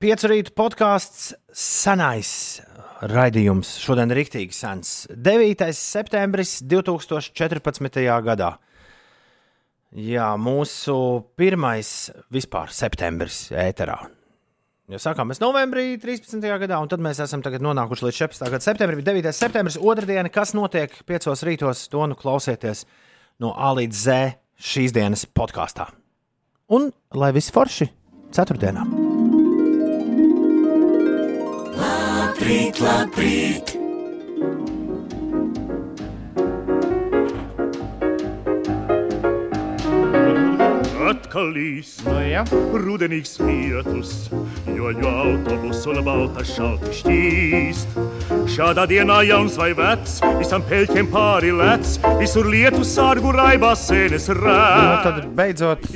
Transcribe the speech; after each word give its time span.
Piecu 0.00 0.30
rītu 0.30 0.54
podkāsts 0.56 1.34
senais 1.52 2.30
raidījums. 3.04 3.74
Šodien 3.82 4.08
ir 4.08 4.16
rīktīgi 4.22 4.54
sens. 4.56 4.92
9. 5.12 5.66
septembris 5.76 6.54
2014. 6.64 7.98
gadā. 8.24 8.54
Jā, 9.92 10.30
mūsu 10.40 10.94
pirmais 11.36 11.90
vispār 12.32 12.72
septembris 12.72 13.50
ēterā. 13.52 13.98
Jo 14.88 15.02
sākām 15.04 15.28
mēs 15.28 15.42
novembrī 15.44 15.84
13. 16.00 16.48
gadā, 16.64 16.80
un 16.80 16.88
tad 16.88 17.04
mēs 17.04 17.20
esam 17.20 17.44
nonākuši 17.44 18.08
līdz 18.08 18.22
14. 18.22 18.48
gada 18.56 18.64
septembrim. 18.70 19.04
9. 19.04 19.36
septembris, 19.36 19.76
otrdiena, 19.76 20.32
kas 20.32 20.56
notiek 20.56 20.96
5. 21.04 21.28
rītos, 21.44 21.84
to 21.92 22.08
nu 22.08 22.16
klausieties 22.16 22.86
no 23.36 23.52
A 23.52 23.74
līdz 23.76 24.00
Z 24.08 24.18
šīs 24.56 24.96
dienas 24.96 25.28
podkāstā. 25.28 25.90
Un 26.72 26.88
lai 27.12 27.34
viss 27.36 27.52
forši 27.52 27.92
ceturtdienā! 28.32 28.99
Labrīt, 32.50 32.80
labrīt! 32.82 33.79
Atkal 41.10 41.50
līs. 41.54 41.96
No, 42.06 42.14
nu 42.16 42.26
ja. 42.26 42.44
Rudenīgs 42.80 43.36
lietus, 43.42 44.14
jo, 44.70 44.90
jo 44.94 45.10
autobusu 45.24 45.92
un 45.94 46.02
balta 46.06 46.44
šalti 46.46 46.94
šķīst. 47.00 47.98
Šādā 48.50 48.86
dienā 48.90 49.20
jauns 49.28 49.56
vai 49.58 49.70
vecs, 49.76 50.18
visam 50.38 50.62
peļķiem 50.66 51.08
pāri 51.10 51.52
lec, 51.54 51.96
visur 52.20 52.48
lietu 52.50 52.82
sārgu 52.86 53.32
raibā 53.34 53.72
sēnes 53.78 54.28
rēt. 54.38 54.80
Nu, 54.80 54.96
tad 55.06 55.28
beidzot 55.36 55.86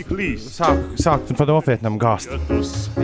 sāk, 0.45 0.83
sāk 1.01 1.31
pa 1.39 1.47
nopietnam 1.49 1.99
gāzt. 2.01 2.35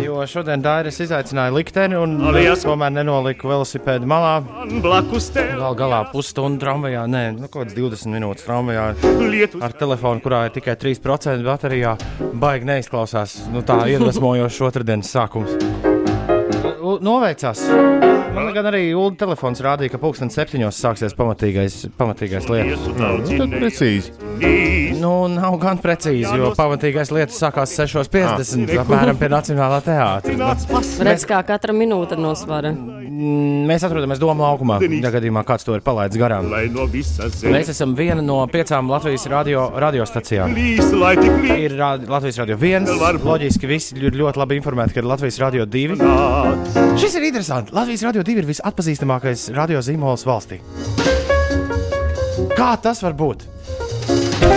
Jo 0.00 0.20
šodien 0.30 0.62
Dairis 0.64 1.00
izaicināja 1.02 1.54
likteni 1.54 1.98
un 1.98 2.18
Alias. 2.30 2.64
tomēr 2.66 2.92
nenoliku 2.94 3.50
velosipēdu 3.50 4.08
malā. 4.10 4.36
Gal 4.80 5.78
galā 5.78 6.02
pusstundu 6.12 6.62
tramvajā, 6.62 7.06
nē, 7.10 7.24
nu, 7.38 7.48
kaut 7.48 7.64
kāds 7.64 7.76
20 7.78 8.14
minūtes 8.14 8.46
tramvajā 8.46 8.86
ar 9.60 9.76
telefonu, 9.78 10.22
kurā 10.24 10.44
ir 10.48 10.54
tikai 10.56 10.76
3% 10.80 11.46
baterijā 11.46 11.96
baigi 12.40 12.68
neizklausās. 12.68 13.36
Nu, 13.52 13.64
tā 13.66 13.82
iedvesmojošs 13.92 14.60
otrdienas 14.68 15.12
sākums. 15.14 15.56
Noveicās. 17.00 17.62
Man 18.34 18.50
gan 18.54 18.68
arī 18.70 18.90
Ulu 18.94 19.16
telefons 19.18 19.60
rādīja, 19.64 19.92
ka 19.94 20.00
pulksten 20.02 20.30
septiņos 20.32 20.78
sāksies 20.82 21.14
pamatīgais, 21.18 21.76
pamatīgais 21.98 22.46
lietus. 22.50 22.86
Nu, 22.94 23.10
tad 23.26 23.56
precīzi. 23.56 24.14
Nu, 25.00 25.12
nav 25.32 25.58
gan 25.62 25.80
precīzi, 25.82 26.30
jo 26.38 26.52
pamatīgais 26.58 27.12
lietus 27.14 27.40
sākās 27.42 27.74
6.50. 27.78 28.74
apmēram 28.84 29.18
pie 29.20 29.30
Nacionālā 29.32 29.82
teātra. 29.86 30.54
Redz, 31.06 31.26
kā 31.28 31.42
katra 31.46 31.74
minūte 31.76 32.18
nosvara. 32.20 32.74
Mm, 33.20 33.66
mēs 33.68 33.82
atrodamies 33.84 34.20
Doma 34.20 34.46
laukumā. 34.48 34.78
Ja 35.02 35.10
gadījumā 35.12 35.42
kāds 35.48 35.66
to 35.66 35.74
ir 35.76 35.82
palaidis 35.84 36.16
garām, 36.20 36.46
mēs 37.52 37.72
esam 37.72 37.92
viena 37.98 38.22
no 38.24 38.38
piecām 38.48 38.88
Latvijas 38.88 39.26
radio, 39.28 39.66
radiostacijām. 39.84 40.54
Ir 40.56 41.76
Latvijas 41.76 42.40
radio 42.40 42.56
viens. 42.60 42.88
Loģiski, 43.20 43.68
visi 43.68 43.98
ir 44.00 44.16
ļoti 44.16 44.40
labi 44.40 44.60
informēti, 44.60 44.96
ka 44.96 45.02
ir 45.02 45.10
Latvijas 45.10 45.40
radio 45.42 45.68
divi. 45.68 45.98
Šis 47.00 47.18
ir 47.20 47.28
interesants. 47.28 47.74
Latvijas 47.76 48.06
radio 48.08 48.24
divi 48.26 48.44
ir 48.44 48.50
visatpazīstamākais 48.54 49.50
radio 49.56 49.84
zīmols 49.84 50.24
valstī. 50.28 50.62
Kā 52.56 52.72
tas 52.80 53.04
var 53.04 53.18
būt? 53.18 53.44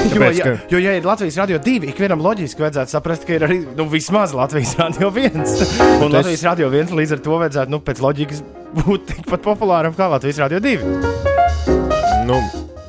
Jo, 0.03 0.29
ja, 0.35 0.57
jo, 0.69 0.79
ja 0.83 0.93
ir 0.97 1.05
Latvijas 1.05 1.37
radio 1.39 1.57
divi, 1.63 1.87
ikvienam 1.93 2.21
loģiski 2.23 2.63
vajadzētu 2.63 2.91
saprast, 2.91 3.23
ka 3.27 3.37
ir 3.37 3.45
arī 3.47 3.59
nu, 3.77 3.85
vismaz 3.91 4.33
Latvijas 4.35 4.75
radio 4.81 5.11
viens. 5.13 5.55
Un 6.03 6.09
Tas... 6.09 6.19
Latvijas 6.19 6.43
radio 6.49 6.69
viens 6.73 6.91
līdz 6.91 7.15
ar 7.17 7.23
to 7.23 7.39
vajadzētu 7.43 7.73
nu, 7.73 7.79
pēc 7.85 8.03
loģikas 8.03 8.43
būt 8.83 9.07
tikpat 9.13 9.45
populāram 9.45 9.95
kā 9.97 10.09
Latvijas 10.11 10.43
radio 10.43 10.59
divi. 10.63 10.83
Nu, 12.27 12.39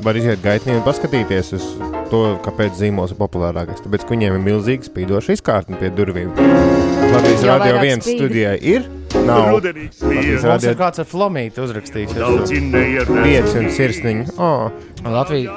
var 0.04 0.18
iziet 0.18 0.42
gaitnī 0.44 0.76
un 0.78 0.84
paskatīties 0.86 1.54
uz 1.56 1.68
to, 2.10 2.24
kāpēc 2.44 2.76
zīmols 2.82 3.14
ir 3.14 3.20
populārākais. 3.22 3.82
Tāpēc, 3.84 4.04
ka 4.04 4.14
viņiem 4.14 4.36
ir 4.38 4.44
milzīga 4.50 4.90
spīdoša 4.90 5.38
izkārtne 5.38 5.78
pie 5.80 5.90
durvīm. 5.94 6.34
Latvijas 7.14 7.46
radio 7.48 7.80
viens 7.82 8.06
studijā 8.10 8.58
ir. 8.58 8.86
Nav. 9.22 9.60
Mums 9.60 10.66
ir 10.66 10.78
kāds 10.78 11.02
ar 11.02 11.08
flomīti 11.08 11.62
uzrakstījis. 11.64 12.16
Pieci 12.16 13.60
un 13.60 13.70
sirsniņi. 13.78 14.34
Oh. 14.38 14.72
Latvija, 15.04 15.52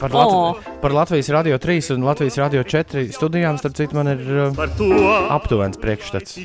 par, 0.00 0.10
Latv 0.10 0.34
oh. 0.34 0.56
par 0.82 0.92
Latvijas 0.92 1.28
Radio 1.28 1.58
3 1.58 1.94
un 1.94 2.04
Latvijas 2.04 2.36
Radio 2.38 2.62
4 2.62 3.12
studijām, 3.12 3.58
starp 3.58 3.76
citu, 3.78 3.94
man 3.94 4.08
ir 4.10 4.24
uh, 4.50 5.30
aptuvens 5.30 5.78
priekšstats. 5.78 6.40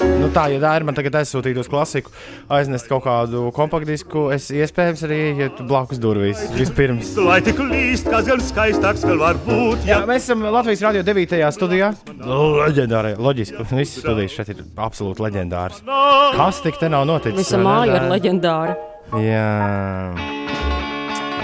Nu, 0.00 0.30
tā, 0.32 0.46
ja 0.54 0.62
tā 0.62 0.72
ir, 0.78 0.86
man 0.88 0.96
tagad 0.96 1.18
aizsūtīt 1.20 1.60
uz 1.60 1.68
klasiku, 1.68 2.12
aiznest 2.48 2.88
kaut 2.88 3.04
kādu 3.04 3.50
kompaktdisku, 3.56 4.30
es 4.32 4.48
iespējams 4.54 5.04
arī 5.04 5.20
ietu 5.44 5.66
blakus 5.68 6.00
durvīs 6.00 6.40
vispirms. 6.56 7.12
Lai 7.20 7.42
tik 7.44 7.60
līst, 7.68 8.08
kas 8.08 8.30
gan 8.30 8.40
skaistāks 8.40 9.04
vēl 9.04 9.20
var 9.20 9.40
būt. 9.44 9.84
Jā, 9.88 10.00
mēs 10.08 10.24
esam 10.24 10.46
Latvijas 10.48 10.86
Radio 10.88 11.04
9. 11.04 11.36
studijā. 11.58 11.92
Leģendārai, 12.24 13.12
loģiski, 13.20 13.68
visas 13.74 14.00
studijas 14.00 14.38
šeit 14.38 14.54
ir 14.56 14.64
absolūti 14.80 15.26
leģendāras. 15.26 15.83
Kas 15.84 16.60
tik 16.64 16.78
te 16.80 16.88
nav 16.88 17.04
noticis? 17.08 17.36
Visa 17.42 17.58
māja 17.60 17.98
ir 17.98 18.06
leģendāra. 18.08 18.76
Jā. 19.20 19.48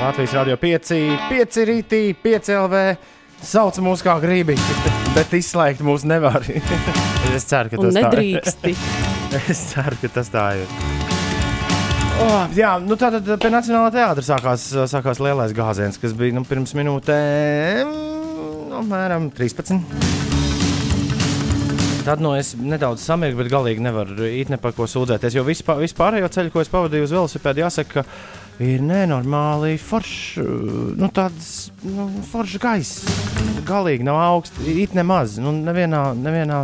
Latvijas 0.01 0.37
Rādio 0.39 0.56
5, 0.61 0.93
5 1.28 1.59
rītī, 1.69 2.01
5 2.23 2.53
LV. 2.56 2.84
Sauc 3.45 3.77
mūs 3.84 4.03
kā 4.05 4.15
gribi, 4.21 4.56
bet 5.17 5.33
izslēgt 5.37 5.81
mūs 5.84 6.05
nevar. 6.09 6.45
es 7.37 7.47
ceru, 7.49 7.73
ka 7.73 7.81
tas 7.81 7.97
nedrīksti. 7.97 8.75
tā 8.77 9.37
ir. 9.37 9.45
es 9.53 9.62
ceru, 9.73 10.01
ka 10.03 10.12
tas 10.17 10.33
tā 10.33 10.47
ir. 10.61 10.75
Oh, 12.21 12.45
jā, 12.53 12.75
nu 12.84 12.97
tātad 13.01 13.28
pie 13.41 13.53
Nacionālā 13.53 13.93
teātra 13.95 14.25
sākās, 14.25 14.67
sākās 14.93 15.22
lielais 15.25 15.57
gāziens, 15.57 16.01
kas 16.01 16.17
bija 16.17 16.37
nu, 16.37 16.45
pirms 16.49 16.77
minūtēm, 16.77 17.93
nu, 18.69 18.81
apmēram 18.83 19.33
13. 19.37 20.20
Tad 22.10 22.19
nu, 22.21 22.32
es 22.34 22.56
nedaudz 22.59 23.04
samirgu, 23.06 23.38
bet 23.38 23.53
galīgi 23.53 23.84
nevaru 23.84 24.16
īstenībā 24.26 24.56
ne 24.56 24.56
par 24.59 24.72
ko 24.75 24.88
sūdzēties. 24.91 25.37
Jo 25.37 25.44
vispār, 25.47 25.78
vispārējo 25.78 26.26
ceļu, 26.34 26.50
ko 26.50 26.59
es 26.65 26.71
pavadīju 26.72 27.06
uz 27.06 27.12
velosipēdu, 27.15 27.62
jāsaka, 27.62 28.03
ka 28.03 28.65
ir 28.66 28.82
nenormāli 28.82 29.76
foršs, 29.78 30.41
nu, 30.98 31.10
tāds 31.15 31.69
nu, 31.87 32.09
foršs 32.32 32.59
gaiss. 32.65 33.04
Galīgi 33.69 34.09
nav 34.09 34.19
augsts, 34.25 34.59
it 34.66 34.98
nemaz, 34.98 35.38
nu, 35.38 35.54
nevienā, 35.54 36.03
nevienā, 36.19 36.59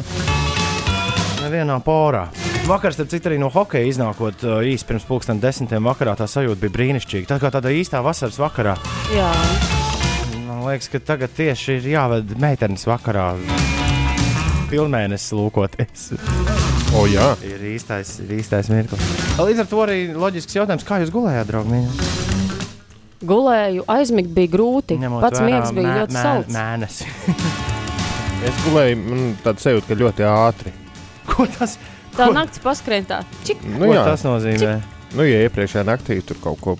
nevienā 1.44 1.78
porā. 1.86 2.26
Vakar, 2.66 2.98
starp 2.98 3.14
citu, 3.14 3.30
arī 3.30 3.38
no 3.38 3.54
hokeja 3.54 3.86
iznākot 3.86 4.42
īsi 4.66 4.90
pirms 4.90 5.06
pusdienas 5.06 5.46
desmitiem 5.46 5.86
vakarā, 5.86 6.18
tā 6.18 6.26
sajūta 6.26 6.58
bija 6.66 6.74
brīnišķīga. 6.80 7.30
Tā 7.36 7.38
kā 7.38 7.54
tāda 7.54 7.70
īstā 7.70 8.02
vasaras 8.02 8.42
vakarā. 8.42 8.74
Jā. 9.14 9.30
Man 10.50 10.66
liekas, 10.66 10.90
ka 10.90 11.06
tagad 11.14 11.38
tieši 11.38 11.78
ir 11.78 11.92
jāved 11.94 12.34
meitenes 12.42 12.90
vakarā 12.90 13.36
pilnmēnesis 14.70 15.34
lūkoties. 15.36 16.06
O, 16.96 17.04
jā. 17.10 17.32
Ir 17.46 17.62
īstais, 17.74 18.16
ir 18.24 18.36
īstais 18.38 18.70
mirklis. 18.72 19.08
Līdz 19.40 19.64
ar 19.64 19.68
to 19.70 19.82
arī 19.84 19.98
loģisks 20.14 20.56
jautājums, 20.58 20.86
kā 20.86 21.00
jūs 21.02 21.12
gulējāt, 21.14 21.50
draugi? 21.50 21.82
Gulēju, 23.26 23.86
aizmigt 23.90 24.32
bija 24.36 24.52
grūti. 24.52 24.98
Ņemot 25.00 25.24
Pats 25.24 25.42
miegs 25.42 25.72
bija 25.76 25.88
mē, 25.88 25.98
ļoti 26.00 26.18
sauts. 26.20 26.56
Mēnesi. 26.56 27.08
es 28.48 28.64
gulēju, 28.66 28.98
man 29.02 29.22
tāda 29.44 29.64
sajūta, 29.64 29.88
ka 29.90 30.00
ļoti 30.02 30.26
ātri. 30.30 30.74
Ko 31.30 31.48
tas? 31.56 31.78
Tā 32.16 32.28
ko? 32.28 32.36
naktis 32.36 32.62
paskrien 32.64 33.08
tā. 33.08 33.22
Čik. 33.48 33.64
Nu, 33.76 33.88
jā, 33.90 34.04
tas 34.06 34.24
nozīmē. 34.26 34.60
Čik. 34.62 34.92
Nu, 35.16 35.24
ja 35.24 35.40
iepriekšējā 35.46 35.86
naktī 35.88 36.18
tur 36.26 36.38
kaut 36.42 36.60
ko 36.60 36.76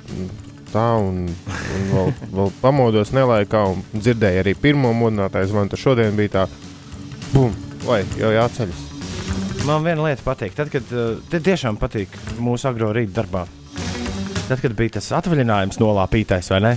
tā, 0.72 0.86
un, 1.00 1.26
un 1.30 1.86
vēl, 1.92 2.10
vēl 2.36 2.50
pamodos 2.60 3.12
nelaikā, 3.16 3.62
un 3.72 3.84
dzirdēju 3.94 4.42
arī 4.42 4.56
pirmo 4.60 4.92
modinātāju 4.96 5.52
zvanu, 5.52 5.72
tad 5.72 5.80
šodien 5.80 6.16
bija 6.18 6.34
tā, 6.40 6.44
bum, 7.32 7.54
vai 7.86 8.02
jau 8.18 8.30
jāceļas. 8.34 8.82
Man 9.66 9.86
viena 9.86 10.04
lieta 10.06 10.22
patīk. 10.26 10.54
Tad, 10.54 10.70
kad 10.70 10.90
uh, 10.94 11.16
tiešām 11.30 11.78
patīk 11.80 12.12
mūsu 12.42 12.68
agro 12.70 12.92
rīta 12.94 13.20
darbā, 13.20 13.46
tad, 14.46 14.60
kad 14.62 14.76
bija 14.78 14.96
tas 14.98 15.10
atvaļinājums 15.20 15.80
nolāpītais, 15.82 16.50
vai 16.54 16.60
ne? 16.62 16.74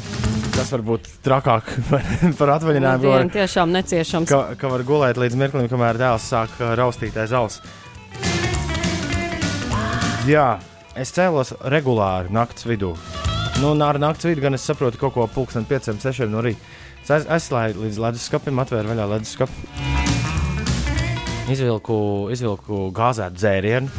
Tas 0.56 0.72
var 0.74 0.84
būt 0.86 1.06
trakāk 1.26 1.70
par 2.40 2.54
atvaļinājumu. 2.58 3.06
Tas 3.06 3.14
var, 3.14 3.30
tiešām 3.36 3.76
neciešams. 3.78 4.32
Ka, 4.32 4.58
ka 4.60 4.72
var 4.72 4.86
gulēt 4.88 5.22
līdz 5.22 5.38
mirklim, 5.40 5.70
kamēr 5.72 6.02
dēls 6.02 6.26
sāk 6.34 6.58
uh, 6.62 6.74
raustīt 6.80 7.18
aiz 7.22 7.36
auss. 7.38 7.62
Jā, 10.30 10.60
es 11.00 11.14
cēlos 11.16 11.56
regulāri 11.74 12.34
naktas 12.36 12.68
vidū. 12.70 12.94
Nu, 13.60 13.74
ar 13.84 13.98
naktas 14.00 14.30
vidu 14.30 14.44
gan 14.46 14.56
es 14.56 14.66
saprotu 14.66 15.02
kaut 15.02 15.16
ko 15.16 15.26
pulksten 15.32 15.66
5, 15.68 15.94
6 16.02 16.30
no 16.32 16.44
rīta. 16.46 16.78
Es 17.04 17.26
aizslēdzu 17.26 17.88
līdz 17.88 18.04
leduskapim, 18.04 18.62
atvēru 18.62 18.94
vaļā 18.94 19.08
leduskapu 19.16 19.99
Izvilku, 21.50 22.30
izvilku 22.30 22.88
gāzētu 22.94 23.40
dzērienu, 23.40 23.90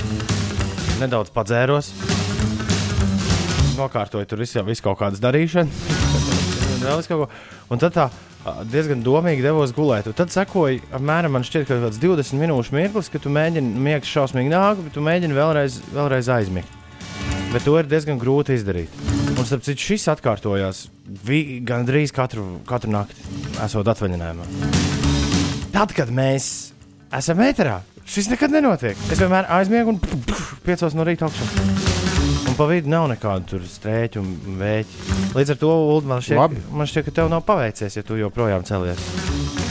nedaudz 1.00 1.32
padzēros, 1.34 1.88
nokārtoju 3.74 4.28
tur 4.30 4.42
visu, 4.44 4.62
visu 4.66 4.84
kaut 4.84 5.00
kādas 5.00 5.22
darīšanas. 5.22 5.80
vēl 6.84 7.02
kaut 7.08 7.24
ko. 7.24 7.28
Un 7.74 7.82
tad 7.82 7.96
tā 7.96 8.06
diezgan 8.70 9.02
domīgi 9.04 9.44
devos 9.44 9.74
gulēt. 9.76 10.08
Un 10.08 10.16
tad 10.16 10.32
sekoja 10.32 10.80
apmēram 10.96 11.40
šķiet, 11.44 11.66
kaut 11.68 11.84
kāds 11.84 12.00
20 12.00 12.40
minūšu 12.40 12.76
mirklis, 12.76 13.10
kad 13.12 13.24
tu 13.24 13.32
mēģini 13.34 13.84
miegs 13.88 14.14
šausmīgi 14.14 14.52
nāk, 14.52 14.80
bet 14.86 14.94
tu 14.96 15.04
mēģini 15.04 15.36
vēlreiz, 15.36 15.82
vēlreiz 15.92 16.30
aizmigt. 16.32 16.78
Bet 17.50 17.66
to 17.66 17.74
ir 17.80 17.88
diezgan 17.90 18.20
grūti 18.20 18.54
izdarīt. 18.56 18.94
Un 19.34 19.46
starp 19.48 19.64
citu, 19.66 19.90
šis 19.90 20.06
atkārtojās 20.12 20.84
gandrīz 21.66 22.14
katru, 22.14 22.46
katru 22.68 22.92
nakti, 22.94 23.24
esot 23.64 23.90
atvaļinājumā. 23.90 24.46
Tad, 25.74 25.94
kad 25.96 26.12
mēs 26.14 26.70
esam 27.18 27.40
metrā, 27.42 27.80
šis 28.06 28.30
nekad 28.32 28.54
nenotiek. 28.54 28.98
Es 29.10 29.22
vienmēr 29.22 29.50
aizmiegu 29.60 29.96
un 29.96 30.02
piecos 30.66 30.96
no 30.98 31.06
rīta 31.08 31.28
augšā 31.28 31.98
pa 32.60 32.66
vidu 32.68 32.90
nav 32.92 33.06
nekādu 33.08 33.56
strēķu 33.64 34.20
un 34.20 34.56
vēķu. 34.60 35.14
Līdz 35.32 35.52
ar 35.54 35.58
to, 35.62 35.70
Ulu, 35.94 36.02
man 36.10 36.18
šķiet, 36.20 36.56
man 36.76 36.88
šķiet, 36.90 37.06
ka 37.06 37.14
tev 37.16 37.30
nav 37.32 37.40
paveicies, 37.48 37.96
ja 37.96 38.04
tu 38.04 38.18
joprojām 38.20 38.66
celies. 38.68 39.00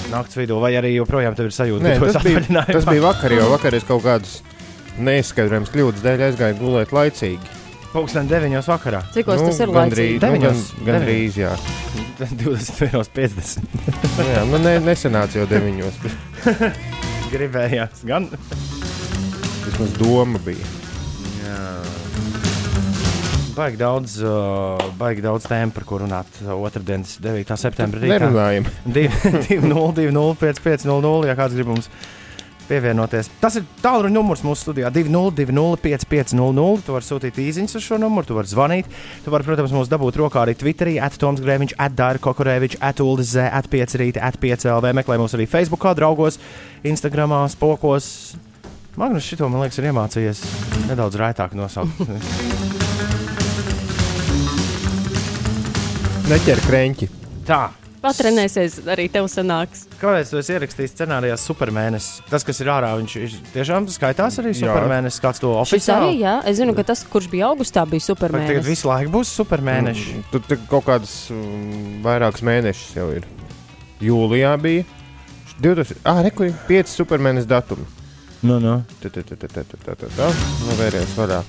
Nakts 0.10 0.40
vidū, 0.40 0.58
vai 0.64 0.72
arī 0.80 0.96
joprojām 0.96 1.38
tev 1.38 1.52
ir 1.52 1.54
sajūta, 1.54 1.86
Nē, 1.86 1.92
ka 2.02 2.10
tas 2.16 2.26
bija, 2.26 2.64
tas 2.72 2.88
bija 2.90 3.04
vakar, 3.04 3.36
jo 3.38 3.46
vakar 3.52 3.78
es 3.78 3.86
kaut 3.86 4.02
kādas 4.08 4.40
neizskaidrojamas 4.98 5.70
kļūdas 5.76 6.06
dēļ 6.08 6.26
aizgāju 6.32 6.58
gulēt 6.64 6.96
laicīgi. 6.98 7.54
Pūksteni 7.94 8.30
9 8.32 8.72
vakarā. 8.74 9.04
Cik 9.14 9.30
nu, 9.30 9.38
tas 9.46 9.62
ir 9.62 9.76
laicīgi? 9.76 10.18
9. 10.26 10.34
Nu, 10.34 10.48
gan, 10.48 10.66
gan 10.90 11.06
drīz, 11.06 11.38
jā. 11.44 11.54
21.50. 12.18 13.70
jā, 14.34 14.44
man 14.50 14.66
ne, 14.66 14.80
nesenāca 14.90 15.44
jau 15.44 15.46
9. 15.54 15.94
Gribējās 17.30 18.06
gan. 18.10 18.30
Vismaz 19.66 19.98
doma 20.00 20.42
bija 20.46 20.80
baigi 23.60 23.76
daudz, 23.80 24.14
uh, 24.24 24.78
baigi 25.00 25.22
daudz 25.24 25.46
tēmu, 25.50 25.72
par 25.76 25.84
ko 25.88 25.98
runāt. 26.04 26.28
Otradienas 26.54 27.18
9. 27.24 27.58
septembrī. 27.60 28.08
Nerunājam. 28.12 28.66
2-0-2-5-5-0, 28.96 31.28
ja 31.28 31.36
kāds 31.40 31.54
grib 31.58 31.68
mums 31.74 31.88
pievienoties. 32.70 33.30
Tas 33.42 33.58
ir 33.60 33.66
tālruņa 33.84 34.16
numurs 34.16 34.44
mūsu 34.46 34.68
studijā 34.68 34.92
2-0-2-0-5-5-0. 34.96 36.68
Tu 36.86 36.96
vari 36.96 37.08
sūtīt 37.08 37.40
īsiņas 37.44 37.78
uz 37.80 37.86
šo 37.86 38.00
numuru, 38.02 38.30
tu 38.30 38.38
vari 38.38 38.52
zvanīt. 38.52 38.86
Tu 39.26 39.34
vari, 39.34 39.48
protams, 39.48 39.74
mums 39.76 39.92
dabūt 39.92 40.20
rokā 40.22 40.44
arī 40.44 40.54
Twitterī, 40.60 40.98
attoms 41.04 41.44
grēviņš, 41.44 41.78
atdāra 41.88 42.20
kokorēviņš, 42.24 42.80
atuldes 42.92 43.34
zē, 43.36 43.46
atpiecrīti, 43.62 44.24
atpiecēlv. 44.30 44.92
Meklē 45.00 45.16
mūs 45.22 45.36
arī 45.38 45.46
Facebookā, 45.50 45.90
draugos, 45.98 46.40
Instagramā, 46.88 47.42
spokos. 47.54 48.06
Magnus 49.00 49.26
šito, 49.26 49.46
man 49.50 49.64
liekas, 49.64 49.80
ir 49.80 49.90
iemācījies 49.94 50.40
nedaudz 50.90 51.16
raitāk 51.22 51.52
nosaukt. 51.58 52.04
Neķer 56.30 56.60
krēķi. 56.62 57.08
Tā. 57.48 57.79
Patrenēsies, 58.00 58.78
arī 58.88 59.10
tev 59.12 59.26
sanāks. 59.32 59.82
Kāpēc 60.00 60.30
tu 60.32 60.40
esi 60.40 60.54
ierakstījis 60.56 60.94
scenārijā 60.94 61.36
supermēnesis? 61.40 62.22
Tas, 62.32 62.46
kas 62.48 62.62
ir 62.64 62.72
ārā, 62.72 62.94
viņš 63.02 63.16
ir 63.20 63.36
tiešām 63.52 63.90
skaitās 63.92 64.40
arī 64.40 64.54
supermēnesis. 64.56 65.20
Kāds 65.24 65.44
to 65.44 65.52
oficiāli? 65.60 66.14
Arī, 66.14 66.22
jā, 66.24 66.38
es 66.48 66.62
zinu, 66.62 66.76
ka 66.78 66.88
tas, 66.88 67.04
kurš 67.12 67.28
bija 67.34 67.50
augustā, 67.52 67.84
bija 67.90 68.08
supermēnesis. 68.08 68.54
Tagad 68.56 68.70
visu 68.70 68.88
laiku 68.88 69.14
būs 69.18 69.34
supermēnesis. 69.42 70.16
Mm, 70.16 70.26
tur 70.32 70.46
mm, 70.46 70.66
kaut 70.72 70.88
kādas 70.88 71.16
mm, 71.36 72.00
vairākas 72.08 72.48
mēnešus 72.48 72.98
jau 73.02 73.12
ir. 73.20 73.28
Jūlijā 74.00 74.56
bija 74.64 74.88
20, 75.60 76.04
ah, 76.08 76.24
ir 76.24 76.60
5 76.72 76.96
supermēnesis 76.96 77.52
datumi. 77.52 77.84
Nu, 78.48 78.62
nu. 78.64 78.80
Tā, 79.04 79.12
tā, 79.12 79.28
tā, 79.28 79.36
tā, 79.36 79.52
tā, 79.52 79.68
tā, 79.68 79.96
tā, 80.00 80.08
tā. 80.08 80.36
Nu, 80.64 80.80
vēries 80.80 81.18
vaļā. 81.20 81.44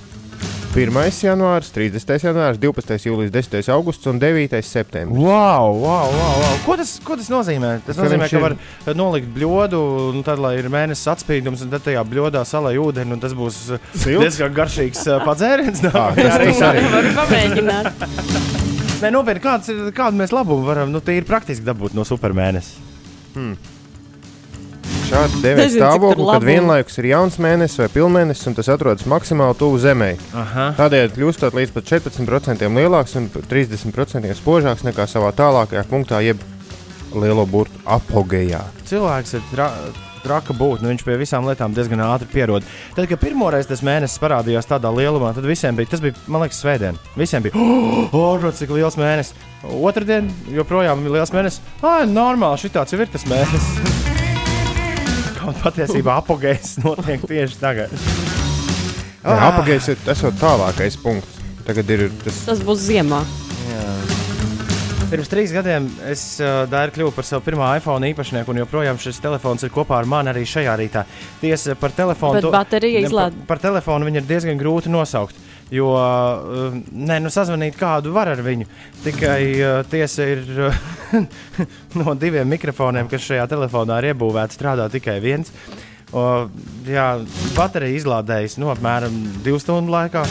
1. 0.71 0.87
janvārs, 1.19 1.67
30. 1.75 2.23
janvārs, 2.23 2.55
12. 2.55 2.95
jūlijas, 3.03 3.31
10. 3.35 3.67
augusts 3.73 4.07
un 4.07 4.21
9. 4.21 4.55
septembris. 4.63 5.19
Wow, 5.19 5.73
wow, 5.81 6.13
wow, 6.15 6.37
wow. 6.39 6.53
Ko, 6.63 6.77
tas, 6.79 6.93
ko 7.03 7.17
tas 7.19 7.27
nozīmē? 7.27 7.73
Tas 7.83 7.99
ka 7.99 8.05
nozīmē, 8.05 8.29
ka 8.31 8.39
var 8.39 8.55
ir... 8.55 8.95
nolikt 8.95 9.27
bļodu, 9.35 9.81
un 10.13 10.23
tad, 10.23 10.39
lai 10.39 10.53
ir 10.61 10.69
mēnesis 10.71 11.11
atspīdums, 11.11 11.65
un 11.65 11.73
tad 11.73 11.83
tajā 11.89 12.05
bļodā 12.07 12.45
salai 12.47 12.77
ūdeni, 12.79 13.17
un 13.17 13.19
tas 13.19 13.35
būs 13.35 13.59
uh, 13.75 13.83
Silts? 13.91 14.23
diezgan 14.23 14.55
garšīgs 14.55 15.03
uh, 15.09 15.19
padzēriens. 15.27 15.83
Tas 15.91 16.37
arī 16.37 16.55
arī 16.55 16.87
var 16.93 17.11
pamēģināt. 17.19 18.07
Nē, 19.01 19.11
nopietni, 19.11 19.43
kāds 19.43 19.73
ir, 19.75 19.83
kādu 19.97 20.23
mēs 20.23 20.31
labumu 20.31 20.71
varam, 20.71 20.95
nu, 20.95 21.03
tīri 21.03 21.27
praktiski 21.27 21.67
dabūt 21.67 21.99
no 21.99 22.07
supermēnesis. 22.07 22.79
Hmm 23.35 23.70
šādu 25.11 25.41
deviņu 25.45 25.73
stāvokli, 25.75 26.27
kad 26.29 26.45
vienlaikus 26.47 26.99
ir 27.01 27.09
jauns 27.11 27.39
mēnesis 27.41 27.81
vai 27.83 27.89
pilnmēnesis, 27.95 28.47
un 28.49 28.57
tas 28.57 28.71
atrodas 28.71 29.07
maksimāli 29.09 29.57
tuvu 29.59 29.81
Zemē. 29.81 30.11
Tādēļ 30.79 31.15
kļūstot 31.15 31.57
līdz 31.57 31.75
pat 31.75 31.89
14% 31.91 32.71
lielāks 32.77 33.17
un 33.19 33.27
30% 33.31 34.37
spožāks 34.39 34.85
nekā 34.87 35.07
savā 35.09 35.33
tālākajā 35.37 35.83
punktā, 35.91 36.21
jeb 36.25 36.41
lielo 37.11 37.43
burbuļu 37.45 37.83
apogejā. 37.97 38.63
Cilvēks 38.87 39.37
ir 39.39 39.51
tra 39.51 39.73
traka 40.21 40.53
būt. 40.53 40.83
Nu, 40.83 40.91
viņš 40.91 41.01
pie 41.01 41.15
visām 41.17 41.47
lietām 41.49 41.73
diezgan 41.73 42.03
ātri 42.05 42.29
pierod. 42.29 42.65
Tad, 42.93 43.07
kad 43.09 43.17
pirmoreiz 43.23 43.65
tas 43.65 43.81
mēnesis 43.85 44.21
parādījās 44.21 44.69
tādā 44.69 44.91
lielumā, 44.93 45.33
tad 45.33 45.47
visiem 45.49 45.73
bija, 45.77 45.89
tas 45.95 46.03
bija, 46.03 46.13
man 46.29 46.45
liekas, 46.45 46.61
svētdien. 46.61 46.99
Visiem 47.17 47.47
bija, 47.47 47.57
oh, 47.57 48.13
oh 48.13 48.47
cik 48.53 48.75
liels 48.77 48.99
mēnesis. 49.01 49.33
Otradien 49.81 50.29
joprojām 50.53 51.01
ir 51.05 51.17
liels 51.17 51.33
mēnesis. 51.33 51.65
Ah, 51.81 52.05
normāli, 52.05 52.61
šī 52.61 52.73
tāds 52.77 52.93
jau 52.93 53.01
ir 53.01 53.09
tas 53.09 53.25
mēnesis. 53.29 54.05
Kaut 55.41 55.57
patiesībā 55.63 56.19
apgājis 56.21 56.75
notiek 56.83 57.23
tieši 57.25 57.57
tagad. 57.61 57.93
Ah. 59.21 59.47
Apgājis 59.51 59.91
ir 59.93 60.01
tas 60.05 60.21
jau 60.21 60.31
tālākais 60.37 60.97
punkts. 61.01 61.39
Tagad 61.65 61.89
ir 61.93 62.07
tas. 62.23 62.43
Tas 62.47 62.61
būs 62.65 62.83
ziemā. 62.87 63.21
Jā. 63.69 63.85
Pirms 65.11 65.29
trīs 65.29 65.51
gadiem 65.51 65.89
es 66.07 66.23
uh, 66.39 66.63
Dārzu 66.71 66.95
kļuvu 66.95 67.13
par 67.17 67.27
savu 67.27 67.43
pirmā 67.45 67.73
iPhone 67.77 68.07
īpašnieku, 68.13 68.53
un 68.53 68.61
joprojām 68.61 68.99
šis 69.01 69.19
telefons 69.21 69.65
ir 69.67 69.73
kopā 69.73 69.97
ar 69.99 70.09
mani 70.09 70.31
arī 70.31 70.45
šajā 70.47 70.75
rītā. 70.79 71.03
Tiesa 71.41 71.75
par 71.79 71.93
telefonu. 71.97 72.39
Bet 72.39 72.53
baterija 72.53 73.03
izlaiž. 73.03 73.35
Par, 73.41 73.47
par 73.49 73.63
telefonu 73.65 74.07
viņu 74.07 74.21
ir 74.21 74.29
diezgan 74.29 74.61
grūti 74.61 74.93
nosaukt. 74.93 75.37
Jo 75.71 75.91
uh, 75.95 76.73
nē, 76.91 77.21
nu, 77.23 77.29
sazvanīt 77.31 77.77
kādu 77.79 78.11
var 78.15 78.33
ar 78.33 78.41
viņu. 78.43 78.67
Tikai 79.05 79.39
uh, 79.55 79.77
tiesa 79.87 80.27
ir 80.27 80.43
uh, 80.67 80.81
no 81.99 82.15
diviem 82.19 82.49
mikrofoniem, 82.51 83.07
kas 83.11 83.23
šajā 83.29 83.47
telefonā 83.51 84.01
ir 84.01 84.11
iebūvēts, 84.11 84.59
strādā 84.59 84.89
tikai 84.91 85.21
viens. 85.23 85.53
Uh, 86.11 86.49
jā, 86.83 87.07
baterija 87.55 88.01
izlādējas 88.01 88.57
nu, 88.59 88.67
apmēram 88.73 89.15
divu 89.45 89.61
stundu 89.63 89.95
laikā. 89.95 90.25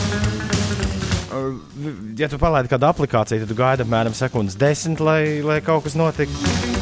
Uh, 1.31 1.57
ja 2.21 2.29
tu 2.29 2.37
palaidi 2.43 2.69
kādu 2.75 2.91
aplikāciju, 2.91 3.47
tad 3.47 3.57
gaidi 3.57 3.89
apmēram 3.89 4.17
sekundes 4.17 4.61
desmit, 4.61 5.01
lai, 5.01 5.23
lai 5.47 5.63
kaut 5.65 5.89
kas 5.89 5.97
notiktu. 5.97 6.80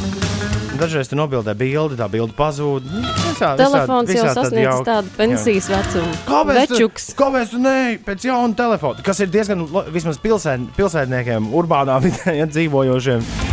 Dažreiz 0.78 1.10
tu 1.10 1.18
nobildē 1.18 1.56
bildi, 1.58 1.98
tā 1.98 2.06
bilde 2.12 2.34
pazūd. 2.38 2.86
Nu, 2.86 3.02
visā, 3.02 3.50
Telefons 3.58 4.12
visā, 4.12 4.28
jau 4.28 4.34
sasniedz 4.36 4.84
tādu 4.86 5.12
pensijas 5.18 5.68
vecumu. 5.72 6.14
Kāpēc? 6.28 6.76
Kāpēc 7.18 7.58
ne 7.58 7.76
pēc 8.06 8.28
jauna 8.30 8.54
telefona? 8.58 9.02
Kas 9.06 9.24
ir 9.24 9.32
diezgan 9.34 9.66
vismaz 9.94 10.22
pilsēd, 10.22 10.70
pilsētniekiem, 10.78 11.50
urbānā 11.58 11.98
vidē 12.04 12.38
ja, 12.38 12.50
dzīvojošiem 12.50 13.47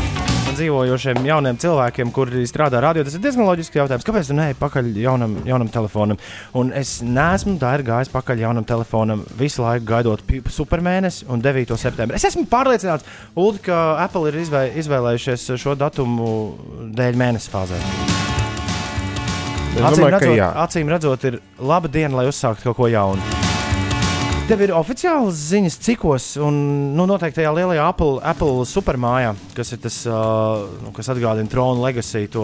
dzīvojošiem 0.58 1.26
jauniem 1.28 1.60
cilvēkiem, 1.62 2.12
kuri 2.16 2.46
strādā 2.50 2.82
radio, 2.84 3.04
tas 3.06 3.18
ir 3.18 3.24
diezgan 3.24 3.48
loģisks 3.48 3.78
jautājums. 3.78 4.08
Kāpēc 4.08 4.32
gan 4.32 4.42
ne 4.42 4.48
pakaļ 4.60 4.92
jaunam, 5.02 5.38
jaunam 5.48 5.72
telefonam? 5.74 6.20
Un 6.58 6.72
es 6.76 6.98
neesmu 7.06 7.58
tā 7.62 7.76
ir 7.78 7.86
gājis 7.88 8.12
pakaļ 8.14 8.44
jaunam 8.46 8.68
telefonam 8.68 9.24
visu 9.40 9.64
laiku 9.66 9.88
gaidot 9.92 10.24
supermēnesi 10.56 11.30
un 11.32 11.44
9. 11.44 11.78
septembrī. 11.80 12.20
Es 12.20 12.28
esmu 12.32 12.48
pārliecināts, 12.52 13.08
Ulu, 13.36 13.62
ka 13.66 13.80
Apple 14.04 14.32
ir 14.32 14.42
izvē, 14.44 14.68
izvēlējušies 14.82 15.50
šo 15.62 15.78
datumu 15.80 16.30
dēļ 16.96 17.20
mēnesi 17.22 17.52
fāzē. 17.54 17.82
Acīm 19.76 20.08
redzot, 20.08 20.40
acīm 20.64 20.92
redzot, 20.92 21.26
ir 21.28 21.42
laba 21.60 21.92
diena, 21.92 22.22
lai 22.22 22.30
uzsāktu 22.32 22.70
kaut 22.70 22.80
ko 22.80 22.88
jaunu. 22.92 23.45
Tev 24.46 24.62
ir 24.62 24.72
oficiāls 24.78 25.40
ziņas, 25.50 25.76
cikos, 25.82 26.26
un 26.38 26.58
nu, 26.94 27.08
noteikti 27.10 27.40
tajā 27.40 27.50
lielajā 27.50 27.82
Apple, 27.90 28.20
Apple 28.30 28.68
supermājā, 28.70 29.32
kas 29.58 29.74
ir 29.74 29.80
tas, 29.82 29.96
uh, 30.06 30.92
kas 30.94 31.08
atgādina 31.10 31.50
tronu 31.50 31.82
legacy, 31.82 32.28
to, 32.30 32.44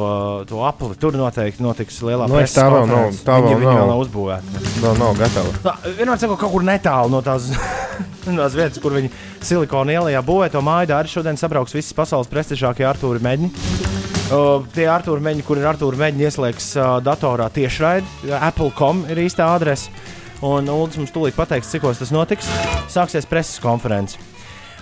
to 0.50 0.64
Apple. 0.66 0.96
Tur 0.98 1.14
noteikti 1.14 1.62
notiks 1.62 2.00
lielā 2.02 2.26
no, 2.26 2.40
nu, 2.40 2.48
tā 2.50 2.64
vēl 2.74 2.88
nav. 2.90 3.20
Tā 3.22 3.36
vēl 3.46 3.54
nav. 3.54 3.66
vēl 3.68 3.92
nav 3.92 4.02
uzbūvēta. 4.02 4.62
Vēl 4.82 4.98
nav 4.98 5.20
gatava. 5.20 5.52
Tā, 5.62 5.76
vienmēr 6.00 6.24
sakot, 6.24 6.40
kaut 6.42 6.56
kur 6.56 6.66
netālu 6.66 7.14
no 7.14 7.20
tās, 7.22 7.52
tās 8.26 8.58
vietas, 8.58 8.82
kur 8.82 8.98
viņi 8.98 9.12
silikona 9.46 10.00
ielā 10.00 10.24
būvē 10.26 10.48
to 10.56 10.64
māju. 10.66 10.96
Arī 10.98 11.12
šodien 11.12 11.38
sabrauks 11.38 11.78
visas 11.78 11.94
pasaules 12.00 12.32
prestižākie 12.32 12.88
Artūri 12.90 13.22
Meģņi. 13.28 13.52
Uh, 14.32 14.66
tie 14.74 14.90
Artūri 14.90 15.22
Meģņi, 15.28 15.46
kur 15.46 15.62
ir 15.62 15.70
Artūri 15.70 16.02
Meģņi 16.02 16.26
ieslēgs 16.32 16.72
uh, 16.80 16.96
datorā 17.06 17.52
tiešraidi, 17.54 18.34
Apple.com 18.42 19.06
ir 19.14 19.22
īstā 19.28 19.52
adrese. 19.54 19.94
Un 20.42 20.70
Ulas 20.74 20.98
mums 20.98 21.14
tūlīt 21.14 21.38
pateiks, 21.38 21.70
cikos 21.70 22.02
tas 22.02 22.12
notiks. 22.14 22.48
Sāksies 22.90 23.28
preses 23.30 23.62
konferences. 23.62 24.18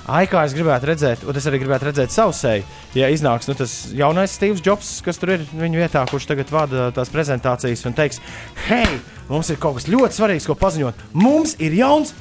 Ai, 0.09 0.23
kā 0.25 0.41
es 0.47 0.55
gribētu 0.57 0.87
redzēt, 0.89 1.23
un 1.27 1.37
es 1.37 1.45
arī 1.45 1.59
gribētu 1.61 1.85
redzēt 1.89 2.13
savu 2.13 2.33
seju. 2.33 2.63
Ja 2.97 3.11
iznāks 3.13 3.45
nu, 3.49 3.53
tas 3.57 3.73
jaunais 3.93 4.33
Steve's 4.33 4.63
Jobs, 4.65 4.95
kas 5.05 5.21
tur 5.21 5.35
ir 5.35 5.43
viņa 5.51 5.83
vietā, 5.83 6.01
kurš 6.09 6.25
tagad 6.31 6.49
vada 6.53 6.87
tās 6.95 7.11
prezentācijas 7.13 7.85
un 7.85 7.97
teiks, 7.97 8.17
hei, 8.65 8.97
mums 9.29 9.51
ir 9.53 9.59
kaut 9.61 9.77
kas 9.77 9.85
ļoti 9.91 10.17
svarīgs, 10.17 10.47
ko 10.49 10.57
paziņot. 10.57 11.03
Mums 11.13 11.53
ir 11.61 11.77
jauns, 11.77 12.15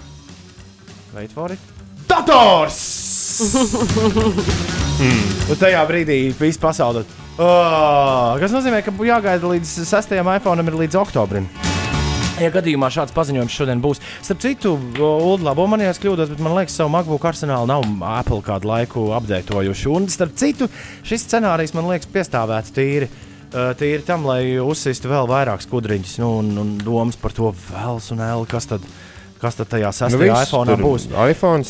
it, 1.16 1.72
dators! 2.10 2.82
Mm. 4.98 5.26
Un 5.46 5.58
tajā 5.60 5.78
brīdī 5.86 6.16
viss 6.34 6.58
pasaule. 6.58 7.04
Oh, 7.38 8.34
kas 8.42 8.50
nozīmē, 8.50 8.82
ka 8.82 8.90
jāgaida 8.90 9.54
līdz 9.54 9.76
6. 9.86 10.18
iPhone 10.18 10.66
ir 10.66 10.78
līdz 10.82 10.98
oktobrim. 10.98 11.46
Ja 12.38 12.50
gadījumā 12.54 12.86
šāds 12.94 13.14
paziņojums 13.16 13.54
šodien 13.54 13.80
būs, 13.82 14.00
starp 14.22 14.42
citu, 14.44 14.76
Ulu, 14.98 15.40
labo 15.42 15.66
man 15.70 15.82
kļūdos, 15.82 16.30
bet 16.30 16.42
man 16.44 16.54
liekas, 16.54 16.76
savu 16.78 16.92
MacBook 16.94 17.24
arsenālu 17.26 17.66
nav 17.66 17.86
Apple 18.12 18.38
kādu 18.46 18.70
laiku 18.70 19.08
apdeitojuši. 19.16 19.88
Un 19.90 20.06
starp 20.12 20.36
citu, 20.38 20.68
šis 21.08 21.26
scenārijs 21.26 21.74
man 21.74 21.90
liekas 21.90 22.10
piestāvēts 22.14 22.74
tīri. 22.76 23.10
Tīri 23.48 24.04
tam, 24.04 24.26
lai 24.28 24.42
uzsīstu 24.60 25.08
vēl 25.08 25.26
vairāk 25.30 25.62
skudriņus 25.64 26.18
nu, 26.20 26.32
un, 26.42 26.50
un 26.60 26.72
domas 26.82 27.16
par 27.18 27.32
to, 27.34 27.54
vēls 27.70 28.10
un 28.12 28.20
ēlu, 28.26 28.44
kas 28.50 28.68
tad 28.68 28.84
ir 28.84 29.07
Kas 29.38 29.54
tad 29.54 29.68
tajā 29.70 29.90
sastajā 29.94 30.34
nu, 30.34 30.40
iPhone 30.42 30.74
būs? 30.80 31.04
iPhone, 31.30 31.62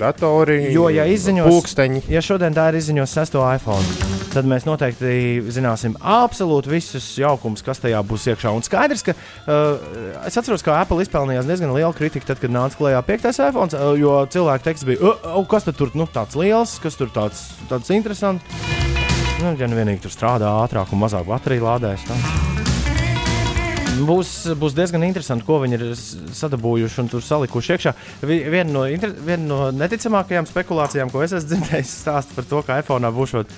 datori, 0.00 0.56
jo, 0.72 0.86
ja 0.92 1.04
izziņos, 1.10 1.50
pulksteņi. 1.50 2.04
Ja 2.12 2.22
šodien 2.24 2.56
tā 2.56 2.70
ir 2.70 2.78
izziņos 2.78 3.12
sesto 3.12 3.42
iPhone, 3.44 3.84
tad 4.32 4.48
mēs 4.48 4.64
noteikti 4.64 5.42
zināsim 5.52 5.98
absolūti 6.00 6.72
visus 6.72 7.10
jaukumus, 7.20 7.64
kas 7.66 7.84
tajā 7.84 8.00
būs 8.08 8.24
iekšā. 8.32 8.54
Un 8.56 8.64
skaidrs, 8.64 9.04
ka 9.04 9.12
uh, 9.12 9.84
es 10.24 10.40
atceros, 10.40 10.64
ka 10.64 10.78
Apple 10.80 11.04
izpelnījās 11.04 11.48
diezgan 11.48 11.74
lielu 11.76 11.92
kritiku, 11.96 12.30
tad, 12.32 12.40
kad 12.40 12.54
nāca 12.54 12.80
klajā 12.80 13.04
piektais 13.04 13.42
iPhone, 13.44 13.68
uh, 13.76 13.92
jo 14.00 14.16
cilvēku 14.32 14.70
teksts 14.70 14.88
bija, 14.88 15.02
uh, 15.04 15.28
uh, 15.36 15.46
kas 15.52 15.68
tur 15.68 15.92
nu, 15.98 16.08
tāds 16.08 16.38
liels, 16.40 16.78
kas 16.80 16.96
tur 16.96 17.12
tāds, 17.12 17.50
tāds 17.68 17.92
interesants. 17.92 18.64
Nu, 19.42 19.52
ja 19.58 19.68
nu 19.68 19.76
vienīgi 19.76 20.06
tur 20.06 20.12
strādā 20.14 20.56
ātrāk 20.62 20.96
un 20.96 21.04
mazāk 21.04 21.28
bateriju 21.28 21.68
lādēs. 21.68 22.08
Tā. 22.08 22.71
Būs, 24.02 24.30
būs 24.58 24.74
diezgan 24.76 25.04
interesanti, 25.06 25.44
ko 25.46 25.58
viņi 25.62 25.78
ir 25.78 25.84
sadabūjuši 25.94 27.00
un 27.02 27.10
tur 27.12 27.24
salikuši 27.24 27.74
iekšā. 27.74 27.92
Viena 28.24 28.70
no, 28.70 28.86
vien 29.26 29.46
no 29.48 29.68
neticamākajām 29.76 30.48
spekulācijām, 30.48 31.12
ko 31.12 31.22
es 31.24 31.36
esmu 31.36 31.52
dzirdējis, 31.52 31.94
stāsta 32.04 32.36
par 32.36 32.48
to, 32.48 32.62
ka 32.66 32.80
iPhone 32.82 33.12
būšot. 33.14 33.52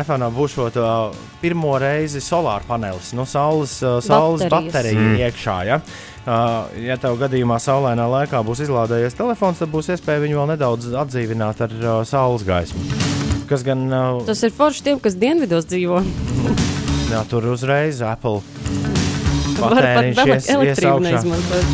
iPhone 0.00 0.28
būšot 0.34 0.76
uh, 0.76 1.14
pirmo 1.40 1.76
reizi 1.80 2.20
solāra 2.20 2.66
panelis, 2.68 3.14
no 3.16 3.24
saules, 3.24 3.78
uh, 3.82 4.00
saules 4.04 4.44
baterija 4.50 4.98
mm. 4.98 5.16
iekšā. 5.28 5.56
Ja? 5.68 5.80
Uh, 6.26 6.68
ja 6.84 6.98
tev 7.00 7.16
gadījumā 7.22 7.56
saulainā 7.62 8.04
laikā 8.18 8.42
būs 8.44 8.66
izlādējies 8.66 9.16
telefons, 9.16 9.62
tad 9.62 9.72
būs 9.72 9.88
iespēja 9.94 10.26
viņu 10.26 10.42
vēl 10.42 10.52
nedaudz 10.52 10.92
atdzīvināt 11.06 11.64
ar 11.64 11.78
uh, 11.78 12.02
saules 12.08 12.44
gaismu. 12.44 12.84
Gan, 13.48 13.88
uh, 13.88 14.20
Tas 14.28 14.44
ir 14.44 14.52
forši 14.52 14.84
tiem, 14.90 15.00
kas 15.00 15.16
dienvidos 15.16 15.70
dzīvo. 15.70 16.02
jā, 17.14 17.24
tur 17.30 17.48
uzreiz 17.54 18.04
Apple 18.04 18.57
patēriņš 19.62 20.22
ies, 20.24 20.48
ies 20.48 20.82
augšā. 20.90 21.22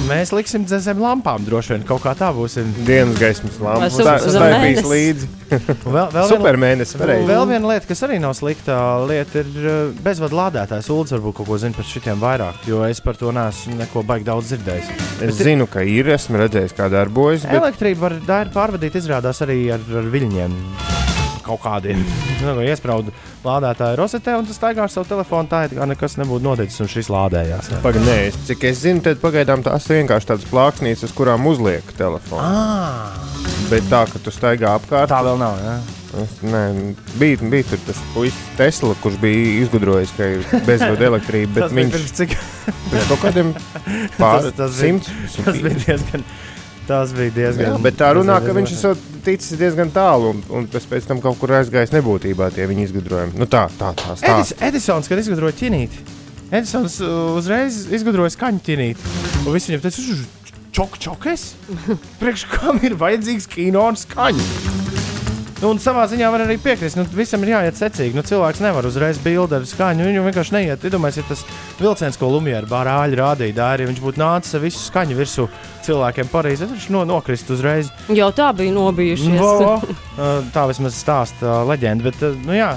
Mēs 0.09 0.33
liksim 0.35 0.67
zem 0.69 1.03
lampām 1.03 1.45
droši 1.47 1.75
vien 1.75 1.87
kaut 1.88 2.05
kā 2.05 2.14
tā 2.19 2.31
būsim. 2.35 2.71
Dienas 2.87 3.19
gaismas 3.21 3.59
lampas. 3.62 3.99
Tā, 3.99 4.17
tā 4.25 4.50
ir 4.50 4.59
bijis 4.64 4.88
līdzi. 4.91 5.31
vēl, 5.95 6.09
vēl 6.14 6.29
Supermēnesis 6.31 6.99
varēja. 6.99 7.26
Vēl 7.29 7.47
viena 7.50 7.73
lieta, 7.73 7.88
kas 7.91 8.03
arī 8.07 8.19
nav 8.23 8.35
slikta 8.38 8.79
lieta, 9.07 9.45
ir 9.45 9.69
uh, 9.69 9.76
bezvadu 10.05 10.38
lādētājs. 10.41 10.91
Ulds 10.95 11.14
varbūt 11.14 11.38
kaut 11.38 11.50
ko 11.50 11.61
zina 11.61 11.76
par 11.76 11.88
šitiem 11.88 12.23
vairāk, 12.23 12.64
jo 12.71 12.83
es 12.88 13.03
par 13.05 13.19
to 13.21 13.33
neesmu 13.35 13.79
neko 13.79 14.05
baigi 14.09 14.29
daudz 14.31 14.50
dzirdējis. 14.53 14.91
Es 15.21 15.23
bet, 15.29 15.38
zinu, 15.43 15.69
ka 15.71 15.85
ir, 15.87 16.11
esmu 16.17 16.43
redzējis, 16.43 16.76
kā 16.79 16.91
darbojas. 16.93 17.47
Bet... 17.47 17.61
Elektrība 17.61 18.11
var 18.11 18.53
pārvadīt 18.55 18.99
izrādās 19.03 19.45
arī 19.45 19.62
ar, 19.76 19.88
ar 20.00 20.12
viļņiem 20.14 20.61
kaut 21.45 21.63
kādiem. 21.65 22.01
Nu, 22.45 22.57
iesprādu 22.65 23.13
lādētāju 23.45 23.99
rozetē, 24.01 24.37
un 24.41 24.49
tas 24.49 24.59
staigā 24.59 24.85
ar 24.87 24.93
savu 24.93 25.09
telefonu. 25.09 25.49
Tā 25.51 25.65
ir 25.69 25.77
kā 25.79 25.89
nekas 25.89 26.19
nebūtu 26.21 26.45
noticis, 26.45 26.81
un 26.85 26.91
šis 26.91 27.11
lādējās. 27.13 27.73
Pagaidām, 27.85 28.39
cik 28.49 28.69
es 28.71 28.83
zinu, 28.85 29.05
tad 29.05 29.21
pagaidām 29.23 29.65
tās 29.67 29.89
vienkārši 29.93 30.33
tādas 30.33 30.49
plāksnītes, 30.51 31.07
uz 31.09 31.17
kurām 31.17 31.47
uzliek 31.51 31.95
telefonu. 31.99 32.45
Ah. 32.45 33.21
Bet 33.71 33.87
tā, 33.89 34.05
ka 34.11 34.21
tu 34.21 34.33
staigā 34.35 34.75
apkārt, 34.79 35.13
tā 35.13 35.21
vēl 35.25 35.39
nav. 35.41 35.61
Ja? 35.65 35.77
Es, 36.23 36.35
nē, 36.47 36.63
bija, 37.19 37.41
bija 37.51 37.67
tur 37.73 37.81
tas 37.89 37.99
puisis 38.15 38.51
Tesla, 38.59 38.95
kurš 39.03 39.17
bija 39.23 39.65
izgudrojis, 39.65 40.13
ka 40.15 40.29
ir 40.37 40.45
bezvadu 40.67 41.09
elektrība. 41.09 41.69
viņš 41.75 41.95
pirms 41.97 42.15
cik? 42.21 42.37
Pirms 42.93 43.09
kaut 43.11 43.23
kādiem 43.25 43.55
pāris 44.19 44.55
simtiem. 44.81 45.25
Tas 45.41 45.59
bija 45.65 45.81
diezgan. 45.87 46.27
Tas 46.88 47.14
bija 47.17 47.33
diezgan. 47.33 47.71
Jā, 47.71 47.76
bet 47.81 47.97
tā 47.97 48.11
runā, 48.19 48.37
ka 48.45 48.53
viņš 48.57 48.75
ir 48.76 48.99
ticis 49.25 49.57
diezgan 49.61 49.88
tālu, 49.95 50.35
un, 50.35 50.43
un 50.53 50.67
tas 50.69 50.85
pēc 50.88 51.09
tam 51.09 51.23
kaut 51.25 51.38
kur 51.41 51.55
aizgājis 51.57 51.95
nebūtībā 51.95 52.50
tie 52.53 52.69
viņa 52.69 52.85
izgudrojumi. 52.91 53.38
Nu, 53.41 53.49
tā, 53.49 53.64
tā, 53.79 53.95
tā 53.97 54.19
Edis, 54.21 54.53
Edisons, 54.69 55.09
kad 55.09 55.23
izgudroja 55.23 55.57
ķinīti, 55.62 56.05
Edisons 56.50 57.00
uh, 57.00 57.33
uzreiz 57.38 57.87
izgudroja 57.88 58.35
skaņu 58.37 58.61
ķinīti. 58.69 59.14
Un 59.45 59.53
visi 59.57 59.73
viņam 59.73 59.87
teica, 59.87 60.21
čok, 60.76 61.00
čokes? 61.09 61.50
Priekš 62.21 62.49
kam 62.53 62.85
ir 62.85 62.99
vajadzīgs 63.00 63.49
kino 63.57 63.88
un 63.88 64.00
skaņa? 64.00 64.74
Nu, 65.64 65.71
un 65.73 65.78
savā 65.80 66.02
ziņā 66.04 66.28
var 66.28 66.42
arī 66.44 66.59
piekrist. 66.61 66.99
Nu, 66.99 67.06
visam 67.16 67.40
ir 67.47 67.54
jāiet 67.54 67.78
secīgi. 67.78 68.12
Nu, 68.12 68.21
cilvēks 68.28 68.59
nevar 68.61 68.85
uzreiz 68.85 69.16
bildi 69.25 69.56
ar 69.56 69.62
skaņu. 69.64 70.04
Viņu 70.04 70.25
vienkārši 70.26 70.52
neiet. 70.52 70.85
Iedomājieties, 70.85 71.25
ja 71.25 71.30
tas 71.30 71.78
vilciens, 71.78 72.18
ko 72.21 72.28
Lumija 72.35 72.61
bārāļi 72.68 73.16
rādīja, 73.16 73.56
dārī, 73.56 73.87
viņš 73.88 74.02
būtu 74.04 74.21
nācis 74.21 74.59
ar 74.59 74.61
visu 74.66 74.83
skaņu 74.90 75.16
virsū 75.16 75.49
cilvēkiem 75.88 76.28
Parīzē. 76.28 76.68
Viņš 76.68 76.90
no, 76.92 77.06
nokrist 77.09 77.49
uzreiz. 77.56 77.88
Jau 78.12 78.28
tā 78.37 78.50
bija 78.61 78.76
nobijušies. 78.76 79.40
Vo, 79.40 79.80
tā 80.59 80.68
vismaz 80.68 81.00
stāsta 81.00 81.62
leģenda. 81.73 82.12
Bet, 82.12 82.44
nu 82.44 82.61
jā. 82.61 82.75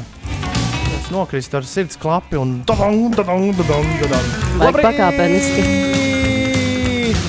Nokrītu 1.12 1.60
ar 1.60 1.68
sirds 1.68 2.00
klapi 2.00 2.40
un 2.40 2.62
tādā 2.68 2.88
veidā 2.88 4.76
pakāpeniski 4.80 6.07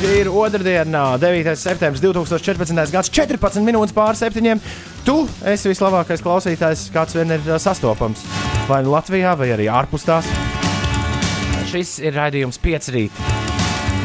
ir 0.05 0.29
otrdiena, 0.31 1.17
9. 1.19 1.55
septembris 1.57 2.03
2014. 2.03 2.93
gads, 2.93 3.11
14 3.11 3.65
minūtes 3.65 3.95
pār 3.97 4.19
septiņiem. 4.19 4.61
Tu 5.07 5.17
esi 5.49 5.71
vislabākais 5.73 6.23
klausītājs, 6.23 6.87
kāds 6.95 7.17
vien 7.17 7.33
ir 7.35 7.49
sastopams. 7.63 8.23
Vai 8.69 8.83
nu 8.87 8.93
Latvijā, 8.95 9.33
vai 9.39 9.51
arī 9.57 9.67
ārpus 9.73 10.07
tās. 10.07 10.29
Šis 11.73 11.99
ir 12.05 12.17
raidījums 12.17 12.61
5 12.63 12.93
rīt. 12.95 13.23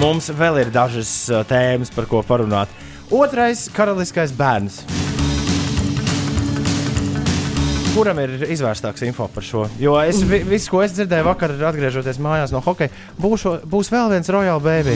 Mums 0.01 0.31
vēl 0.33 0.63
ir 0.63 0.73
dažas 0.73 1.13
tēmas, 1.49 1.93
par 1.93 2.09
ko 2.09 2.23
parunāt. 2.25 2.71
Otrais- 3.11 3.69
karaliskais 3.77 4.33
bērns. 4.33 5.02
Kuram 7.93 8.17
ir 8.23 8.31
izvērstāks 8.49 9.03
info 9.05 9.27
par 9.29 9.45
šo? 9.45 9.67
Jo 9.77 9.99
es 10.01 10.17
visu, 10.25 10.71
ko 10.73 10.79
es 10.81 10.95
dzirdēju 10.95 11.27
vakar, 11.27 11.51
atgriežoties 11.69 12.17
mājās 12.25 12.53
no 12.53 12.61
hokeja, 12.65 12.89
būšu, 13.21 13.59
būs 13.69 13.91
vēl 13.93 14.09
viens 14.15 14.31
Royal 14.33 14.61
Baby. 14.63 14.95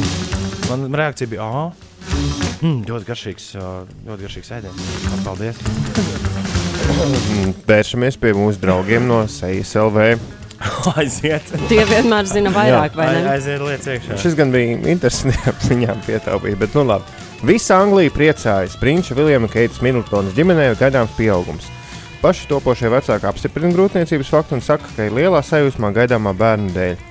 Man 0.72 0.88
reakcija 0.98 1.30
bija, 1.30 1.46
ah, 1.46 1.70
mm, 2.64 2.80
ļoti 2.90 3.10
garšīgs, 3.12 3.46
ļoti 4.08 4.26
garšīgs 4.26 4.50
ēdiens. 4.58 4.90
Paldies! 5.28 5.62
Vēršamies 7.70 8.18
pie 8.18 8.34
mūsu 8.34 8.64
draugiem 8.66 9.06
no 9.06 9.22
Sejas 9.30 9.76
LV. 9.78 10.10
Aiziet. 10.98 11.54
Tie 11.70 11.84
vienmēr 11.86 12.26
zina 12.26 12.50
vairāk, 12.50 12.98
Jā, 12.98 12.98
vai 12.98 13.10
ne? 13.14 13.24
Aiziet 13.36 13.62
lietas 13.62 13.94
iekšā. 13.94 14.18
Šis 14.26 14.42
gan 14.42 14.50
bija 14.56 14.74
interesants, 14.90 15.70
viņām 15.72 16.02
pietaupīja, 16.10 16.64
bet 16.66 16.74
nu 16.74 16.88
labi. 16.90 17.26
Visa 17.46 17.78
Anglija 17.78 18.10
priecājas. 18.10 18.80
Prinča 18.82 19.14
Viljama 19.14 19.54
Keitas 19.54 19.84
Middletonas 19.86 20.34
ģimenē 20.34 20.72
ir 20.72 20.80
gaidāms 20.80 21.14
pieaugums. 21.20 21.70
Paši 22.22 22.48
topošie 22.50 22.90
vecāki 22.90 23.30
apstiprina 23.30 23.76
grūtniecības 23.76 24.34
faktu 24.34 24.58
un 24.58 24.66
saka, 24.66 24.90
ka 24.96 25.06
ir 25.06 25.14
lielā 25.14 25.44
sajūsmā 25.46 25.94
gaidāmā 25.96 26.34
bērna 26.38 26.74
dēļ 26.74 27.06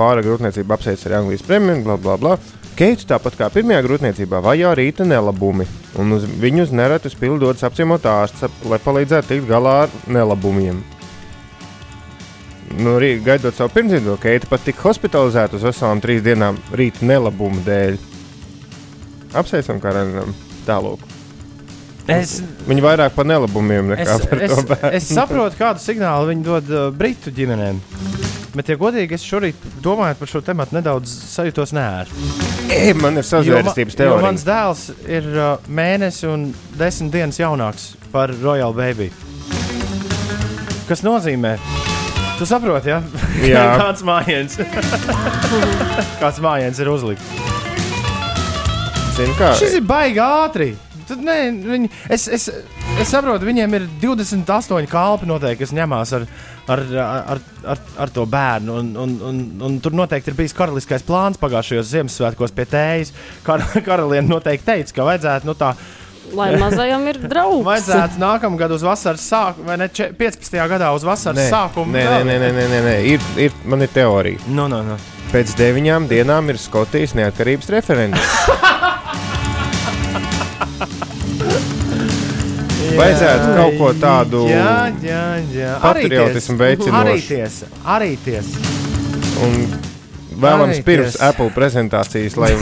pāra 0.00 0.24
grūtniecība 0.24 0.76
apsveic 0.76 1.02
ar 1.06 1.18
Anglijas 1.20 1.44
premjeru, 1.46 1.84
bla, 1.84 1.98
bla, 2.00 2.16
bla. 2.20 2.38
Keitu 2.78 3.04
tāpat 3.10 3.36
kā 3.36 3.50
pirmajā 3.52 3.82
grūtniecībā 3.84 4.40
vajā 4.44 4.70
rīta 4.78 5.04
nelabumi, 5.04 5.66
un 6.00 6.16
uz 6.16 6.24
viņus 6.40 6.72
nereti 6.72 7.12
spildotas 7.12 7.66
apciemot 7.68 8.06
ārsts, 8.08 8.46
lai 8.70 8.80
palīdzētu 8.80 9.34
tikt 9.34 9.50
galā 9.50 9.82
ar 9.84 9.94
nelabumiem. 10.08 10.80
Nu, 12.80 12.94
rī, 13.02 13.16
gaidot 13.26 13.58
savu 13.58 13.74
pirmsdzimumu, 13.74 14.16
Keita 14.22 14.48
pat 14.48 14.64
tika 14.64 14.86
hospitalizēta 14.86 15.58
uz 15.58 15.66
veselām 15.66 16.00
trīs 16.00 16.22
dienām 16.24 16.60
rīta 16.72 17.04
nelabumu 17.04 17.66
dēļ. 17.66 17.98
Apsveicam, 19.36 19.82
kā 19.82 19.92
redzam, 19.98 20.36
tālāk. 20.68 21.09
Es, 22.10 22.38
viņi 22.66 22.82
vairāk 22.84 23.14
par 23.14 23.28
nelabumiem 23.28 23.92
nekā 23.92 24.16
es, 24.16 24.26
par 24.30 24.42
es, 24.42 24.54
to 24.54 24.64
bērnu. 24.70 24.92
Es 24.96 25.10
saprotu, 25.12 25.58
kādu 25.60 25.82
signālu 25.82 26.30
viņi 26.30 26.46
dod 26.46 26.72
uh, 26.72 26.86
Britu 26.94 27.32
ģimenēm. 27.34 27.80
Bet, 28.50 28.66
ja 28.72 28.74
godīgi, 28.80 29.14
es 29.14 29.22
šorīt 29.22 29.66
domāju 29.82 30.16
par 30.18 30.30
šo 30.32 30.40
tēmu, 30.42 30.66
nedaudz 30.74 31.12
sajūtos 31.30 31.74
nērti. 31.76 32.94
Man 32.98 33.20
ir 33.20 33.26
sazvērstības 33.26 33.98
teorija. 33.98 34.24
Mans 34.24 34.46
dēls 34.46 34.88
ir 35.06 35.28
uh, 35.36 35.52
mēnesis 35.70 36.26
un 36.30 36.48
desmit 36.78 37.14
dienas 37.14 37.38
jaunāks 37.38 37.92
par 38.10 38.34
Royal 38.42 38.74
Baby. 38.74 39.10
Kas 40.90 41.04
nozīmē? 41.06 41.54
Tu 42.40 42.46
saproti, 42.48 42.90
ja? 42.90 42.98
Jā, 43.44 43.64
kāds 43.84 44.02
mājiņš. 44.06 44.58
kāds 46.22 46.42
mājiņš 46.42 46.82
ir 46.82 46.90
uzlikts. 46.90 47.32
Zini, 49.14 49.34
kā? 49.38 49.52
Šis 49.60 49.76
ir 49.78 49.84
baigi 49.86 50.22
ātri. 50.24 50.72
Tad, 51.10 51.22
nē, 51.26 51.36
viņi, 51.66 51.90
es, 52.14 52.26
es, 52.30 52.48
es 53.00 53.10
saprotu, 53.10 53.48
viņiem 53.48 53.76
ir 53.78 53.86
28 54.02 54.90
kalpi 54.90 55.28
noteikti, 55.30 55.64
kas 55.64 55.74
ņemās 55.74 56.14
ar, 56.18 56.26
ar, 56.70 56.84
ar, 57.02 57.40
ar, 57.74 57.80
ar 58.04 58.12
to 58.14 58.26
bērnu. 58.30 58.76
Un, 58.82 58.92
un, 59.04 59.16
un, 59.30 59.40
un 59.66 59.78
tur 59.82 59.96
noteikti 59.98 60.30
ir 60.30 60.38
bijis 60.38 60.54
karaliskais 60.56 61.06
plāns 61.06 61.40
pagājušajos 61.42 61.90
Ziemassvētkos 61.94 62.54
pie 62.54 62.68
tējas. 62.70 63.14
Kar, 63.46 63.64
karaliene 63.86 64.30
noteikti 64.30 64.70
teica, 64.70 65.00
ka 65.00 65.10
vajadzētu 65.10 65.50
nu, 65.50 65.58
tā 65.58 65.74
Lai 66.36 66.52
mazajam 66.60 67.06
ir 67.10 67.18
draugs. 67.24 67.64
Vajadzētu 67.66 68.20
nākamgad 68.22 68.70
uz 68.76 68.84
vasaras 68.86 69.24
sākumu, 69.26 69.66
vai 69.66 69.78
ne 69.80 69.88
15. 69.90 70.58
gadā 70.70 70.92
uz 70.94 71.06
vasaras 71.06 71.40
nē, 71.40 71.48
sākumu. 71.50 71.96
Nē, 71.96 72.04
nē, 72.22 72.36
nē, 72.38 72.50
nē, 72.54 72.66
nē, 72.70 72.80
nē. 72.86 72.94
Ir, 73.16 73.26
ir, 73.48 73.56
man 73.66 73.82
ir 73.82 73.90
teorija. 73.94 74.38
No, 74.46 74.68
no, 74.70 74.84
no. 74.86 74.98
Pēc 75.30 75.56
deviņām 75.58 76.06
dienām 76.10 76.50
ir 76.50 76.58
Skotijas 76.58 77.16
neatkarības 77.18 77.74
referendums. 77.74 78.40
Vajadzētu 82.98 83.52
kaut 83.56 83.78
ko 83.78 83.92
tādu 84.02 84.42
jā, 84.50 84.72
jā, 85.04 85.24
jā. 85.54 85.76
patriotismu 85.82 86.56
veicinošu. 86.60 87.00
Arī 87.00 87.20
tiesa, 87.26 87.70
arī 87.96 88.10
tiesa. 88.24 88.64
Un 89.46 89.89
Vēlams 90.40 90.80
pirms 90.86 91.18
Apple 91.22 91.50
prezentācijas, 91.54 92.36
lai. 92.40 92.52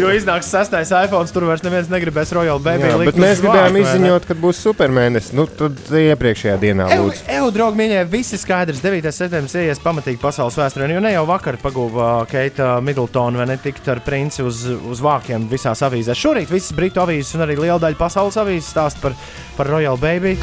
jo 0.00 0.10
iznāks 0.14 0.48
sastais 0.52 0.90
iPhone, 0.94 1.28
tur 1.32 1.46
vairs 1.48 1.64
neviens 1.64 1.88
negribēs 1.92 2.32
Royal 2.36 2.60
Baby. 2.62 2.90
Jā, 2.90 2.98
bet 3.08 3.20
mēs 3.20 3.42
gribējām 3.44 3.78
izziņot, 3.80 4.28
ka 4.28 4.36
būs 4.38 4.60
supermēnesis. 4.66 5.32
Nu, 5.36 5.46
tad 5.48 5.80
iepriekšējā 6.00 6.56
dienā 6.62 6.88
lūdzu. 6.92 7.26
Eju, 7.36 7.50
draugi, 7.54 7.80
mīļie, 7.80 8.02
viss 8.12 8.36
ir 8.36 8.42
skaidrs. 8.42 8.82
9. 8.84 9.12
septembris 9.14 9.56
ies 9.60 9.82
pamatīgi 9.82 10.20
pasaules 10.22 10.58
vēsturē. 10.60 10.90
Jo 10.96 11.02
ne 11.04 11.14
jau 11.14 11.26
vakar 11.28 11.58
pagūva 11.62 12.10
Keita 12.30 12.76
Middletona 12.84 13.42
vai 13.42 13.48
ne 13.52 13.58
tikt 13.62 13.88
ar 13.92 14.02
princi 14.06 14.44
uz, 14.46 14.64
uz 14.66 15.02
vākiem 15.04 15.48
visās 15.50 15.82
avīzēs. 15.86 16.20
Šorīt 16.20 16.52
visas 16.52 16.74
britu 16.76 17.02
avīzes 17.04 17.34
un 17.36 17.46
arī 17.46 17.58
liela 17.58 17.80
daļa 17.82 18.00
pasaules 18.00 18.38
avīzes 18.40 18.72
stāsta 18.74 19.02
par, 19.02 19.16
par 19.58 19.72
Royal 19.74 20.00
Baby. 20.00 20.36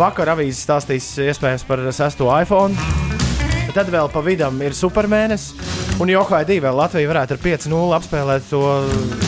Vakar 0.00 0.34
avīzes 0.34 0.64
stāstīs 0.66 1.12
iespējams 1.30 1.68
par 1.68 1.84
sesto 1.94 2.32
iPhone. 2.34 3.13
Tad 3.74 3.88
vēl 3.90 4.06
pa 4.06 4.20
vidam 4.22 4.60
ir 4.62 4.74
supermēnesis. 4.76 5.72
Un 5.98 6.10
Johai 6.10 6.44
2 6.46 6.60
vēl 6.62 6.76
Latvija 6.78 7.10
varētu 7.10 7.34
ar 7.34 7.40
5-0 7.42 7.96
apspēlēt 7.96 8.46
to 8.46 8.60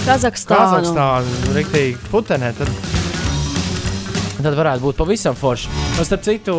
Kazahstānu. 0.05 0.61
Kazahstānu 0.61 1.55
rīktīgi 1.57 1.99
futenē. 2.13 2.53
Tad, 2.55 2.71
tad 4.39 4.55
varētu 4.55 4.87
būt 4.87 5.01
pavisam 5.03 5.35
forši. 5.39 5.75
Un 5.99 6.07
starp 6.07 6.23
citu, 6.29 6.55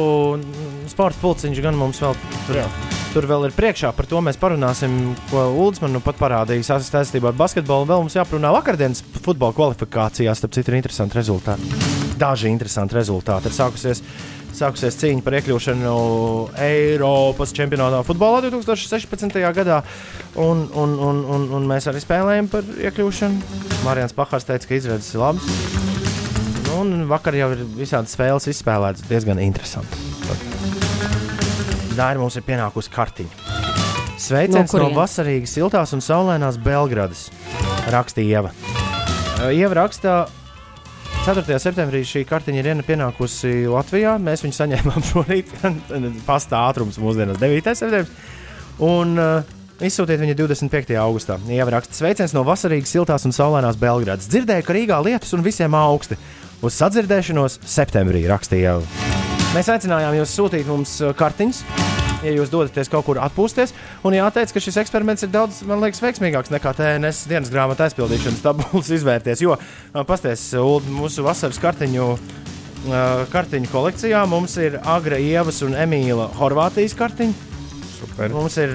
sporta 0.92 1.24
pulciņš 1.24 1.64
gan 1.64 1.80
mums 1.80 2.04
vēl 2.04 2.20
tur. 2.50 2.60
Jā. 2.60 2.68
Tur 3.14 3.24
vēl 3.32 3.48
ir 3.48 3.56
priekšā, 3.56 3.94
par 3.96 4.06
to 4.12 4.20
mēs 4.22 4.36
parunāsim, 4.38 4.98
ko 5.32 5.46
Ulrichs 5.56 5.80
man 5.80 5.96
nu 5.96 6.04
pat 6.04 6.20
parādīja 6.20 6.82
saistībā 6.84 7.32
ar 7.32 7.40
basketbolu. 7.40 7.88
Vēl 7.88 8.04
mums 8.04 8.18
jāparunā 8.20 8.52
vakardienas 8.58 9.00
futbola 9.24 9.56
kvalifikācijās, 9.56 10.44
starp 10.44 10.60
citu, 10.60 10.76
ir 10.76 10.82
interesanti 10.82 11.16
rezultāti. 11.16 11.72
Daži 12.20 12.52
interesanti 12.52 13.00
rezultāti 13.00 13.48
ir 13.48 13.56
sākusies 13.56 14.04
sākusies 14.58 14.98
cīņa 14.98 15.24
par 15.26 15.38
iekļūšanu 15.38 15.94
Eiropas 16.66 17.54
čempionātā 17.56 18.02
futbolā 18.08 18.42
2016. 18.48 19.38
gadā. 19.56 19.82
Un, 20.36 20.66
un, 20.74 20.96
un, 20.98 21.22
un, 21.36 21.48
un 21.58 21.68
mēs 21.70 21.90
arī 21.92 22.02
spēlējam 22.04 22.50
par 22.52 22.66
iekļūšanu. 22.90 23.60
Marijans 23.86 24.16
Pahārs 24.18 24.48
teica, 24.48 24.70
ka 24.70 24.78
izredzes 24.78 25.14
ir 25.16 25.24
labas. 25.24 25.46
Un 26.78 27.08
vakar 27.10 27.38
jau 27.38 27.52
ir 27.56 27.64
visādi 27.78 28.12
spēles 28.12 28.50
izspēlētas 28.52 29.06
diezgan 29.10 29.42
interesanti. 29.42 30.06
Dāri 31.98 32.22
mums 32.22 32.38
ir 32.38 32.46
pienākusi 32.46 32.92
kartiņa. 32.94 33.46
Sveiciens 34.22 34.74
no, 34.74 34.84
no 34.84 34.90
vasarīgas, 34.98 35.54
siltās 35.54 35.94
un 35.94 36.02
saulainās 36.02 36.58
Belgradas, 36.62 37.28
rakstīja 37.94 38.42
Ieva. 38.42 38.54
Ieva 39.54 39.78
raksta, 39.84 40.24
4. 41.28 41.58
septembrī 41.60 42.06
šī 42.08 42.22
kartiņa 42.24 42.62
ir 42.62 42.82
pienākusi 42.88 43.66
Latvijā. 43.68 44.14
Mēs 44.24 44.46
viņu 44.46 44.56
saņēmām 44.56 45.04
šorīt. 45.10 45.50
Pastā 46.24 46.62
ātrums 46.70 46.96
mūsdienās 47.04 47.42
9. 47.42 47.74
septembris. 47.76 48.14
Un 48.88 49.20
uh, 49.20 49.52
izsūtiet 49.84 50.24
viņu 50.24 50.38
25. 50.40 50.96
augustā. 51.04 51.36
Ieraksts 51.52 52.00
sveiciens 52.00 52.32
no 52.38 52.46
vasarīgas, 52.48 52.96
siltās 52.96 53.28
un 53.28 53.36
saulainās 53.36 53.76
Belgrādas. 53.82 54.32
Dzirdēju, 54.32 54.70
ka 54.70 54.78
Rīgā 54.80 55.04
lietus 55.04 55.36
un 55.36 55.44
visiem 55.44 55.76
augsti. 55.76 56.16
Uz 56.64 56.80
sadzirdēšanos 56.80 57.60
septembrī 57.76 58.24
rakstīja. 58.32 58.80
Mēs 59.52 59.76
aicinājām 59.76 60.22
jūs 60.22 60.40
sūtīt 60.40 60.72
mums 60.72 61.02
uh, 61.04 61.12
kartiņas 61.12 61.97
ja 62.24 62.34
jūs 62.34 62.52
dodaties 62.52 62.90
kaut 62.92 63.06
kur 63.08 63.20
atpūsties. 63.22 63.74
Un 64.08 64.16
jāteic, 64.18 64.52
ka 64.54 64.64
šis 64.64 64.80
eksperiments 64.84 65.26
ir 65.26 65.32
daudz, 65.34 65.62
man 65.68 65.82
liekas, 65.84 66.02
veiksmīgāks 66.04 66.54
nekā 66.54 66.74
TNS 66.78 67.28
dienas 67.30 67.52
grāmatas 67.54 67.92
aizpildīšanas 67.92 68.44
tabulas 68.46 68.92
izvērties. 68.98 69.44
Jo 69.46 69.58
pasties, 70.08 70.50
mūsu 70.90 71.26
vasaras 71.28 71.62
kartiņu. 71.64 72.12
Kartiņu 73.34 73.68
kolekcijā 73.72 74.20
mums 74.30 74.54
ir 74.62 74.78
Agra, 74.88 75.18
Ievas 75.20 75.64
un 75.66 75.74
Emīla 75.76 76.30
Horvātijas 76.38 76.94
kartiņa. 76.96 77.34
Super. 77.98 78.30
Mums 78.32 78.56
ir, 78.62 78.72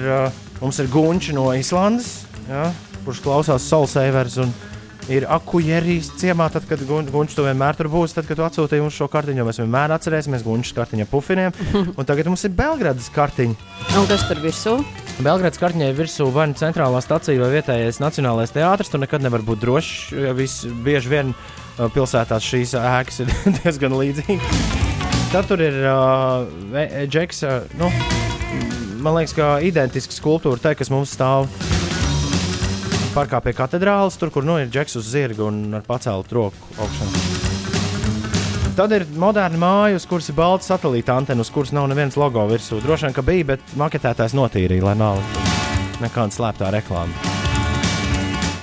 mums 0.59 0.81
ir 0.83 0.89
Gunčs 0.91 1.31
no 1.33 1.47
Islandes, 1.55 2.27
ja, 2.49 2.67
kurš 3.07 3.23
klausās 3.23 3.65
Solsavers. 3.71 4.35
Un, 4.43 4.51
ir 5.11 5.25
akujērijas 5.31 6.11
ciemā, 6.19 6.47
tad, 6.53 6.65
kad 6.69 6.81
Gunčs 6.87 7.35
to 7.35 7.45
vienmēr 7.45 7.77
tur 7.77 7.89
būs. 7.91 8.15
Tad, 8.15 8.27
kad 8.29 8.39
tu 8.39 8.45
atsūtīji 8.45 8.83
mums 8.83 8.97
šo 8.97 9.07
kartiņu, 9.11 9.45
mēs 9.47 9.59
vienmēr 9.61 9.95
atcerēsimies 9.95 10.45
Gunčs 10.45 10.73
kartiņu 10.77 11.07
pufiniem. 11.11 11.55
Un 11.97 12.07
tagad 12.07 12.29
mums 12.31 12.45
ir 12.47 12.53
Belgradas 12.57 13.09
kartiņa. 13.13 13.57
Un 13.99 14.07
kas 14.09 14.25
tur 14.29 14.41
virsū? 14.43 14.77
Belgradas 15.19 15.61
kartiņai 15.61 15.91
virsū 15.97 16.29
vai 16.33 16.47
nu 16.51 16.57
centrālā 16.59 17.01
stācija 17.03 17.41
vai 17.41 17.51
vietējais 17.57 18.01
nacionālais 18.03 18.53
teātris. 18.55 18.93
Tur 18.93 19.03
nekad 19.03 19.25
nevar 19.25 19.43
būt 19.45 19.61
drošs. 19.63 20.13
Ja 20.23 20.33
bieži 20.37 21.11
vien 21.11 21.33
uh, 21.35 21.89
pilsētās 21.93 22.47
šīs 22.47 22.77
ēkas 22.79 23.23
ir 23.25 23.35
diezgan 23.61 23.97
līdzīgas. 23.99 24.65
Tad 25.33 25.49
tur 25.49 25.63
ir 25.65 25.79
uh, 25.89 27.05
Džeks. 27.09 27.43
Uh, 27.47 27.77
nu, 27.81 27.91
man 29.03 29.19
liekas, 29.19 29.35
ka 29.37 29.55
identiska 29.65 30.15
skulptūra 30.15 30.61
tai, 30.61 30.77
kas 30.79 30.93
mums 30.93 31.13
stāv 31.17 31.49
parkā 33.13 33.37
pie 33.45 33.53
katedrāles, 33.53 34.15
tur, 34.17 34.31
kur 34.33 34.45
nu, 34.45 34.55
ir 34.57 34.71
džeks 34.73 34.97
uz 34.97 35.09
zirga 35.13 35.45
un 35.45 35.77
ar 35.77 35.83
paceltu 35.85 36.39
roku 36.39 36.77
augšā. 36.81 37.09
Tad 38.73 38.95
ir 38.95 39.05
moderna 39.21 39.59
māja, 39.61 39.99
uz 39.99 40.07
kuras 40.09 40.31
ir 40.31 40.37
balta 40.37 40.65
satelīta 40.65 41.13
antena, 41.13 41.45
uz 41.45 41.51
kuras 41.53 41.69
nav 41.75 41.85
nevienas 41.91 42.17
logo 42.17 42.41
virsū. 42.49 42.79
Droši 42.81 43.05
vien, 43.05 43.13
ka 43.13 43.25
bija, 43.25 43.45
bet 43.51 43.75
maketētājs 43.77 44.33
notīrīja, 44.33 44.85
lai 44.87 44.95
nav 44.97 45.21
nekāda 46.01 46.33
slēptā 46.33 46.71
reklāma. 46.73 47.13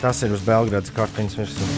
Tas 0.02 0.24
ir 0.26 0.34
uz 0.34 0.42
Belgradas 0.42 0.90
kartiņas 0.96 1.38
virsū. 1.38 1.70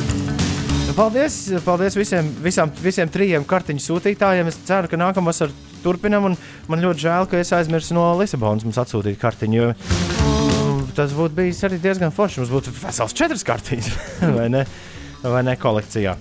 Nu, 0.86 0.96
paldies, 0.96 1.36
paldies 1.66 1.98
visiem, 1.98 2.32
visām, 2.40 2.72
visiem 2.80 3.12
trijiem 3.12 3.44
kartiņu 3.48 3.84
sūtītājiem. 3.84 4.48
Es 4.48 4.62
ceru, 4.64 4.88
ka 4.88 5.00
nākamā 5.00 5.34
vasarā 5.34 5.52
turpinam. 5.84 6.32
Man 6.72 6.88
ļoti 6.88 7.04
žēl, 7.04 7.28
ka 7.28 7.42
es 7.42 7.52
aizmirsu 7.52 7.98
no 7.98 8.08
Lisabonas 8.22 8.64
mums 8.64 8.80
atsūtīt 8.80 9.20
kartiņu. 9.20 9.60
Jo 9.60 10.11
tas 10.96 11.14
būtu 11.16 11.36
bijis 11.38 11.62
arī 11.68 11.78
diezgan 11.82 12.14
forši. 12.14 12.42
Mums 12.42 12.52
būtu 12.52 12.74
vesels 12.82 13.14
četras 13.16 13.44
kartītes, 13.46 13.92
vai 14.38 14.48
ne? 14.52 14.64
Vai 15.22 15.44
ne 15.46 15.54
kolekcijā? 15.58 16.16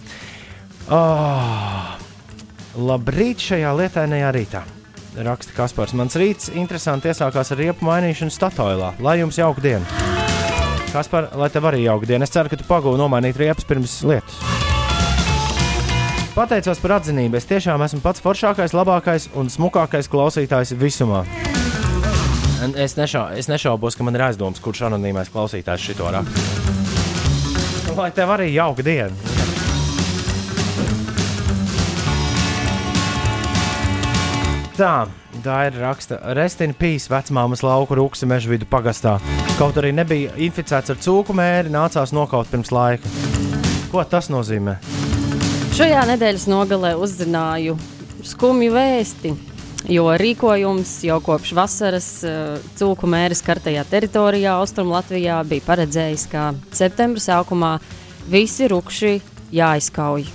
Oh, 0.92 1.96
labrīt 2.78 3.42
šajā 3.42 3.74
lietainajā 3.80 4.30
rītā. 4.36 4.62
Raksta 5.12 5.56
Kaspars. 5.58 5.96
Mans 5.98 6.16
rīts 6.16 6.52
interesanti 6.56 7.12
iesākās 7.12 7.52
ar 7.52 7.60
riepu 7.60 7.88
mainīšanu 7.88 8.32
Statoilā. 8.32 8.94
Lai 9.04 9.18
jums 9.20 9.40
jauka 9.42 9.64
diena! 9.64 10.02
Kaspar, 10.92 11.30
lai 11.40 11.48
tev 11.52 11.68
arī 11.70 11.86
jauka 11.86 12.08
diena. 12.08 12.28
Es 12.28 12.34
ceru, 12.34 12.52
ka 12.52 12.60
tu 12.60 12.68
pagūsi 12.68 13.00
nomainīt 13.00 13.40
riepas 13.40 13.68
pirms 13.68 14.02
lietus. 14.08 14.40
Pateicos 16.36 16.80
par 16.80 16.98
atzinību. 17.02 17.40
Es 17.40 17.48
tiešām 17.48 17.84
esmu 17.84 18.00
pats 18.04 18.24
foršākais, 18.24 18.76
labākais 18.76 19.32
un 19.36 19.52
smukākais 19.52 20.08
klausītājs 20.12 20.76
visumā. 20.80 21.26
Es, 22.62 22.94
nešau, 22.94 23.32
es 23.34 23.48
nešaubos, 23.50 23.96
ka 23.98 24.06
man 24.06 24.14
ir 24.14 24.22
aizdoms, 24.22 24.60
kurš 24.62 24.84
anonīmais 24.86 25.32
klausītājs 25.34 25.82
šito 25.82 26.06
raksta. 26.14 26.42
Lai 27.98 28.12
tev 28.14 28.30
arī 28.36 28.52
jauka 28.54 28.86
diena! 28.86 29.18
Tā, 34.78 34.94
tā 35.42 35.58
ir 35.72 35.82
raksta. 35.82 36.22
Restina 36.38 36.78
Pīs, 36.78 37.10
vecmāmas 37.10 37.66
lauku 37.66 37.98
rūksa 37.98 38.30
meža 38.30 38.54
vidu 38.54 38.70
pagastā. 38.70 39.18
Kaut 39.58 39.82
arī 39.82 39.90
nebija 39.98 40.30
inficēts 40.38 40.94
ar 40.94 41.02
cūku 41.02 41.34
mēri, 41.34 41.74
nācās 41.74 42.14
nokaut 42.14 42.50
pirms 42.54 42.70
laika. 42.70 43.10
Ko 43.90 44.06
tas 44.06 44.30
nozīmē? 44.30 44.78
Šajā 45.74 46.06
nedēļas 46.14 46.46
nogalē 46.52 46.94
uzzināju 47.02 47.80
skumju 48.22 48.78
vēsti 48.78 49.34
Jo 49.90 50.12
rīkojums 50.20 50.92
jau 51.08 51.18
kopš 51.26 51.56
vasaras 51.58 52.10
eh, 52.28 52.58
cūku 52.78 53.10
mēras 53.10 53.42
kartajā 53.46 53.84
teritorijā, 53.90 54.60
Austrum 54.62 54.92
Latvijā, 54.94 55.40
bija 55.48 55.66
paredzējis, 55.66 56.28
ka 56.32 56.52
septembra 56.76 57.24
sākumā 57.24 57.72
visi 58.30 58.70
rupši 58.70 59.16
jāizkauj, 59.56 60.28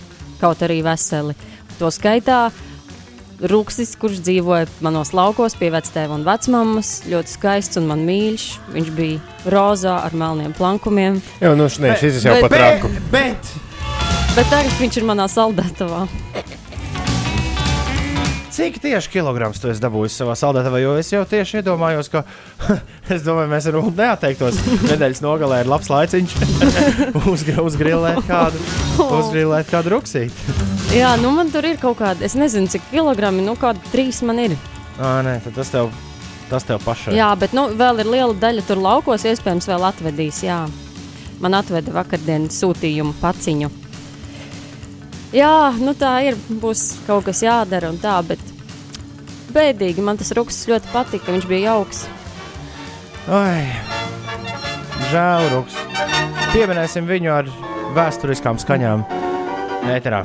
kaut 0.43 0.65
arī 0.67 0.81
veseli. 0.87 1.37
To 1.79 1.93
skaitā 1.93 2.49
Rūksis, 3.37 3.91
kurš 4.01 4.23
dzīvoja 4.25 4.65
manos 4.81 5.11
laukos 5.13 5.59
pie 5.61 5.69
vectēva 5.75 6.15
un 6.17 6.23
vecmāmas, 6.25 7.03
ļoti 7.05 7.35
skaists 7.35 7.77
un 7.77 7.91
man 7.91 8.01
mīļš. 8.09 8.47
Viņš 8.73 8.89
bija 8.97 9.51
rozā 9.53 9.99
ar 10.07 10.17
melniem 10.17 10.55
plankumiem. 10.57 11.21
Jā, 11.45 11.53
nu, 11.59 11.69
šne, 11.69 11.93
šis 12.01 12.23
ir 12.23 12.31
jau 12.31 12.39
pat 12.47 12.57
raku. 12.57 12.89
Bet, 13.13 13.51
bet 14.33 14.49
tagad 14.49 14.73
viņš 14.81 15.03
ir 15.03 15.09
manā 15.13 15.29
saldētavā. 15.29 16.07
Cik 18.57 18.79
tieši 18.81 19.11
kilograms 19.13 19.61
tu 19.61 19.69
esi 19.69 19.83
dabūjis 19.85 20.17
savā 20.17 20.37
saldētavā? 20.39 20.81
Jo 20.81 20.95
es 20.97 21.11
jau 21.13 21.23
tieši 21.29 21.61
iedomājos, 21.61 22.09
ka 22.13 22.23
es 23.15 23.25
domāju, 23.27 23.51
mēs 23.53 23.69
varam 23.69 23.91
neatteiktos. 23.99 24.61
Nedēļas 24.87 25.21
nogalē 25.25 25.61
ir 25.65 25.71
labs 25.71 25.91
laiciņš 25.93 26.37
uzgr 27.35 27.61
uzgrilēt 27.65 28.23
kādu, 28.29 28.63
uzgrilēt 29.05 29.69
kādu 29.73 29.97
ruksīti. 29.97 30.57
Jā, 30.97 31.13
nu 31.21 31.35
man 31.37 31.53
tur 31.53 31.69
ir 31.69 31.81
kaut 31.83 31.99
kāda, 32.01 32.25
es 32.25 32.37
nezinu, 32.39 32.71
cik 32.73 32.89
kilogrami, 32.93 33.45
nu 33.45 33.57
kādi 33.61 33.83
trīs 33.93 34.23
man 34.25 34.41
ir. 34.47 34.57
Ā, 34.97 35.19
nē, 35.27 35.39
tad 35.45 35.59
tas 35.59 35.73
tev, 35.75 35.93
tas 36.49 36.65
tev 36.65 36.81
pašai. 36.87 37.17
Jā, 37.19 37.29
bet 37.37 37.53
nu, 37.57 37.69
vēl 37.77 38.01
ir 38.05 38.13
liela 38.17 38.37
daļa 38.47 38.65
tur 38.69 38.81
laukos, 38.81 39.27
iespējams, 39.29 39.69
vēl 39.69 39.91
atvedīs. 39.91 40.41
Jā. 40.47 40.63
Man 41.43 41.59
atveda 41.59 41.93
vakardienas 41.93 42.57
sūtījumu 42.63 43.19
paciņu. 43.21 43.69
Jā, 45.37 45.69
nu 45.77 45.93
tā 45.93 46.15
ir. 46.25 46.37
Būs 46.49 46.95
kaut 47.05 47.27
kas 47.27 47.43
jādara 47.45 47.91
un 47.93 47.99
tā, 48.01 48.15
bet 48.25 48.41
bēdīgi. 49.53 50.05
Man 50.05 50.17
tas 50.17 50.33
rūksts 50.37 50.69
ļoti 50.71 50.93
patika. 50.95 51.35
Viņš 51.35 51.49
bija 51.51 51.75
jauks. 51.75 52.07
Ai, 53.27 53.67
žēl, 55.11 55.51
Ruks. 55.53 55.77
Pieminēsim 56.55 57.09
viņu 57.11 57.33
ar 57.35 57.51
vēsturiskām 57.97 58.61
skaņām. 58.63 59.05
Ēterā. 59.93 60.23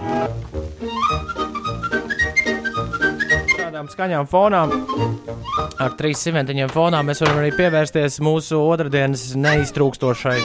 Šādām 3.52 3.90
skaņām 3.92 4.30
fonā, 4.32 4.64
ar 5.82 5.98
trīs 6.00 6.24
simentiņiem 6.24 6.72
fonā, 6.72 7.02
mēs 7.06 7.22
varam 7.26 7.42
arī 7.42 7.52
pievērsties 7.58 8.22
mūsu 8.24 8.62
otrdienas 8.64 9.32
neiztrūkstošai, 9.38 10.38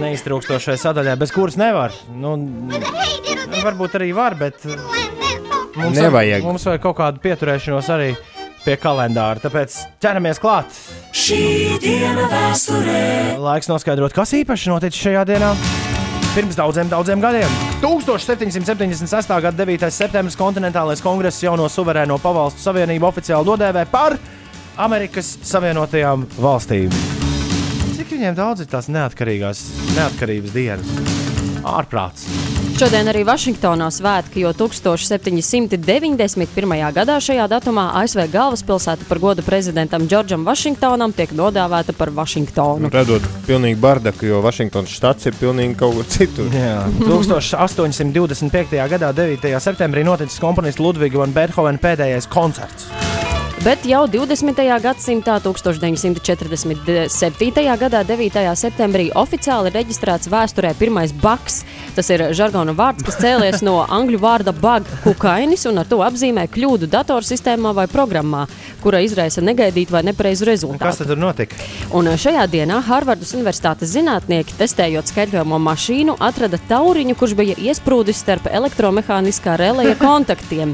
neiztrūkstošai 0.00 0.78
sadaļai, 0.80 1.18
bez 1.20 1.34
kuras 1.34 1.58
nevar. 1.60 1.94
Nu, 2.14 2.38
varbūt 3.64 3.96
arī 4.00 4.10
var, 4.16 4.36
bet 4.38 4.64
mums 5.76 5.98
Nevajag. 5.98 6.44
mums 6.44 6.66
vajag 6.66 6.82
kaut 6.84 6.98
kādu 7.00 7.22
pieturēšanos 7.24 7.90
arī 7.94 8.10
pie 8.64 8.76
kalendāra. 8.80 9.40
Tāpēc 9.42 9.76
ķeramies 10.02 10.40
klāt. 10.42 10.80
Šī 11.16 11.78
diena 11.82 12.26
vēsturē. 12.30 13.38
Laiks 13.40 13.70
noskaidrot, 13.70 14.14
kas 14.16 14.34
īpaši 14.40 14.72
noticis 14.72 15.00
šajā 15.06 15.24
dienā. 15.30 15.54
Pirms 16.30 16.54
daudziem, 16.54 16.86
daudziem 16.90 17.22
gadiem. 17.22 17.50
1776. 17.82 19.32
gada 19.42 19.64
9. 19.64 19.88
septembris 19.90 20.38
kontinentālais 20.38 21.02
kongress 21.02 21.42
jauno 21.42 21.66
suverēno 21.66 22.20
pavalstu 22.22 22.62
savienību 22.68 23.08
oficiāli 23.08 23.50
nodēvē 23.50 23.82
par 23.90 24.14
Amerikas 24.78 25.32
Savienotajām 25.42 26.28
valstīm. 26.38 26.94
Cik 27.96 28.14
viņiem 28.14 28.38
daudz 28.38 28.62
ir 28.62 28.70
tās 28.70 28.86
neatkarīgās, 28.92 29.66
neatkarības 29.98 30.54
dienas? 30.54 30.94
Ārprāts. 31.66 32.28
Šodien 32.80 33.10
arī 33.12 33.26
Vašingtonā 33.28 33.90
svētki, 33.92 34.40
jo 34.40 34.54
1791. 34.56 35.76
gadā 36.96 37.20
šajā 37.20 37.44
datumā 37.52 37.92
ASV 38.00 38.24
galvaspilsēta 38.32 39.04
par 39.04 39.20
godu 39.20 39.44
prezidentam 39.44 40.08
Džordžam 40.08 40.48
Vašingtonam 40.48 41.12
tiek 41.12 41.28
nodāvēta 41.36 41.92
par 41.92 42.08
Vašingtonu. 42.16 42.88
Radot 42.94 43.20
pilnīgi 43.44 43.76
bardaku, 43.84 44.24
jo 44.30 44.40
Vašingtonas 44.40 44.96
štats 44.96 45.28
ir 45.28 45.36
pilnīgi 45.36 45.76
kaut 45.76 45.92
kur 45.98 46.08
citur. 46.08 46.48
Jā. 46.56 46.88
1825. 47.04 48.80
gadā 48.96 49.12
9. 49.12 49.44
septembrī 49.60 50.00
noticis 50.08 50.40
komponists 50.40 50.80
Ludviga 50.80 51.20
un 51.20 51.36
Beethovena 51.36 51.76
pēdējais 51.84 52.32
koncerts. 52.32 52.88
Bet 53.60 53.82
jau 53.84 54.06
20. 54.08 54.56
gadsimtā, 54.80 55.34
1947. 55.44 57.12
gadā, 57.76 58.00
9. 58.08 58.56
septembrī, 58.56 59.10
oficiāli 59.12 59.68
reģistrēts 59.74 60.30
vēsturē 60.32 60.70
pirmais 60.78 61.12
baks. 61.12 61.58
Tas 61.92 62.08
ir 62.08 62.32
žargona 62.32 62.72
vārds, 62.72 63.04
kas 63.04 63.20
cēlies 63.20 63.60
no 63.60 63.84
angļu 63.84 64.16
vārda 64.22 64.54
bug, 64.56 64.88
kukainis, 65.04 65.66
un 65.68 65.76
ar 65.82 65.86
to 65.90 65.98
apzīmē 66.00 66.46
kļūdu 66.48 66.88
datorsistēmā 66.88 67.74
vai 67.76 67.84
programmā, 67.92 68.46
kura 68.80 69.04
izraisa 69.04 69.44
negaidītu 69.44 69.92
vai 69.92 70.08
nepareizu 70.08 70.46
Kas 70.46 70.52
rezultātu. 70.54 70.96
tad 71.02 71.12
tur 71.12 71.20
notika? 71.20 71.60
Un 71.92 72.08
šajā 72.16 72.48
dienā 72.48 72.80
Harvardas 72.88 73.34
Universitātes 73.36 73.92
zinātnieki, 73.92 74.56
testējot 74.56 75.12
skaitļojumu 75.12 75.60
mašīnu, 75.66 76.16
atrada 76.16 76.56
tauriņu, 76.72 77.12
kurš 77.12 77.36
bija 77.36 77.60
iesprūdis 77.60 78.24
starp 78.24 78.48
elektromehāniskā 78.48 79.60
relēja 79.60 80.00
kontaktiem. 80.00 80.72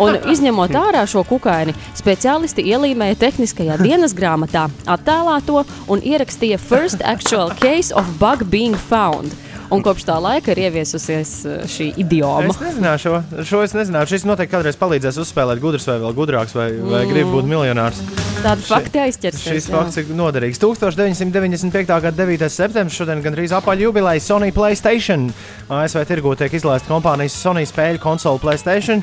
Un, 0.00 0.16
izņemot 0.32 0.72
ārā 0.80 1.04
šo 1.04 1.28
kukaini, 1.28 1.76
speciālisti 2.22 2.62
ielīmēja 2.70 3.16
tehniskajā 3.18 3.80
dienas 3.82 4.12
grāmatā, 4.14 4.68
attēlā 4.86 5.40
to 5.42 5.64
un 5.90 5.98
ierakstīja 6.06 6.54
First 6.54 7.00
Actual 7.02 7.50
Case 7.58 7.90
of 7.98 8.06
Bug 8.20 8.44
Being 8.46 8.76
Found. 8.86 9.34
Un 9.72 9.80
kopš 9.82 10.04
tā 10.06 10.20
laika 10.22 10.52
ir 10.52 10.60
ieviesusies 10.68 11.32
uh, 11.48 11.64
šī 11.66 11.88
idioma. 11.98 12.52
Es 12.52 12.60
nezināju 12.60 13.00
šo. 13.02 13.14
Šo 13.48 13.62
es 13.64 13.74
nezināju. 13.74 14.10
Šis 14.12 14.26
noteikti 14.28 14.52
kādreiz 14.52 14.78
palīdzēs 14.78 15.18
uzspēlēt 15.24 15.62
gudrs 15.64 15.88
vai 15.88 15.96
vēl 16.04 16.14
gudrāks, 16.14 16.54
vai, 16.54 16.68
vai 16.92 17.00
grib 17.10 17.32
būt 17.32 17.48
miljonārs. 17.48 17.98
Tāda 18.44 18.60
fakti 18.68 19.00
aizķers. 19.02 19.42
Šis 19.42 19.66
fakts 19.72 19.98
ir 19.98 20.12
noderīgs. 20.14 20.60
1995. 20.62 21.88
gada 21.88 22.12
9. 22.20 22.46
septembris 22.52 23.00
šodien 23.00 23.24
gandrīz 23.24 23.56
apaļ 23.58 23.86
jubileja 23.88 24.22
Sony 24.22 24.52
Playstation. 24.54 25.30
ASV 25.72 26.04
tirgū 26.12 26.36
tiek 26.38 26.54
izlaista 26.60 26.92
kompānijas 26.92 27.40
Sony 27.40 27.64
spēļu 27.66 28.04
konsole 28.04 28.44
Playstation. 28.44 29.02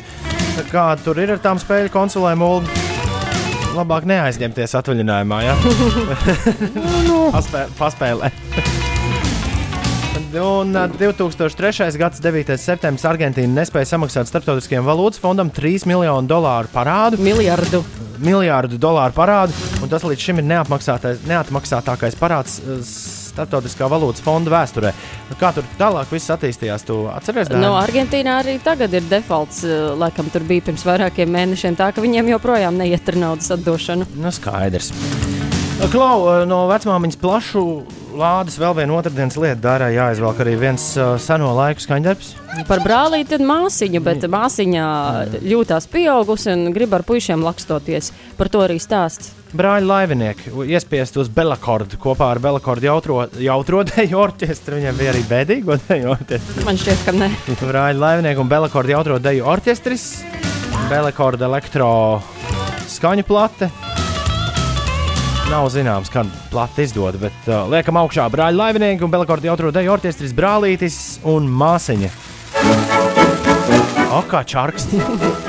Kā 0.69 0.91
tur 1.01 1.19
ir 1.19 1.33
ar 1.33 1.43
tām 1.43 1.59
spēļu 1.59 1.91
konsolēm? 1.97 2.45
Ulu? 2.45 2.98
Labāk 3.77 4.05
neaizņemties 4.09 4.73
atvaļinājumā, 4.79 5.39
ja? 5.45 5.55
Paspē, 7.35 7.67
paspēlē. 7.79 8.31
Un 10.29 10.75
ā, 10.77 10.83
2003. 10.93 11.87
gada 11.97 12.19
9. 12.21 12.53
septembris 12.61 13.05
Argentīna 13.09 13.61
nespēja 13.63 13.95
samaksāt 13.95 14.29
starptautiskajam 14.29 14.85
valūtas 14.85 15.21
fondam 15.23 15.49
3 15.53 15.87
miljonu 15.89 16.29
dolāru 16.29 16.69
parādu. 16.73 17.17
Miliardu. 17.25 17.81
Miljārdu 18.19 18.77
dolāru 18.77 19.15
parādu, 19.15 19.55
un 19.79 19.89
tas 19.89 20.03
līdz 20.03 20.25
šim 20.27 20.41
ir 20.41 20.45
neapmaksātais- 20.49 21.21
neatmaksātākais 21.29 22.17
parāds 22.19 22.59
Startautiskā 23.39 23.87
valūtas 23.87 24.23
fonda 24.25 24.51
vēsturē. 24.51 24.91
Nu, 25.29 25.37
Kā 25.39 25.53
tur 25.55 25.67
tālāk 25.79 26.11
viss 26.11 26.31
attīstījās? 26.33 26.83
Atceries? 27.13 27.51
No 27.55 27.75
Argentīnā 27.79 28.39
arī 28.41 28.57
tagad 28.63 28.93
ir 28.97 29.05
defaults, 29.07 29.63
uh, 29.63 29.93
laikam 29.99 30.27
tur 30.33 30.43
bija 30.49 30.67
pirms 30.67 30.83
vairākiem 30.87 31.31
mēnešiem, 31.31 31.79
tā 31.79 31.93
ka 31.95 32.03
viņiem 32.03 32.33
joprojām 32.35 32.75
neiet 32.79 33.07
ar 33.13 33.19
naudas 33.23 33.53
atdošanu. 33.55 34.09
Nu, 34.19 34.33
skaidrs. 34.35 34.91
Klau, 35.93 36.43
no 36.43 36.65
vecmāmiņas 36.67 37.19
plašu 37.21 37.61
lādes 38.19 38.57
vēl 38.59 38.75
viena 38.81 38.97
otrdienas 38.97 39.37
lieta 39.39 39.61
dārā 39.63 39.87
jāizvelk 39.93 40.41
arī 40.43 40.57
viens 40.59 40.89
uh, 40.99 41.13
seno 41.21 41.53
laiku 41.55 41.85
skaņdarbs. 41.85 42.33
Par 42.67 42.83
brālīti 42.83 43.37
ir 43.37 43.45
māsiņa, 43.47 44.03
bet 44.03 44.27
māsiņa 44.27 44.85
jūtās 45.47 45.87
pieaugusi 45.91 46.51
un 46.51 46.73
grib 46.75 46.97
ar 46.97 47.07
puišiem 47.07 47.45
lakstoties. 47.47 48.11
Par 48.35 48.51
to 48.51 48.65
arī 48.65 48.79
stāsts. 48.83 49.38
Brāļi 49.49 49.87
laivinieki 49.89 50.51
iespiest 50.69 51.15
uz 51.17 51.29
Belakordu 51.33 51.97
kopā 52.01 52.27
ar 52.35 52.39
Belakordu 52.43 52.85
jautro, 52.85 53.23
jautro 53.41 53.81
deju 53.87 54.19
orķestru. 54.21 54.77
Viņam 54.77 54.99
bija 54.99 55.13
arī 55.13 55.23
bēdīgo 55.25 55.77
deju 55.87 56.11
orķestru. 56.13 56.65
Man 56.67 56.77
šķiet, 56.77 57.01
ka 57.07 57.15
ne. 57.17 57.31
Brāļi 57.57 57.97
laivinieki 57.97 58.43
un 58.43 58.51
Belakordu 58.51 58.93
jautro 58.93 59.17
deju 59.23 59.49
orķestris, 59.49 60.05
Belakorda 60.91 61.49
elektro 61.49 61.89
skaņu 62.93 63.25
plate. 63.25 63.71
Nav 65.49 65.65
zināms, 65.73 66.13
kad 66.13 66.29
plati 66.53 66.85
izdod, 66.85 67.17
bet 67.17 67.49
uh, 67.49 67.63
liekam 67.73 67.97
augšā 68.03 68.29
brāļi 68.29 68.59
laivinieki 68.59 69.07
un 69.07 69.17
Belakorda 69.17 69.49
jautro 69.49 69.73
deju 69.73 69.97
orķestris, 69.97 70.37
brālītis 70.37 70.99
un 71.25 71.49
māsiņa. 71.49 72.13
O, 74.13 74.21
kā 74.29 74.45
čārksti! 74.45 75.47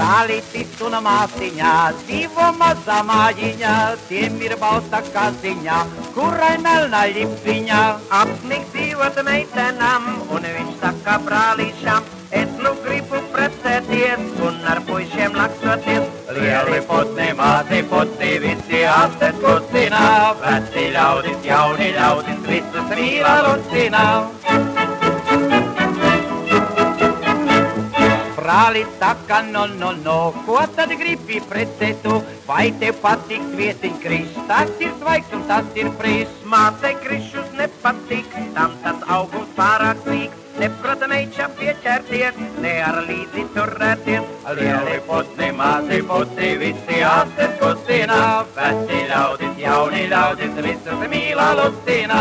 Brālītis 0.00 0.78
un 0.80 0.94
māsiņā, 1.04 1.70
divu 2.08 2.44
mazā 2.56 3.02
mājiņā, 3.04 3.72
tiem 4.08 4.38
ir 4.46 4.54
balta 4.62 5.02
kaziņā, 5.12 5.80
kurai 6.14 6.54
melna 6.64 7.02
lipiņā. 7.16 7.80
Apsnīgs 8.20 8.70
dzīvot 8.72 9.20
meitenam, 9.26 10.06
un 10.32 10.48
viņš 10.54 10.80
saka 10.80 11.18
brālīšam, 11.26 12.08
es 12.40 12.56
nu 12.64 12.72
gribu 12.80 13.20
precēties 13.34 14.40
un 14.48 14.56
ar 14.72 14.80
puišiem 14.88 15.36
lakstoties. 15.36 16.08
Lieli 16.38 16.80
putni, 16.88 17.28
mazi 17.36 17.84
putni, 17.92 18.32
visi 18.46 18.84
ases 18.94 19.44
kustina, 19.44 20.02
veci 20.40 20.88
ļaudis, 20.96 21.44
jauni 21.52 21.92
ļaudis, 22.00 22.44
visus 22.48 22.92
mīla 22.96 23.36
lucina. 23.50 24.04
Brālis 28.36 28.90
saka, 28.98 29.40
no, 29.42 29.66
no, 29.66 29.92
no, 30.04 30.18
ko 30.46 30.60
tad 30.76 30.92
gribi 31.00 31.40
precēt 31.50 32.02
tu? 32.04 32.20
Vai 32.48 32.70
tev 32.82 32.98
patīk 33.02 33.42
kvietiņkrišs? 33.54 34.36
Tas 34.50 34.70
ir 34.82 34.92
svaigs 35.00 35.34
un 35.36 35.46
tas 35.50 35.66
ir 35.78 35.90
prīšs. 36.00 36.44
Māte 36.50 36.94
krišus 37.02 37.50
nepatīk, 37.58 38.38
tam 38.56 38.76
tas 38.84 39.02
augums 39.18 39.50
pārāk 39.58 40.06
sīks. 40.06 40.40
Neprata 40.60 41.06
meiča 41.08 41.46
pieķerties, 41.56 42.40
ne 42.60 42.72
ar 42.84 42.98
līdzi 43.06 43.46
turēties. 43.54 44.26
Lieli 44.58 44.98
putni, 45.06 45.52
mazi 45.56 46.00
putni, 46.10 46.50
visi 46.60 46.98
ases 47.06 47.54
kustina. 47.62 48.18
Veci 48.58 49.04
ļaudis, 49.12 49.56
jauni 49.62 50.04
ļaudis, 50.12 50.60
visus 50.66 51.06
mīla 51.14 51.52
lucina. 51.62 52.20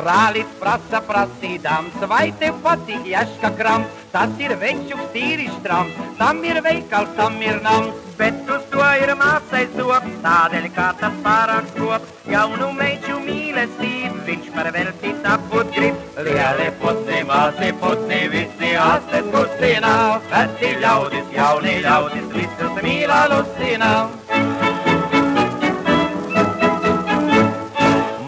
Brālis 0.00 0.52
prasa 0.56 1.02
prasīdams, 1.04 1.96
vai 2.08 2.30
tev 2.40 2.60
patīk 2.64 3.04
jaška 3.10 3.50
krams, 3.58 3.98
tas 4.14 4.32
ir 4.40 4.54
večuks 4.62 5.10
tīri 5.12 5.48
štrams, 5.58 5.98
tam 6.16 6.40
ir 6.48 6.62
veikals, 6.64 7.10
tam 7.18 7.36
ir 7.44 7.60
nams, 7.66 7.98
bet 8.16 8.48
uz 8.54 8.64
to 8.72 8.86
ir 9.02 9.12
māsai 9.20 9.66
zops, 9.74 10.14
tādēļ 10.24 10.68
kā 10.78 10.86
tas 11.02 11.18
pārāk 11.26 11.68
skops, 11.74 12.16
jaunu 12.32 12.70
meiču 12.78 13.18
mīlestību, 13.26 14.24
viņš 14.30 14.48
par 14.56 14.72
veltīt 14.78 15.28
apbūt 15.34 15.76
grib. 15.76 16.00
Lieli 16.30 16.70
putni, 16.80 17.20
māsi 17.28 17.70
putni, 17.84 18.22
visi 18.32 18.72
astes 18.86 19.28
kustina, 19.36 19.94
veci 20.32 20.72
ļaudis, 20.80 21.28
jauni 21.36 21.76
ļaudis, 21.84 22.32
visus 22.38 22.84
mīlā 22.88 23.22
lucina. 23.34 23.92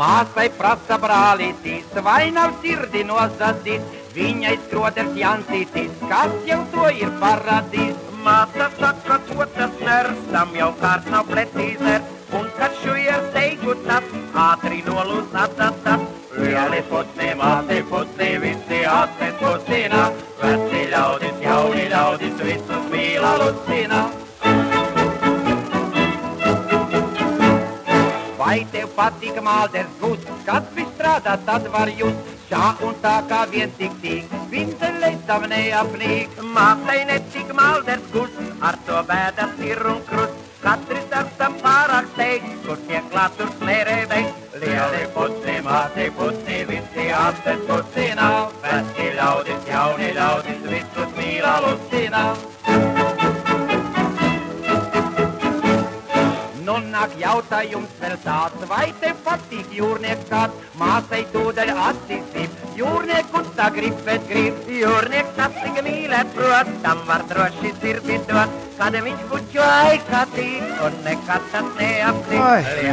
Māsai 0.03 0.49
prasa 0.59 0.97
brālītis, 0.99 1.91
vai 2.03 2.33
nav 2.35 2.57
sirdi 2.63 3.05
nozadzis, 3.07 3.83
viņai 4.17 4.55
skroders 4.65 5.13
Jansītis, 5.15 5.93
kas 6.11 6.33
jau 6.49 6.57
to 6.73 6.89
ir 6.91 7.13
paradis. 7.21 8.01
Māsa 8.25 8.67
saka, 8.81 9.21
ko 9.29 9.47
tas 9.55 9.77
ners, 9.87 10.19
tam 10.33 10.57
jau 10.59 10.73
kārs 10.81 11.07
nav 11.13 11.31
precīzers, 11.31 12.11
un 12.39 12.51
kad 12.59 12.75
šujies 12.81 13.29
teiku 13.37 13.77
tas, 13.87 14.09
ātri 14.47 14.81
nolūs 14.89 15.39
atsatas. 15.45 16.03
Lieli 16.35 16.83
putni, 16.91 17.31
māsi 17.39 17.79
putni, 17.93 18.33
visi 18.43 18.83
ases 18.97 19.39
kustina, 19.45 20.03
veci 20.43 20.83
ļaudis, 20.97 21.39
jauni 21.47 21.87
ļaudis, 21.95 22.43
visus 22.51 22.91
mīlā 22.91 23.37
lucina. 23.45 24.03
Vai 28.53 28.67
tev 28.69 28.91
patīk 28.93 29.39
mālders 29.41 29.93
gūst, 29.97 30.27
kad 30.45 30.67
viss 30.77 30.91
strādā, 30.93 31.39
tad 31.47 31.71
var 31.73 31.89
just. 31.97 32.27
Šā 32.51 32.67
un 32.85 32.99
tā 33.01 33.15
kā 33.31 33.39
viens 33.49 33.73
tik 33.79 33.95
tīk, 34.03 34.35
vinzelē 34.53 35.15
tam 35.31 35.47
neapnīk. 35.49 36.35
Māsai 36.59 36.99
netik 37.09 37.55
mālders 37.57 38.05
gūst, 38.13 38.43
ar 38.69 38.77
to 38.85 39.01
bēdas 39.09 39.57
ir 39.71 39.81
un 39.95 40.05
krust. 40.11 40.37
Katrs 40.61 41.09
darbs 41.15 41.41
tam 41.41 41.57
pārāk 41.65 42.13
steigts, 42.13 42.61
kur 42.67 42.85
tiek 42.91 43.09
klāt 43.15 43.41
tur 43.41 43.49
smērē 43.57 43.99
beigts. 44.13 44.61
Lieli 44.61 45.03
putni, 45.17 45.57
māsi 45.65 46.11
putni, 46.21 46.63
visi 46.69 47.09
apses 47.25 47.67
kustina. 47.71 48.31
Veci 48.67 49.13
ļaudis, 49.17 49.69
jauni 49.73 50.13
ļaudis, 50.21 50.65
visus 50.75 51.17
mīlā 51.17 51.57
lucina. 51.65 52.27
Jautājums 57.33 57.93
vēl 58.01 58.17
tāds, 58.25 58.65
vai 58.69 58.91
te 59.01 59.13
patīk 59.25 59.71
jūrnieks 59.73 60.29
kāds, 60.29 60.59
māsai 60.81 61.23
tūdaļ 61.33 61.71
acīs 61.89 62.27
zib, 62.35 62.59
jūrniekus 62.77 63.49
tā 63.57 63.71
grib, 63.73 63.97
bet 64.07 64.27
grib, 64.29 64.59
jūrnieks 64.69 65.33
tas 65.39 65.57
tik 65.57 65.81
mīlēt, 65.87 66.35
prot, 66.37 66.73
tam 66.85 67.01
var 67.09 67.25
droši 67.31 67.73
sirdi 67.81 68.19
dot, 68.29 68.53
kad 68.77 68.99
viņš 69.07 69.25
bučo 69.31 69.65
aikatīt, 69.65 70.67
un 70.85 70.99
nekad 71.07 71.49
tas 71.55 71.71
visi 72.29 72.85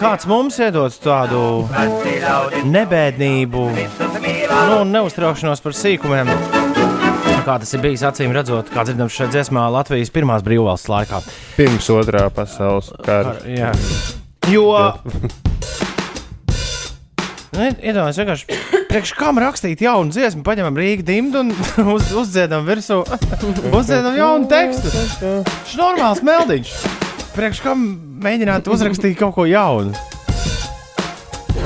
Kāds 0.00 0.26
mums 0.30 0.58
iedod 0.62 0.98
tādu 1.06 1.42
mīlā. 4.24 4.64
nu, 4.72 4.82
neuztraukšanos 4.96 5.62
par 5.62 5.78
sīkumiem? 5.78 6.34
Kā 7.46 7.60
tas 7.62 7.70
ir 7.76 7.78
bijis 7.78 8.02
acīm 8.02 8.32
redzot, 8.34 8.72
kā 8.74 8.82
dzirdams 8.82 9.14
šajā 9.14 9.30
dziesmā 9.30 9.68
Latvijas 9.70 10.10
pirmās 10.10 10.42
brīvvalsts 10.42 10.88
laikā. 10.90 11.20
Pirms 11.54 11.86
otrā 11.94 12.24
pasaules 12.34 12.88
kara. 13.06 13.36
Jā. 13.46 13.68
Jo. 14.50 14.64
Nu, 17.54 17.68
Iedomājieties, 17.70 18.18
vienkārši 18.18 18.58
priekš 18.90 19.14
kam 19.14 19.38
rakstīt 19.38 19.86
jaunu 19.86 20.10
dziesmu, 20.10 20.42
paņemam 20.42 20.74
Rīgas 20.82 21.06
dimdu 21.06 21.44
un 21.44 21.54
uz, 21.94 22.10
uzdziedam 22.18 22.66
virsū, 22.66 23.04
uzdziedam 23.78 24.18
jaunu 24.18 24.50
tekstu. 24.50 24.90
Šis 25.70 25.78
normāls 25.78 26.26
meldiņš. 26.26 26.74
Priekš 27.38 27.62
kam 27.62 27.86
mēģināt 28.26 28.66
uzrakstīt 28.74 29.20
kaut 29.22 29.38
ko 29.38 29.46
jaunu? 29.46 29.94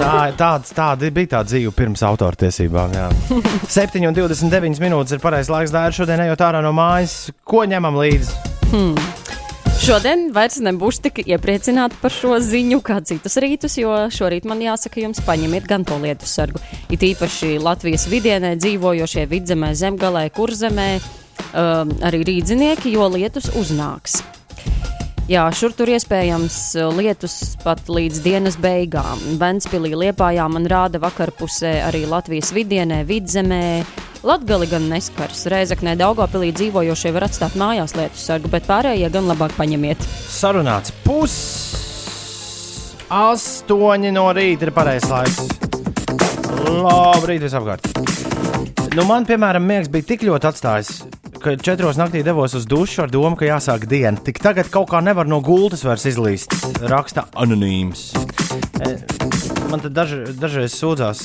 Tā, 0.01 0.31
tāds, 0.33 0.71
tāda 0.73 1.11
bija 1.13 1.35
tā 1.35 1.41
dzīve 1.45 1.75
pirms 1.77 2.01
autortiesībām. 2.09 2.95
jā. 2.97 3.09
7,29 3.77 4.81
minūtes 4.81 5.17
ir 5.17 5.21
pareizais 5.21 5.53
laiks 5.53 5.75
dārgi 5.75 6.01
šodien, 6.01 6.23
ejot 6.25 6.45
ārā 6.47 6.63
no 6.65 6.73
mājas. 6.73 7.29
Ko 7.45 7.67
ņemam 7.69 7.99
līdzi? 8.01 8.33
Šodien 9.81 10.27
vairs 10.33 10.59
nebūšu 10.65 11.05
tik 11.07 11.21
iepriecināta 11.25 11.97
par 12.01 12.13
šo 12.13 12.39
ziņu, 12.45 12.81
kā 12.85 12.99
citus 13.05 13.37
rītus, 13.41 13.77
jo 13.81 13.93
šorīt 14.13 14.49
man 14.49 14.61
jāsaka, 14.65 15.01
jums 15.05 15.21
paņemiet 15.25 15.69
gan 15.69 15.85
to 15.89 15.97
lietu 16.01 16.29
sargu. 16.29 16.61
It 16.93 17.05
īpaši 17.05 17.59
Latvijas 17.61 18.09
vidienē 18.09 18.57
dzīvojošie 18.61 19.25
vidzemē, 19.29 19.73
zemgalē, 19.77 20.27
kurzemē, 20.37 20.91
um, 21.53 21.97
arī 22.09 22.25
rīdzinieki, 22.29 22.93
jo 22.97 23.09
lietus 23.13 23.53
uznāks. 23.57 24.21
Jā, 25.31 25.45
šur 25.55 25.71
tur 25.79 25.87
iespējams 25.95 26.55
uh, 26.81 26.89
lietus 26.91 27.55
pat 27.63 27.87
līdz 27.87 28.19
dienas 28.25 28.57
beigām. 28.59 29.21
Ventspīlī 29.39 29.93
liepājā 29.95 30.43
man 30.51 30.65
rāda 30.67 30.99
vakarpusē 30.99 31.71
arī 31.87 32.01
Latvijas 32.11 32.51
vidienē, 32.51 33.05
vidzemē. 33.07 33.61
Latgali 34.27 34.67
gan 34.67 34.89
neskars. 34.91 35.45
Reizeknē 35.53 35.95
Daugopilī 36.01 36.51
dzīvojošie 36.59 37.13
var 37.15 37.29
atstāt 37.29 37.55
mājās 37.55 37.95
lietus 37.95 38.25
sargu, 38.27 38.51
bet 38.51 38.67
pārējie 38.67 39.07
gan 39.15 39.31
labāk 39.31 39.55
paņemiet. 39.55 40.03
sarunāts. 40.35 40.91
Pus 41.07 41.39
astoņi 43.07 44.11
no 44.19 44.27
rīta 44.35 44.67
ir 44.67 44.75
pareizais 44.75 45.15
laiks. 45.15 45.39
Labrīt, 46.75 47.47
visapkārt. 47.47 47.87
Nu, 48.99 49.07
man, 49.07 49.31
piemēram, 49.31 49.63
miegs 49.63 49.95
bija 49.95 50.11
tik 50.11 50.27
ļoti 50.27 50.51
atstājis, 50.51 50.95
ka 51.41 51.57
četros 51.57 51.99
naktī 52.01 52.23
devos 52.27 52.55
uz 52.59 52.67
dušu 52.69 53.07
ar 53.07 53.13
domu, 53.13 53.37
ka 53.39 53.49
jāsāk 53.49 53.89
diena. 53.91 54.21
Tik 54.21 54.43
tagad 54.43 54.69
kaut 54.73 54.91
kā 54.93 55.01
nevar 55.05 55.29
no 55.29 55.41
gultas 55.45 55.85
vairs 55.87 56.07
izlīst. 56.11 56.55
Raksta 56.91 57.29
anonīms. 57.41 58.11
E, 58.81 58.95
Man 59.71 59.79
te 59.79 59.87
daž, 59.95 60.17
dažreiz 60.35 60.75
sūdzās 60.75 61.21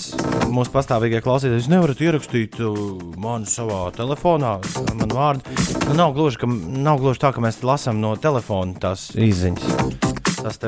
mūsu 0.54 0.70
pastāvīgie 0.70 1.18
klausītāji, 1.26 1.64
jūs 1.64 1.70
nevarat 1.72 2.02
ierakstīt 2.06 2.60
uh, 2.62 2.78
mani 3.18 3.50
savā 3.50 3.88
telefonā, 3.96 4.60
manu 5.00 5.18
vārdu. 5.18 5.56
Nu, 5.88 5.96
nav, 5.98 6.14
gluži, 6.14 6.44
ka, 6.44 6.50
nav 6.86 7.02
gluži 7.02 7.24
tā, 7.26 7.34
ka 7.34 7.42
mēs 7.42 7.64
lasām 7.66 8.04
no 8.04 8.14
telefona 8.22 8.78
tās 8.86 9.10
izziņas. 9.18 10.15
Tas 10.46 10.60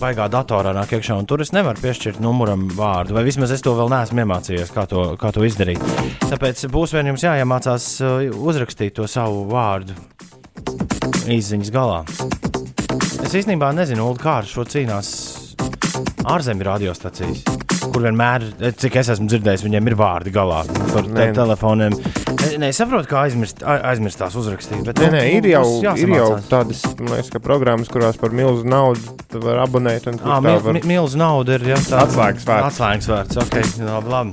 baigā 0.00 0.24
datorā 0.26 0.72
nāk 0.74 0.96
iekšā, 0.96 1.14
un 1.20 1.26
tur 1.30 1.44
es 1.44 1.52
nevaru 1.54 1.78
piešķirt 1.78 2.18
numuram 2.18 2.64
vārdu. 2.74 3.14
Vai 3.14 3.22
vismaz 3.22 3.52
es 3.54 3.62
to 3.62 3.76
vēl 3.78 3.92
neesmu 3.92 4.24
iemācījies, 4.24 4.72
kā 4.74 4.88
to, 4.90 5.04
kā 5.20 5.30
to 5.30 5.44
izdarīt. 5.46 5.78
Tāpēc 6.24 6.64
būs 6.74 6.96
vien 6.96 7.12
jums 7.12 7.22
jāiemācās 7.22 7.86
uh, 8.02 8.24
uzrakstīt 8.34 8.96
to 8.98 9.06
savu 9.06 9.44
vārdu 9.52 9.94
izziņas 11.30 11.70
galā. 11.74 12.02
Es 13.22 13.38
īstenībā 13.38 13.70
nezinu, 13.78 14.10
Ulu, 14.10 14.18
kā 14.18 14.40
ar 14.42 14.50
šo 14.50 14.66
cīnās 14.66 15.14
ārzemju 16.34 16.66
radiostacijas, 16.66 17.46
kur 17.92 18.02
vienmēr, 18.06 18.44
cik 18.80 18.96
es 19.00 19.10
esmu 19.14 19.26
dzirdējis, 19.30 19.64
viņiem 19.66 19.90
ir 19.90 19.96
vārdi 19.98 20.32
galā 20.34 20.62
par 20.92 21.02
te 21.06 21.12
Nē. 21.14 21.26
telefoniem. 21.36 21.96
Nē, 22.60 22.68
es 22.68 22.76
saprotu, 22.80 23.08
kā 23.08 23.22
aizmirst, 23.24 23.62
aizmirst 23.64 24.18
tās 24.20 24.34
uzrakstīt. 24.36 24.82
Bet, 24.86 24.98
Nē, 25.00 25.06
nu, 25.10 25.16
nē, 25.16 25.22
ir 25.38 25.48
jau, 25.54 25.64
ir 25.96 26.12
jau 26.18 26.26
tādas 26.50 26.82
liekas, 27.00 27.30
ka 27.32 27.40
programmas, 27.44 27.88
kurās 27.92 28.18
par 28.20 28.34
milzu 28.36 28.66
naudu 28.68 29.14
tu 29.32 29.40
vari 29.40 29.62
abonēt. 29.64 30.04
kur 30.04 30.18
Ah, 30.22 30.38
tā 30.38 30.42
mil, 30.44 30.60
var- 30.60 30.76
mi- 30.76 30.84
milzu 30.92 31.16
nauda 31.20 31.56
ir 31.58 31.66
ja, 31.72 31.76
tā, 31.80 32.02
Atslēgas 32.04 32.44
vārds. 32.44 32.68
Atslēgas 32.68 33.08
vārds. 33.08 33.40
Okay, 33.46 33.64
labi, 33.84 34.08
labi. 34.12 34.32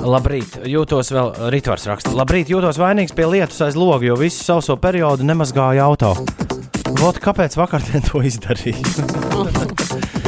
Labrīt, 0.00 0.54
jūtos 0.64 1.10
vēl 1.12 1.34
Ritvars 1.52 1.84
raksta. 1.90 2.14
Labrīt, 2.16 2.48
jūtos 2.48 2.78
vainīgs 2.80 3.12
pie 3.14 3.26
lietus 3.28 3.60
aiz 3.66 3.76
loga, 3.76 4.06
jo 4.08 4.16
visu 4.16 4.42
sauso 4.42 4.76
periodu 4.80 5.26
nemazgāju 5.28 5.82
auto. 5.84 6.14
Vot, 7.00 7.20
kāpēc 7.20 7.54
vakar 7.60 7.84
to 8.08 8.22
izdarīju? 8.24 8.80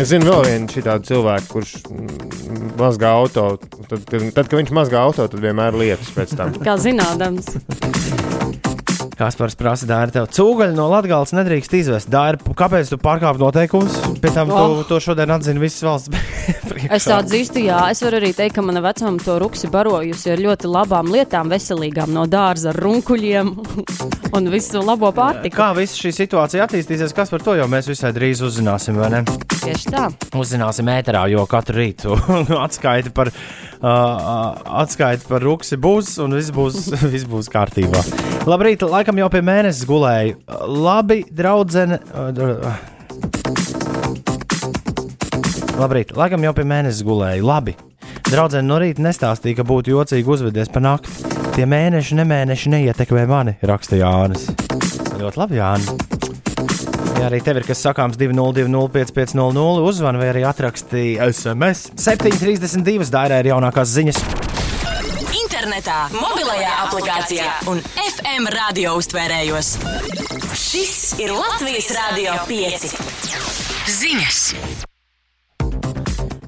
Es 0.01 0.11
zinu, 0.11 0.27
vēl 0.31 0.47
vienu 0.49 0.73
šādu 0.73 1.09
cilvēku, 1.11 1.49
kurš 1.53 1.75
mazgā 2.81 3.13
auto. 3.21 3.47
Tad, 3.61 4.03
tad, 4.09 4.29
tad, 4.35 4.49
kad 4.49 4.59
viņš 4.59 4.75
mazgā 4.75 5.03
auto, 5.07 5.29
tad 5.31 5.43
vienmēr 5.43 5.77
lietas 5.79 6.11
pēc 6.15 6.35
tam. 6.39 6.57
Kā 6.65 6.79
zināms, 6.81 7.53
Kaspars 9.19 9.55
prasa, 9.59 9.87
dārgi, 9.87 10.15
tev 10.17 10.27
cūgaļu 10.33 10.75
no 10.77 10.87
Latvijas 10.91 11.35
nedrīkst 11.37 11.75
izvest. 11.77 12.09
Dārgi, 12.13 12.55
kāpēc 12.59 12.89
tu 12.93 12.99
pārkāp 13.03 13.39
noteikumus? 13.41 13.95
Pēc 14.23 14.39
tam 14.39 14.51
Oh. 14.53 14.83
to, 14.83 14.87
to 14.89 15.01
šodien 15.05 15.31
atzina 15.31 15.61
visas 15.61 15.83
valsts. 15.85 16.11
es 16.97 17.07
tā 17.07 17.19
atzīstu, 17.21 17.63
jā, 17.67 17.79
es 17.93 18.03
varu 18.05 18.19
arī 18.21 18.33
teikt, 18.37 18.57
ka 18.57 18.65
mana 18.65 18.83
vecuma 18.85 19.21
to 19.23 19.37
ruksi 19.43 19.71
barojusi 19.73 20.33
ar 20.35 20.43
ļoti 20.43 20.71
labām 20.73 21.13
lietām, 21.13 21.53
veselīgām 21.53 22.13
no 22.17 22.25
dārza 22.31 22.73
runkuļiem 22.77 23.53
un 24.37 24.51
visu 24.53 24.83
labo 24.83 25.13
pārtiku. 25.15 25.57
Kā 25.61 25.71
visa 25.77 25.99
šī 26.01 26.15
situācija 26.23 26.67
attīstīsies, 26.67 27.15
kas 27.17 27.33
par 27.33 27.45
to 27.45 27.57
jau 27.61 27.69
mēs 27.71 27.91
visai 27.93 28.15
drīz 28.17 28.43
uzzināsim, 28.49 28.97
vai 29.01 29.13
ne? 29.19 29.23
Tieši 29.63 29.93
tā. 29.93 30.09
Uzzināsim 30.35 30.89
ēterā, 30.91 31.27
jo 31.33 31.45
katru 31.51 31.79
rītu 31.83 32.17
atskaiti 32.67 33.13
par, 33.15 33.31
uh, 33.83 34.63
atskaiti 34.83 35.27
par 35.29 35.45
ruksi 35.45 35.79
būs 35.81 36.15
un 36.23 36.39
viss 36.39 36.55
būs, 36.55 36.89
viss 37.13 37.29
būs 37.29 37.51
kārtībā. 37.53 38.03
Labrīt, 38.49 38.83
laikam 38.87 39.21
jau 39.21 39.29
pie 39.33 39.43
mēnesis 39.47 39.87
gulēju. 39.89 40.41
Labi, 40.83 41.23
draudzene. 41.31 42.01
Uh, 42.15 42.91
Labrīt, 45.83 46.13
laikam 46.15 46.45
jau 46.47 46.53
pie 46.55 46.67
mēneša 46.69 47.07
gulēju. 47.09 47.47
Labi. 47.49 47.75
Draudzene 48.29 48.65
no 48.69 48.79
rīta 48.81 49.03
nestāstīja, 49.05 49.59
ka 49.59 49.67
būtu 49.67 49.97
jocīgi 49.97 50.31
uzvedies 50.37 50.71
pa 50.73 50.81
nakti. 50.85 51.11
Tie 51.57 51.67
mēneši, 51.69 52.17
nemēneši 52.23 52.73
neietekmē 52.77 53.27
mani, 53.29 53.59
raksta 53.67 53.99
Jānis. 53.99 54.49
Ļoti 55.19 55.43
labi, 55.43 55.61
Jānis. 55.61 56.12
Ja 57.19 57.29
arī 57.29 57.41
tev 57.45 57.61
ir 57.61 57.67
kas 57.69 57.83
sakāms 57.85 58.17
202-550, 58.21 59.83
uzzvan 59.87 60.19
vai 60.21 60.31
arī 60.33 60.45
atraksti 60.49 61.17
SMS 61.27 61.93
732. 62.01 63.11
dairā 63.13 63.43
ir 63.43 63.53
jaunākās 63.53 63.93
ziņas. 63.97 64.23
Internetā, 65.43 65.99
mobilajā 66.17 66.71
aplikācijā 66.87 67.51
un 67.73 67.83
FM 68.05 68.49
radio 68.57 68.97
uztvērējos. 69.01 69.75
Šis 70.59 70.95
ir 71.23 71.35
Latvijas 71.37 71.93
Rādio 71.99 72.39
5. 72.49 72.89
Ziņas! 74.01 74.91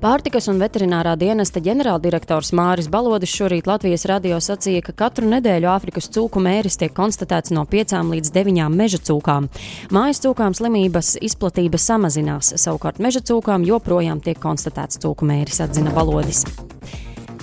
Pārtikas 0.05 0.51
un 0.53 0.59
veterinārā 0.61 1.14
dienesta 1.17 1.62
ģenerāldirektors 1.64 2.51
Māris 2.53 2.90
Balodis 2.93 3.33
šorīt 3.33 3.64
Latvijas 3.64 4.03
radio 4.11 4.37
sacīja, 4.37 4.83
ka 4.85 4.93
katru 4.99 5.31
nedēļu 5.31 5.71
Āfrikas 5.73 6.11
cūku 6.12 6.43
mēris 6.45 6.77
tiek 6.77 6.93
konstatēts 6.93 7.55
no 7.57 7.62
5 7.71 7.95
līdz 8.11 8.35
9 8.35 8.69
meža 8.77 9.01
cūkām. 9.09 9.49
Mājas 9.97 10.21
cūkām 10.27 10.53
slimības 10.59 11.14
izplatība 11.25 11.81
samazinās, 11.81 12.53
savukārt 12.61 13.01
meža 13.01 13.25
cūkām 13.25 13.64
joprojām 13.64 14.21
tiek 14.21 14.37
konstatēts 14.45 15.01
cūku 15.01 15.25
mēris, 15.25 15.64
atzina 15.64 15.97
Balodis. 15.97 16.45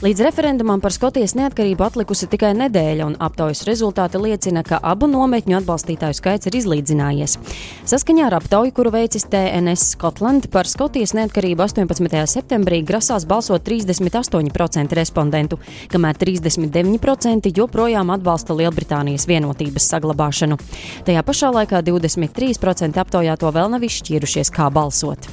Līdz 0.02 0.24
referendumam 0.26 0.82
par 0.82 0.90
Skotijas 0.90 1.36
neatkarību 1.38 1.84
atlikusi 1.86 2.26
tikai 2.26 2.56
nedēļa, 2.58 3.06
un 3.06 3.16
aptaujas 3.22 3.60
rezultāti 3.68 4.18
liecina, 4.18 4.64
ka 4.66 4.80
abu 4.82 5.06
nometņu 5.06 5.60
atbalstītāju 5.60 6.18
skaits 6.18 6.50
ir 6.50 6.58
izlīdzinājies. 6.58 7.36
Saskaņā 7.92 8.24
ar 8.26 8.36
aptauju, 8.40 8.74
kuru 8.74 8.96
veicis 8.96 9.28
TNS 9.30 9.92
Scotland, 9.92 10.48
par 10.50 10.66
Skotijas 10.66 11.14
neatkarību 11.20 11.68
18. 11.68 12.18
septembrī 12.34 12.82
grasās 12.82 13.28
balsot 13.30 13.62
38% 13.70 14.98
respondentu, 14.98 15.62
kamēr 15.94 16.18
39% 16.18 17.54
joprojām 17.62 18.10
atbalsta 18.18 18.58
Lielbritānijas 18.58 19.30
vienotības 19.30 19.86
saglabāšanu. 19.94 20.58
Tajā 21.06 21.28
pašā 21.30 21.54
laikā 21.62 21.86
23% 21.94 23.06
aptaujāto 23.06 23.54
vēl 23.54 23.70
nav 23.78 23.86
izšķīrušies, 23.86 24.50
kā 24.50 24.74
balsot. 24.74 25.30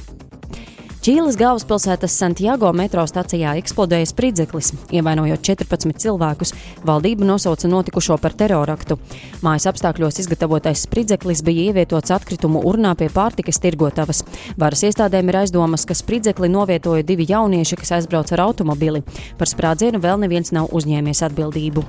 Čīles 0.99 1.37
galvaspilsētas 1.39 2.11
Santiago 2.11 2.73
metro 2.75 3.05
stacijā 3.07 3.53
eksplodēja 3.61 4.09
spridzeklis, 4.09 4.73
ievainojot 4.91 5.45
14 5.47 5.95
cilvēkus. 6.03 6.51
Valdība 6.83 7.23
nosauca 7.23 7.71
notikušo 7.71 8.17
par 8.19 8.35
teroraktu. 8.35 8.97
Mājas 9.39 9.69
apstākļos 9.71 10.19
izgatavotais 10.19 10.83
spridzeklis 10.83 11.45
bija 11.47 11.69
ievietots 11.69 12.11
atkritumu 12.11 12.65
urnā 12.67 12.91
pie 12.99 13.07
pārtikas 13.15 13.63
tirgotavas. 13.63 14.25
Varas 14.59 14.83
iestādēm 14.91 15.31
ir 15.31 15.39
aizdomas, 15.45 15.87
ka 15.87 15.95
spridzekli 15.95 16.51
novietoja 16.51 17.07
divi 17.07 17.31
jaunieši, 17.31 17.79
kas 17.79 17.95
aizbrauca 18.01 18.35
ar 18.35 18.49
automobili. 18.49 19.05
Par 19.39 19.47
sprādzienu 19.47 20.03
vēl 20.03 20.19
neviens 20.27 20.51
nav 20.51 20.67
uzņēmies 20.75 21.23
atbildību. 21.31 21.87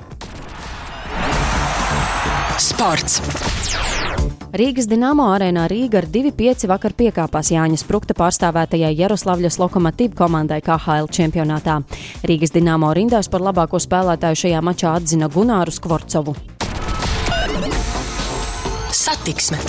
Sports! 2.61 3.50
Rīgas 4.51 4.89
Dienāmo 4.91 5.29
arēnā 5.31 5.63
Rīga 5.71 6.01
ar 6.01 6.05
2-5 6.11 6.65
vakar 6.67 6.91
piekāpās 6.99 7.53
Jāņa 7.53 7.77
Sprukta 7.79 8.11
pārstāvētajai 8.19 8.89
Jaroslavļas 8.99 9.55
lokomotīvu 9.61 10.17
komandai 10.19 10.57
KHL 10.65 11.07
čempionātā. 11.07 11.77
Rīgas 12.27 12.51
Dienāmo 12.51 12.91
rindās 12.91 13.31
par 13.31 13.45
labāko 13.47 13.79
spēlētāju 13.79 14.41
šajā 14.43 14.59
mačā 14.67 14.91
atzina 14.99 15.31
Gunāru 15.31 15.71
Skvorcovu. 15.71 16.35
Satiksme! 18.91 19.63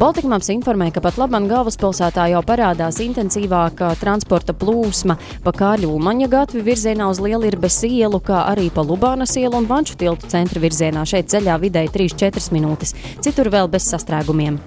Baltikmāps 0.00 0.48
informē, 0.54 0.86
ka 0.88 1.02
pat 1.04 1.18
Latvijas 1.20 1.48
galvaspilsētā 1.50 2.24
jau 2.32 2.40
parādās 2.48 2.96
intensīvāka 3.04 3.90
transporta 4.00 4.54
plūsma 4.56 5.18
pa 5.44 5.52
Kārļu 5.52 5.90
Ulmaņa 5.92 6.28
gatvi 6.32 6.62
virzienā 6.64 7.10
uz 7.12 7.20
Lielirbes 7.20 7.76
ielu, 7.88 8.20
kā 8.24 8.46
arī 8.48 8.70
pa 8.72 8.84
Lubānas 8.86 9.36
ielu 9.36 9.60
un 9.60 9.68
Vanču 9.68 9.98
tiltu 10.00 10.30
centra 10.32 10.62
virzienā. 10.64 11.04
Šeit 11.08 11.28
ceļā 11.32 11.58
vidēji 11.60 11.92
3-4 11.98 12.56
minūtes, 12.56 12.96
citur 13.20 13.52
vēl 13.52 13.68
bez 13.72 13.90
sastrēgumiem. 13.92 14.60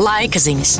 Laika 0.00 0.40
ziņas! 0.40 0.76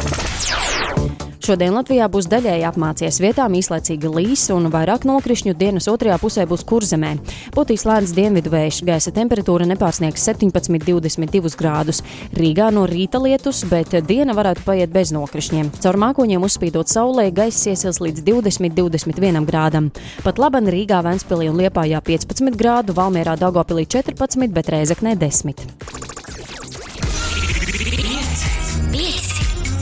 Šodien 1.41 1.73
Latvijā 1.73 2.05
būs 2.13 2.27
daļēji 2.29 2.67
apmācies 2.69 3.17
vietām 3.23 3.55
īslaicīgi 3.57 4.11
līs 4.13 4.43
un 4.53 4.67
vairāk 4.69 5.07
nokrišņu 5.09 5.55
dienas 5.57 5.87
otrajā 5.89 6.19
pusē 6.21 6.45
būs 6.45 6.67
kurzemē. 6.69 7.15
Būtīs 7.55 7.87
lēns 7.89 8.13
dienvidu 8.13 8.53
vējš, 8.53 8.83
gaisa 8.85 9.13
temperatūra 9.17 9.65
nepārsniegs 9.71 10.21
17,22 10.29 11.57
grādus. 11.57 12.03
Rīgā 12.37 12.69
no 12.77 12.85
rīta 12.91 13.23
lietus, 13.25 13.63
bet 13.73 13.97
diena 14.05 14.37
varētu 14.37 14.67
paiet 14.69 14.93
bez 14.93 15.15
nokrišņiem. 15.17 15.73
Caur 15.81 15.97
mākoņiem 16.05 16.45
uzspīdot 16.45 16.93
saulē, 16.93 17.31
gaisa 17.33 17.73
iesils 17.73 18.03
līdz 18.05 18.21
20-21 18.29 19.49
grādam. 19.49 19.89
Pat 20.21 20.37
laban 20.37 20.69
Rīgā, 20.69 21.01
Vēnspilī 21.09 21.49
un 21.49 21.57
Liepājā 21.65 22.05
15 22.05 22.53
grādu, 22.61 22.93
Valmierā 22.93 23.41
Daugopilī 23.41 23.89
14, 23.89 24.53
bet 24.53 24.69
Reizeknē 24.77 25.17
10. 25.17 25.65
5, 27.81 28.45
5, 28.93 29.25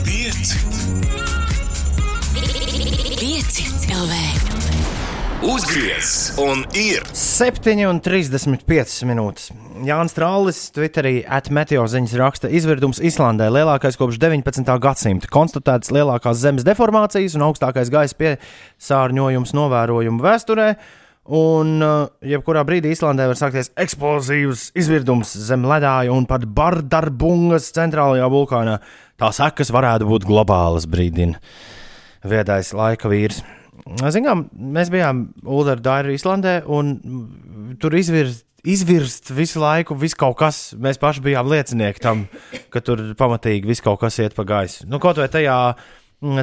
5. 0.07 0.78
CELV. 3.99 4.15
Uzgriez 5.43 6.09
un 6.39 6.61
ir 6.77 7.03
7,35 7.11 9.07
minūtes. 9.09 9.49
Jānis 9.83 10.15
Trālis 10.15 10.61
Twitterī 10.75 11.25
atmeteo 11.27 11.83
ziņas 11.89 12.13
raksta, 12.21 12.51
izvirdums 12.51 13.01
Islandē 13.03 13.49
lielākais 13.51 13.99
kopš 13.99 14.21
19. 14.21 14.71
gadsimta. 14.85 15.27
Konstatēts 15.33 15.91
lielākās 15.91 16.39
zemes 16.39 16.67
deformācijas 16.67 17.35
un 17.35 17.43
augstākais 17.49 17.91
gaisa 17.91 18.15
piesārņojums 18.21 19.51
novērojumu 19.57 20.23
vēsturē. 20.23 20.69
Un 21.35 21.75
eh, 21.83 21.99
jebkurā 22.37 22.63
brīdī 22.67 22.95
Islandē 22.95 23.27
var 23.33 23.41
sākties 23.41 23.73
eksplozīvs 23.83 24.69
izvirdums 24.79 25.35
zem 25.49 25.67
ledāja 25.67 26.15
un 26.15 26.29
pat 26.29 26.47
Bardarbungas 26.47 27.67
centrālajā 27.75 28.31
vulkānā. 28.31 28.79
Tā 29.19 29.35
sekas 29.35 29.75
varētu 29.75 30.07
būt 30.07 30.29
globālas 30.29 30.87
brīdina 30.87 31.41
viedais 32.23 32.71
laika 32.75 33.11
vīrs. 33.11 33.43
Zinām, 34.13 34.47
mēs 34.53 34.91
bijām 34.93 35.27
Dārija 35.83 36.17
Islandē, 36.17 36.53
un 36.67 36.95
tur 37.81 37.95
izvirst, 37.97 38.45
izvirst 38.67 39.31
visu 39.35 39.61
laiku 39.63 39.97
viss 39.99 40.17
kaut 40.19 40.37
kas. 40.39 40.61
Mēs 40.79 40.99
paši 41.01 41.23
bijām 41.25 41.49
liecinieki 41.51 42.03
tam, 42.03 42.25
ka 42.73 42.83
tur 42.85 43.03
pamatīgi 43.19 43.69
viss 43.69 43.85
kaut 43.85 44.01
kas 44.03 44.19
iet 44.23 44.35
pa 44.37 44.45
gaisu. 44.47 44.87
Nu, 44.89 44.99
kaut 45.03 45.21
vai 45.21 45.29
tajā, 45.31 45.57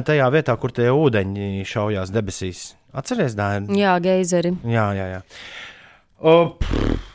tajā 0.07 0.29
vietā, 0.33 0.57
kur 0.59 0.73
tie 0.75 0.89
ūdeņi 0.93 1.65
šaujās 1.67 2.13
debesīs. 2.13 2.71
Atceries, 2.97 3.35
Dārija? 3.37 3.67
Jā, 3.77 3.97
geizeri. 4.01 4.55
Jā, 4.65 4.89
jā, 4.97 5.11
jā. 5.17 5.21
O, 6.17 6.57
pff, 6.57 7.06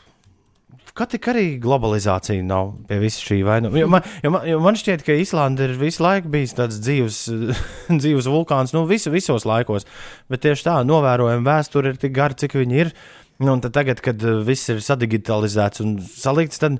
Kā 0.93 1.07
tik 1.09 1.25
arī 1.33 1.45
globalizācija 1.63 2.45
nav 2.45 2.75
pie 2.89 2.99
visa 3.01 3.23
šī 3.25 3.39
vaina? 3.47 3.71
Jo 3.81 3.87
man, 3.89 4.05
jo 4.21 4.33
man, 4.35 4.43
jo 4.45 4.59
man 4.61 4.77
šķiet, 4.77 5.05
ka 5.07 5.17
Islanda 5.17 5.65
ir 5.65 5.79
visu 5.81 6.05
laiku 6.05 6.29
bijis 6.33 6.53
tāds 6.59 6.83
dzīves, 6.85 7.21
dzīves 8.03 8.29
vulkāns, 8.29 8.75
nu, 8.77 8.85
visu, 8.91 9.13
visos 9.15 9.47
laikos. 9.49 9.89
Bet 10.33 10.45
tieši 10.45 10.67
tā, 10.69 10.75
novērojama 10.85 11.47
vēsture 11.49 11.95
ir 11.95 12.01
tik 12.03 12.13
gara, 12.19 12.37
cik 12.37 12.59
viņi 12.61 12.83
ir. 12.85 12.93
Nu, 13.41 13.55
un 13.55 13.65
tagad, 13.65 14.03
kad 14.05 14.21
uh, 14.21 14.43
viss 14.45 14.69
ir 14.69 14.83
sadigitalizēts 14.85 15.81
un 15.83 15.95
salikts, 16.05 16.61
tad 16.61 16.77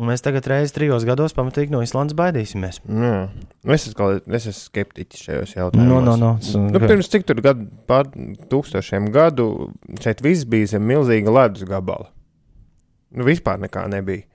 mēs 0.00 0.24
tagad 0.24 0.48
reizes 0.48 0.72
trijos 0.72 1.04
gados 1.04 1.36
pamatīgi 1.36 1.74
no 1.74 1.82
Islandes 1.84 2.16
baidīsimies. 2.16 2.80
Jā. 2.88 2.94
Nu, 3.60 3.74
Es 3.76 3.84
esmu, 3.90 4.06
es 4.24 4.46
esmu 4.48 4.54
skeptiķis 4.56 5.26
šajos 5.26 5.52
jautājumos. 5.58 5.90
No, 5.90 6.16
no, 6.16 6.16
no. 6.16 6.62
Nu, 6.72 6.80
pirms 6.80 7.12
cik 7.12 7.28
tur 7.28 7.42
gadu, 7.44 7.68
pār 7.84 8.08
tūkstošiem 8.48 9.10
gadu, 9.12 9.68
šeit 10.00 10.24
viss 10.24 10.48
bija 10.48 10.72
zem 10.72 10.88
milzīga 10.88 11.36
ledus 11.36 11.68
gabala. 11.68 12.08
Nu, 13.10 13.26
vispār 13.26 13.58
nekā 13.62 13.86
nebija. 13.90 14.26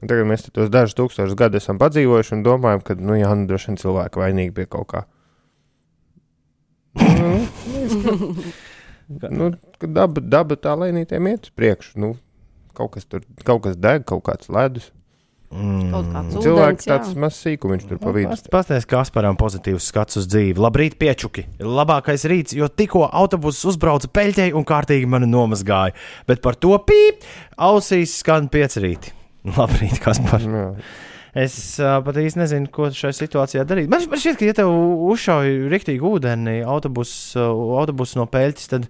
Un 0.00 0.08
tagad 0.08 0.26
mēs 0.28 0.46
tos 0.48 0.70
dažus 0.72 0.96
tūkstošus 0.98 1.36
gadus 1.38 1.66
esam 1.66 1.78
padzīvojuši 1.80 2.36
un 2.38 2.44
domājam, 2.46 2.80
ka, 2.86 2.96
nu, 2.96 3.16
jā, 3.18 3.32
nu, 3.36 3.46
droši 3.50 3.70
vien 3.70 3.80
cilvēki 3.82 4.22
vainīgi 4.22 4.54
pie 4.56 4.66
kaut 4.70 4.88
kā. 4.94 5.04
Nu, 9.12 9.50
daba, 9.82 10.22
daba 10.24 10.56
tā 10.56 10.72
lēnītiem 10.78 11.26
iet 11.28 11.48
uz 11.48 11.52
priekšu. 11.58 11.98
Nu, 12.00 12.12
kaut 12.76 12.94
kas 12.94 13.04
tur, 13.04 13.24
kaut 13.44 13.64
kas 13.66 13.76
deg, 13.76 14.06
kaut 14.08 14.22
kāds 14.24 14.48
ledus. 14.52 14.88
Kāds 15.52 16.36
Cilvēks 16.40 16.88
tāds 16.88 17.12
mazs 17.20 17.42
sīkumiņš 17.44 17.84
tur 17.90 18.00
pa 18.00 18.12
vidu. 18.16 18.32
Pastāstiet, 18.52 18.86
kā 18.88 19.02
Kasparam 19.02 19.36
pozitīvs 19.40 19.88
skats 19.90 20.20
uz 20.22 20.28
dzīvi. 20.30 20.56
Labrīt, 20.62 20.96
piečuki! 21.00 21.44
Labākais 21.60 22.24
rīts, 22.30 22.56
jo 22.56 22.70
tikko 22.72 23.04
autobuss 23.08 23.66
uzbrauca 23.68 24.08
peļķei 24.08 24.54
un 24.56 24.64
kārtīgi 24.68 25.08
mani 25.10 25.28
nomazgāja. 25.28 25.92
Bet 26.28 26.40
par 26.44 26.56
to 26.56 26.72
pīp, 26.86 27.26
ausīs 27.60 28.16
skan 28.22 28.48
piecerīti. 28.52 29.12
Labrīt, 29.58 30.00
Kaspar! 30.02 30.46
Jā. 30.46 30.68
Es 31.42 31.54
uh, 31.80 31.96
pat 32.04 32.18
īsti 32.20 32.42
nezinu, 32.42 32.68
ko 32.72 32.90
šajā 32.92 33.14
situācijā 33.16 33.62
darīt. 33.68 33.88
Man, 33.92 34.04
man 34.12 34.20
šķiet, 34.20 34.36
ka, 34.36 34.48
ja 34.48 34.56
tev 34.56 34.72
uzšauj 35.12 35.54
rīktīgi 35.72 36.04
ūdeni 36.04 36.58
autobusu 36.68 37.40
uh, 37.40 37.78
autobus 37.80 38.12
no 38.18 38.26
peļķes, 38.28 38.68
tad 38.72 38.88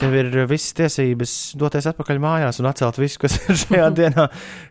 tev 0.00 0.14
ir 0.18 0.30
visas 0.50 0.74
tiesības 0.78 1.34
doties 1.60 1.86
atpakaļ 1.90 2.20
mājās 2.22 2.60
un 2.62 2.70
atcelt 2.70 2.98
visu, 3.00 3.20
kas 3.22 3.36
ir 3.42 3.60
šajā 3.64 3.90
dienā, 4.00 4.28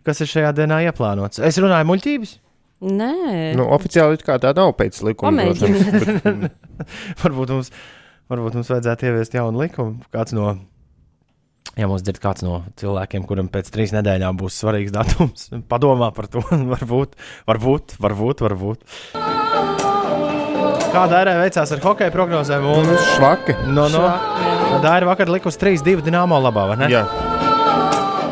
kas 0.07 0.23
ir 0.23 0.31
šajā 0.31 0.51
dienā 0.57 0.81
ieplānots. 0.89 1.41
Es 1.43 1.59
runāju 1.61 1.89
muļķības. 1.91 2.35
Nē, 2.83 3.13
Nu, 3.55 3.69
oficiāli 3.71 4.19
tā 4.19 4.51
nav 4.57 4.73
pēc. 4.75 4.99
Pamēģiniet. 5.21 6.23
bet, 6.27 6.51
varbūt, 7.23 7.53
mums, 7.55 7.71
varbūt 8.31 8.57
mums 8.59 8.71
vajadzētu 8.73 9.07
ieviest 9.07 9.37
jaunu 9.37 9.63
likumu. 9.63 10.03
Kāds 10.11 10.35
no, 10.35 10.57
ja 11.79 11.87
mums 11.87 12.03
dzird 12.03 12.19
kāds 12.23 12.43
no 12.43 12.65
cilvēkiem, 12.81 13.23
kuram 13.29 13.47
pēc 13.53 13.71
trīs 13.71 13.95
nedēļām 13.95 14.41
būs 14.41 14.59
svarīgs 14.59 14.91
datums, 14.95 15.47
padomā 15.71 16.11
par 16.17 16.27
to. 16.33 16.43
varbūt, 16.73 17.15
varbūt, 17.47 17.95
varbūt. 18.03 18.43
varbūt. 18.49 18.83
Kāda 20.93 21.23
ērē 21.23 21.39
veicās 21.39 21.71
ar 21.73 21.79
hokeja 21.81 22.13
prognozēm? 22.13 22.67
Un, 22.69 22.85
nu, 22.85 22.99
švaki. 23.15 23.55
no, 23.73 23.87
no, 23.89 24.03
tā 24.81 24.97
ir 25.01 25.05
vakar 25.09 25.29
likusi 25.31 25.59
3-2 25.61 26.01
Dienāmo 26.05 26.39
labā, 26.41 26.67
vai 26.73 26.77
ne? 26.83 26.89
Jā, 26.93 27.05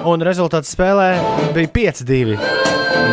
Un 0.10 0.24
rezultāts 0.26 0.72
spēlē 0.74 1.12
bija 1.54 1.70
5-2 1.94 2.38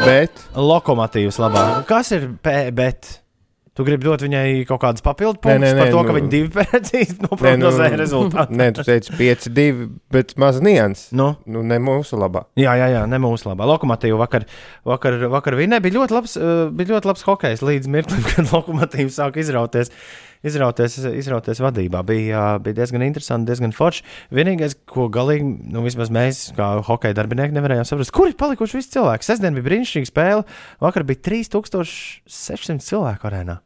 bet 0.07 0.45
lokomotīvas 0.57 1.37
labā. 1.43 1.65
Kas 1.89 2.13
ir 2.17 2.31
P, 2.43 2.55
bet? 2.73 3.19
Tu 3.79 3.85
gribi 3.87 4.09
dot 4.09 4.19
viņai 4.25 4.65
kaut 4.67 4.81
kādus 4.83 5.05
papildu 5.07 5.37
Nē, 5.39 5.43
punktus 5.45 5.63
nē, 5.63 5.75
nē, 5.77 5.83
par 5.85 5.91
to, 5.93 6.01
ka 6.03 6.11
nu- 6.11 6.17
viņi 6.17 6.31
divi 6.33 6.49
precīzi 6.57 7.13
Nē, 7.15 7.21
nu, 7.21 7.29
noprognozēja 7.31 7.99
rezultātu. 8.01 8.57
Nē, 8.59 8.67
tu 8.75 8.83
teici 8.89 9.13
5-2, 9.15 9.67
bet 10.11 10.33
maz 10.41 10.59
nians. 10.65 11.05
Nu, 11.15 11.29
Nu, 11.47 11.63
ne 11.63 11.79
mūsu 11.79 12.19
labā. 12.19 12.43
jā, 12.59 12.73
jā, 12.75 12.89
jā, 12.97 13.05
ne 13.07 13.21
mūsu 13.23 13.47
labā. 13.53 13.69
Lokomotīva 13.71 14.19
vakar, 14.25 14.49
vakar, 14.89 15.21
vakar 15.31 15.55
vinēja. 15.61 15.85
Bija 15.85 15.99
ļoti 16.01 16.17
labs, 16.17 16.35
uh, 16.41 16.65
bija 16.75 16.97
ļoti 16.97 17.07
labs 17.13 17.23
hokejs 17.29 17.63
līdz 17.63 17.87
mirklim, 17.93 18.25
kad 18.33 18.51
lokomotīva 18.51 19.15
sāka 19.15 19.39
izrauties. 19.45 19.93
Izrauties, 20.47 20.95
izrauties 21.19 21.59
vadībā 21.63 22.05
bija, 22.07 22.43
uh, 22.55 22.63
bija 22.63 22.81
diezgan 22.81 23.03
interesanti, 23.07 23.49
diezgan 23.51 23.73
forši. 23.75 24.05
Vienīgais, 24.35 24.77
ko 24.89 25.09
galīgi, 25.13 25.49
nu, 25.75 25.83
vismaz 25.87 26.13
mēs, 26.15 26.43
kā 26.59 26.71
hokeja 26.87 27.17
darbinieki, 27.19 27.57
nevarējām 27.57 27.89
saprast, 27.89 28.15
kur 28.15 28.31
ir 28.31 28.37
palikuši 28.39 28.79
visi 28.79 28.93
cilvēki. 28.95 29.27
Sestdien 29.27 29.59
bija 29.59 29.67
brīnišķīga 29.67 30.11
spēle. 30.11 30.45
Vakar 30.85 31.07
bija 31.09 31.25
3600 31.27 32.87
cilvēku 32.87 33.31
arēnā, 33.31 33.59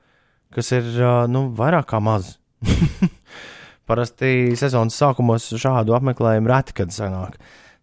kas 0.56 0.72
ir 0.78 0.88
uh, 0.96 1.24
nu, 1.28 1.50
vairāk 1.58 1.90
kā 1.92 2.00
maz. 2.00 2.38
Parasti 3.90 4.54
sezonas 4.56 4.96
sākumos 4.96 5.50
šādu 5.60 5.92
apmeklējumu 5.98 6.48
reti, 6.48 6.78
kad 6.80 6.94
sanāk, 6.94 7.36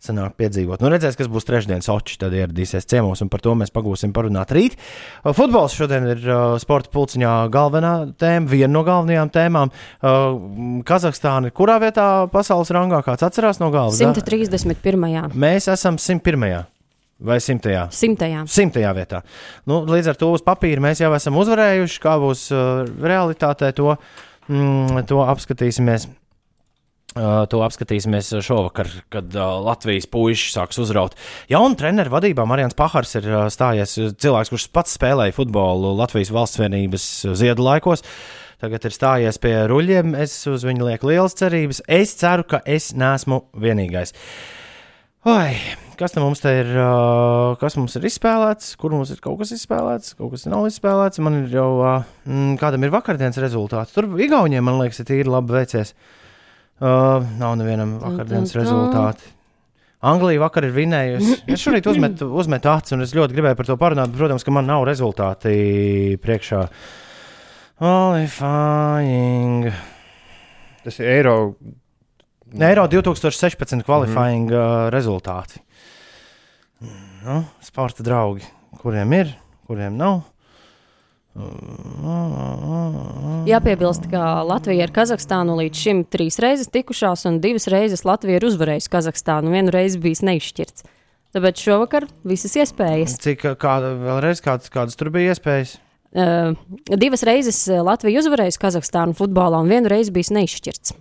sanāk 0.03 0.37
piedzīvot. 0.39 0.79
Nu, 0.81 0.89
redzēs, 0.93 1.17
kas 1.19 1.27
būs 1.31 1.47
trešdienas 1.47 1.89
oči, 1.91 2.17
tad 2.21 2.33
ieradīsies 2.37 2.87
ciemos, 2.87 3.19
un 3.23 3.29
par 3.31 3.41
to 3.43 3.51
mēs 3.59 3.73
pagūsim 3.75 4.13
parunāt 4.15 4.53
rīt. 4.55 4.77
Uh, 5.23 5.33
Futbols 5.35 5.75
šodien 5.75 6.07
ir 6.13 6.23
uh, 6.23 6.55
sporta 6.61 6.91
pulciņā 6.93 7.33
galvenā 7.51 7.93
tēma, 8.19 8.47
viena 8.49 8.71
no 8.77 8.85
galvenajām 8.87 9.31
tēmām. 9.35 9.73
Uh, 9.99 10.81
Kazahstāna, 10.87 11.51
kurā 11.55 11.79
vietā 11.83 12.07
pasaules 12.31 12.71
rangā 12.75 13.01
kāds 13.05 13.25
atcerās 13.27 13.59
no 13.59 13.71
galvas? 13.75 13.99
Da- 13.99 14.13
131. 14.15 15.35
Mēs 15.35 15.67
esam 15.73 15.99
101. 15.99 16.63
vai 17.19 17.35
100. 17.43 17.89
simtajā. 17.91 18.45
Simtajā 18.47 18.93
vietā. 18.95 19.19
Nu, 19.67 19.81
līdz 19.83 20.13
ar 20.13 20.15
to 20.21 20.31
uz 20.31 20.43
papīra 20.45 20.79
mēs 20.85 21.01
jau 21.03 21.11
esam 21.17 21.35
uzvarējuši. 21.41 21.99
Kā 21.99 22.15
būs 22.21 22.45
uh, 22.55 22.87
realitātē, 22.87 23.73
to, 23.75 23.97
mm, 24.47 25.03
to 25.11 25.19
apskatīsimies. 25.27 26.07
Uh, 27.17 27.47
to 27.49 27.63
apskatīsimies 27.65 28.27
šovakar, 28.45 28.85
kad 29.09 29.33
uh, 29.33 29.55
Latvijas 29.65 30.05
puikas 30.13 30.51
sāks 30.53 30.77
uzraut. 30.77 31.15
Jaunu 31.49 31.73
treneru 31.79 32.11
vadībā 32.13 32.43
Marijans 32.45 32.77
Pahars 32.77 33.15
ir 33.17 33.25
uh, 33.31 33.47
stājies 33.49 33.95
cilvēks, 34.21 34.51
kurš 34.53 34.67
pats 34.77 34.93
spēlēja 34.93 35.33
futbolu 35.33 35.95
Latvijas 35.97 36.29
valsts 36.35 36.61
vienības 36.61 37.07
ziedu 37.39 37.65
laikos. 37.65 38.05
Tagad 38.61 38.85
ir 38.85 38.93
stājies 38.93 39.41
pie 39.41 39.55
ruļļiem. 39.71 40.13
Es 40.21 40.35
uz 40.51 40.67
viņu 40.67 40.85
lieku 40.85 41.09
lielas 41.09 41.33
cerības. 41.39 41.81
Es 41.89 42.13
ceru, 42.19 42.45
ka 42.45 42.61
es 42.69 42.91
neesmu 42.93 43.41
vienīgais. 43.57 44.13
Oi, 45.25 45.57
kas 45.97 46.13
mums 46.21 46.45
te 46.45 46.53
ir? 46.59 46.71
Kas 47.59 47.79
mums 47.79 47.97
ir 47.97 48.05
izspēlēts? 48.11 48.75
Kur 48.77 48.93
mums 48.93 49.15
ir 49.15 49.23
kaut 49.23 49.41
kas 49.41 49.55
izspēlēts? 49.57 50.13
Kaut 50.19 50.35
kas 50.35 50.45
nav 50.51 50.69
izspēlēts. 50.69 51.23
Man 51.25 51.41
ir 51.41 51.57
jau, 51.57 51.71
mm, 52.27 52.53
kādam 52.61 52.85
ir 52.85 52.93
vakardienas 52.93 53.41
rezultāti. 53.41 53.97
Tur 53.97 54.11
Igauniem, 54.19 54.61
man 54.61 54.77
liekas, 54.83 55.01
ir 55.01 55.09
tīri 55.09 55.31
labi 55.31 55.57
veicies. 55.57 55.95
Uh, 55.95 56.18
nav 56.79 57.57
nevienam 57.59 57.97
vakardienas 58.01 58.55
rezultāti. 58.55 59.35
Anglija 59.99 60.39
vakar 60.45 60.63
ir 60.63 60.75
vinējusi. 60.75 61.41
Es 61.53 61.63
šorīt 61.65 61.87
uzmetu, 61.91 62.29
uzmetu 62.39 62.71
acis, 62.71 62.95
un 62.95 63.03
es 63.03 63.15
ļoti 63.17 63.35
gribēju 63.35 63.59
par 63.59 63.67
to 63.67 63.75
parunāt. 63.79 64.13
bet, 64.13 64.21
Protams, 64.21 64.45
ka 64.47 64.53
man 64.55 64.69
nav 64.69 64.85
rezultāti 64.87 66.15
priekšā. 66.23 66.63
Qualifying. 67.79 69.67
Tas 70.85 70.99
ir 71.01 71.11
eiro. 71.17 71.35
Eiro 72.49 72.87
2016 72.89 73.83
qualifying 73.85 74.47
mm. 74.49 74.55
uh, 74.55 74.87
rezultāti. 74.93 75.59
Nu, 77.19 77.43
sporta 77.61 78.03
draugi, 78.07 78.47
kuriem 78.79 79.11
ir, 79.19 79.35
kuriem 79.67 79.99
nav. 79.99 80.23
Jāpiebilst, 83.49 84.07
ka 84.11 84.43
Latvija 84.47 84.85
ar 84.85 84.93
Kazahstānu 84.93 85.55
līdz 85.59 85.81
šim 85.83 86.03
trīs 86.11 86.39
reizes 86.43 86.71
tikušās, 86.73 87.25
un 87.29 87.41
divas 87.43 87.67
reizes 87.71 88.05
Latvija 88.07 88.39
ir 88.39 88.47
uzvarējusi 88.49 88.91
Kazahstānu. 88.93 89.53
Vienu 89.53 89.73
reizi 89.73 90.01
bijis 90.01 90.23
neizšķirts. 90.27 90.87
Tāpēc 91.35 91.61
šovakar 91.61 92.07
visas 92.27 92.55
iespējas. 92.57 93.19
Cik 93.21 93.45
kāda, 93.61 93.93
vēlreiz, 94.01 94.41
kādas, 94.45 94.71
kādas 94.73 94.97
tur 94.99 95.11
bija 95.13 95.35
iespējas? 95.35 95.75
Uh, 96.09 96.55
divas 96.97 97.21
reizes 97.27 97.61
uh, 97.69 97.83
Latvija 97.85 98.23
uzvarējusi 98.23 98.61
Kazahstānu 98.63 99.13
futbolā, 99.17 99.61
un 99.61 99.69
vienu 99.69 99.91
reizi 99.91 100.13
bijis 100.15 100.33
neizšķirts. 100.33 100.95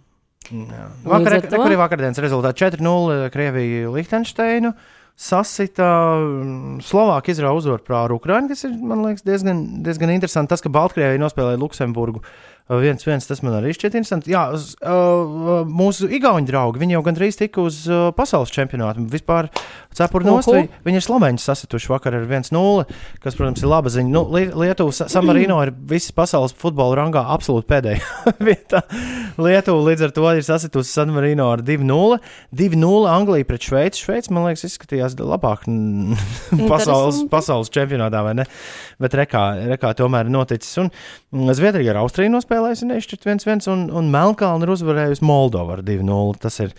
Vakar, 1.04 1.38
ar 1.38 1.48
to? 1.48 1.64
vakardienas 1.80 2.20
rezultāti? 2.24 2.64
4-0 2.68 3.28
Krievija 3.32 3.90
Lihtenšteinu. 3.92 4.72
Sasita 5.18 5.86
mm, 6.14 6.76
Slovākija 6.86 7.34
izrauga 7.34 7.58
uzvaru 7.58 7.82
pār 7.88 8.12
Ukraiņu, 8.14 8.52
kas 8.52 8.62
ir 8.68 8.76
liekas, 8.78 9.24
diezgan, 9.26 9.64
diezgan 9.82 10.12
interesanti. 10.14 10.52
Tas, 10.52 10.62
ka 10.62 10.70
Baltkrievija 10.70 11.18
nospēlēja 11.18 11.58
Luksemburgu 11.58 12.22
viens, 12.68 13.04
viens, 13.06 13.24
tas 13.26 13.40
man 13.42 13.54
arī 13.58 13.72
šķiet 13.72 13.94
interesanti. 13.96 14.32
Jā, 14.34 14.42
uz, 14.52 14.74
uh, 14.84 15.64
mūsu 15.64 16.08
igauņu 16.12 16.48
draugi, 16.50 16.80
viņi 16.82 16.96
jau 16.98 17.02
gandrīz 17.06 17.38
tika 17.40 17.62
uz 17.64 17.78
uh, 17.88 18.10
pasaules 18.16 18.52
čempionātu. 18.52 19.06
Vispār 19.08 19.48
cepuri 19.96 20.28
nost, 20.28 20.50
Uhu. 20.52 20.60
vi- 20.66 20.68
viņi 20.90 21.00
ir 21.00 21.06
sloveņi 21.06 21.40
sasituši 21.40 21.88
vakar 21.94 22.14
ar 22.18 22.26
1-0, 22.28 22.84
kas, 23.24 23.34
protams, 23.38 23.62
ir 23.64 23.68
laba 23.72 23.88
ziņa. 23.94 24.12
Nu, 24.12 24.24
Lie- 24.34 24.52
Lietuva, 24.52 24.92
Sa- 24.92 25.08
San 25.08 25.24
Marino 25.26 25.56
ir 25.64 25.72
visas 25.72 26.12
pasaules 26.12 26.52
futbola 26.52 26.96
rangā 27.00 27.24
absolūti 27.32 27.66
pēdējā 27.72 28.34
vietā. 28.50 28.82
Lietuva 29.40 29.88
līdz 29.88 30.04
ar 30.08 30.14
to 30.18 30.28
ir 30.36 30.44
sasitusi 30.46 30.92
San 30.92 31.10
Marino 31.16 31.48
ar 31.54 31.62
2-0. 31.64 32.20
2-0 32.54 33.08
Anglija 33.08 33.48
pret 33.48 33.64
Šveici. 33.64 34.04
Šveici, 34.04 34.32
man 34.36 34.44
liekas, 34.50 34.66
izskatījās 34.68 35.16
labāk 35.18 35.64
pasaules, 36.70 37.22
pasaules 37.32 37.70
čempionātā, 37.74 38.22
vai 38.24 38.34
ne? 38.42 38.46
Bet 39.02 39.14
rekā, 39.14 39.42
rekā 39.70 39.92
tomēr 39.98 40.26
ir 40.26 40.34
noticis. 40.34 40.72
Un 40.82 40.88
mm, 40.90 41.52
Zviedrija 41.54 41.94
ar 41.94 42.00
Austriju 42.02 42.32
nospēlējusi 42.34 42.88
nešķirt 42.88 43.28
1-1, 43.30 43.68
un, 43.70 43.84
un 43.94 44.08
Melnkalna 44.14 44.66
ir 44.66 44.72
uzvarējusi 44.74 45.26
Moldovu 45.26 45.76
ar 45.76 45.84
2-0. 45.86 46.40
Tas 46.42 46.64
ir. 46.66 46.74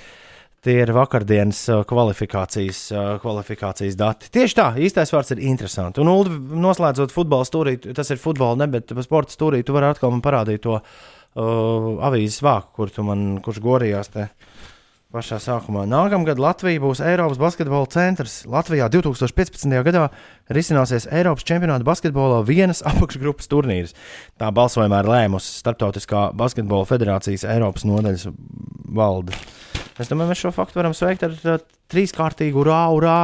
Tie 0.60 0.74
ir 0.76 0.90
vakardienas 0.92 1.62
uh, 1.72 1.86
kvalifikācijas, 1.88 2.80
uh, 2.92 3.04
kvalifikācijas 3.24 3.94
dati. 3.96 4.28
Tieši 4.36 4.58
tā, 4.58 4.66
īstais 4.84 5.14
vārds 5.16 5.32
ir 5.32 5.40
interesanti. 5.48 6.02
Un, 6.04 6.10
Ulu, 6.12 6.36
noslēdzot 6.66 7.14
futbola 7.16 7.48
stūrī, 7.48 7.78
tas 7.96 8.12
ir 8.12 8.20
futbola, 8.20 8.58
ne, 8.60 8.68
bet 8.74 8.92
sporta 9.06 9.32
stūrī, 9.32 9.62
tu 9.64 9.78
vari 9.78 9.88
atkal 9.88 10.12
man 10.12 10.20
parādīt 10.26 10.66
to 10.66 10.76
uh, 10.76 10.84
avīzes 12.10 12.44
vāku, 12.44 12.74
kur 12.76 12.92
tu 12.92 13.08
man, 13.08 13.24
kurš 13.46 13.62
gorījās 13.64 14.12
te 14.12 14.28
pašā 15.10 15.40
sākumā. 15.42 15.88
Nākamgad 15.90 16.38
Latvija 16.38 16.82
būs 16.84 17.00
Eiropas 17.02 17.40
basketbola 17.42 17.88
centrs. 17.90 18.44
Latvijā 18.50 18.86
2015. 18.94 19.74
gadā 19.88 20.04
risināsies 20.54 21.08
Eiropas 21.10 21.48
čempionāta 21.50 21.88
basketbolā 21.88 22.44
vienas 22.46 22.84
apakšgrupas 22.92 23.50
turnīrs. 23.50 23.96
Tā 24.38 24.52
balsojumā 24.54 25.02
ir 25.02 25.10
lēmusi 25.10 25.56
Startautiskā 25.64 26.30
basketbola 26.38 26.86
federācijas 26.90 27.48
Eiropas 27.50 27.88
nodaļas 27.90 28.30
valde. 28.94 29.34
Es 30.00 30.12
domāju, 30.12 30.30
mēs 30.30 30.46
šo 30.46 30.54
faktu 30.56 30.80
varam 30.80 30.94
sveikt 30.96 31.26
ar 31.26 31.34
uh, 31.42 31.62
trīskārtīgu 31.92 32.62
urā, 32.62 32.84
urā, 32.94 33.20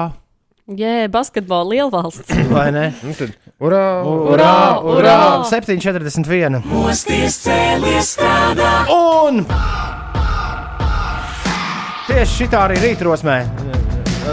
Jē, 0.65 1.05
basketbola 1.13 1.75
lielvalsts. 1.75 2.33
vai 2.55 2.71
ne? 2.73 2.87
Nu, 3.05 3.13
urā, 3.61 3.83
Urā, 4.01 4.55
urā! 4.81 4.95
urā! 4.97 5.17
7,41. 5.45 6.65
Mosties 6.65 7.37
cēlies 7.45 8.15
strādā. 8.17 8.71
Un 8.89 9.45
tieši 12.15 12.45
šitā 12.45 12.59
arī 12.69 12.77
rītrosmē 12.79 13.33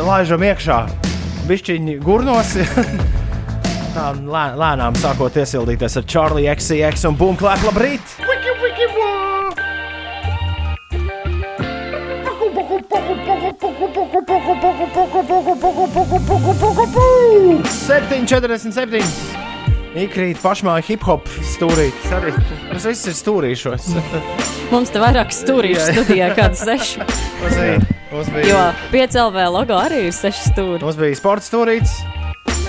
laižam 0.06 0.42
iekšā 0.46 0.76
bišķiņi 1.48 1.96
gurnos. 2.04 2.52
Tā 3.96 4.04
lē, 4.22 4.44
lēnām 4.60 4.94
sākot 5.02 5.34
iesildīties 5.42 5.98
ar 5.98 6.06
Charlie 6.06 6.46
XCX 6.54 7.08
un 7.10 7.18
Bunklētu 7.18 7.66
labrīt! 7.66 8.14
Wiki, 8.22 8.54
wiki, 8.62 8.86
wā! 8.94 9.10
7,47. 17.66 19.41
Ikrīt 19.92 20.38
pašmāja 20.40 20.84
hip 20.86 21.02
hop. 21.04 21.26
Arī 21.28 21.90
tas 22.72 22.86
viss 22.88 23.08
ir 23.10 23.16
stūrīšos. 23.18 23.90
Mums 24.72 24.92
te 24.92 25.02
vairāk 25.02 25.34
stūrīšu 25.36 25.92
studijā, 25.98 26.30
kāda 26.38 26.56
seši. 26.56 27.02
Mums 27.42 27.58
bija, 27.58 27.76
mums 28.12 28.30
bija, 28.32 28.46
Jo 28.48 28.62
5LV 28.94 29.44
logo 29.52 29.76
arī 29.76 30.06
ir 30.08 30.16
seši 30.16 30.52
stūri. 30.54 30.80
mums 30.80 30.96
bija 30.96 31.18
sports 31.20 31.50
stūrītis. 31.52 31.92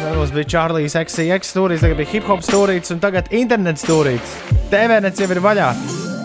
Mums 0.03 0.33
bija 0.35 0.49
Čārlīs, 0.51 0.97
XCX 0.99 1.53
stūrītis, 1.53 1.85
tagad 1.85 2.01
bija 2.01 2.11
hip 2.17 2.27
hop 2.27 2.43
stūrītis 2.43 2.91
un 2.91 2.99
tagad 2.99 3.31
internets 3.31 3.85
stūrītis. 3.87 4.35
TVNets 4.73 5.23
jau 5.23 5.29
ir 5.31 5.39
vaļā. 5.45 5.69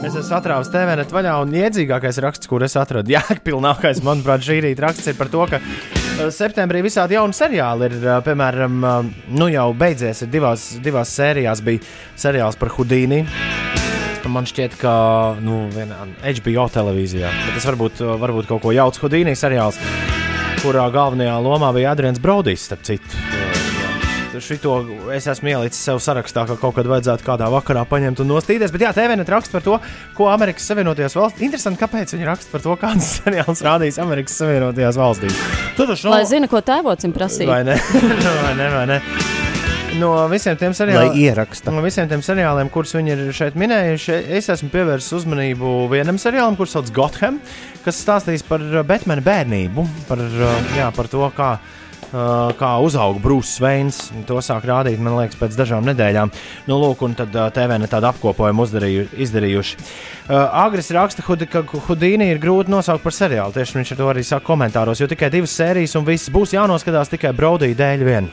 Es 0.03 0.15
esmu 0.19 0.35
atrādis 0.39 0.71
TVNet 0.75 1.15
vaļā 1.15 1.37
un 1.45 1.55
iedzīgākais 1.59 2.19
raksts, 2.27 2.51
kur 2.51 2.63
es 2.67 2.75
atradu. 2.79 3.11
Jā, 3.15 3.23
pilnākais, 3.47 4.03
manuprāt, 4.07 4.43
šī 4.47 4.61
rīta 4.67 4.89
raksts 4.89 5.11
ir 5.15 5.19
par 5.19 5.31
to, 5.31 5.47
ka 5.55 5.63
septembrī 6.35 6.83
visādi 6.85 7.17
jauni 7.17 7.37
seriāli 7.37 7.89
ir, 7.89 7.97
uh, 8.03 8.19
piemēram, 8.27 8.79
uh, 8.83 9.25
nu 9.35 9.49
jau 9.53 9.69
beidzies, 9.79 10.25
ir 10.25 10.33
divās, 10.33 10.69
divās 10.85 11.13
sērijās 11.15 11.63
bija 11.65 11.85
seriāls 12.19 12.59
par 12.59 12.73
Hudīni. 12.77 13.25
Man 14.29 14.45
šķiet, 14.45 14.75
ka 14.81 14.93
nu, 15.41 15.63
vienā 15.73 16.03
HBO 16.21 16.67
televīzijā, 16.75 17.31
bet 17.47 17.57
tas 17.57 17.69
varbūt, 17.71 18.05
varbūt 18.21 18.51
kaut 18.51 18.61
ko 18.67 18.75
jauts 18.77 19.01
Hudīnī 19.01 19.33
seriāls, 19.39 19.81
kurā 20.61 20.91
galvenajā 20.93 21.41
lomā 21.41 21.73
bija 21.77 21.97
Adrians 21.97 22.21
Brodijs, 22.21 22.69
starp 22.69 22.85
citu 22.85 23.38
šito 24.45 24.75
es 25.15 25.27
esmu 25.31 25.53
ielicis 25.53 25.81
sev 25.89 26.01
sarakstā, 26.03 26.45
ka 26.49 26.57
kaut 26.61 26.77
kad 26.77 26.89
vajadzētu 26.91 27.27
kādā 27.27 27.49
vakarā 27.53 27.85
paņemt 27.89 28.23
un 28.25 28.31
nostīties. 28.33 28.73
Bet 28.75 28.85
jā, 28.87 28.93
TVNet 28.97 29.31
raksta 29.33 29.57
par 29.57 29.65
to, 29.65 29.79
ko 30.17 30.29
Amerikas 30.33 30.69
Savienotajās 30.71 31.17
valstīs. 31.19 31.47
Interesanti, 31.49 31.81
kāpēc 31.83 32.15
viņi 32.15 32.29
raksta 32.29 32.55
par 32.55 32.65
to, 32.65 32.77
kādas 32.81 33.11
seriāls 33.19 33.65
rādīs 33.65 34.01
Amerikas 34.03 34.39
Savienotajās 34.41 35.01
valstīs. 35.01 35.41
Tu 35.77 35.87
taču 35.89 36.09
no... 36.09 36.15
Lai 36.17 36.25
zina, 36.29 36.51
ko 36.51 36.63
tēvocim 36.65 37.15
prasīja. 37.17 37.51
Vai 37.51 37.63
ne? 37.69 37.79
vai 38.45 38.55
ne, 38.59 38.71
vai 38.77 38.87
ne? 38.95 39.01
No 39.99 40.13
visiem 40.31 40.55
tiem 40.61 40.75
seriāliem, 40.77 41.41
no 41.73 41.83
visiem 41.83 42.07
tiem 42.11 42.21
seriāliem, 42.23 42.69
kurus 42.71 42.93
viņi 42.95 43.11
ir 43.15 43.23
šeit 43.35 43.57
minējuši, 43.59 44.19
es 44.37 44.51
esmu 44.53 44.69
pievērsis 44.71 45.17
uzmanību 45.17 45.89
vienam 45.91 46.21
seriālam, 46.21 46.59
kurš 46.61 46.77
sauc 46.77 46.93
Gotham, 46.95 47.41
kas 47.83 47.99
stāstīs 48.05 48.45
par 48.47 48.63
Batmana 48.87 49.25
bērnību, 49.25 49.87
par, 50.07 50.23
jā, 50.77 50.93
par 50.95 51.11
to, 51.11 51.25
kā 51.35 51.57
Uh, 51.59 51.88
kā 52.13 52.71
uzauga 52.85 53.21
Brūss 53.23 53.61
Veins. 53.63 54.01
To 54.29 54.41
sāk 54.45 54.67
rādīt, 54.69 55.01
man 55.03 55.17
liekas, 55.19 55.39
pēc 55.41 55.57
dažām 55.59 55.87
nedēļām. 55.89 56.33
Nu, 56.69 56.79
lūk, 56.81 57.03
un 57.07 57.17
tad 57.19 57.35
TV 57.55 57.79
ne 57.81 57.91
tādu 57.91 58.11
apkopojumu 58.13 58.65
uzdarīju, 58.67 59.09
izdarījuši. 59.27 59.79
Agris 60.29 60.91
raksta, 60.95 61.25
ka 61.25 61.65
Hudīni 61.89 62.31
ir 62.33 62.41
grūti 62.43 62.73
nosaukt 62.73 63.05
par 63.05 63.17
seriālu. 63.17 63.55
Tieši 63.57 63.81
viņš 63.81 63.95
to 63.99 64.09
arī 64.09 64.25
saka 64.27 64.47
komentāros, 64.49 65.01
jo 65.03 65.11
tikai 65.11 65.33
divas 65.35 65.57
sērijas 65.57 65.97
un 66.01 66.09
viss 66.09 66.33
būs 66.33 66.57
jānoskatās 66.57 67.13
tikai 67.13 67.35
Braudī 67.37 67.75
dēļ 67.79 68.09
vien. 68.09 68.33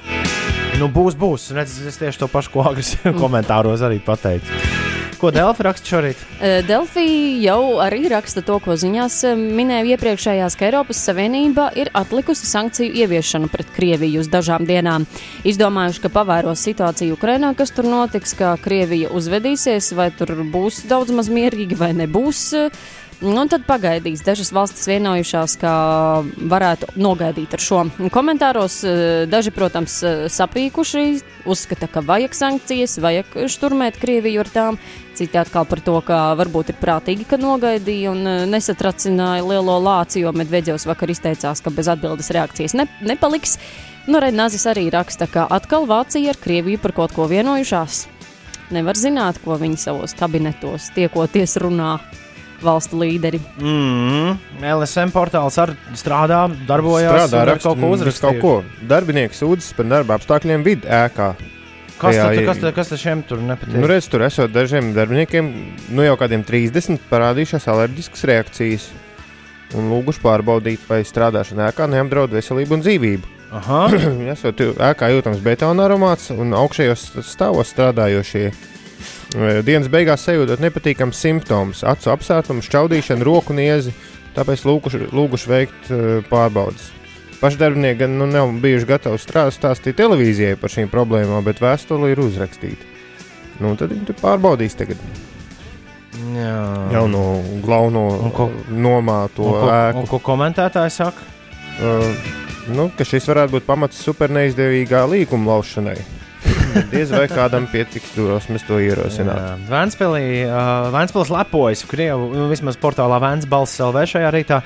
Nu, 0.80 0.90
būs, 0.92 1.16
būs. 1.16 1.52
Redz, 1.56 1.78
es 1.88 2.02
tieši 2.02 2.26
to 2.26 2.32
pašu, 2.32 2.52
ko 2.56 2.68
Agris 2.72 2.98
komentāros 3.22 3.86
arī 3.86 4.02
pateicu. 4.04 4.85
Ko 5.20 5.32
Delfi 5.32 5.64
raksta 5.66 5.90
šorīt? 5.90 6.24
Delfi 6.68 7.06
jau 7.44 7.78
arī 7.84 8.06
raksta 8.12 8.44
to, 8.46 8.58
ko 8.64 8.76
ziņās 8.80 9.22
minēju 9.36 9.94
iepriekšējās, 9.96 10.58
ka 10.60 10.68
Eiropas 10.68 11.00
Savienība 11.08 11.70
ir 11.80 11.92
atlikusi 11.96 12.48
sankciju 12.50 12.92
ieviešanu 13.04 13.50
pret 13.54 13.72
Krieviju 13.76 14.24
uz 14.24 14.30
dažām 14.32 14.68
dienām. 14.68 15.08
Izdomājuši, 15.48 16.04
ka 16.04 16.12
pavēros 16.18 16.66
situāciju 16.68 17.16
Ukrainā, 17.16 17.54
kas 17.58 17.72
tur 17.76 17.88
notiks, 17.88 18.36
kā 18.38 18.52
Krievija 18.62 19.14
uzvedīsies, 19.16 19.94
vai 19.96 20.12
tur 20.16 20.36
būs 20.52 20.84
daudz 20.90 21.16
maz 21.16 21.32
mierīgi 21.32 21.80
vai 21.80 21.94
nebūs. 21.96 22.44
Un 23.24 23.48
tad 23.48 23.64
pagaidīs. 23.64 24.20
Dažas 24.26 24.52
valstis 24.52 24.90
vienojušās, 24.90 25.56
ka 25.62 25.72
varētu 26.52 26.90
nogaidīt 27.00 27.54
ar 27.56 27.62
šo. 27.64 27.80
Komentāros 28.12 28.82
daži, 29.32 29.54
protams, 29.56 30.02
sapīkuši, 30.36 31.06
uzskata, 31.48 31.88
ka 31.92 32.04
vajag 32.04 32.36
sankcijas, 32.36 32.98
vajag 33.00 33.38
šturmēt 33.52 34.00
Krieviju 34.02 34.44
ar 34.44 34.52
tām. 34.52 34.80
Citi 35.16 35.40
atkal 35.40 35.64
par 35.70 35.80
to, 35.80 35.96
ka 36.04 36.34
varbūt 36.36 36.74
ir 36.74 36.80
prātīgi, 36.82 37.28
ka 37.30 37.40
nogaidīja 37.40 38.12
un 38.12 38.28
nesatracināja 38.52 39.46
lielo 39.48 39.78
lāci, 39.80 40.20
jo 40.26 40.34
Medvedevs 40.36 40.88
vakar 40.90 41.14
izteicās, 41.14 41.64
ka 41.64 41.72
bez 41.72 41.88
atbildes 41.94 42.34
reakcijas 42.36 42.76
ne, 42.76 42.90
nepaliks. 43.00 43.56
Nu, 44.12 44.20
Renāzis 44.20 44.68
arī 44.68 44.90
raksta, 44.94 45.30
ka 45.32 45.48
atkal 45.56 45.88
Vācija 45.88 46.36
ar 46.36 46.42
Krieviju 46.42 46.84
par 46.84 46.94
kaut 47.00 47.16
ko 47.16 47.30
vienojušās. 47.32 48.04
Nevar 48.76 49.00
zināt, 49.00 49.40
ko 49.46 49.56
viņi 49.62 49.80
savos 49.80 50.18
kabinetos 50.18 50.92
tiekoties 50.98 51.56
runā 51.64 51.96
valstu 52.64 53.00
līderi. 53.02 53.40
Mm, 53.60 54.38
LSM 54.62 55.12
portāls 55.16 55.58
arī 55.62 55.76
strādā, 55.98 56.46
darbojas. 56.68 57.12
Strādā, 57.12 57.44
raksta, 57.52 57.72
kaut 57.72 57.82
ko 57.82 57.92
uzrakstīt. 57.96 58.40
Kaut 58.42 58.42
ko. 58.42 58.86
Darbinieks 58.90 59.42
sūdzas 59.44 59.76
par 59.78 59.90
darba 59.92 60.20
apstākļiem 60.20 60.66
vidu 60.66 60.90
ēkā. 60.92 61.34
Kas, 61.96 62.18
jā, 62.18 62.26
tad, 62.28 62.42
kas, 62.44 62.60
tad, 62.60 62.74
kas 62.76 62.92
tad 62.92 63.00
šiem 63.00 63.22
tur 63.28 63.40
nepatīk? 63.40 63.78
Nu, 63.80 63.88
redz, 63.88 64.10
tur 64.12 64.26
esot 64.26 64.52
dažiem 64.52 64.92
darbiniekiem, 64.96 65.48
nu 65.96 66.04
jau 66.04 66.18
kādiem 66.20 66.44
30 66.44 67.08
parādījušās 67.08 67.70
alerģiskas 67.72 68.26
reakcijas. 68.28 68.90
Un 69.76 69.88
lūguši 69.90 70.22
pārbaudīt, 70.22 70.84
vai 70.90 71.02
strādāšana 71.08 71.70
ēkā 71.72 71.88
neapdraud 71.90 72.36
veselību 72.36 72.78
un 72.78 72.84
dzīvību. 72.84 73.32
Aha. 73.56 73.82
Esot 74.34 74.60
ēkā 74.76 75.10
jūtams 75.14 75.42
betona 75.46 75.88
aromāts 75.88 76.32
un 76.36 76.52
augšējos 76.58 77.08
stāvos 77.24 77.72
strādājošie 77.72 78.50
Dienas 79.36 79.90
beigās 79.92 80.24
sajūtot 80.24 80.62
nepatīkams 80.64 81.20
simptoms, 81.20 81.84
acu 81.84 82.12
apsērtumu, 82.14 82.64
šķaudīšanu, 82.64 83.26
roku 83.28 83.56
niezi, 83.58 83.92
tāpēc 84.38 84.64
lūguši, 84.68 85.02
lūguši 85.12 85.52
veikt 85.52 85.90
pārbaudas. 86.30 86.92
Paši 87.42 87.60
darbinieki 87.60 88.00
gan 88.00 88.16
nu, 88.18 88.30
nav 88.32 88.54
bijuši 88.64 88.88
gatavi 88.90 89.20
strādāt, 89.20 89.58
stāstīt 89.58 89.98
televīzijai 90.00 90.56
par 90.60 90.72
šīm 90.72 90.88
problēmām, 90.92 91.44
bet 91.44 91.60
vēstule 91.64 92.14
ir 92.14 92.22
uzrakstīta. 92.24 92.88
Nu, 93.60 93.76
tad 93.80 93.92
viņi 93.92 94.16
pārbaudīs 94.22 94.76
tagad. 94.80 95.02
Jā. 96.16 96.56
Jau 96.96 97.06
no 97.12 97.26
galveno 97.66 98.06
nomāto 98.72 99.44
un 99.44 99.60
ko, 99.60 99.70
ēku. 99.76 100.02
Un 100.02 100.10
ko 100.10 100.20
komentētāji 100.24 100.96
saka? 100.96 101.28
Uh, 101.76 102.08
nu, 102.72 102.88
ka 102.96 103.08
šis 103.08 103.28
varētu 103.28 103.58
būt 103.58 103.68
pamats 103.68 104.00
super 104.00 104.32
neizdevīgā 104.32 105.04
līguma 105.12 105.54
laušanai. 105.54 105.98
Diez 106.94 107.12
vai 107.14 107.26
kādam 107.32 107.68
pietiks 107.72 108.14
drosmes 108.16 108.66
to 108.68 108.80
ierosināt. 108.84 109.66
Vēnspēlī, 109.70 110.26
uh, 110.46 110.90
Vēnspēlis 110.96 111.34
lepojas, 111.34 111.84
Krievu, 111.90 112.30
nu, 112.36 112.48
vismaz 112.52 112.80
portālā 112.82 113.20
Vēnsbalss 113.24 113.82
LV 113.88 114.08
šajā 114.16 114.32
rītā. 114.36 114.62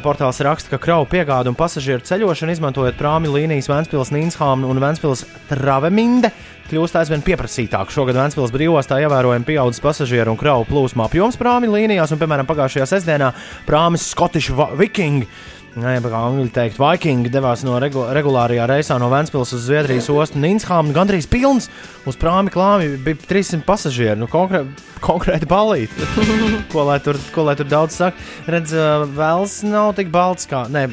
Portāls 0.00 0.38
raksta, 0.40 0.70
ka 0.72 0.78
kravu 0.80 1.04
piegādu 1.12 1.50
un 1.52 1.56
pasažieru 1.58 2.02
ceļošanu 2.08 2.54
izmantojot 2.54 2.96
prāmi 2.96 3.28
līnijas 3.28 3.68
Vēnspils, 3.68 4.14
Nīnshāma 4.14 4.70
un 4.70 4.80
Vēnspils 4.80 5.26
Traveminde 5.50 6.30
kļūst 6.70 6.96
aizvien 6.96 7.22
pieprasītāk. 7.24 7.92
Šogad 7.92 8.16
Vēnspils 8.16 8.54
brīvostā 8.54 9.02
ievērojami 9.04 9.44
pieaudzis 9.44 9.84
pasažieru 9.84 10.32
un 10.32 10.40
kravu 10.40 10.64
plūsmu 10.70 11.04
apjoms 11.04 11.36
prāmi 11.40 11.68
līnijās, 11.68 12.14
un, 12.14 12.22
piemēram, 12.22 12.48
pagājušajā 12.48 12.88
sestdienā 12.94 13.34
prāmis 13.68 14.08
Scottish 14.08 14.54
Viking 14.80 15.28
Jā, 15.74 15.96
kā 15.98 16.18
angļu 16.28 16.52
teikt, 16.54 16.76
Viking 16.78 17.26
devās 17.34 17.64
no 17.66 17.74
regu 17.82 18.04
regulārajā 18.14 18.66
reisā 18.70 18.94
no 19.02 19.08
Vēncpils 19.10 19.56
uz 19.56 19.64
Zviedrijas 19.66 20.06
ostu 20.12 20.38
Ninshāmu. 20.38 20.94
Gandrīz 20.94 21.26
pilns 21.26 21.66
uz 22.06 22.18
prāmi 22.20 22.52
klāmi 22.54 22.92
bija 23.02 23.18
300 23.26 23.66
pasažieru. 23.66 24.20
Nu, 24.20 24.28
konkrē, 24.30 24.60
konkrēti 25.02 25.48
balīti. 25.50 26.06
ko, 26.72 26.84
lai 26.86 27.00
tur, 27.02 27.18
ko 27.34 27.46
lai 27.48 27.56
tur 27.58 27.66
daudz 27.66 27.98
saka? 27.98 28.22
Redz, 28.54 28.70
vēls 29.16 29.56
nav 29.66 29.96
tik 29.98 30.12
balts 30.14 30.46
kā. 30.46 30.62
Nē, 30.70 30.84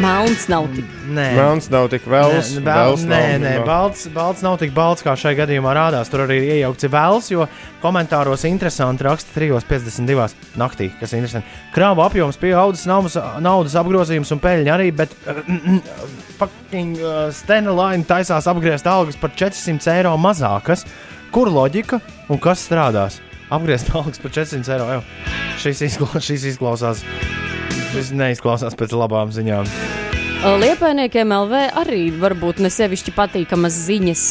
melns 0.00 0.48
nav 0.48 0.70
tik. 0.72 0.88
Nē, 1.10 1.26
melns 1.36 1.68
nav 1.72 1.90
tik 1.92 2.08
vēls. 2.08 2.54
Nē, 2.56 2.64
vēls 2.64 3.04
nē, 3.04 3.20
nav, 3.20 3.44
nē, 3.44 3.54
balts, 3.68 4.06
balts 4.14 4.46
nav 4.46 4.56
tik 4.62 4.72
balts 4.72 5.04
kā 5.04 5.18
šai 5.20 5.34
gadījumā 5.36 5.76
rādās. 5.76 6.08
Tur 6.08 6.24
arī 6.24 6.40
iejaukts 6.56 6.88
vēls, 6.88 7.28
jo 7.34 7.44
komentāros 7.84 8.46
interesanti 8.48 9.04
raksta 9.04 9.36
3.52. 9.36 10.30
naktī, 10.60 10.88
kas 10.96 11.12
ir 11.12 11.20
interesanti. 11.20 11.60
Krāva 11.74 12.08
apjoms 12.08 12.40
pieaudzis, 12.40 12.88
naudas, 12.88 13.18
naudas 13.42 13.76
apgrozījums 13.80 14.29
un 14.34 14.42
peļņa 14.42 14.74
arī, 14.74 14.90
bet 14.96 15.14
uh, 15.28 15.40
fucking 16.38 17.00
uh, 17.00 17.22
Stenelaina 17.34 18.06
taisās 18.08 18.48
apgriezt 18.50 18.88
algas 18.90 19.18
par 19.20 19.34
400 19.36 19.96
eiro 19.96 20.14
mazākas. 20.20 20.86
Kur 21.30 21.50
loģika 21.52 22.00
un 22.30 22.40
kas 22.42 22.66
strādās? 22.66 23.20
Apgriezt 23.50 23.92
algas 23.96 24.22
par 24.22 24.34
400 24.36 24.76
eiro. 24.76 24.88
Jau. 24.98 25.02
Šis, 25.60 25.84
izkla 25.90 26.22
šis 26.24 26.46
izklausās, 26.54 27.04
šis 27.92 28.14
neizklausās 28.16 28.78
pēc 28.78 28.96
labām 28.96 29.34
ziņām. 29.34 29.68
Liepainiekiem 30.40 31.34
LV 31.36 31.58
arī 31.76 32.06
varbūt 32.16 32.62
ne 32.64 32.70
sevišķi 32.72 33.12
patīkamas 33.12 33.74
ziņas. 33.84 34.22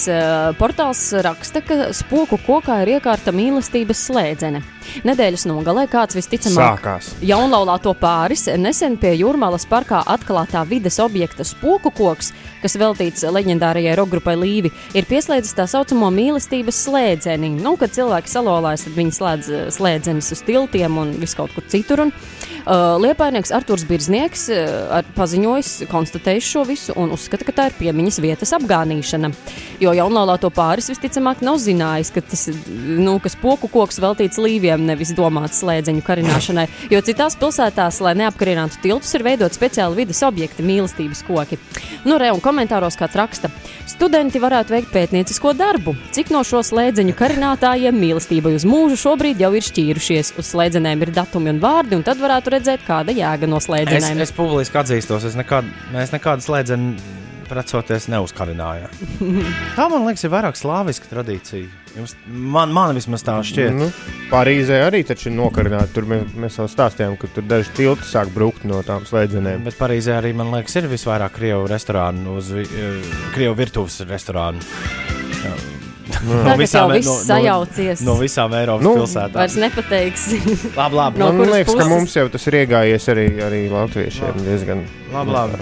Portāls 0.57 1.03
raksta, 1.21 1.61
ka 1.61 1.91
spoku 1.93 2.39
kokā 2.47 2.79
ir 2.81 2.95
iekārta 2.95 3.29
mīlestības 3.29 4.01
slēdzene. 4.07 4.63
Nedēļas 5.05 5.45
nogalē 5.45 5.83
kāds 5.91 6.17
visticamāk 6.17 6.81
Sākās. 6.81 7.11
jaunlaulāto 7.21 7.93
pāris 7.93 8.47
nesen 8.57 8.97
pie 8.97 9.13
Jūrmālas 9.19 9.67
parkā 9.69 10.01
atklātā 10.01 10.65
vides 10.65 10.97
objekta 10.97 11.45
spoku 11.45 11.93
koks, 11.93 12.33
kas 12.63 12.77
veltīts 12.79 13.25
leģendārajai 13.27 13.95
rokgrupai 13.99 14.35
Līvi, 14.39 14.71
ir 14.97 15.07
pieslēdzis 15.09 15.55
tā 15.57 15.65
saucamo 15.69 16.11
mīlestības 16.13 16.83
slēdzeni. 16.85 17.53
Nu, 17.59 17.75
kad 17.79 17.93
cilvēki 17.95 18.31
salolājas, 18.31 18.85
tad 18.87 18.97
viņi 18.97 19.15
slēdz 19.15 19.51
slēdzenes 19.75 20.33
uz 20.35 20.43
tiltiem 20.47 20.99
un 21.01 21.13
viskaut 21.21 21.53
kur 21.55 21.65
citur. 21.71 22.05
Un, 22.05 22.13
uh, 22.13 22.97
Liepainieks 23.01 23.53
Arturs 23.55 23.85
Birznieks 23.87 24.47
uh, 24.53 24.99
paziņojis, 25.17 25.71
konstatējis 25.91 26.49
šo 26.53 26.65
visu 26.67 26.95
un 26.99 27.13
uzskata, 27.15 27.47
ka 27.47 27.55
tā 27.55 27.69
ir 27.69 27.77
piemiņas 27.79 28.21
vietas 28.23 28.53
apgānīšana. 28.57 29.31
Jo 29.79 29.93
jaunlaulāto 29.95 30.51
pāris 30.53 30.89
visticamāk 30.91 31.43
nav 31.45 31.59
zinājis, 31.63 32.11
ka 32.15 32.23
tas 32.25 32.47
nu, 32.69 33.17
ka 33.23 33.31
spoku 33.31 33.69
koks 33.71 34.01
veltīts 34.03 34.39
Līviem 34.39 34.83
nevis 34.87 35.13
domāti 35.15 35.57
slēdzeņu 35.59 36.03
karināšanai, 36.05 36.67
jo 36.91 37.01
citās 37.05 37.37
pilsētās, 37.39 38.01
lai 38.03 38.15
neapkarinātu 38.19 38.81
tiltus, 38.83 39.13
ir 39.15 39.25
veidot 39.27 39.55
speciāli 39.55 40.03
vidas 40.03 40.21
objekti, 40.27 40.65
mīlestības 40.65 41.23
koki. 41.27 41.59
Nu, 42.07 42.19
re, 42.19 42.31
un 42.35 42.43
komentāros 42.49 42.97
kāds 42.99 43.15
raksta, 43.19 43.51
studenti 43.89 44.41
varētu 44.41 44.73
veikt 44.75 44.91
pētniecisko 44.93 45.53
darbu. 45.57 45.93
Cik 46.15 46.33
no 46.33 46.41
šo 46.47 46.63
slēdzeņu 46.65 47.13
karinātājiem 47.19 47.95
mīlestībai 48.01 48.55
uz 48.57 48.65
mūžu 48.67 48.97
šobrīd 49.05 49.41
jau 49.45 49.51
ir 49.57 49.65
šķīrušies? 49.65 50.33
Uz 50.41 50.51
slēdzenēm 50.53 51.05
ir 51.05 51.13
datumi 51.15 51.53
un 51.53 51.61
vārdi, 51.63 51.99
un 51.99 52.05
tad 52.07 52.19
varētu 52.21 52.55
redzēt, 52.57 52.85
kāda 52.87 53.13
jēga 53.15 53.49
no 53.49 53.61
Es, 53.61 53.69
slēdzenēm. 53.69 54.21
es 54.25 54.33
publiski 54.35 54.81
atzīstos, 54.81 55.29
es 55.29 55.37
nekad, 55.39 55.67
mēs 55.93 56.13
nekādu 56.15 56.45
slēdzenu 56.45 56.95
precoties 57.49 58.05
neuzkarinājām. 58.13 58.91
Tā 59.77 59.87
man 59.89 60.05
liekas, 60.05 60.25
ir 60.27 60.33
vairāk 60.33 60.57
slāviska 60.59 61.09
tradīcija. 61.09 61.69
Jums, 61.97 62.13
man, 62.29 62.71
man 62.75 62.93
vismaz 62.95 63.23
tā 63.25 63.37
šķiet. 63.43 63.73
Nu, 63.75 63.87
Parīzē 64.29 64.77
arī 64.85 65.01
taču 65.07 65.29
ir 65.31 65.35
nokarināti. 65.39 65.93
Tur 65.95 66.05
mēs, 66.09 66.27
mēs 66.37 66.59
jau 66.59 66.67
stāstījām, 66.69 67.15
ka 67.19 67.27
tur 67.33 67.43
daži 67.49 67.71
tilti 67.77 68.05
sāk 68.05 68.29
brukt 68.35 68.63
no 68.69 68.83
tām 68.85 69.07
slēdzenēm. 69.09 69.63
Bet 69.65 69.77
Parīzē 69.79 70.19
arī, 70.21 70.33
man 70.37 70.51
liekas, 70.53 70.75
ir 70.79 70.87
visvairāk 70.91 71.33
krievu 71.39 71.65
restorānu, 71.71 72.37
uz 72.37 72.51
vi- 72.53 72.67
eh, 72.69 73.01
krievu 73.35 73.55
virtuves 73.57 73.99
restorānu. 74.09 74.61
Jā. 75.43 75.55
Tagad 76.19 76.63
jau 76.73 76.85
viss 76.91 77.09
sajaucies. 77.27 78.01
No, 78.01 78.13
no 78.15 78.19
visām 78.21 78.53
Eiropas 78.57 78.83
Nu, 78.83 78.95
nu, 78.95 79.03
pilsētām. 79.03 79.37
Vairs 79.37 79.57
nepateiksi. 79.61 80.39
Labi, 80.75 80.95
labi. 80.97 81.19
No 81.21 81.31
Man 81.37 81.51
liekas, 81.53 81.69
ka 81.73 81.83
puses? 81.83 81.91
mums 81.91 82.15
jau 82.17 82.25
tas 82.33 82.47
ir 82.49 82.57
iegājies 82.63 83.05
arī, 83.13 83.27
arī 83.45 83.59
latviešiem 83.71 84.41
diezgan. 84.45 84.81
labi, 85.13 85.31
labi. 85.37 85.59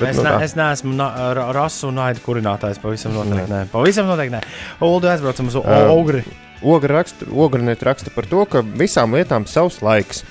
Bet, 0.00 0.10
Es, 0.10 0.16
nu, 0.18 0.24
ne, 0.26 0.30
tā. 0.34 0.44
es 0.44 0.54
neesmu 0.58 0.94
na, 0.98 1.08
ra, 1.36 1.48
rasu 1.54 1.88
un 1.90 2.00
naidu 2.00 2.22
kurinātājs. 2.24 2.80
Pavisam 2.82 3.14
noteikti. 3.14 3.50
Nē. 3.52 3.60
Pavisam 3.72 4.08
noteikti. 4.10 4.34
Nē. 4.36 4.42
Ulu 4.82 5.10
aizbraucam 5.12 5.50
uz. 5.52 5.58
Ogri. 5.60 6.24
Ogra 6.64 7.00
raksta, 7.00 7.28
Ogranet 7.30 7.82
raksta 7.84 8.10
par 8.14 8.26
to, 8.30 8.44
ka 8.48 8.64
visām 8.64 9.14
lietām 9.14 9.46
savs 9.50 9.82
laiks. 9.84 10.24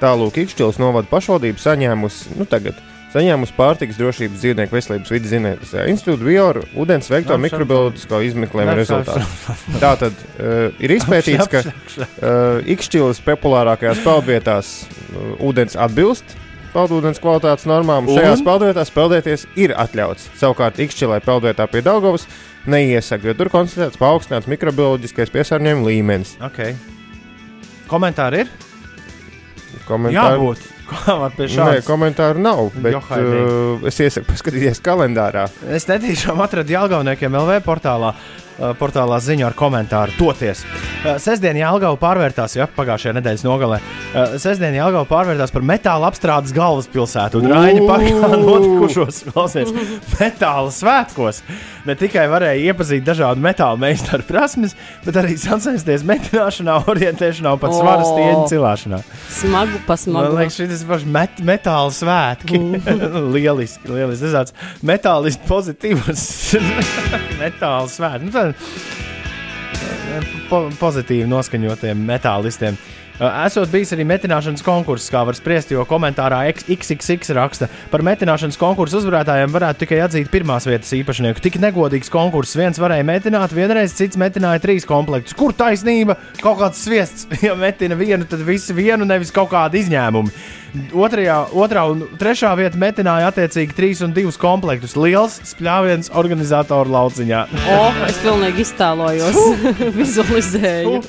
Tālūk, 0.00 0.38
Ikšķils 0.40 0.78
novada 0.80 1.10
pašvaldība 1.10 1.60
saņēmusi, 1.60 2.36
nu 2.38 2.46
tagad, 2.48 2.78
saņēmusi 3.12 3.52
pārtikas 3.56 3.98
drošības 3.98 4.38
dzīvnieku 4.40 4.76
veselības 4.76 5.10
vidas 5.12 5.32
zinātniskā 5.34 5.84
institūta 5.90 6.24
bioru 6.24 6.62
ūdens 6.78 7.10
veikto 7.10 7.36
mikrobioloģisko 7.42 8.20
izmeklējumu 8.30 8.76
rezultātu. 8.78 9.56
Tātad 9.82 10.14
uh, 10.14 10.70
ir 10.80 10.94
izpētīts, 10.94 11.50
ka 11.52 11.64
uh, 11.66 12.70
Ikšķils 12.76 13.20
populārākajās 13.26 14.00
peldvietās 14.06 14.70
uh, 14.86 15.34
ūdens 15.50 15.76
atbilst 15.76 16.38
peldūdens 16.74 17.20
kvalitātes 17.22 17.66
normām. 17.68 18.08
Un? 18.08 18.18
Šajās 18.18 18.44
peldvietās 18.46 18.92
peldēties 18.94 19.46
ir 19.60 19.74
atļauts. 19.78 20.30
Savukārt 20.40 20.80
Ikšķilai 20.82 21.20
peldvietā 21.24 21.66
pie 21.70 21.82
Daugavas 21.86 22.26
neiesaka, 22.70 23.30
jo 23.30 23.36
tur 23.38 23.50
konstatēts 23.52 24.00
paaugstināts 24.00 24.50
mikrobioloģiskais 24.50 25.32
piesārņojuma 25.34 25.86
līmenis. 25.88 26.34
Okay. 26.50 26.76
Komentāri 27.90 28.44
ir? 28.44 28.52
Komentāri, 29.88 30.36
Jābūt. 30.38 30.66
Kā 30.90 31.14
Nē, 31.38 31.78
komentāru 31.86 32.42
nav. 32.42 32.66
Bet, 32.82 32.96
uh, 32.98 33.86
es 33.86 34.00
iesaku 34.02 34.32
paskatīties 34.32 34.82
kalendārā. 34.84 35.46
Es 35.70 35.86
netīšām 35.90 36.42
atradu 36.44 36.74
Jālgauniekiem 36.76 37.38
LV 37.44 37.60
portālā. 37.66 38.14
uh, 38.16 38.74
Portālā 38.76 39.16
ziņu 39.24 39.46
ar 39.48 39.54
komentāru 39.56 40.12
toties. 40.18 40.64
Uh, 41.00 41.14
Sestdien 41.22 41.56
Jālgava 41.56 41.96
pārvērtās, 41.96 42.58
ja 42.58 42.66
pagājušajā 42.76 43.14
nedēļas 43.16 43.44
nogalē. 43.46 43.78
uh, 43.80 44.34
Sestdien 44.42 44.74
Jālgava 44.76 45.06
pārvērtās 45.08 45.54
par 45.54 45.64
metāla 45.64 46.10
apstrādes 46.10 46.52
galvaspilsētu 46.52 47.40
un 47.40 47.48
Raņa 47.54 47.86
parkā 47.88 48.30
notikušos 48.42 49.22
klausies, 49.30 49.70
metāla 50.18 50.74
svētkos. 50.74 51.40
Ne 51.88 51.94
tikai 51.96 52.26
varēja 52.28 52.74
iepazīt 52.74 53.06
dažādu 53.06 53.40
metāla 53.40 53.78
meistaru 53.80 54.26
prasmes, 54.28 54.74
bet 55.06 55.16
arī 55.16 55.38
sacensties 55.40 56.04
metināšanā, 56.04 56.74
orientēšanā 56.92 57.54
un 57.56 57.62
pat 57.62 57.72
svara 57.78 58.04
O. 58.04 58.10
stieņu 58.10 58.42
cilāšanā. 58.52 58.98
Smagu 59.40 59.78
Man 59.78 59.86
pasmagu. 59.88 60.36
liekas, 60.36 60.58
šis 60.60 60.79
ir 60.84 61.06
met, 61.16 61.40
metāla 61.46 61.92
svētki. 61.94 62.60
lieliski, 63.36 63.90
lieliski. 63.90 64.28
Tas 64.28 64.36
tāds 64.36 64.80
metālists 64.86 65.46
pozitīvs 65.48 66.24
metāla 67.42 67.90
svētki. 67.90 68.28
Nu, 68.28 68.32
tad, 68.36 70.32
po, 70.50 70.64
pozitīvi 70.80 71.28
noskaņotiem 71.30 72.08
metālistiem. 72.12 72.78
Uh, 72.80 72.99
Esot 73.20 73.68
bijis 73.68 73.90
arī 73.92 74.06
metināšanas 74.08 74.64
konkurss, 74.64 75.10
kā 75.12 75.20
var 75.28 75.36
spriest, 75.36 75.74
jo 75.74 75.82
komentārā 75.88 76.38
XXX 76.54 77.34
raksta, 77.36 77.68
par 77.92 78.00
metināšanas 78.06 78.56
konkursu 78.60 78.96
uzvarētājiem 79.02 79.52
varētu 79.52 79.82
tikai 79.82 79.98
atzīt 80.06 80.30
pirmās 80.32 80.64
vietas 80.68 80.94
īpašnieku. 80.96 81.42
Tik 81.44 81.58
negodīgs 81.60 82.08
konkurss. 82.12 82.56
Viens 82.56 82.80
varēja 82.80 83.04
metināt, 83.04 83.52
vienreiz 83.52 83.92
cits 83.98 84.16
metināja 84.20 84.62
trīs 84.64 84.88
komplektus. 84.88 85.36
Kur 85.36 85.52
taisnība? 85.52 86.16
Kaut 86.40 86.62
kāds 86.62 86.80
sviests. 86.80 87.28
Ja 87.50 87.54
metina 87.56 87.96
vienu, 87.96 88.26
tad 88.28 88.42
visi 88.44 88.74
vienu, 88.76 89.06
nevis 89.08 89.32
kaut 89.34 89.48
kādi 89.50 89.80
izņēmumi. 89.80 90.32
Otrajā, 90.94 91.38
otrā 91.56 91.86
un 91.90 92.04
trešā 92.20 92.52
vieta 92.58 92.78
metināja 92.78 93.30
attiecīgi 93.32 93.74
trīs 93.74 94.02
un 94.06 94.12
divus 94.14 94.38
komplektus. 94.38 94.94
Liels 94.94 95.40
spļāviens 95.50 96.12
organizatoru 96.20 96.92
lauciņā. 96.94 97.46
O, 97.74 97.80
es 98.06 98.20
pilnīgi 98.22 98.68
iztēlojos, 98.68 99.40
vizualizēju. 99.98 101.00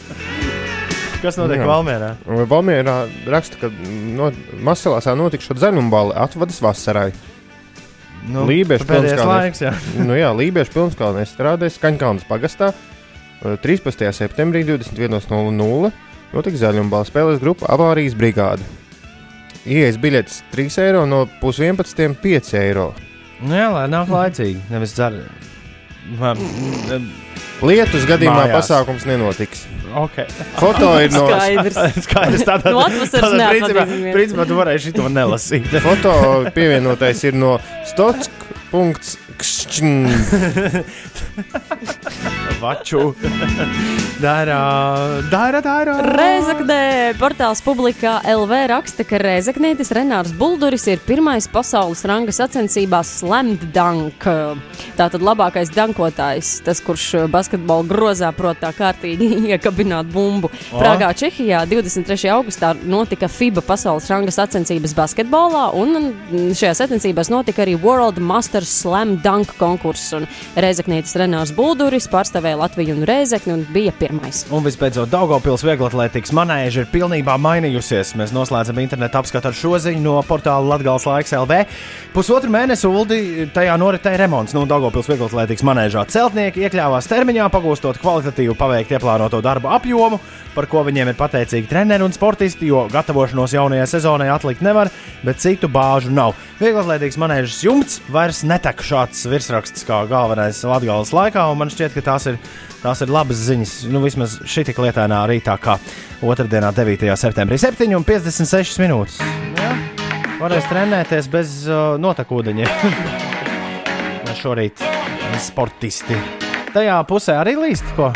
Kas 1.22 1.38
notiek? 1.38 1.62
Un 1.62 2.46
Valmierā 2.50 2.96
raksta, 3.30 3.60
ka 3.62 3.70
no, 4.18 4.32
Masalāsā 4.66 5.14
notikšot 5.18 5.60
dzenumbāli 5.60 6.16
atvadas 6.18 6.58
vasarai. 6.64 7.12
Nu, 8.32 8.46
Lībiešu 8.50 8.86
laiks, 9.26 9.62
jā. 9.64 9.74
nu, 10.08 10.16
jā, 10.18 10.30
Lībiešu 10.38 10.74
pilnskalnē 10.76 11.26
strādājas 11.30 11.80
Kaņkaunas 11.82 12.26
pagastā. 12.30 12.72
Uh, 13.42 13.58
13. 13.62 14.06
septembrī 14.14 14.62
21.00 14.68 15.92
notika 16.32 16.62
zaļumbāla 16.62 17.10
spēles 17.10 17.42
grupa 17.42 17.70
Avārijas 17.74 18.18
brigāde. 18.18 18.66
Ielas 19.66 19.98
biļetes 20.02 20.42
3 20.54 20.78
eiro, 20.88 21.06
no 21.10 21.26
pusdienas 21.42 21.94
5 21.98 22.54
eiro. 22.62 22.92
Nu, 23.42 23.58
jā, 23.58 23.70
lai 23.74 23.88
nāk 23.90 24.10
laicīgi. 24.10 24.62
Nevis 24.74 24.96
dzer. 24.98 25.22
Lietus 27.62 28.08
gadījumā 28.10 28.48
Mājās. 28.48 28.56
pasākums 28.58 29.04
nenotiks. 29.06 29.68
Ok. 30.02 30.16
Foto 30.58 30.98
ir 31.04 31.12
no, 31.14 31.28
Skaidrs. 31.30 31.78
Skaidrs, 32.08 32.42
tādā 32.48 32.72
No 32.74 32.82
tādā 32.88 33.50
principā, 33.52 33.84
principā 34.16 34.44
tu 34.50 34.56
varēji 34.58 34.82
šito 34.88 35.06
nelasīt. 35.12 35.68
foto 35.86 36.12
pievienotais 36.56 37.20
ir 37.30 37.36
no 37.38 37.52
Stotsk.kšķn. 37.92 39.94
Vaču. 42.62 43.14
Dara, 44.22 44.58
dara, 45.32 45.62
dara. 45.66 45.96
Reizeknē 46.14 47.16
portāls 47.18 47.58
publikā 47.66 48.20
LV 48.30 48.58
raksta, 48.70 49.02
ka 49.08 49.18
Reizeknētis 49.18 49.90
Renārs 49.98 50.30
Bulduris 50.38 50.86
ir 50.92 51.00
pirmais 51.02 51.48
pasaules 51.50 52.04
ranga 52.06 52.30
sacensībās 52.36 53.16
Slammed 53.18 53.64
Dunk. 53.74 54.28
Tātad 55.00 55.26
labākais 55.26 55.72
dankotājs, 55.74 56.52
tas, 56.62 56.84
kurš 56.86 57.08
basketbolu 57.34 57.88
grozā 57.90 58.30
prot 58.38 58.62
tā 58.62 58.70
kārtīgi 58.78 59.32
iekabināt 59.56 60.12
bumbu. 60.14 60.52
Prāgā, 60.70 61.10
Čehijā 61.18 61.64
23. 61.72 62.30
augustā 62.36 62.76
notika 62.86 63.26
FIBA 63.26 63.66
pasaules 63.66 64.12
ranga 64.14 64.36
sacensības 64.38 64.94
basketbolā, 65.02 65.72
un 65.82 66.14
šajā 66.54 66.76
sacensībās 66.84 67.34
notika 67.34 67.66
arī 67.66 67.74
World 67.82 68.22
Masters 68.22 68.78
Slam 68.84 69.18
Dunk 69.26 69.58
konkurss. 69.58 70.14
Reizeknētis 70.54 71.18
Renārs 71.18 71.56
Bulduris 71.58 72.06
pārstāvēja 72.12 72.51
Latviju 72.58 72.96
un 72.98 73.06
Reizekni 73.08 73.54
un 73.54 73.64
bija 73.74 73.94
pirmais. 73.98 74.44
Un 74.52 74.64
visbeidzot, 74.66 75.10
Daugopils 75.12 75.64
vieglatlētikas 75.66 76.34
manēža 76.36 76.84
ir 76.84 76.90
pilnībā 76.92 77.38
mainījusies. 77.42 78.14
Mēs 78.20 78.34
noslēdzam 78.36 78.80
internetu 78.84 79.20
apskatu 79.22 79.52
ar 79.52 79.58
šo 79.58 79.78
ziņu 79.82 80.04
no 80.04 80.18
portāla 80.28 80.74
Latvijas 80.74 81.08
laiks 81.10 81.36
LV. 81.38 81.62
Pusotru 82.16 82.52
mēnesi 82.54 82.90
Uldi 82.90 83.48
tajā 83.56 83.78
noritēja 83.82 84.24
remonts 84.24 84.56
no 84.58 84.66
Daugopils 84.70 85.10
vieglatlētikas 85.12 85.66
manēžā. 85.68 86.06
Celtnieki 86.12 86.66
iekļāvās 86.68 87.10
termiņā, 87.12 87.48
pagūstot 87.54 88.02
kvalitatīvu 88.02 88.58
paveikt 88.60 88.96
ieplānoto 88.98 89.40
darbu 89.44 89.72
apjomu, 89.78 90.20
par 90.56 90.68
ko 90.72 90.84
viņiem 90.88 91.14
ir 91.14 91.20
pateicīgi 91.20 91.70
treneri 91.70 92.04
un 92.04 92.16
sportisti, 92.16 92.68
jo 92.72 92.84
gatavošanos 92.92 93.56
jaunajai 93.56 93.88
sezonai 93.88 94.28
atlikt 94.34 94.66
nevar, 94.66 94.92
bet 95.24 95.40
citu 95.44 95.70
bāžu 95.72 96.12
nav. 96.12 96.36
Vieglatlētikas 96.60 97.20
manēžas 97.22 97.62
jumts 97.64 98.02
vairs 98.12 98.44
netek 98.48 98.84
šāds 98.86 99.24
virsraksts 99.32 99.86
kā 99.88 100.04
galvenais 100.10 100.60
Latvijas 100.68 101.14
laikā, 101.16 101.48
un 101.52 101.62
man 101.62 101.72
šķiet, 101.72 101.96
ka 101.96 102.04
tās 102.12 102.28
ir 102.30 102.41
Tās 102.82 103.04
ir 103.06 103.12
labas 103.14 103.44
ziņas. 103.46 103.74
Nu, 103.94 104.02
vismaz 104.02 104.40
šī 104.50 104.64
tik 104.72 104.80
lietainā 104.82 105.20
rītā, 105.30 105.54
kā 105.62 105.76
otrdienā, 106.26 106.72
9. 106.74 107.12
septembrī, 107.20 107.60
7,56 107.62 108.82
minūtes. 108.82 109.20
Jā, 109.62 109.72
varēs 110.42 110.70
trenēties 110.72 111.30
bez 111.34 111.54
uh, 111.70 112.00
notekūdeņiem. 112.02 112.74
Mēs 114.26 114.40
šorīt 114.44 114.82
sportisti. 115.42 116.18
Tajā 116.74 116.98
pusē 117.10 117.38
arī 117.42 117.58
līst, 117.60 117.86
ko? 117.98 118.10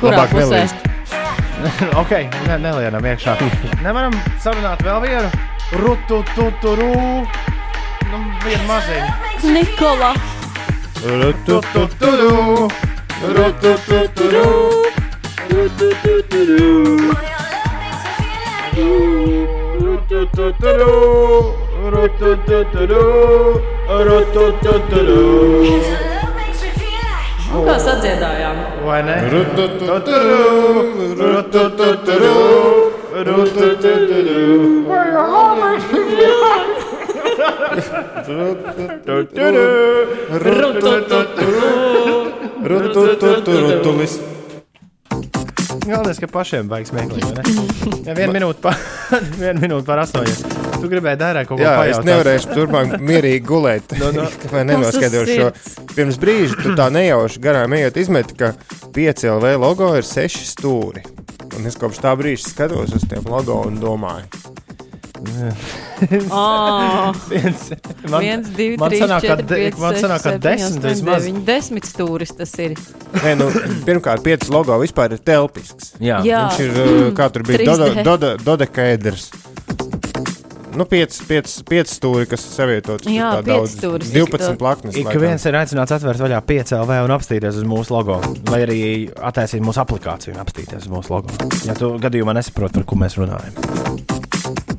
Kurā 0.00 0.14
Labāk 0.16 0.32
pusē? 0.36 0.62
nelīst. 0.62 0.86
ok, 2.00 2.12
ne, 2.48 2.58
nelienam 2.62 3.04
iekšā. 3.04 3.34
Nevaram 3.84 4.14
sarunāt 4.40 4.80
vēl 4.86 5.02
vienu. 5.04 5.30
Rutu, 5.80 6.22
tu, 6.34 6.48
tu, 6.62 6.74
ru. 6.78 6.92
Nu, 8.10 8.22
vienu 8.46 8.64
maziņu. 8.66 9.10
Nikola! 9.54 10.14
Nu, 27.50 27.64
kā 27.64 27.76
sadziedājām? 27.80 28.60
Vai 28.84 29.00
ne? 29.08 29.16
Rutulis. 43.70 44.18
Galvenais, 45.90 46.18
ka 46.20 46.28
pašiem 46.30 46.68
baigs 46.70 46.90
smieklīgi. 46.92 47.30
Ja 48.06 48.14
viena 48.14 48.32
minūte 48.36 48.60
pār, 48.62 48.76
viena 49.42 49.58
minūte 49.62 49.86
pār 49.88 50.02
astoņiem. 50.04 50.58
Tu 50.80 50.88
gribēji 50.88 51.18
dārēt 51.20 51.48
kaut 51.48 51.58
ko 51.58 51.64
Jā, 51.64 51.72
pajautāt. 51.76 51.98
es 51.98 52.08
nevarēšu 52.08 52.54
turpmāk 52.56 52.94
mierīgi 53.04 53.42
gulēt. 53.48 53.94
No, 54.00 54.10
no. 54.16 54.26
Vai 54.52 54.62
nenoskaidrošu 54.68 55.36
šo? 55.40 55.48
Pirms 55.96 56.20
brīža 56.20 56.60
tu 56.62 56.74
tā 56.78 56.86
nejauši 56.94 57.42
garām 57.42 57.74
ejot, 57.76 57.98
izmeti, 58.00 58.36
ka 58.38 58.52
5 58.96 59.26
LV 59.34 59.54
logo 59.60 59.90
ir 59.98 60.06
6 60.06 60.46
stūri. 60.54 61.04
Un 61.58 61.66
es 61.68 61.76
kopš 61.80 62.00
tā 62.04 62.14
brīža 62.16 62.52
skatos 62.52 62.94
uz 62.96 63.04
tiem 63.10 63.26
logo 63.28 63.58
un 63.66 63.80
domāju, 63.82 64.28
Oh, 66.32 67.12
Viens, 67.28 67.66
man, 68.08 68.22
viens, 68.24 68.46
divi, 68.56 68.76
man 68.80 68.88
trīs, 68.88 69.02
sanāk, 69.04 69.24
četri, 69.26 69.44
pieci, 69.50 69.80
man 69.82 69.98
sanāk, 70.00 70.22
ka 70.24 70.32
desmit 70.40 70.86
vismaz. 70.86 71.26
deviņi, 71.26 71.42
Desmit 71.50 71.88
stūris 71.90 72.32
tas 72.38 72.54
ir. 72.64 72.72
Nē, 73.20 73.34
nu, 73.36 73.50
pirmkārt, 73.88 74.24
5 74.24 74.48
logo 74.54 74.78
vispār 74.80 75.12
ir 75.18 75.20
telpisks. 75.28 75.92
Jā, 76.00 76.22
Jā. 76.24 76.46
Viņš 76.48 76.64
ir, 76.64 76.80
uh, 76.80 77.10
kā 77.18 77.28
tur 77.34 77.44
bija, 77.48 77.60
3D. 77.60 77.68
doda, 77.68 78.04
doda, 78.06 78.32
dodekaedrs. 78.48 79.28
Nu, 80.70 80.84
5, 80.86 81.16
5, 81.26 81.52
5 81.66 81.90
stūri, 81.90 82.28
kas 82.30 82.44
ir 82.46 82.52
savietots. 82.54 83.08
Jā, 83.10 83.32
tā 83.34 83.42
pieci 83.42 83.56
daudz. 83.58 83.72
stūris. 83.74 84.12
12 84.14 84.54
plaknes. 84.60 84.96
Ik 85.02 85.10
viens 85.18 85.44
ir 85.50 85.58
aicināts 85.58 85.96
atvērt 85.98 86.22
vaļā 86.22 86.38
5 86.46 86.72
LV 86.78 87.00
un 87.08 87.14
apstīties 87.16 87.58
uz 87.60 87.66
mūsu 87.68 87.90
logo. 87.96 88.20
Vai 88.48 88.62
arī 88.68 88.80
attaisīt 89.18 89.66
mūsu 89.66 89.82
aplikāciju 89.82 90.36
un 90.36 90.40
apstīties 90.46 90.86
uz 90.86 90.94
mūsu 90.94 91.10
logo. 91.16 91.34
Ja 91.66 91.74
tu 91.76 91.96
gadījumā 92.00 92.38
nesaproti, 92.38 92.78
par 92.78 92.86
ko 92.94 93.00
mēs 93.02 93.18
runājam. 93.18 94.19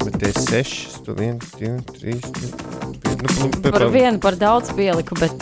Bet 0.04 0.18
tie 0.20 0.32
6, 0.34 1.02
1, 1.06 1.38
2, 1.60 1.78
3, 2.00 2.20
4. 2.20 3.40
Nu, 3.42 3.50
pa- 3.62 3.70
Par 3.72 3.82
pa- 3.86 3.90
vienu 3.94 4.18
par 4.20 4.36
daudz 4.36 4.72
pieliku, 4.74 5.14
bet, 5.20 5.34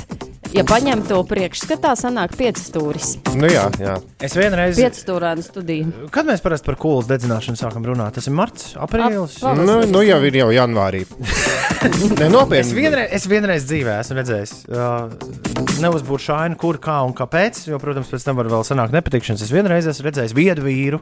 ja 0.56 0.64
paņem 0.68 1.02
to 1.08 1.20
priekšskatā, 1.30 1.92
sanāk 2.00 2.34
pieci 2.40 2.64
stūris. 2.66 3.16
Nu, 3.38 3.48
jā, 3.52 3.68
jā. 3.80 3.96
Es 4.24 4.36
vienreiz, 4.38 4.80
Pieci 4.80 5.04
stūrānu 5.06 5.44
studiju. 5.46 6.10
kad 6.14 6.26
mēs 6.28 6.42
parasti 6.44 6.66
par 6.70 6.78
kūlas 6.82 7.08
dedzināšanu 7.10 7.60
sākam 7.60 7.86
runāt, 7.88 8.16
tas 8.18 8.28
ir 8.28 8.34
marts, 8.38 8.74
aprīlis. 8.80 9.40
Ap- 9.44 9.58
Nu, 9.60 9.80
nu 9.86 10.02
jau 10.06 10.20
ir 10.26 10.36
jau 10.42 10.50
janvārī. 10.56 11.06
Nē, 11.80 12.26
Es 12.28 12.32
nopietni. 12.34 12.74
vienreiz, 12.76 13.10
es 13.16 13.28
vienreiz 13.32 13.64
dzīvē 13.70 13.94
esmu 14.02 14.18
redzējis, 14.18 14.54
uh, 14.68 15.14
neuzbūvēju 15.80 16.26
šādu, 16.26 16.58
kur, 16.60 16.80
kā 16.84 16.98
un 17.08 17.14
kāpēc. 17.16 17.62
Jo, 17.72 17.80
protams, 17.80 18.10
pēc 18.12 18.26
tam 18.28 18.36
var 18.42 18.50
vēl 18.52 18.66
sanākt 18.68 18.92
nepatikšanas. 18.98 19.46
Es 19.46 19.54
vienreiz 19.54 19.88
esmu 19.88 20.10
redzējis 20.10 20.36
viedu 20.36 20.66
vīru, 20.68 21.00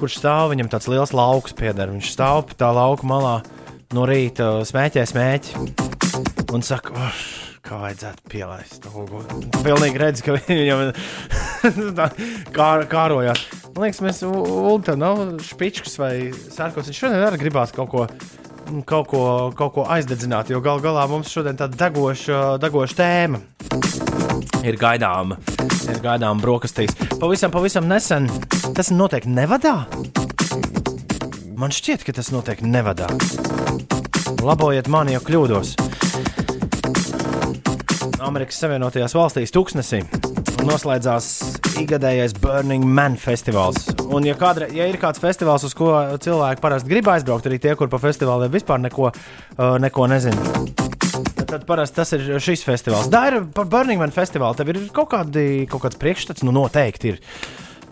kurš 0.00 0.18
stāv, 0.18 0.50
viņam 0.54 0.72
tāds 0.72 0.88
liels 0.90 1.14
lauks 1.14 1.54
pieder. 1.54 1.92
Viņš 1.94 2.10
stāv 2.16 2.50
tā 2.58 2.72
lauka 2.74 3.06
malā 3.06 3.36
no 3.94 4.06
rīta, 4.10 4.64
smēķē 4.66 5.04
smēķi 5.06 5.62
un 6.54 6.62
saka, 6.66 6.90
oh, 6.98 7.22
kā 7.64 7.80
vajadzētu 7.80 8.28
pielaist 8.32 8.88
uguni. 8.92 9.48
Pilnīgi 9.64 10.00
redz, 10.00 10.22
ka 10.24 10.36
viņam 10.38 10.86
tā 11.98 12.08
kā, 12.54 12.70
kārojās. 12.90 13.46
Man 13.74 13.86
liekas, 13.86 14.02
mēs 14.04 14.22
Ulta 14.28 14.94
nav 14.98 15.22
špičkas 15.42 15.98
vai 16.00 16.14
sērkos. 16.32 16.90
Viņš 16.90 17.04
šodien 17.04 17.24
arī 17.24 17.40
gribās 17.46 17.74
kaut 17.74 17.92
ko 17.94 18.06
kaut 18.88 19.10
ko, 19.10 19.24
kaut 19.56 19.74
ko 19.74 19.84
aizdedzināt, 19.92 20.48
jo 20.48 20.62
gal 20.64 20.80
galā 20.80 21.04
mums 21.10 21.28
šodien 21.28 21.58
tāda 21.60 21.76
degoša, 21.84 22.56
degoša 22.62 22.96
tēma 22.96 23.42
ir 24.64 24.78
gaidāma. 24.80 25.38
Ir 25.84 26.00
gaidāma 26.00 26.40
brokastīs. 26.40 26.94
Pavisam, 27.20 27.52
pavisam 27.52 27.88
nesen 27.90 28.28
tas 28.76 28.90
notiek 28.94 29.26
Nevadā. 29.28 29.82
Man 31.60 31.74
šķiet, 31.74 32.06
ka 32.06 32.16
tas 32.16 32.32
notiek 32.34 32.64
Nevadā. 32.64 33.10
Labojiet 34.44 34.88
mani, 34.92 35.14
ja 35.14 35.22
kļūdos. 35.24 35.76
Amerikas 38.24 38.60
Savienotajās 38.62 39.14
valstīs 39.16 39.52
Tuksnesī 39.54 40.02
noslēdzās 40.64 41.26
ikgadējais 41.82 42.36
Burning 42.40 42.86
Man 42.88 43.18
festivāls. 43.20 43.90
Un, 44.06 44.24
ja, 44.24 44.36
kādre, 44.38 44.70
ja 44.72 44.86
ir 44.88 44.96
kāds 45.02 45.20
festivāls, 45.20 45.66
uz 45.66 45.74
ko 45.76 45.90
cilvēki 46.24 46.62
parasti 46.64 46.92
grib 46.92 47.10
aizbraukt, 47.12 47.48
arī 47.50 47.60
tie, 47.60 47.74
kur 47.78 47.90
pa 47.92 48.00
festivāliem 48.00 48.52
vispār 48.54 48.80
neko, 48.86 49.10
uh, 49.12 49.74
neko 49.82 50.08
nezina, 50.08 50.64
tad, 51.44 51.66
parasti 51.68 52.00
tas 52.00 52.14
ir 52.16 52.24
šis 52.42 52.64
festivāls. 52.66 53.10
Tā 53.12 53.26
ir 53.30 53.40
par 53.56 53.68
Burning 53.70 54.00
Man 54.00 54.14
festivālu. 54.14 54.56
Tev 54.58 54.72
ir 54.72 54.80
kaut, 54.94 55.10
kādi, 55.12 55.66
kaut 55.70 55.84
kāds 55.84 56.00
priekšstats, 56.00 56.46
nu 56.46 56.54
noteikti 56.54 57.14
ir. 57.14 57.22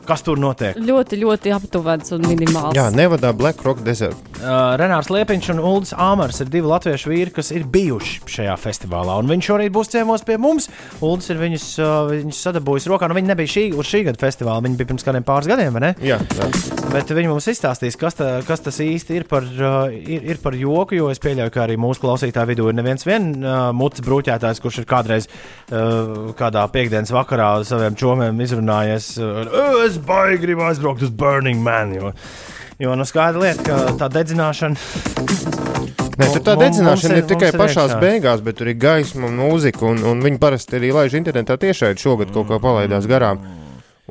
Kas 0.07 0.25
tur 0.27 0.41
notiek? 0.43 0.75
Ļoti, 0.83 1.19
ļoti 1.23 1.53
aptuvens 1.55 2.11
un 2.17 2.25
minimāls. 2.27 2.75
Jā, 2.75 2.89
nevadā 2.95 3.31
Black 3.37 3.63
Rock 3.63 3.85
Desert. 3.87 4.19
Uh, 4.43 4.75
Renārs 4.81 5.07
Liepiņš 5.13 5.53
un 5.55 5.61
Ulris 5.63 5.93
Āmers 5.95 6.41
ir 6.43 6.49
divi 6.51 6.67
latviešu 6.67 7.13
vīri, 7.13 7.31
kas 7.37 7.53
ir 7.55 7.63
bijuši 7.71 8.25
šajā 8.35 8.57
festivālā. 8.59 9.21
Un 9.23 9.31
viņš 9.31 9.51
šorīt 9.53 9.75
būs 9.75 9.93
ciemos 9.93 10.25
pie 10.27 10.41
mums. 10.43 10.67
Ulris 10.99 11.31
ir 11.31 11.39
viņus, 11.39 11.67
uh, 11.79 11.93
viņus 12.11 12.41
sadabūjis 12.49 12.89
rokā. 12.91 13.07
Nu, 13.07 13.15
viņi 13.19 13.31
nebija 13.31 13.53
šī, 13.55 13.65
uz 13.79 13.87
šī 13.87 14.03
gada 14.09 14.19
festivāla. 14.19 14.65
Viņi 14.67 14.81
bija 14.81 14.91
pirms 14.91 15.07
kādiem 15.07 15.27
pāris 15.29 15.51
gadiem, 15.53 15.77
vai 15.79 15.85
ne? 15.87 15.93
Jā, 16.03 16.19
jā. 16.19 16.51
Bet 16.93 17.09
viņi 17.15 17.31
mums 17.31 17.47
izstāstīs, 17.49 17.95
kas, 18.01 18.19
ta, 18.19 18.33
kas 18.45 18.67
tas 18.67 18.83
īsti 18.83 19.21
ir 19.21 19.29
par, 19.31 19.47
uh, 19.47 19.87
ir, 19.95 20.27
ir 20.35 20.43
par 20.43 20.59
joku. 20.59 20.99
Jo 20.99 21.13
es 21.15 21.23
pieļauju, 21.23 21.55
ka 21.55 21.63
arī 21.69 21.79
mūsu 21.81 22.03
klausītāju 22.03 22.51
vidū 22.51 22.67
ir 22.73 22.77
neviens 22.81 23.07
vien, 23.07 23.31
uh, 23.39 23.71
mutes 23.77 24.03
brūķētājs, 24.05 24.61
kurš 24.65 24.83
ir 24.83 24.91
kādreiz 24.91 25.31
uh, 25.31 26.35
kādā 26.37 26.67
piekdienas 26.75 27.15
vakarā 27.15 27.53
ar 27.61 27.69
saviem 27.69 27.95
čomiem 27.97 28.43
izrunājies. 28.43 29.13
Uh, 29.23 29.92
es 29.93 30.01
baigi 30.09 30.41
gribu 30.47 30.65
aizbraukt 30.67 31.05
uz 31.05 31.13
Burning 31.13 31.61
Man. 31.63 31.95
Jo, 31.95 32.13
jo 32.81 32.97
nu 32.97 33.07
skaidra 33.09 33.45
lieta, 33.45 33.65
ka 33.67 33.97
tā 34.01 34.09
dedzināšana. 34.21 34.77
Nē, 36.13 36.29
tur 36.29 36.45
tā 36.45 36.55
dedzināšana 36.61 37.17
mums 37.17 37.23
ir 37.23 37.29
tikai 37.29 37.51
mums 37.53 37.61
pašā 37.63 37.87
beigās, 38.01 38.43
bet 38.45 38.59
tur 38.61 38.71
ir 38.73 38.79
gaisma 38.81 39.31
mūzika. 39.33 39.85
Un, 39.89 40.03
un 40.09 40.23
viņi 40.25 40.41
parasti 40.43 40.79
arī 40.79 40.93
laiž 40.97 41.17
internetā 41.21 41.59
tiešai 41.61 41.95
šogad 42.01 42.33
kaut 42.35 42.51
kā 42.51 42.61
palaidās 42.63 43.09
garām. 43.11 43.41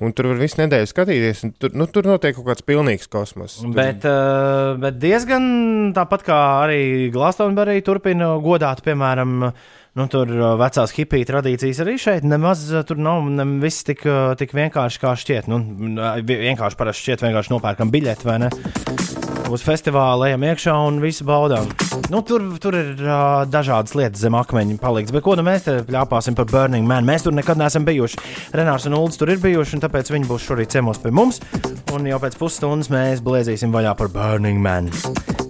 Un 0.01 0.13
tur 0.17 0.32
var 0.32 0.39
visu 0.39 0.57
nedēļu 0.61 0.88
skatīties. 0.89 1.43
un 1.45 1.51
Tur, 1.61 1.73
nu, 1.77 1.86
tur 1.91 2.07
notiek 2.09 2.34
kaut 2.38 2.47
kāds 2.47 2.65
pilnīgs 2.65 3.09
kosmos. 3.11 3.59
Tur, 3.59 3.73
Bet, 3.75 4.05
uh, 4.07 4.73
bet 4.82 4.97
diezgan 5.01 5.43
tāpat 5.93 6.23
kā 6.25 6.39
arī 6.63 6.82
Glastonbury 7.13 7.84
turpina 7.86 8.32
godāt, 8.41 8.82
piemēram, 8.86 9.51
nu, 9.99 10.07
tur 10.11 10.29
vecās 10.61 10.93
hipiju 10.95 11.27
tradīcijas 11.27 11.81
arī 11.83 11.97
šeit. 11.99 12.23
Nemaz 12.27 12.63
tur 12.87 13.01
nav 13.01 13.25
ne 13.29 13.45
viss 13.63 13.83
tik, 13.87 14.05
tik 14.39 14.55
vienkārši 14.55 15.01
kā 15.03 15.15
šķiet. 15.19 15.49
Nu, 15.51 15.59
vi- 16.23 16.39
vienkārši 16.47 16.79
parasti 16.79 17.05
šķiet, 17.07 17.25
vienkārši 17.27 17.55
nopērkam 17.57 17.91
biļeti 17.91 18.29
vai 18.29 18.37
ne. 18.45 18.51
Uz 19.51 19.63
festivāla 19.67 20.29
ejam 20.29 20.45
iekšā 20.47 20.73
un 20.87 21.01
visu 21.03 21.25
baudām. 21.27 21.67
Nu, 22.11 22.21
tur, 22.27 22.45
tur 22.63 22.75
ir 22.77 22.93
uh, 23.03 23.43
dažādas 23.51 23.95
lietas 23.99 24.21
zem 24.23 24.37
akmeņa 24.39 24.77
palikts. 24.79 25.11
Bet 25.11 25.25
ko 25.25 25.35
nu 25.35 25.43
mēs 25.43 25.65
te 25.67 25.75
plāpāsim 25.87 26.37
par 26.37 26.47
Burning 26.51 26.87
Man? 26.87 27.07
Mēs 27.07 27.25
tur 27.27 27.35
nekad 27.35 27.59
neesam 27.59 27.83
bijuši. 27.87 28.21
Renārs 28.55 28.87
un 28.87 28.95
Ulds 28.95 29.19
tur 29.19 29.33
ir 29.33 29.43
bijuši, 29.43 29.75
un 29.75 29.83
tāpēc 29.83 30.13
viņi 30.13 30.29
būs 30.31 30.47
šorīt 30.47 30.71
ciemos 30.77 31.01
pie 31.03 31.11
mums. 31.15 31.41
Un 31.91 32.07
jau 32.07 32.21
pēc 32.23 32.39
pusstundas 32.39 32.91
mēs 32.93 33.23
blēzīsim 33.25 33.75
vaļā 33.75 33.95
par 33.99 34.11
Burning 34.15 34.63
Man. 34.63 34.87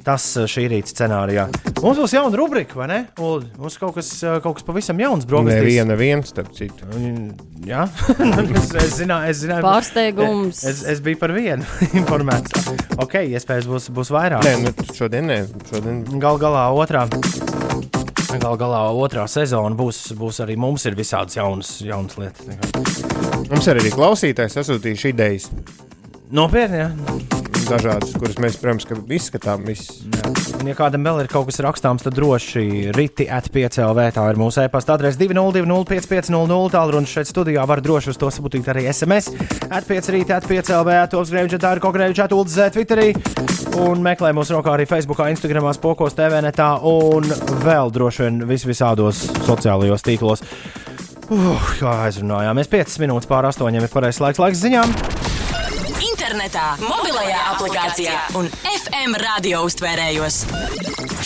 Tas 0.02 0.24
šī 0.50 0.66
rīta 0.72 0.90
scenārijā. 0.90 1.46
Mums 1.82 2.00
būs 2.02 2.14
jauna 2.16 2.38
rubrika, 2.38 2.78
vai 2.80 2.88
ne? 2.90 3.00
Uldi? 3.22 3.52
Mums 3.62 3.78
kaut 3.82 3.94
kas, 4.00 4.10
kaut 4.42 4.58
kas 4.58 4.66
pavisam 4.66 4.98
jauns, 5.02 5.28
brokastīs. 5.30 5.62
Neviena 5.62 5.98
viens, 5.98 6.32
starp 6.34 6.50
citu. 6.58 6.90
Jā, 7.66 7.84
es, 8.58 8.72
es 8.82 8.96
zināju, 8.98 9.30
es 9.30 9.42
zināju. 9.44 9.66
Pārsteigums. 9.66 10.64
Es, 10.66 10.82
es 10.90 11.02
biju 11.06 11.20
par 11.22 11.34
vienu 11.38 11.66
informēts. 12.02 12.72
Ok, 13.02 13.20
iespējams 13.30 13.70
būs, 13.70 13.90
būs 13.94 14.12
vairāk. 14.14 14.46
Nē, 14.46 14.54
nu, 14.64 14.88
šodien 14.96 15.30
nē. 15.30 15.40
Šodien... 15.70 16.02
Gal 16.22 16.40
galā 16.42 16.68
otrā. 16.76 17.06
Gal 18.42 18.56
galā 18.56 18.86
otrā 18.96 19.26
sezona 19.28 19.76
būs, 19.76 20.14
būs 20.18 20.40
arī 20.46 20.56
mums 20.60 20.86
ir 20.88 20.96
visādas 20.96 21.36
jaunas, 21.36 21.74
jaunas 21.84 22.16
lietas. 22.22 22.48
Mums 23.52 23.68
ir 23.68 23.82
arī 23.82 23.92
klausītājs 23.92 24.56
sasūtījuši 24.60 25.12
idejas. 25.12 25.50
Nopietni, 26.32 26.80
jā. 26.80 26.92
Dažādas, 27.68 28.14
kuras 28.16 28.38
mēs, 28.40 28.56
protams, 28.60 28.86
ka 28.88 28.96
izskatām. 29.16 29.66
Viss. 29.68 30.02
Un, 30.58 30.68
ja 30.70 30.76
kādam 30.76 31.04
vēl 31.04 31.22
ir 31.24 31.30
kaut 31.32 31.50
kas 31.50 31.60
rakstāms, 31.64 32.04
tad 32.06 32.16
droši 32.16 32.92
rīti 32.96 33.28
atpiecēlv. 33.32 34.00
Tā 34.16 34.26
ir 34.32 34.40
mūsu 34.40 34.64
e-pasta 34.64 34.96
adrese 34.96 35.20
202-550, 35.20 36.72
tālrunis 36.72 37.12
šeit 37.12 37.30
studijā. 37.32 37.64
Var 37.68 37.84
droši 37.84 38.14
uz 38.14 38.20
to 38.20 38.32
sūtīt 38.32 38.68
arī 38.72 38.86
SMS. 38.92 39.32
Atpiecrīt, 39.68 40.32
atpiecēlv, 40.36 40.92
tos 41.12 41.32
grēviņš, 41.36 41.58
tā 41.60 41.76
ir 41.76 41.84
kaut 41.84 41.96
grēviņš, 42.00 42.24
atūlis 42.26 42.56
Z 42.56 42.76
Twitterī. 42.76 43.10
Un 43.84 44.04
meklē 44.04 44.34
mūsu 44.36 44.56
rokā 44.56 44.76
arī 44.76 44.88
Facebook, 44.88 45.24
Instagram, 45.32 45.68
Spokos, 45.76 46.16
TV 46.18 46.44
netā 46.48 46.74
un 46.88 47.28
vēl 47.64 47.92
droši 47.92 48.28
vien 48.28 48.44
vis 48.52 48.68
visādos 48.68 49.26
sociālajos 49.48 50.08
tīklos. 50.08 50.48
Uh, 51.32 51.72
kā 51.80 51.96
aizrunājāmies, 52.10 52.72
5 52.72 53.00
minūtes 53.06 53.32
pār 53.32 53.48
8 53.52 53.80
ir 53.80 53.92
pareizais 53.92 54.24
laiks, 54.24 54.44
laiks 54.44 54.64
ziņām. 54.66 55.11
Internetā, 56.32 56.78
mobilajā 56.80 57.40
aplikācijā 57.52 58.16
un 58.40 58.48
FM 58.72 59.18
radio 59.20 59.66
uztvērējos. 59.68 60.42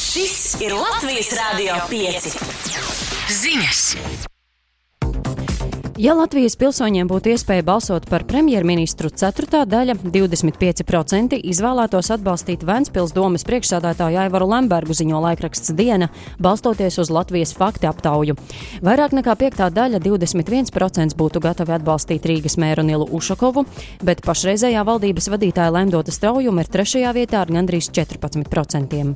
Šis 0.02 0.38
ir 0.66 0.74
Latvijas 0.80 1.30
Rādio 1.38 1.78
5. 1.92 2.32
Ziņas! 3.30 4.35
Ja 5.96 6.12
Latvijas 6.12 6.58
pilsoņiem 6.60 7.08
būtu 7.08 7.30
iespēja 7.32 7.64
balsot 7.64 8.10
par 8.12 8.26
premjerministru, 8.28 9.08
ceturtā 9.08 9.62
daļa- 9.64 9.94
25% 10.16 11.38
izvēlētos 11.40 12.10
atbalstīt 12.12 12.66
Ventspils 12.68 13.14
domas 13.16 13.46
priekšsādātāju 13.48 14.20
Aivaru 14.26 14.50
Lembergu, 14.52 14.92
ziņo 14.92 15.22
laikraksts 15.24 15.72
Diena, 15.72 16.10
balstoties 16.38 17.00
uz 17.00 17.10
Latvijas 17.10 17.54
faktu 17.56 17.88
aptauju. 17.88 18.36
Vairāk 18.84 19.16
nekā 19.16 19.38
piektā 19.40 19.72
daļa- 19.72 20.04
21% 20.08 21.16
būtu 21.16 21.40
gatavi 21.40 21.80
atbalstīt 21.80 22.28
Rīgas 22.28 22.58
mēru 22.58 22.84
Nilu 22.84 23.08
Ušakovu, 23.08 23.66
bet 24.04 24.22
pašreizējā 24.22 24.84
valdības 24.84 25.30
vadītāja 25.30 25.72
Lemdota 25.72 26.12
Straujuma 26.12 26.60
ir 26.60 26.68
trešajā 26.68 27.14
vietā 27.14 27.40
ar 27.40 27.48
gandrīz 27.48 27.90
14%. 27.90 29.16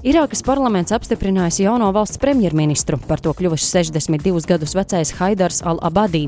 Irākas 0.00 0.40
parlaments 0.40 0.94
apstiprinājis 0.96 1.58
jauno 1.60 1.90
valsts 1.92 2.16
premjerministru, 2.22 2.96
par 3.04 3.20
to 3.20 3.34
kļuvis 3.36 3.66
62 3.68 4.46
gadus 4.48 4.72
vecais 4.72 5.10
Haidars 5.18 5.58
Al-Abadī. 5.60 6.22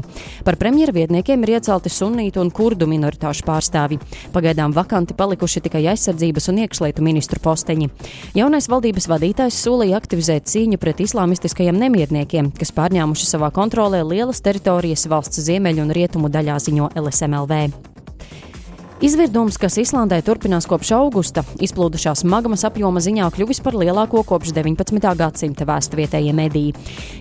Par 0.45 0.59
premjervietniekiem 0.61 1.47
ir 1.47 1.55
iecelti 1.55 1.89
sunītu 1.89 2.43
un 2.43 2.51
kurdu 2.53 2.85
minoritāšu 2.91 3.47
pārstāvi. 3.49 3.97
Pagaidām 4.35 4.75
vakanti 4.77 5.17
palikuši 5.17 5.63
tikai 5.65 5.87
aizsardzības 5.95 6.51
un 6.53 6.61
iekšlietu 6.67 7.07
ministru 7.07 7.41
posteņi. 7.41 7.89
Jaunais 8.37 8.69
valdības 8.69 9.09
vadītājs 9.09 9.63
solīja 9.65 10.03
aktivizēt 10.03 10.53
cīņu 10.53 10.77
pret 10.83 11.01
islāmistiskajiem 11.07 11.81
nemierniekiem, 11.87 12.53
kas 12.59 12.77
pārņēmuši 12.77 13.31
savā 13.31 13.49
kontrolē 13.57 14.05
lielas 14.05 14.45
teritorijas 14.45 15.09
valsts 15.09 15.41
ziemeļu 15.49 15.87
un 15.87 15.97
rietumu 15.97 16.29
daļā 16.29 16.61
ziņo 16.61 16.93
LSMLV. 16.93 18.02
Izvirdums, 19.03 19.57
kas 19.59 19.75
Islandē 19.83 20.21
turpinās 20.23 20.69
kopš 20.71 20.93
augusta, 20.95 21.43
izplūdušās 21.67 22.21
magmas 22.31 22.63
apjoma 22.69 23.01
ziņā 23.03 23.33
kļuvis 23.35 23.59
par 23.65 23.75
lielāko 23.75 24.21
kopš 24.23 24.53
19. 24.55 25.09
gadsimta 25.19 25.67
vēsta 25.67 25.99
vietējie 25.99 26.31
mediji. 26.39 26.71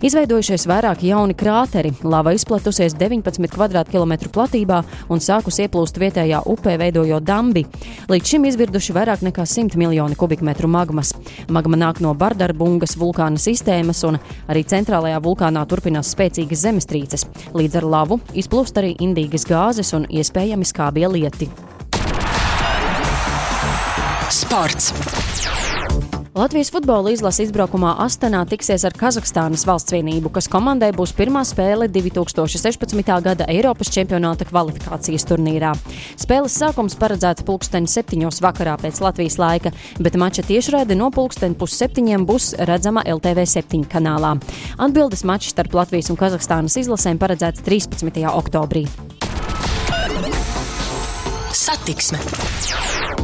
Izveidojušies 0.05 0.67
vairāki 0.69 1.09
jauni 1.09 1.33
krāteri, 1.33 1.89
lava 2.05 2.35
izplatusies 2.37 2.93
19 2.99 3.49
km2 3.49 4.29
platībā 4.35 4.83
un 5.09 5.23
sākus 5.25 5.57
ieplūst 5.65 5.97
vietējā 6.03 6.43
upē, 6.53 6.75
veidojot 6.83 7.25
dambi. 7.25 7.65
Līdz 8.13 8.35
šim 8.35 8.45
izvirduši 8.51 8.97
vairāk 8.99 9.25
nekā 9.25 9.47
100 9.49 9.81
miljoni 9.81 10.19
kubikmetru 10.21 10.69
magmas. 10.69 11.15
Magma 11.49 11.81
nāk 11.81 12.03
no 12.05 12.13
Bardarbungas 12.13 12.93
vulkāna 12.93 13.41
sistēmas, 13.41 14.05
un 14.05 14.21
arī 14.45 14.67
centrālajā 14.69 15.17
vulkānā 15.25 15.65
turpinās 15.65 16.13
spēcīgas 16.13 16.61
zemestrīces. 16.61 17.25
Līdz 17.57 17.81
ar 17.81 17.91
lavu 17.97 18.21
izplūst 18.37 18.77
arī 18.77 18.93
indīgas 19.01 19.49
gāzes 19.49 19.95
un 19.97 20.05
iespējami 20.13 20.73
skābie 20.75 21.09
lieti. 21.09 21.49
Sports. 24.51 24.93
Latvijas 26.35 26.71
futbola 26.71 27.13
izlase 27.13 27.45
izbraukumā 27.45 27.93
Astanā 28.03 28.41
tiksies 28.51 28.83
ar 28.83 28.91
Kazahstānas 28.99 29.63
valsts 29.63 29.95
vienību, 29.95 30.27
kas 30.35 30.49
komandai 30.51 30.89
būs 30.91 31.13
pirmā 31.15 31.45
spēle 31.47 31.87
2016. 31.87 33.13
gada 33.23 33.47
Eiropas 33.47 33.87
čempionāta 33.95 34.43
kvalifikācijas 34.49 35.23
turnīrā. 35.29 35.71
Spēles 36.19 36.57
sākums 36.59 36.99
paredzēts 36.99 37.47
pulksteni 37.47 37.87
septiņos 37.87 38.43
vakarā 38.43 38.75
pēc 38.83 38.99
Latvijas 38.99 39.39
laika, 39.39 39.71
bet 40.03 40.19
mača 40.19 40.43
tiešraide 40.43 40.99
no 40.99 41.07
pulksteni 41.15 41.55
pusseptiņiem 41.55 42.27
būs 42.27 42.51
redzama 42.59 43.07
LTV 43.07 43.47
7 43.55 43.87
kanālā. 43.87 44.35
Atbildes 44.75 45.23
mačs 45.23 45.55
starp 45.55 45.79
Latvijas 45.79 46.11
un 46.11 46.19
Kazahstānas 46.19 46.75
izlasēm 46.83 47.23
paredzēts 47.23 47.63
13. 47.63 48.27
oktobrī. 48.35 48.83
Satiksme. 51.55 52.19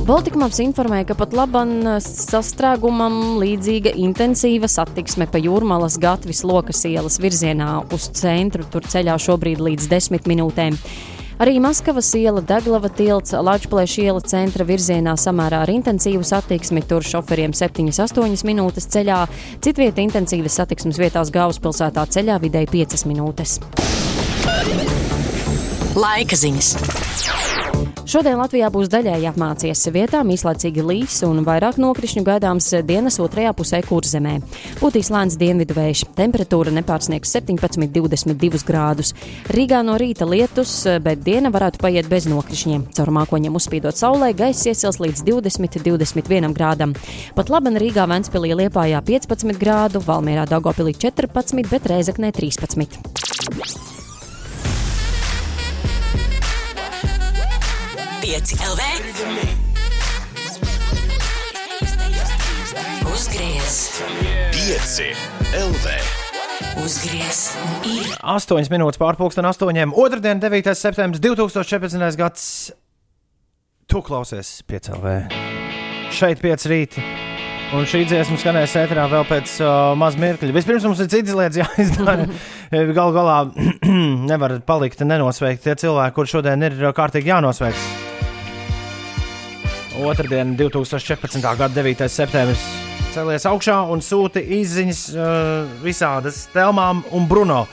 Baltikmaps 0.08 0.62
informēja, 0.64 1.10
ka 1.10 1.16
pat 1.20 1.34
labam 1.36 1.72
sastrēgumam 2.00 3.42
līdzīga 3.42 3.92
intensīva 4.00 4.70
satiksme 4.72 5.26
pa 5.28 5.42
jūrmalas 5.44 5.98
gatvis 6.00 6.46
lokas 6.48 6.86
ielas 6.88 7.18
virzienā 7.20 7.82
uz 7.92 8.06
centru. 8.16 8.64
Tur 8.72 8.88
ceļā 8.88 9.18
šobrīd 9.20 9.60
līdz 9.66 9.90
10 9.92 10.30
minūtēm. 10.32 10.78
Arī 11.44 11.58
Maskavas 11.60 12.14
iela, 12.16 12.40
Daglava 12.40 12.88
tilts, 12.88 13.36
Latvijas 13.36 13.98
iela 14.00 14.24
centra 14.24 14.64
virzienā 14.70 15.18
samērā 15.20 15.66
ar 15.66 15.74
intensīvu 15.76 16.24
satiksmi. 16.24 16.86
Tur 16.88 17.04
šoferiem 17.04 17.52
7-8 17.52 18.48
minūtes 18.48 18.88
ceļā, 18.96 19.20
citvieta 19.60 20.06
intensīvas 20.08 20.56
satiksmes 20.62 21.02
vietās 21.04 21.36
galvaspilsētā 21.36 22.08
ceļā 22.16 22.40
vidēji 22.48 22.72
5 22.80 23.06
minūtes. 23.12 23.60
Laika 26.00 26.40
ziņas. 26.40 26.74
Šodien 28.08 28.38
Latvijā 28.40 28.70
būs 28.72 28.88
daļēji 28.88 29.28
apmācies 29.28 29.82
vietām, 29.92 30.30
īslaicīgi 30.32 30.80
līs 30.80 31.18
un 31.28 31.42
vairāk 31.44 31.76
nokrišņu 31.84 32.22
gaidāms 32.24 32.70
dienas 32.88 33.18
otrajā 33.20 33.52
pusē 33.52 33.82
kurzemē. 33.84 34.38
Būtīs 34.80 35.10
lēns 35.12 35.36
dienvidu 35.36 35.76
vējš, 35.76 36.06
temperatūra 36.16 36.72
nepārsniegs 36.78 37.36
17,22 37.36 38.64
grādus. 38.70 39.12
Rīgā 39.52 39.82
no 39.84 39.98
rīta 40.00 40.24
lietus, 40.24 40.78
bet 41.04 41.26
diena 41.26 41.52
varētu 41.52 41.84
paiet 41.84 42.08
bez 42.08 42.30
nokrišņiem. 42.32 42.88
Caur 42.96 43.12
mākoņiem 43.18 43.60
uzspīdot 43.60 44.00
saulē, 44.00 44.32
gaiss 44.40 44.70
iesils 44.72 45.02
līdz 45.04 45.26
20-21 45.28 46.56
grādam. 46.56 46.96
Pat 47.36 47.52
labi 47.52 47.76
Rīgā, 47.76 48.08
Ventspīlī, 48.08 48.54
Liepājā 48.64 49.04
15 49.04 49.60
grādu, 49.60 50.00
Valmierā 50.08 50.48
Daugopilī 50.48 50.96
14, 50.96 51.68
bet 51.68 51.92
Reizeknē 51.92 52.32
13. 52.40 53.87
5 58.28 58.54
LV. 58.60 58.82
Uzgriez, 63.14 64.02
5 64.52 65.00
LV. 65.56 65.86
uzgriez 66.84 67.40
un 67.64 67.88
ir 67.88 68.10
8 68.20 68.68
minūtes 68.74 69.00
pārpusdien, 69.00 69.48
8. 69.48 69.94
Otradien, 69.96 70.42
9. 70.44 70.74
septembris 70.76 71.24
2014. 71.24 72.18
gads. 72.20 72.74
Tu 73.88 74.02
klausies 74.04 74.58
5LV. 74.68 75.14
Šeit 76.12 76.44
5 76.44 76.68
rīti. 76.68 77.06
Un 77.78 77.88
šī 77.88 78.04
dziesma 78.10 78.36
skanēs 78.42 78.76
ēterā 78.82 79.06
vēl 79.12 79.24
pēc 79.30 79.54
uh, 79.64 79.94
maz 79.96 80.20
mirkļa. 80.20 80.52
Vispirms 80.56 80.90
mums 80.90 81.00
ir 81.00 81.08
cits 81.16 81.32
lietas 81.32 81.62
jāizdara. 81.64 82.28
Galu 82.92 83.16
galā 83.16 83.40
nevar 84.34 84.58
palikt 84.68 85.08
nenosveikti 85.08 85.70
tie 85.70 85.80
cilvēki, 85.86 86.16
kuriem 86.20 86.34
šodien 86.36 86.68
ir 86.68 86.78
uh, 86.84 86.92
kārtīgi 86.92 87.32
jānosveic. 87.32 88.07
Otradien, 89.98 90.56
2014. 90.58 91.42
gada 91.42 91.74
9. 91.74 92.06
septembris, 92.12 92.62
cēlies 93.16 93.48
augšā 93.50 93.80
un 93.90 94.04
sūta 94.06 94.42
izziņas 94.42 95.02
uh, 95.16 95.72
visādas 95.82 96.44
Telmām 96.54 97.02
un 97.18 97.26
Bruno. 97.30 97.64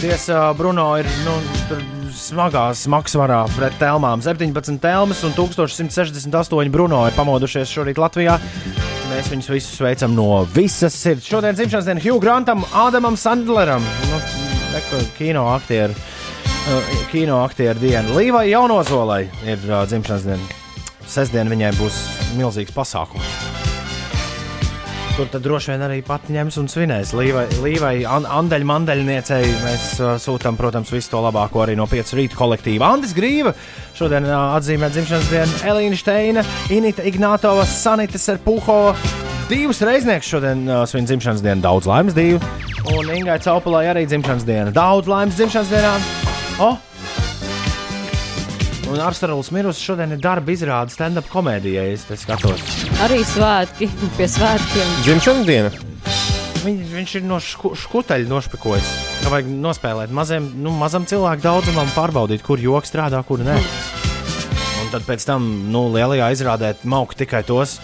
Tiesa, 0.00 0.50
Bruno 0.56 0.90
ir 1.00 1.08
nu, 1.24 1.38
smagā 2.12 2.66
smagsvarā 2.76 3.40
pret 3.54 3.78
Telmām. 3.80 4.20
17 4.24 4.80
telmas 4.82 5.24
un 5.24 5.34
1168 5.36 6.72
Bruno 6.74 7.02
ir 7.08 7.16
pamodušies 7.16 7.72
šorīt 7.72 8.00
Latvijā. 8.00 8.36
Mēs 9.10 9.32
viņus 9.32 9.50
visus 9.50 9.80
sveicam 9.80 10.14
no 10.14 10.44
visas 10.54 10.94
sirds. 11.00 11.28
Šodien 11.32 11.56
dzimšanas 11.56 11.88
diena 11.88 12.04
Hugh 12.04 12.20
Grantam, 12.22 12.64
Ādamam 12.76 13.16
Sandleram, 13.18 13.84
nu, 14.12 14.22
kino 15.18 15.48
aktieru. 15.56 15.96
Uh, 16.70 16.96
kino 17.08 17.40
aktieru 17.40 17.80
diena. 17.80 18.08
Līvai 18.12 18.50
Jaunozolai 18.52 19.24
ir 19.48 19.70
uh, 19.70 19.86
dzimšanas 19.88 20.28
diena. 20.28 20.59
Sestdien 21.10 21.50
viņai 21.50 21.72
būs 21.78 21.96
milzīgs 22.38 22.74
pasākums. 22.76 23.26
Tur 25.16 25.26
tad 25.28 25.42
droši 25.42 25.72
vien 25.72 25.82
arī 25.84 25.98
pati 26.06 26.32
ņems 26.32 26.56
un 26.62 26.68
svinēs. 26.70 27.10
Līvai, 27.18 27.42
līvai 27.60 27.92
an, 28.08 28.24
Andeļa 28.38 28.68
mandeļniecei 28.70 29.40
mēs 29.64 29.86
uh, 29.98 30.14
sūtām, 30.22 30.56
protams, 30.56 30.92
visu 30.94 31.10
to 31.12 31.20
labāko 31.20 31.64
arī 31.64 31.74
no 31.76 31.84
5 31.90 32.14
rīta 32.16 32.38
kolektīva. 32.38 32.92
Andris 32.94 33.12
Grīva 33.16 33.52
šodien 33.98 34.28
uh, 34.30 34.54
atzīmē 34.56 34.88
dzimšanas 34.94 35.28
dienu, 35.32 35.60
Elīna 35.72 35.98
Steina, 35.98 36.44
Inita 36.72 37.04
Ignātova, 37.10 37.66
Sanita 37.68 38.20
Serpuho. 38.22 38.94
Divas 39.50 39.82
reiznieks 39.84 40.30
šodien 40.30 40.62
uh, 40.70 40.84
svin 40.88 41.10
dzimšanas 41.10 41.42
dienu, 41.44 41.66
daudz 41.66 41.90
laimes 41.90 42.16
divu. 42.16 42.38
Un 42.94 43.10
Ingai 43.12 43.40
Caupulai 43.44 43.90
arī 43.90 44.06
dzimšanas 44.08 44.46
diena. 44.48 44.72
Daudz 44.72 45.10
laimes 45.10 45.36
dzimšanas 45.36 45.74
dienā. 45.74 45.98
Oh! 46.62 46.78
Un 48.90 48.98
Arsenāls 48.98 49.52
Mirus 49.54 49.78
šodien 49.78 50.10
ir 50.16 50.18
darba 50.22 50.50
izrāde 50.50 50.90
stand-up 50.90 51.28
komēdijai. 51.30 51.92
Es 51.94 52.08
skatos. 52.24 52.64
Arī 53.04 53.20
svētki 53.22 53.86
pie 54.16 54.26
svētkiem. 54.26 54.96
Dzimšanas 55.04 55.46
diena. 55.46 55.70
Viņ, 56.64 56.80
viņš 56.90 57.12
ir 57.20 57.22
no 57.24 57.38
šku, 57.40 57.70
škuteļa 57.78 58.26
nošpekojis. 58.28 58.88
Ka 59.22 59.30
vajag 59.32 59.52
nospēlēt 59.62 60.10
maziem, 60.12 60.50
nu, 60.64 60.74
mazam 60.76 61.06
cilvēku 61.08 61.44
daudzumam, 61.46 61.88
pārbaudīt, 61.94 62.42
kur 62.44 62.60
joks 62.60 62.90
strādā, 62.90 63.22
kur 63.28 63.44
nē. 63.46 63.56
Un 64.82 64.90
tad 64.92 65.06
pēc 65.06 65.24
tam 65.28 65.46
nu, 65.70 65.86
lielajā 65.94 66.32
izrādē 66.34 66.74
maukt 66.90 67.20
tikai 67.22 67.44
tos, 67.46 67.78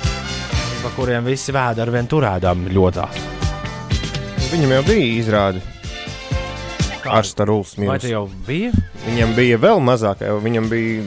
pa 0.83 0.93
kuriem 0.99 1.31
visi 1.31 1.55
vēda 1.55 1.87
ar 1.87 1.95
vien 1.95 2.11
turēdām 2.11 2.67
ļotās. 2.75 3.23
Viņam 4.51 4.77
jau 4.77 4.85
bija 4.91 5.09
izrāde. 5.23 5.76
Ar 7.11 7.25
Staruls 7.29 7.75
Vai 7.79 7.99
tas 7.99 8.11
jau 8.11 8.25
bija? 8.47 8.73
Viņam 9.07 9.35
bija 9.37 9.59
vēl 9.63 9.81
mazāk, 9.85 10.23
viņam 10.43 10.69
bija 10.73 11.03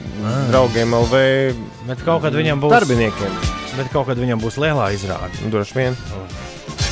draugiem 0.50 0.94
LV 0.94 1.22
Bet 1.88 2.04
kaut 2.06 2.22
kad 2.22 2.32
viņam 2.36 2.60
būs, 2.62 2.72
darbiniekiem. 2.78 3.34
bet 3.76 3.90
kaut 3.92 4.06
kad 4.10 4.18
viņam 4.18 4.40
būs 4.40 4.56
lielā 4.62 4.90
izrāde. 4.96 5.32
Nu, 5.44 5.50
Droši 5.50 5.74
vien. 5.76 5.96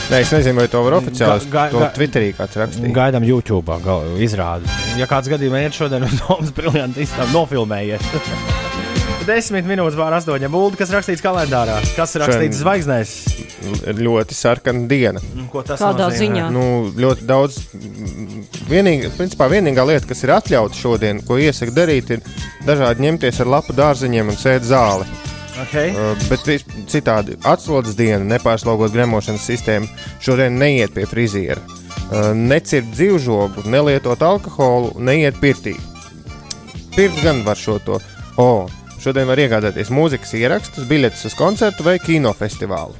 Nē, 0.08 0.22
es 0.24 0.30
nezinu, 0.32 0.56
vai 0.62 0.68
to 0.72 0.80
var 0.82 0.94
oficiāli. 1.02 1.50
Ga- 1.52 1.68
ga- 1.68 1.80
ga- 1.82 1.90
Twitterī 1.96 2.30
kāds 2.36 2.56
rakstīja. 2.56 2.92
Gaidām 2.96 3.24
YouTube 3.28 3.76
izrādi. 4.24 4.64
Ja 4.96 5.04
kāds 5.06 5.28
gadījumā 5.28 5.66
iet 5.66 5.76
šodien 5.76 6.02
uz 6.08 6.16
Domas 6.22 6.50
briljantu 6.56 7.04
izstādi, 7.04 7.32
nofilmējiet. 7.36 8.00
Desmit 9.28 9.66
minūtes 9.68 9.96
pār 9.98 10.14
astoņiem 10.16 10.52
būtu, 10.54 10.78
kas 10.80 10.90
rakstīts 10.94 11.22
kalendārā. 11.24 11.76
Kas 11.96 12.14
ir 12.16 12.22
rakstīts 12.24 12.56
Šodien- 12.56 12.60
zvaigznēs? 12.62 13.12
Ļoti 13.98 14.34
sarkana 14.38 14.86
diena. 14.88 15.20
Ko 15.52 15.62
tas 15.62 15.80
Kādā 15.82 16.06
nozīmē? 16.08 16.18
ziņā? 16.22 16.50
Nu, 16.54 16.64
ļoti 16.96 17.26
daudz. 17.28 17.58
mm, 17.74 18.44
Vienīga, 18.68 19.10
principā, 19.16 19.48
vienīgā 19.52 19.84
lieta, 19.88 20.06
kas 20.08 20.22
ir 20.24 20.30
atļauta 20.34 20.74
šodien, 20.76 21.20
ko 21.26 21.36
iesaka 21.40 21.72
darīt, 21.72 22.10
ir 22.10 22.20
dažādi 22.66 23.04
ņemties 23.06 23.40
ar 23.40 23.46
lapu 23.46 23.72
dārziņiem 23.76 24.28
un 24.28 24.36
sēt 24.36 24.62
zāli. 24.68 25.04
Okay. 25.58 25.90
Uh, 25.90 26.14
bet 26.30 26.40
citādi 26.86 27.34
atslodzes 27.42 27.96
diena, 27.98 28.22
nepārslaugot 28.38 28.92
gremošanas 28.94 29.42
sistēmu, 29.42 29.88
šodien 30.22 30.54
neiet 30.58 30.94
pie 30.94 31.04
friziera. 31.10 31.58
Uh, 32.12 32.32
Necirkt 32.32 32.92
dzīvžogu, 32.94 33.64
nelietot 33.66 34.22
alkoholu, 34.22 34.94
neiet 35.02 35.34
pirtī. 35.42 35.74
Pirkt 36.94 37.22
gan 37.24 37.42
var 37.44 37.56
šo 37.58 37.78
to. 37.84 37.98
O, 38.38 38.68
šodien 39.08 39.28
var 39.30 39.40
iegādāties 39.40 39.88
mūzikas 39.94 40.34
ierakstus, 40.36 40.84
biļetes 40.88 41.22
uz 41.30 41.34
koncertu 41.38 41.84
vai 41.86 41.94
kinofestivālu. 42.02 42.92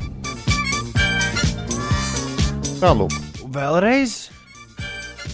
Tālāk, 2.78 3.16
Vēlreiz. 3.52 4.14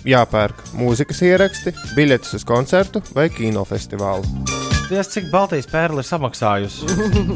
jāpērk 0.09 0.65
mūzikas 0.75 1.23
ieraksti, 1.29 1.75
biļetes 1.95 2.35
uz 2.41 2.47
koncertu 2.49 3.05
vai 3.15 3.29
kinofestivālu. 3.31 4.27
Dievs, 4.89 5.13
cik 5.15 5.31
Baltijas 5.31 5.71
pērle 5.71 6.03
ir 6.03 6.11
samaksājusi 6.11 6.91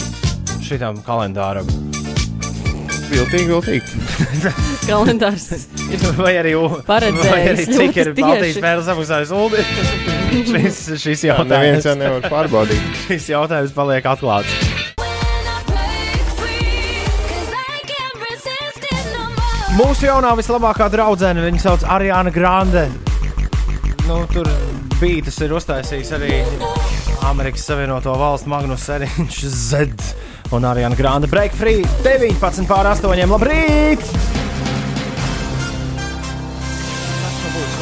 šitam 0.67 0.99
kalendāram. 1.07 1.71
Viltīgi, 3.09 3.47
viltīgi. 3.49 4.01
Kalendārs. 4.89 5.47
Vai 6.19 6.35
arī, 6.41 6.53
Paredzējis 6.89 7.31
vai 7.33 7.41
arī 7.53 7.65
cik 7.69 8.01
ir 8.03 8.11
Baltijas 8.19 8.43
tieši. 8.59 8.65
pērle 8.65 8.85
samaksājusi 8.87 9.37
Uldi? 9.39 9.65
šis, 10.53 10.81
šis, 11.01 11.25
Jā, 11.29 11.39
neviens 11.41 11.87
jautājums, 11.87 11.89
jau 11.89 11.97
nevar 12.03 12.29
pārbaudīt. 12.33 12.93
šis 13.09 13.31
jautājums 13.33 13.73
paliek 13.77 14.09
atklāts. 14.13 14.53
Mūsu 19.79 20.09
jaunā 20.09 20.33
vislabākā 20.39 20.89
draudzene, 20.91 21.45
viņu 21.45 21.61
sauc 21.63 21.85
Ariana 21.87 22.33
Grande. 22.35 22.89
Nu, 24.09 24.23
tur 24.33 24.49
bītas 24.99 25.37
ir 25.45 25.53
uztaisījis 25.55 26.11
arī 26.17 26.41
Amerikas 27.29 27.67
Savienoto 27.69 28.15
Valstu 28.19 28.51
Magnus 28.51 28.89
Seriņš 28.89 29.39
Z 29.55 29.85
un 30.51 30.65
Ariana 30.65 30.95
Grande 30.95 31.27
Break 31.27 31.53
Free 31.55 31.85
19 32.03 32.67
pār 32.67 32.87
8. 32.87 33.27
Labrīt! 33.29 34.01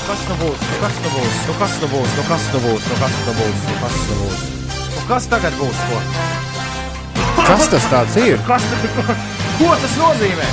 Kas 0.06 0.22
nu 0.28 0.34
būs? 0.40 0.60
Nu 0.66 0.76
kas 0.80 0.96
nu 1.02 1.08
būs? 1.14 1.36
Nu 1.46 1.54
kas 1.60 1.74
nu 1.82 1.88
būs? 1.92 2.10
Nu 2.16 2.24
kas 2.28 2.44
nu 2.52 2.60
būs? 2.64 2.82
Nu 2.90 2.96
kas 3.00 3.14
nu 3.26 3.32
būs? 3.38 3.62
Nu 3.70 3.76
kas 3.82 3.96
nu 4.08 4.14
būs? 4.20 4.44
Nu 4.96 5.02
kas 5.10 5.28
tagad 5.30 5.54
būs? 5.60 5.78
Ko? 5.90 6.00
Kas 7.46 7.68
tas 7.70 7.86
tāds 7.92 8.16
ir? 8.18 8.38
Kas 8.48 8.64
tad, 8.70 8.82
ko 9.60 9.70
tas 9.82 9.94
nozīmē? 10.00 10.48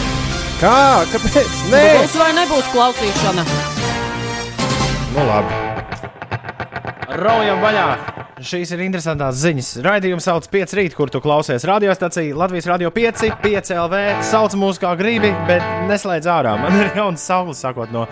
Kā? 0.61 0.76
Kāpēc? 1.11 1.53
Nē, 1.74 1.84
Būs 2.03 2.18
vai 2.22 2.32
nebūs 2.38 2.70
klausīšana? 2.74 3.45
nu 5.14 5.22
labi. 5.30 5.61
Raujam 7.24 7.59
vaļā! 7.61 7.88
Šīs 8.44 8.74
ir 8.76 8.82
interesantas 8.84 9.38
ziņas. 9.39 9.68
Raidījums 9.86 10.26
sauc 10.28 10.48
5 10.52 10.74
rīt, 10.76 10.96
kur 10.98 11.08
tu 11.12 11.22
klausies 11.24 11.64
radiostacija 11.68 12.36
Latvijas 12.36 12.68
Radio 12.68 12.89
5, 12.91 13.30
5 13.39 13.72
LV. 13.78 14.02
Sauc 14.28 14.58
mūs 14.60 14.82
kā 14.82 14.91
gribi, 15.00 15.32
bet 15.48 15.64
neslēdz 15.88 16.28
ārā. 16.28 16.58
Man 16.64 16.76
ir 16.82 16.91
jauns 16.98 17.24
saule, 17.24 17.56
sākot 17.56 17.94
no, 17.96 18.04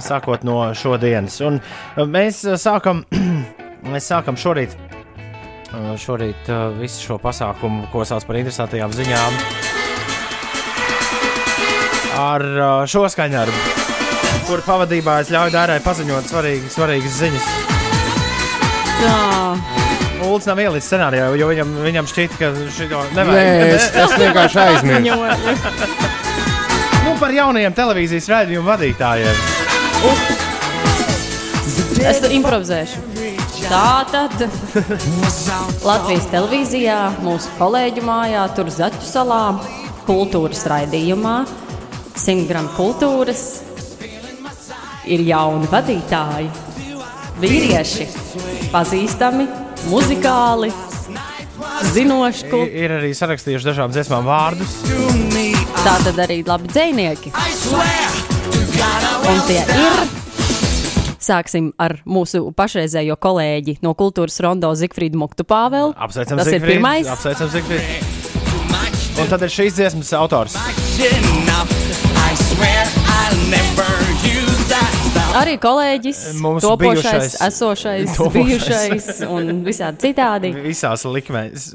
sākot 0.00 0.46
no 0.46 0.62
šodienas. 0.72 1.36
Un 1.44 1.60
mēs 2.08 2.40
uh, 2.48 2.56
sākam, 2.60 3.04
mēs 3.92 4.08
sākam 4.08 4.40
šorīt, 4.40 4.78
uh, 4.78 5.92
šorīt 6.00 6.48
uh, 6.48 6.72
visu 6.80 7.04
šo 7.10 7.20
pasākumu, 7.20 7.90
ko 7.92 8.08
sauc 8.08 8.24
par 8.24 8.40
interesantajām 8.40 8.96
ziņām, 8.96 9.40
ar 12.24 12.48
uh, 12.56 12.74
šo 12.88 13.04
skaņdarbu, 13.12 13.78
kur 14.48 14.64
pavadībā 14.64 15.20
es 15.26 15.36
ļauju 15.36 15.58
Dārai 15.60 15.82
paziņot 15.84 16.32
svarīgas, 16.32 16.76
svarīgas 16.78 17.24
ziņas. 17.24 17.65
Tā. 18.96 19.56
Ulas 20.26 20.46
nav 20.48 20.58
ielicis 20.62 20.88
scenārijā, 20.88 21.26
jo 21.38 21.46
viņam, 21.50 21.72
viņam 21.84 22.06
šķita, 22.10 22.38
ka 22.40 22.48
šito 22.72 23.02
Nē, 23.12 23.16
nevajag. 23.18 23.74
es, 23.76 23.88
es 24.02 24.14
vienkārši 24.22 24.58
aizmirsu. 24.62 25.16
Nu, 27.06 27.12
par 27.20 27.34
jaunajiem 27.36 27.74
televīzijas 27.76 28.28
raidījumu 28.32 28.66
vadītājiem. 28.66 29.36
Es 32.06 32.20
tur 32.22 32.32
improvizēšu. 32.36 33.02
Tā 33.66 34.06
tad 34.12 34.34
Latvijas 35.86 36.26
televīzijā, 36.32 36.98
mūsu 37.24 37.50
kolēģu 37.58 38.04
mājā, 38.06 38.44
tur 38.56 38.70
Zaķu 38.70 39.06
salā, 39.06 39.42
kultūras 40.06 40.62
raidījumā, 40.70 41.36
100 42.16 42.46
gramu 42.48 42.70
kultūras, 42.76 43.42
ir 45.06 45.24
jauni 45.26 45.66
vadītāji, 45.70 46.50
vīrieši, 47.40 48.06
pazīstami, 48.72 49.46
muzikāli, 49.90 50.70
zinoši, 51.92 52.46
I- 52.52 52.84
Ir 52.84 52.90
arī 53.00 53.10
sarakstījuši 53.16 53.68
dažām 53.70 53.92
dziesmām 53.92 54.24
vārdus. 54.28 54.76
tā 55.84 55.96
tad 56.04 56.16
arī 56.26 56.42
labi 56.46 56.68
dzinieki. 56.68 57.32
Un 59.26 59.40
tie 59.48 59.62
ir. 59.64 60.06
Sāksim 61.26 61.72
ar 61.82 61.96
mūsu 62.06 62.52
pašreizējo 62.54 63.16
kolēģi 63.18 63.78
no 63.82 63.94
kultūras 63.98 64.38
rondo 64.44 64.70
Zifrīdu 64.78 65.18
Moktu 65.18 65.42
Pāvelu. 65.42 65.92
Apsveicam, 65.98 66.38
Tas 66.38 66.46
ir 66.46 66.60
Zigfrīd. 66.60 66.76
pirmais. 66.78 67.06
Apsveicam, 67.10 67.48
Zigfrīd. 67.50 67.82
Un 69.18 69.26
tad 69.26 69.42
ir 69.42 69.48
šīs 69.48 69.72
dziesmas 69.74 70.12
autors. 70.12 70.54
Arī 75.36 75.56
kolēģis, 75.60 76.20
Mums 76.40 76.64
topošais, 76.64 77.02
bijušais- 77.04 77.36
esošais, 77.46 78.16
topošais. 78.16 78.32
bijušais 78.34 79.08
un 79.28 79.62
visādi 79.66 80.00
citādi. 80.06 80.50
Visās 80.64 81.04
likmēs. 81.04 81.66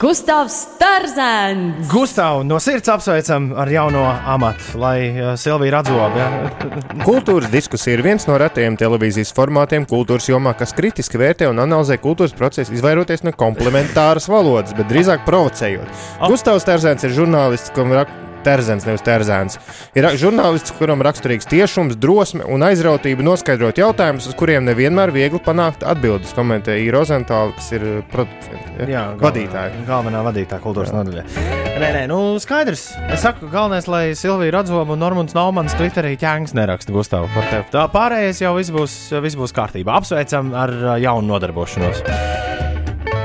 Gustavs 0.00 0.56
Tarzēns! 0.80 1.86
Gustav, 1.92 2.40
no 2.44 2.58
sirds 2.58 2.88
apsveicam 2.90 3.52
ar 3.56 3.68
jauno 3.70 4.02
amatu, 4.26 4.74
lai 4.82 4.98
uh, 5.14 5.36
Silvija 5.38 5.76
Radzoba. 5.76 6.10
Ja? 6.18 6.50
Kultūras 7.08 7.48
diskusija 7.52 7.94
ir 7.94 8.02
viens 8.02 8.26
no 8.26 8.34
retajiem 8.40 8.76
televīzijas 8.80 9.30
formātiem 9.36 9.86
kultūras 9.86 10.26
jomā, 10.28 10.56
kas 10.58 10.74
kritiski 10.74 11.20
vērtē 11.22 11.46
un 11.52 11.62
analizē 11.62 12.00
kultūras 12.02 12.34
procesu, 12.36 12.74
izvairoties 12.74 13.22
no 13.22 13.30
komplementāras 13.32 14.26
valodas, 14.28 14.74
bet 14.74 14.90
drīzāk 14.90 15.22
provocējot. 15.28 15.86
Gustavs 16.26 16.66
Terzēns 16.66 17.06
ir 17.06 17.14
žurnālists, 17.22 17.70
kam 17.76 17.94
rak... 17.94 18.10
Terzens, 18.46 18.86
nevis 18.86 19.04
Terzēns. 19.06 19.58
Ir 19.98 20.08
žurnālists, 20.20 20.74
kuram 20.78 21.02
raksturīgs 21.04 21.48
tiešums, 21.50 21.98
drosme 22.00 22.46
un 22.46 22.64
aizrautība 22.66 23.26
noskaidrot 23.26 23.80
jautājumus, 23.82 24.28
uz 24.30 24.38
kuriem 24.38 24.66
nevienmēr 24.68 25.12
viegli 25.14 25.40
panākt 25.42 25.84
atbildes. 25.86 26.34
Komentēja 26.36 26.84
Īra 26.84 27.00
Rozentāla, 27.00 27.54
kas 27.58 27.70
ir 27.76 27.84
uh, 27.84 28.00
producents, 28.12 28.90
ja? 28.90 29.08
vadītāja. 29.20 29.84
Galvenā 29.88 30.22
vadītāja 30.26 30.62
kultūras 30.64 30.94
nodaļā. 30.94 31.26
Nē, 31.76 31.88
nē, 31.92 32.02
nu 32.08 32.20
skaidrs. 32.40 32.88
Es 33.12 33.20
saku, 33.26 33.50
galvenais, 33.52 33.88
lai 33.90 34.04
Silvija 34.16 34.54
Radzoba 34.56 34.96
un 34.96 35.02
Normons 35.02 35.36
Naumans 35.36 35.76
Twitterī 35.76 36.14
ķēngs 36.20 36.56
neraksta 36.56 36.94
Gustavu 36.94 37.28
par 37.34 37.50
tevi. 37.52 37.68
Tā 37.74 37.84
pārējais 37.92 38.40
jau 38.46 38.56
viss 38.56 38.72
būs, 38.72 38.98
viss 39.20 39.36
būs 39.38 39.56
kārtībā. 39.56 39.98
Apsveicam 40.00 40.54
ar 40.56 40.72
uh, 40.72 40.94
jaunu 41.02 41.34
nodarbošanos. 41.34 42.04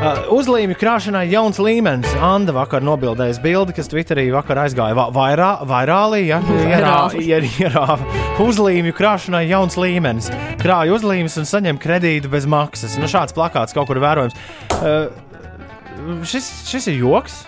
Uh, 0.01 0.23
uzlīmju 0.33 0.73
krāšanai 0.81 1.27
jauns 1.29 1.59
līmenis. 1.61 2.09
Anna 2.25 2.55
vakar 2.55 2.81
nobildēja 2.81 3.35
bildi, 3.43 3.75
kas 3.77 3.85
Twitterī 3.91 4.23
vakar 4.33 4.63
aizgāja 4.63 4.95
va 4.97 5.03
vairā, 5.13 5.49
vairālī. 5.69 6.23
Ja? 6.25 6.39
Vairāli. 6.41 7.21
Ierā, 7.27 7.51
ierā, 7.61 7.99
uzlīmju 8.41 8.95
krāšanai 8.97 9.43
jauns 9.51 9.77
līmenis. 9.77 10.31
Krāja 10.63 10.97
uzlīmes 10.97 11.37
un 11.37 11.45
saņem 11.45 11.77
kredītu 11.83 12.33
bez 12.33 12.49
maksas. 12.49 12.97
Nu, 12.97 13.05
šāds 13.11 13.37
plakāts 13.37 13.77
kaut 13.77 13.91
kur 13.91 14.01
vērojams. 14.01 14.41
Uh, 14.79 16.25
šis, 16.25 16.49
šis 16.71 16.89
ir 16.89 16.97
joks. 17.03 17.43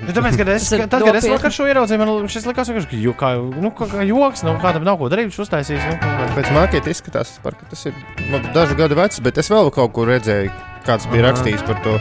Nu, 0.00 0.14
tāpēc, 0.16 0.36
kad 0.40 0.48
es, 0.48 0.68
tad, 0.72 0.94
kad 1.04 1.16
es 1.18 1.26
vakar 1.28 1.52
šo 1.52 1.66
ieraudzīju, 1.68 2.00
man 2.00 2.28
šis 2.32 2.46
likās 2.48 2.70
kā, 2.72 2.80
jo- 2.96 3.12
kā, 3.18 3.34
nu, 3.36 3.70
kā, 3.76 3.88
kā 3.90 4.06
joks. 4.08 4.42
Nu, 4.46 4.54
kādam 4.62 4.86
nav 4.86 4.96
ko 5.00 5.10
darīt, 5.12 5.28
viņš 5.28 5.40
uztaisīs. 5.44 5.84
Nu, 5.84 5.98
Pēc 6.38 6.48
marķēta 6.56 6.92
izskatās, 6.92 7.34
par, 7.44 7.58
ka 7.58 7.68
tas 7.68 7.84
ir 7.90 7.94
nu, 8.30 8.40
dažu 8.54 8.78
gadu 8.78 8.96
vecs, 8.96 9.20
bet 9.20 9.38
es 9.42 9.50
vēl 9.52 9.68
kaut 9.74 9.92
kur 9.92 10.08
redzēju, 10.08 10.52
kāds 10.86 11.08
bija 11.12 11.26
Aha. 11.26 11.32
rakstījis 11.34 11.66
par 11.68 11.82
to. 11.84 11.98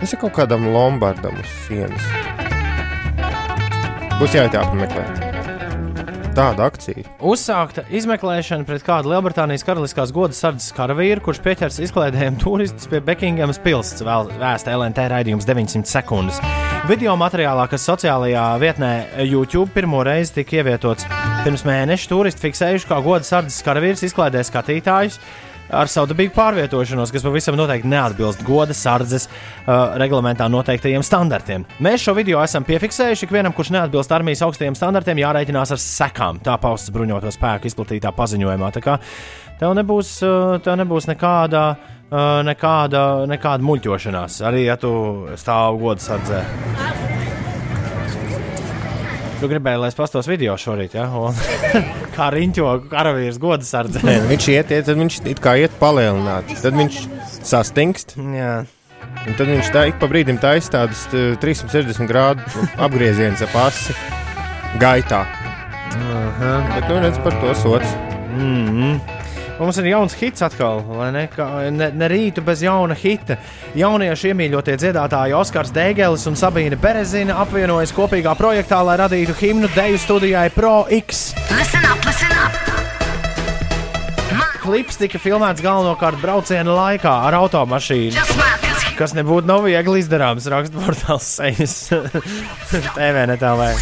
Tas 0.00 0.12
ir 0.12 0.20
kaut 0.20 0.32
kādam 0.36 0.68
lombardam 0.72 1.36
uz 1.40 1.52
sienas. 1.66 2.08
Būs 4.16 4.32
jāiet 4.32 4.56
apmeklēt. 4.56 5.24
tāda 6.36 6.66
akcija. 6.68 7.04
Uzsākta 7.24 7.86
izmeklēšana 7.88 8.66
pret 8.68 8.84
kādu 8.84 9.08
Lielbritānijas 9.08 9.64
karaliskās 9.64 10.12
godas 10.12 10.40
sardzes 10.42 10.72
karavīru, 10.76 11.24
kurš 11.24 11.40
pieķers 11.40 11.80
izklaidējumu 11.88 12.40
turistus 12.42 12.90
pie 12.92 13.00
Bekingamas 13.00 13.60
pilsētas, 13.64 14.04
vēl 14.04 14.32
vēsta 14.36 14.76
LNT 14.76 15.08
raidījums 15.14 15.48
900 15.48 15.88
sekundes. 15.88 16.42
Video 16.86 17.16
materiālā, 17.18 17.64
kas 17.66 17.82
sociālajā 17.88 18.42
vietnē 18.62 18.90
YouTube 19.26 19.72
pirmo 19.74 20.04
reizi 20.06 20.36
tika 20.36 20.60
ievietots 20.60 21.08
pirms 21.42 21.64
mēneša, 21.66 22.06
turisti 22.12 22.44
fiksējuši, 22.44 22.86
kā 22.86 23.00
godas 23.02 23.32
sardzes 23.32 23.64
karavīrs 23.66 24.04
izklaidē 24.06 24.44
skatītājus 24.46 25.16
ar 25.66 25.90
savu 25.90 26.12
dabīgu 26.12 26.30
pārvietošanos, 26.36 27.10
kas 27.10 27.24
pavisam 27.26 27.56
noteikti 27.58 27.90
neatbilst 27.90 28.44
goda 28.46 28.74
sardzes 28.76 29.26
uh, 29.26 29.96
reglamentā 29.98 30.46
noteiktajiem 30.52 31.02
standartiem. 31.06 31.66
Mēs 31.82 32.06
šo 32.06 32.14
video 32.18 32.38
esam 32.44 32.66
piefiksējuši. 32.68 33.26
Ikvienam, 33.26 33.54
kurš 33.56 33.72
neatbilst 33.74 34.14
armijas 34.14 34.44
augstajiem 34.46 34.78
standartiem, 34.78 35.24
jārēķinās 35.24 35.74
ar 35.74 35.82
sekām. 35.82 36.38
Tā 36.46 36.54
pausts 36.62 36.94
bruņoto 36.94 37.34
spēku 37.34 37.70
izplatītā 37.70 38.14
paziņojumā. 38.14 38.70
Tev 39.60 39.72
nebūs, 39.76 40.10
uh, 40.26 40.56
tev 40.64 40.76
nebūs 40.82 41.08
nekāda. 41.10 41.66
Uh, 42.06 42.38
nekāda, 42.46 43.26
nekāda 43.26 43.66
muļķošanās, 43.66 44.36
arī 44.46 44.60
ja 44.68 44.76
tu 44.78 44.90
stāvi 45.34 45.80
godu 45.80 46.04
sardzē. 46.04 46.44
Tu 49.40 49.48
gribēji, 49.50 49.80
lai 49.82 49.88
es 49.90 49.98
pastos 49.98 50.28
video 50.30 50.54
šorīt, 50.54 50.94
ja? 50.94 51.08
Un, 51.10 51.34
kā 52.16 52.28
riņķo 52.30 52.68
karavīrs 52.92 53.40
godu 53.42 53.66
sardzē. 53.66 54.04
Nē, 54.06 54.14
nu, 54.22 54.30
viņš 54.30 54.48
iet, 54.54 54.70
iet, 54.70 54.86
tad 54.86 55.02
viņš 55.02 55.18
it 55.32 55.42
kā 55.42 55.56
iet 55.60 55.74
palielināt. 55.82 56.54
Tad 56.62 56.78
viņš 56.78 57.00
sastingst. 57.42 58.14
Jā. 58.38 58.54
Un 59.26 59.34
tad 59.34 59.50
viņš 59.50 59.74
tā 59.74 59.88
ik 59.90 59.98
pa 59.98 60.06
brīdim 60.10 60.38
taisa 60.38 60.76
tādus 60.78 61.02
t- 61.10 61.34
360 61.42 62.06
grādu 62.06 62.66
apgriezienus 62.86 63.42
ap 63.44 63.58
asi 63.66 63.98
gaitā. 64.80 65.24
Bet, 65.96 66.86
nu, 66.86 67.02
redz, 67.02 67.18
par 67.24 67.34
to 67.42 67.54
sots. 67.58 67.92
Mm 68.36 68.66
-hmm. 68.70 69.25
Mums 69.56 69.78
ir 69.80 69.86
jauns 69.88 70.12
hits 70.20 70.44
atkal, 70.44 70.82
vai 70.84 71.08
ne? 71.14 71.22
Ne, 71.72 71.88
ne 71.96 72.08
rītu 72.12 72.42
bez 72.44 72.60
jauna 72.64 72.96
hita. 72.98 73.38
Jauniešu 73.78 74.30
iemīļotie 74.32 74.76
dziedātāji 74.82 75.36
Oskars 75.38 75.72
Dēgelis 75.72 76.26
un 76.28 76.36
Sabīna 76.36 76.76
Berezina 76.80 77.38
apvienojas 77.40 77.94
kopīgā 77.96 78.36
projektā, 78.36 78.82
lai 78.84 78.98
radītu 79.00 79.36
himnu 79.40 79.70
deju 79.72 80.02
studijai 80.02 80.50
Pro 80.52 80.82
X. 80.92 81.30
Listen 81.56 81.88
up, 81.88 82.04
listen 82.04 82.36
up. 82.36 82.52
Klips 84.66 84.98
tika 85.00 85.20
filmēts 85.22 85.62
galvenokārt 85.64 86.20
brauciena 86.20 86.74
laikā 86.76 87.12
ar 87.28 87.38
automašīnu. 87.38 88.18
Kas 88.98 89.14
nebūtu 89.16 89.48
nav 89.48 89.64
viegli 89.64 90.02
izdarāms, 90.02 90.48
raksta 90.52 90.82
portāls 90.82 91.28
sejas 91.38 91.78
TV 92.98 93.26
netālē. 93.30 93.72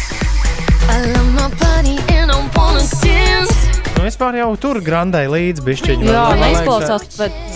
Nu, 4.05 4.11
vispār 4.11 4.35
jau 4.37 4.51
tur 4.61 4.77
grandai 4.85 5.23
līdzi 5.25 5.63
bišķiņi. 5.65 6.05
Jā, 6.05 6.25
neizklausās 6.37 7.07
pēc 7.17 7.55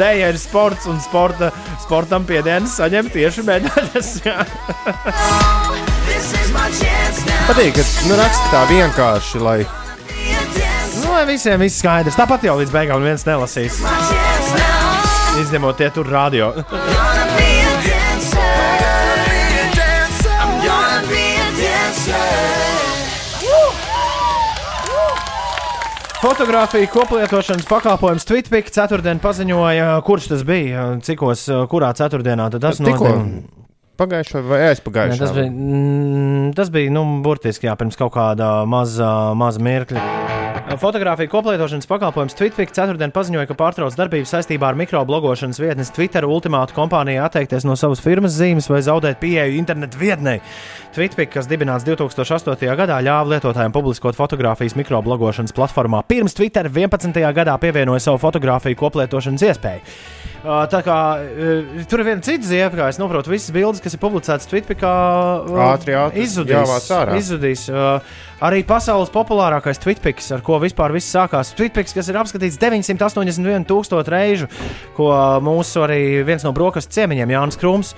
dēļa 0.00 0.30
ir 0.32 0.38
sports 0.40 0.88
un 0.90 1.00
sporta, 1.04 1.50
sportam 1.84 2.26
piedienas 2.28 2.76
saņem 2.80 3.08
tieši 3.14 3.44
medaļas. 3.46 4.10
Patīk, 7.46 7.76
ka 7.76 7.82
nu, 8.08 8.16
raksta 8.18 8.46
tā 8.52 8.62
vienkārši, 8.72 9.42
lai 9.44 9.58
nu, 9.64 11.12
lai 11.12 11.24
visiem 11.28 11.60
viss 11.62 11.80
skaidrs. 11.80 12.18
Tāpat 12.18 12.48
jau 12.48 12.56
līdz 12.60 12.72
beigām 12.74 13.04
viens 13.04 13.26
nelasīs. 13.28 13.80
Izņemot 15.40 15.80
tie 15.80 15.92
tur 15.94 16.08
radio. 16.12 16.52
Fotogrāfija 26.26 26.88
koplietošanas 26.90 27.68
pakalpojums 27.70 28.24
Twitpik 28.26 28.72
ceturtdien 28.74 29.20
paziņoja, 29.22 29.92
kurš 30.02 30.24
tas 30.32 30.40
bija, 30.48 30.88
cikos, 31.06 31.44
kurā 31.70 31.92
ceturtdienā 31.94 32.48
tas 32.56 32.80
notika. 32.82 33.12
Pagājušā 33.98 34.42
vai 34.46 34.60
aizpagājušā. 34.70 35.20
tas 35.24 35.34
bija, 35.36 35.50
mm, 35.50 36.54
tas 36.56 36.72
bija 36.74 36.92
nu, 36.94 37.04
burtiski 37.24 37.70
jā, 37.70 37.76
pirms 37.78 37.98
kaut 37.98 38.14
kāda 38.16 38.64
maza, 38.68 39.34
maza 39.34 39.62
mirkļa. 39.62 40.26
Fotogrāfija 40.66 41.30
koplietošanas 41.30 41.86
pakalpojums 41.86 42.34
Twitpik 42.34 42.72
ceturtdien 42.74 43.12
paziņoja, 43.14 43.46
ka 43.46 43.54
pārtrauc 43.54 43.94
darbību 43.96 44.26
saistībā 44.26 44.72
ar 44.72 44.78
mikroblogošanas 44.80 45.60
vietnes 45.62 45.92
Twitter 45.94 46.26
ultimātu 46.26 46.74
kompānijai 46.74 47.22
atteikties 47.22 47.64
no 47.68 47.76
savas 47.78 48.02
firmas 48.02 48.34
zīmes 48.34 48.66
vai 48.72 48.80
zaudēt 48.82 49.20
pieeju 49.22 49.54
internetu 49.60 50.00
vietnei. 50.00 50.40
Twitpik, 50.96 51.30
kas 51.36 51.46
dibināts 51.46 51.86
2008. 51.86 52.66
gadā, 52.82 52.98
ļāva 53.04 53.36
lietotājiem 53.36 53.74
publiskot 53.76 54.18
fotogrāfijas 54.18 54.74
mikroblogošanas 54.80 55.54
platformā. 55.54 56.02
Pirms 56.08 56.34
Twitter 56.34 56.66
11. 56.66 57.14
gadā 57.36 57.56
pievienoja 57.62 58.08
savu 58.08 58.20
fotogrāfiju 58.26 58.80
koplietošanas 58.80 59.46
iespēju. 59.46 59.98
Tā 60.46 60.78
kā 60.86 60.96
tur 61.90 62.02
ir 62.02 62.06
viena 62.06 62.22
cita 62.22 62.46
ziņa, 62.46 62.68
kā 62.74 62.90
es 62.92 62.98
saprotu, 63.00 63.32
visas 63.32 63.50
bildes, 63.54 63.82
kas 63.86 63.94
ir 63.94 64.02
publicētas 64.02 64.48
Twitterā, 64.50 64.92
Ātri, 65.70 65.94
ātri 65.94 66.24
izzudīs. 66.24 66.90
izzudīs. 67.16 67.64
Uh, 67.70 68.18
arī 68.46 68.64
pasaules 68.66 69.12
populārākais 69.14 69.80
Twitter's, 69.82 70.32
ar 70.34 70.42
ko 70.46 70.58
vispār 70.62 70.94
viss 70.96 71.12
sākās. 71.14 71.54
Twitter's, 71.56 71.94
kas 71.96 72.10
ir 72.10 72.18
apskatīts 72.20 72.58
981,000 72.62 74.12
reižu, 74.12 74.50
ko 74.98 75.12
mūsu 75.46 75.86
arī 75.86 76.00
viens 76.26 76.46
no 76.46 76.54
brokastu 76.56 76.98
ciemiņiem, 76.98 77.36
Jānis 77.36 77.60
Krūms. 77.62 77.94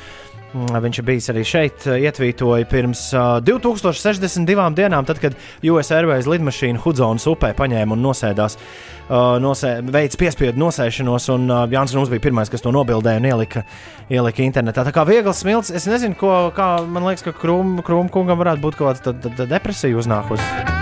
mm, 0.52 0.76
Viņš 0.84 1.00
ir 1.00 1.08
bijis 1.08 1.32
arī 1.32 1.46
šeit, 1.48 1.88
uh, 1.88 1.96
ietvītoja 1.96 2.68
pirms 2.68 3.08
uh, 3.16 3.40
2062 3.44 4.70
dienām, 4.76 5.08
tad, 5.08 5.24
kad 5.24 5.36
US 5.72 5.92
Airways 5.96 6.28
lidmašīna 6.28 6.84
Hudzonas 6.84 7.26
upē 7.32 7.54
paņēma 7.56 7.96
un 7.96 8.04
nosēdās, 8.10 8.60
uh, 8.60 8.97
nosē, 9.08 9.78
veids 9.88 10.18
piespiedu 10.20 10.60
nosēšanos, 10.60 11.28
un 11.32 11.46
uh, 11.48 11.62
Jānis 11.72 11.94
Krūms 11.94 12.10
bija 12.12 12.24
pirmais, 12.28 12.50
kas 12.52 12.64
to 12.64 12.72
nobildēja 12.74 13.22
un 13.22 13.28
ielika, 13.30 13.64
ielika 14.12 14.44
internetā. 14.44 14.84
Tā 14.84 14.92
kā 14.92 15.04
viegls 15.08 15.40
smilts, 15.44 15.72
es 15.72 15.88
nezinu, 15.88 16.16
ko, 16.18 16.32
kā 16.56 16.70
man 16.84 17.08
liekas, 17.08 17.24
ka 17.24 17.32
Krūm, 17.36 17.78
Krūm 17.86 18.12
kungam 18.12 18.40
varētu 18.42 18.64
būt 18.64 18.78
kaut 18.80 19.00
kāda 19.00 19.48
depresija 19.48 19.96
uznākusi. 19.96 20.76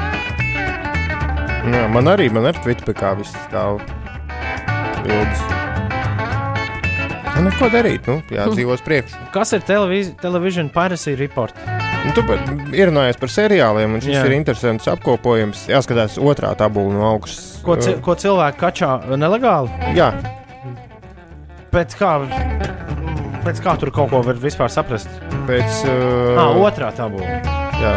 Jā, 1.67 1.87
man 1.91 2.11
arī, 2.11 2.29
man 2.31 2.51
ir 2.51 2.59
Twitter 2.63 2.95
kā 2.95 3.15
viss 3.19 3.35
stāv. 3.47 3.81
Ilgs. 5.07 5.47
Nu, 7.37 7.47
neko 7.47 7.69
darīt, 7.71 8.07
nu, 8.11 8.21
jādzīvos 8.33 8.83
priekšā. 8.87 9.29
Kas 9.35 9.55
ir 9.55 9.67
television 9.67 10.71
piracy 10.75 11.15
report? 11.19 11.86
Nu, 12.07 12.15
tu 12.15 12.23
ierunājies 12.77 13.19
par 13.19 13.33
seriāliem, 13.33 13.97
un 13.99 14.03
šis 14.05 14.15
Jā. 14.15 14.25
Ir 14.29 14.37
interesants 14.37 14.87
apkopojums. 14.91 15.67
Jāskatās 15.71 16.17
otrā 16.23 16.53
tabula 16.59 16.95
no 16.95 17.07
augšas. 17.11 17.57
Ko, 17.67 17.75
ci, 17.83 17.97
ko 18.05 18.15
cilvēki 18.15 18.61
kačā 18.63 18.93
nelegāli? 19.19 19.95
Jā, 19.99 20.13
Pēc 21.77 21.93
kā 21.99 22.11
Pēc 23.45 23.59
kā 23.63 23.75
tur 23.79 23.91
kaut 23.95 24.09
ko 24.11 24.23
var 24.25 24.39
vispār 24.41 24.71
saprast? 24.73 25.11
Pēc 25.47 25.83
uh, 25.85 26.39
Ah, 26.41 26.57
otrā 26.57 26.89
tabula. 26.97 27.27
jā, 27.77 27.93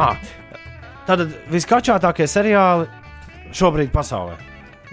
Ah, 0.00 0.16
tātad 1.06 1.34
viskačātākie 1.52 2.24
seriāli 2.30 2.88
šobrīd 3.52 3.92
pasaulē 3.92 4.38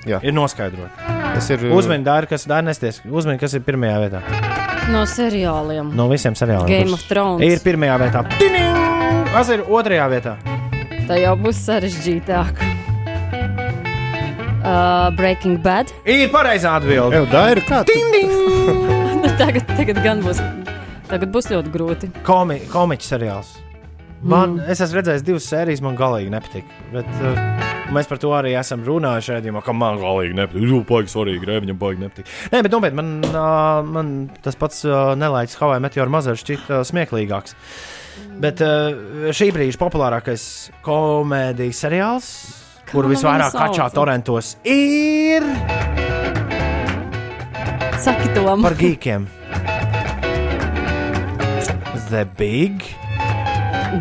jā. 0.05 0.19
ir 0.22 0.35
noskaidroti. 0.35 0.91
Tas 1.38 1.49
ir. 1.53 1.69
Uzmini, 1.72 2.03
Dārgi, 2.03 2.34
kas. 2.35 3.01
Uzmini, 3.05 3.39
kas 3.39 3.53
ir 3.53 3.61
pirmajā 3.61 4.03
vietā. 4.03 4.56
No 4.88 5.03
seriāliem. 5.09 5.89
No 5.95 6.07
visiem 6.11 6.35
seriāliem. 6.38 6.68
Game 6.69 6.95
of 6.95 7.03
Thrones. 7.09 7.43
Ir 7.43 7.59
pirmajā 7.65 7.97
vietā. 8.05 8.22
Kas 9.34 9.51
ir 9.53 9.64
otrajā 9.68 10.05
vietā? 10.14 10.35
Tā 11.09 11.18
jau 11.19 11.34
būs 11.39 11.59
sarežģītāk. 11.68 12.64
Uh, 14.68 15.11
Breaking 15.15 15.59
Bad. 15.64 15.91
Ir 16.07 16.27
pareizā 16.34 16.77
atbilde. 16.80 17.19
Ev, 17.22 17.27
Daira, 17.31 17.64
kā 17.68 17.84
tu? 17.88 17.95
Nu, 19.18 19.30
tagad, 19.39 19.64
tagad 19.73 19.97
gan 20.05 20.19
būs. 20.22 20.38
Tagad 21.09 21.31
būs 21.34 21.47
ļoti 21.49 21.72
grūti. 21.73 22.09
Komi, 22.27 22.59
komiķis 22.72 23.09
seriāls. 23.15 23.55
Man, 24.27 24.57
mm. 24.57 24.65
Es 24.73 24.81
esmu 24.83 24.99
redzējis 24.99 25.23
divas 25.23 25.45
sērijas, 25.47 25.81
man 25.85 25.95
galīgi 25.99 26.31
nepatīk. 26.33 26.71
Bet, 26.91 27.07
uh, 27.23 27.37
mēs 27.95 28.09
par 28.09 28.19
to 28.19 28.33
arī 28.35 28.51
esam 28.59 28.81
runājuši. 28.83 29.37
Redzījumā, 29.37 29.61
ka 29.63 29.75
man 29.75 29.99
galīgi 30.01 30.35
nepatīk. 30.35 30.65
Jū, 30.67 30.81
baigi 30.89 31.13
svarīgi, 31.13 31.47
Rēviņam 31.47 31.79
baigi 31.79 32.03
nepatīk. 32.03 32.33
Nē, 32.51 32.61
bet 32.65 32.75
nopietni, 32.75 32.99
man, 32.99 33.13
uh, 33.31 33.79
man 33.87 34.11
tas 34.43 34.59
pats 34.59 34.83
uh, 34.87 35.13
nelaiķis 35.19 35.59
Hawaii 35.61 35.83
Meteor 35.85 36.11
Mazars 36.11 36.43
šķiet 36.43 36.67
uh, 36.67 36.83
smieklīgāks. 36.87 37.55
Bet 38.43 38.61
uh, 38.65 39.31
šī 39.31 39.47
brīža 39.55 39.79
populārākais 39.79 40.43
komēdijas 40.85 41.83
seriāls, 41.85 42.29
Kā 42.87 42.91
kuru 42.97 43.07
lai 43.07 43.15
visvairāk 43.15 43.53
viņu 43.53 43.55
sauc? 43.55 43.77
kačā 43.77 43.89
torentos, 43.95 44.53
ir 44.67 45.47
Saki 47.97 48.29
to 48.35 48.43
par 48.61 48.75
geekiem. 48.77 49.25
The 52.07 52.23
Big 52.37 52.83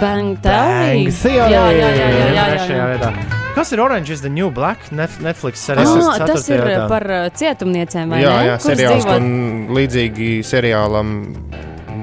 Bang 0.01 0.37
Theory. 0.43 1.07
Jā, 1.09 1.47
jā, 1.51 1.65
jā, 1.73 1.89
jā, 1.97 2.29
jā, 2.37 2.45
Trešajā 2.53 2.77
jā. 2.77 2.87
vietā. 2.95 3.11
Kas 3.57 3.71
ir 3.73 3.81
Orange 3.81 4.13
is 4.13 4.21
the 4.21 4.29
New 4.29 4.51
Black? 4.53 4.91
Netflix 4.93 5.63
seriāls. 5.65 6.05
Ah, 6.13 6.19
tas 6.29 6.45
ir 6.53 6.61
vietā. 6.61 6.85
par 6.91 7.07
uh, 7.09 7.29
cietumniecēm, 7.33 8.11
vai 8.13 8.21
Jā, 8.21 8.35
ne? 8.37 8.49
jā, 8.51 8.57
Kuras 8.61 8.67
seriāls, 8.77 9.07
dzīvo- 9.07 9.17
un 9.17 9.77
līdzīgi 9.79 10.31
seriālam 10.45 11.15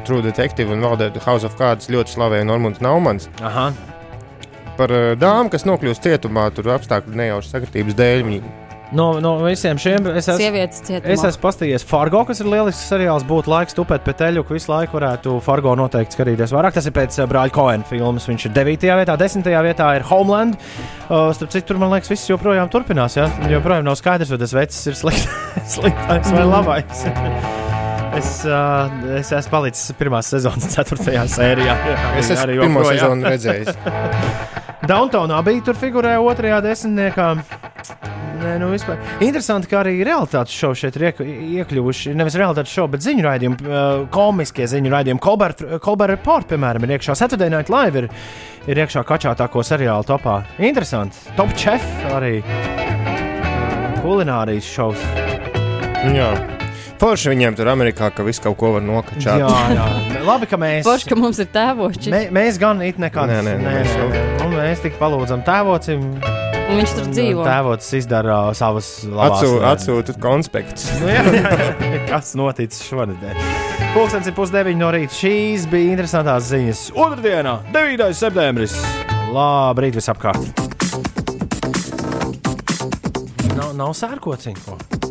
True 0.08 0.24
Detective 0.26 0.74
un 0.74 0.82
vēl 0.82 1.20
House 1.24 1.46
of 1.46 1.56
Cards 1.60 1.88
ļoti 1.94 2.16
slavēja 2.18 2.48
Normons 2.50 2.82
Naumans. 2.82 3.30
Aha. 3.42 3.70
Par 4.78 4.90
uh, 4.90 5.14
dāmu, 5.20 5.52
kas 5.54 5.68
nokļūst 5.70 6.02
cietumā, 6.08 6.48
tur 6.58 6.72
apstākļu 6.74 7.14
nejaušas 7.22 7.54
sakritības 7.54 7.94
dēļ. 8.02 8.24
Viņi 8.26 8.42
No, 8.94 9.08
no 9.24 9.34
visiem 9.42 9.80
šiem 9.82 10.08
es 10.14 10.28
esmu. 10.28 10.38
Sievietes 10.40 10.84
cietumā. 10.86 11.16
Es 11.16 11.24
esmu 11.26 11.42
paskatījies 11.48 11.86
Fargo, 11.90 12.22
kas 12.28 12.44
ir 12.44 12.50
lielisks 12.52 12.86
seriāls. 12.92 13.26
Būtu 13.28 13.52
laiks 13.52 13.78
tupēt 13.78 14.06
pēc 14.06 14.20
teļu, 14.22 14.46
ka 14.46 14.58
visu 14.58 14.72
laiku 14.72 15.00
varētu 15.00 15.38
Fargo 15.46 15.74
noteikti 15.80 16.18
skatīties 16.18 16.54
vairāk. 16.54 16.78
Tas 16.78 16.90
ir 16.90 16.96
pēc 16.96 17.18
uh, 17.20 17.28
brāļa 17.30 17.56
Coena 17.58 17.90
filmas. 17.90 18.30
Viņš 18.30 18.50
ir 18.50 18.56
9. 18.60 18.88
vietā, 19.02 19.18
10. 19.20 19.52
vietā 19.68 19.90
ir 19.98 20.08
Homeland. 20.12 20.58
Uh, 21.10 21.32
starp 21.34 21.54
citu, 21.56 21.72
tur 21.74 21.82
man 21.82 21.94
liekas, 21.96 22.14
viss 22.14 22.30
joprojām 22.30 22.70
turpinās. 22.74 23.18
Ja? 23.18 23.30
Joprojām 23.52 23.88
nav 23.90 23.98
skaidrs, 24.00 24.34
vai 24.34 24.42
tas 24.46 24.58
vecs 24.58 24.82
ir 24.92 25.00
slikt, 25.00 25.30
sliktais 25.78 26.34
vai 26.36 26.50
labais. 26.50 27.08
Es, 28.18 28.44
uh, 28.46 28.92
es 29.18 29.32
esmu 29.34 29.52
palicis 29.56 29.94
pirmās 29.98 30.28
sezonas 30.30 30.70
4. 30.76 30.98
sērijā. 31.34 31.74
Jā, 31.90 31.98
Es 32.20 32.30
esmu 32.30 32.44
arī 32.46 32.60
pirmo 32.62 32.84
joprojām. 32.84 33.00
sezonu 33.00 33.32
redzējis. 33.34 33.72
Downtownā 34.92 35.40
bija 35.48 35.64
tur 35.70 35.78
figurēja 35.80 36.20
otrajā 36.22 36.60
desmitniekā. 36.66 37.28
Nē, 38.44 38.58
nu 38.60 38.68
vispār. 38.74 38.98
Interesanti, 39.24 39.70
ka 39.72 39.80
arī 39.80 39.94
realitātes 40.04 40.52
šovi 40.60 40.76
šeit 40.82 40.98
ir 41.00 41.06
iek 41.08 41.22
iekļuvuši. 41.64 42.12
Nevis 42.20 42.36
realitātes 42.36 42.74
šovi, 42.76 42.92
bet 42.98 43.06
ziņu 43.06 43.24
raidījumi, 43.24 43.78
komiskie 44.12 44.68
ziņu 44.68 44.92
raidījumi. 44.92 45.22
Colbert, 45.24 45.64
Colbert 45.86 46.12
Report, 46.12 46.50
piemēram, 46.52 46.84
ir 46.84 46.98
iekšā. 46.98 47.16
Saturday 47.16 47.48
Night 47.54 47.72
Live 47.72 48.04
ir, 48.04 48.10
ir 48.68 48.84
iekšā 48.84 49.06
kačātāko 49.08 49.64
seriālu 49.64 50.04
topā. 50.12 50.42
Interesanti. 50.60 51.24
Top 51.40 51.56
Chef 51.56 51.88
arī. 52.12 52.42
Kulinārijas 54.04 54.68
šovs. 54.68 55.08
Jā. 56.12 56.34
Forši 57.04 57.34
viņiem 57.34 57.56
tur 57.60 57.68
Amerikā, 57.68 58.08
ka 58.16 58.24
visu 58.24 58.40
kaut 58.46 58.56
ko 58.62 58.70
var 58.78 58.84
nokačāt. 58.86 59.42
Jā, 59.42 59.64
jā. 59.76 59.88
Labi, 60.24 60.48
ka 60.48 60.56
mēs. 60.62 60.86
Forši, 60.88 61.10
ka 61.12 61.18
mums 61.20 61.42
ir 61.44 61.50
tēvoči. 61.52 62.14
Mē, 62.14 62.22
mēs 62.32 62.56
gan 62.62 62.80
it 62.86 62.96
nekādas. 63.02 63.42
Nē, 63.42 63.42
nē, 63.44 63.56
nē, 63.60 63.74
mēs 63.82 63.92
jau- 63.98 64.46
Un 64.46 64.56
mēs 64.56 64.84
tik 64.86 64.96
palūdzam 65.02 65.44
tēvocim. 65.44 66.06
Un 66.64 66.80
viņš 66.80 66.94
tur 66.96 67.10
dzīvo. 67.12 67.44
Tēvots 67.44 67.90
izdara 68.00 68.38
uh, 68.48 68.54
savas 68.56 68.88
labās 69.04 69.44
lietas. 69.44 69.68
atsūtīt 69.84 70.22
konspektus. 70.24 70.88
Nu. 71.02 71.12
Kas 72.12 72.32
noticis 72.40 72.88
šonadēļ? 72.88 73.44
Pūkstens 73.98 74.32
ir 74.32 74.38
pusdeviņi 74.40 74.80
no 74.80 74.94
rīta. 74.96 75.12
Šīs 75.20 75.68
bija 75.70 75.92
interesantas 75.98 76.48
ziņas. 76.54 76.86
Otradienā, 76.96 77.58
9. 77.76 78.08
septembris. 78.16 78.80
Labrīt, 79.36 80.00
visapkārt! 80.00 80.64
Nav, 83.60 83.76
nav 83.76 83.92
sērkociņu. 83.98 85.03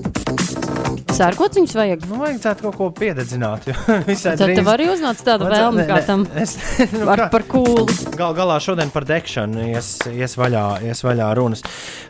Sērkociņus 1.12 1.74
vajag. 1.76 2.04
Nu, 2.10 2.18
vajadzētu 2.22 2.64
kaut 2.66 2.76
ko 2.78 2.88
piededzināt. 2.96 3.66
Tad 3.72 4.40
drīz- 4.40 4.56
tev 4.58 4.70
arī 4.72 4.88
uznāca 4.92 5.26
tāda 5.32 5.50
vēlme 5.52 5.86
kā 5.88 6.00
tam. 6.08 6.24
Es, 6.42 6.56
nu, 6.94 7.04
Ar 7.12 7.26
par 7.32 7.44
kūlu. 7.48 7.84
Gal 8.16 8.32
galā 8.36 8.56
šodien 8.62 8.90
par 8.94 9.04
degšanu 9.08 9.66
ies, 9.74 9.90
ies, 10.10 10.34
vaļā, 10.40 10.64
ies 10.88 11.02
vaļā 11.04 11.28
runas. 11.38 11.62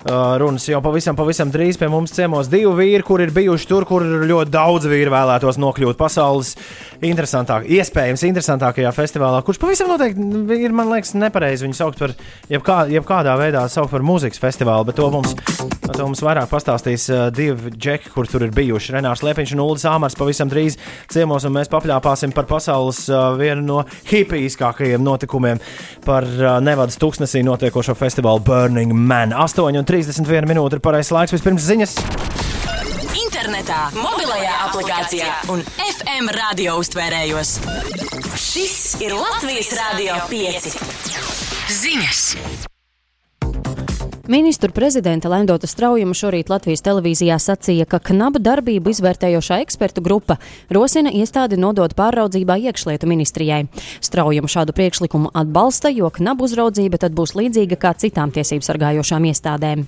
Uh, 0.02 0.36
runas 0.40 0.64
jau 0.70 0.80
pavisam, 0.84 1.16
pavisam 1.18 1.50
drīz 1.52 1.78
pie 1.80 1.88
mums 1.92 2.14
ciemos 2.14 2.48
divi 2.52 2.70
vīri, 2.78 3.02
kur 3.06 3.22
ir 3.24 3.32
bijuši 3.34 3.68
tur, 3.70 3.86
kur 3.88 4.06
ļoti 4.06 4.52
daudz 4.54 4.86
vīru 4.90 5.12
vēlētos 5.14 5.58
nokļūt 5.62 5.98
pasaules 6.00 6.54
interesantāk, 7.02 7.66
iespējams 7.66 8.22
interesantākajā 8.28 8.92
festivālā, 8.94 9.42
kurš 9.46 9.58
pavisam 9.62 9.90
noteikti 9.90 10.58
ir, 10.62 10.74
man 10.74 10.90
liekas, 10.92 11.14
nepareizi 11.18 11.66
viņu 11.66 11.78
saukt 11.78 11.98
par 12.02 12.14
jebkā, 12.52 12.78
jebkādā 12.94 13.34
veidā 13.40 13.64
saukt 13.72 13.90
par 13.94 14.04
mūzikas 14.06 14.40
festivālu, 14.42 14.86
bet 14.88 14.98
to 15.00 15.08
mums, 15.12 15.34
to 15.90 15.98
mums 16.06 16.22
vairāk 16.22 16.50
pastāstīs 16.52 17.08
uh, 17.10 17.26
divi 17.34 17.74
džeki, 17.74 18.12
kur 18.14 18.30
tur 18.30 18.46
ir 18.46 18.54
bijuši. 18.54 18.94
Renārs 19.02 19.24
Liepiņš 19.26 19.56
un 19.56 19.62
Uldis 19.64 19.86
Āmars 19.90 20.14
pavisam 20.14 20.50
drīz 20.50 20.76
ciemos, 21.10 21.42
un 21.48 21.56
mēs 21.56 21.70
papļāpāsim 21.72 22.30
par 22.36 22.46
pasaules 22.46 23.02
uh, 23.10 23.32
vienu 23.38 23.64
no 23.66 23.80
hipijskākajiem 24.12 25.02
notikumiem, 25.02 25.58
par 26.06 26.26
uh, 26.28 26.60
Nevadas 26.62 27.00
tūkstnesī 27.02 27.42
notiekošo 27.46 27.96
festivālu 27.98 28.44
Burning 28.46 28.94
Man. 28.94 29.34
8,31 29.34 30.46
minūte 30.46 30.78
ir 30.78 30.84
pareizais 30.84 31.14
laiks, 31.16 31.34
vispirms 31.34 31.66
ziņas. 31.66 31.98
Internetā, 33.18 33.88
mobilajā 33.96 34.54
aplikācijā 34.68 35.30
un 35.50 35.64
FM 35.88 36.30
radio 36.38 36.78
uztvērējos. 36.78 37.56
Šis 38.38 38.76
ir 39.02 39.16
Latvijas 39.18 39.72
Rādio 39.80 40.20
5. 40.30 40.76
Ziņas! 41.82 42.70
Ministru 44.28 44.70
prezidenta 44.70 45.28
Lendota 45.28 45.66
Straujuma 45.66 46.14
šorīt 46.14 46.46
Latvijas 46.52 46.84
televīzijā 46.86 47.34
sacīja, 47.42 47.88
ka 47.90 47.98
knabu 47.98 48.38
darbību 48.38 48.92
izvērtējošā 48.94 49.58
ekspertu 49.64 50.04
grupa 50.04 50.36
rosina 50.70 51.10
iestādi 51.10 51.58
nodot 51.58 51.96
pāraudzībā 51.98 52.54
iekšlietu 52.68 53.08
ministrijai. 53.10 53.64
Straujuma 53.98 54.46
šādu 54.46 54.76
priekšlikumu 54.78 55.32
atbalsta, 55.34 55.90
jo 55.90 56.12
knabu 56.14 56.46
uzraudzība 56.46 57.02
tad 57.02 57.18
būs 57.18 57.34
līdzīga 57.34 57.80
kā 57.82 57.96
citām 57.98 58.30
tiesību 58.30 58.62
sargājošām 58.68 59.26
iestādēm. 59.32 59.84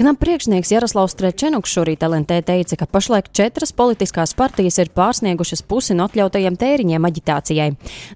Knapu 0.00 0.22
priekšnieks 0.24 0.70
Jaroslavs 0.72 1.12
Strečenuks 1.12 1.74
šorīt 1.76 2.00
LNT 2.06 2.38
teica, 2.48 2.76
ka 2.80 2.86
pašlaik 2.88 3.26
četras 3.36 3.74
politiskās 3.76 4.32
partijas 4.32 4.78
ir 4.80 4.88
pārsniegušas 4.96 5.60
pusi 5.68 5.92
no 5.92 6.06
atļautajiem 6.08 6.56
tēriņiem 6.56 7.04
aģitācijai. 7.04 7.66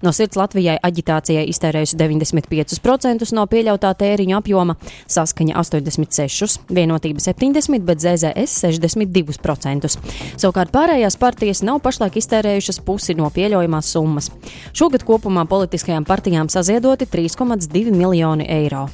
No 0.01 0.09
sirds 0.09 0.39
Latvijai 0.41 0.79
aģitācijai 0.81 1.43
iztērējusi 1.51 1.99
95% 2.01 3.29
no 3.37 3.45
pieļautā 3.53 3.93
tēriņa 4.01 4.41
apjoma, 4.41 4.79
saskaņa 5.13 5.61
86%, 5.61 6.73
vienotība 6.73 7.21
70%, 7.21 7.85
bet 7.85 8.01
ZZS 8.01 8.65
62%. 8.65 9.93
Savukārt 10.41 10.73
pārējās 10.73 11.21
partijas 11.21 11.61
nav 11.61 11.85
pašlaik 11.85 12.17
iztērējušas 12.17 12.81
pusi 12.81 13.13
no 13.13 13.29
pieļaujamās 13.29 13.93
summas. 13.93 14.33
Šogad 14.73 15.05
kopumā 15.05 15.45
politiskajām 15.45 16.09
partijām 16.09 16.49
saziedoti 16.49 17.05
3,2 17.13 17.91
miljoni 17.93 18.49
eiro. 18.49 18.87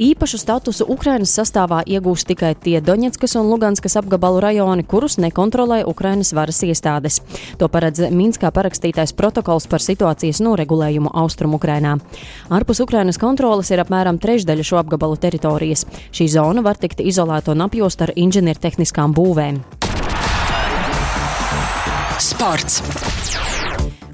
Īpašu 0.00 0.38
statusu 0.40 0.86
Ukrainas 0.88 1.34
sastāvā 1.36 1.82
iegūs 1.84 2.22
tikai 2.24 2.54
tie 2.56 2.78
Doņetskas 2.80 3.34
un 3.36 3.50
Luganskas 3.52 3.98
apgabalu 4.00 4.38
rajoni, 4.40 4.86
kurus 4.88 5.18
nekontrolē 5.20 5.82
Ukrainas 5.84 6.32
varas 6.32 6.62
iestādes. 6.64 7.18
To 7.60 7.68
paredz 7.68 8.06
Minskā 8.08 8.48
parakstītais 8.48 9.12
protokols 9.12 9.68
par 9.68 9.84
situācijas 9.84 10.40
noregulējumu 10.40 11.12
Austrum 11.12 11.52
Ukrainā. 11.58 11.98
Ārpus 12.48 12.80
Ukrainas 12.80 13.20
kontrolas 13.20 13.68
ir 13.74 13.84
apmēram 13.84 14.16
trešdaļa 14.16 14.64
šo 14.64 14.80
apgabalu 14.80 15.20
teritorijas. 15.20 15.84
Šī 16.16 16.30
zona 16.32 16.64
var 16.64 16.80
tikt 16.80 17.04
izolēta 17.04 17.52
un 17.52 17.68
apjosta 17.68 18.08
ar 18.08 18.16
inženiertehniskām 18.16 19.12
būvēm. 19.12 19.60
Sports! 22.16 22.80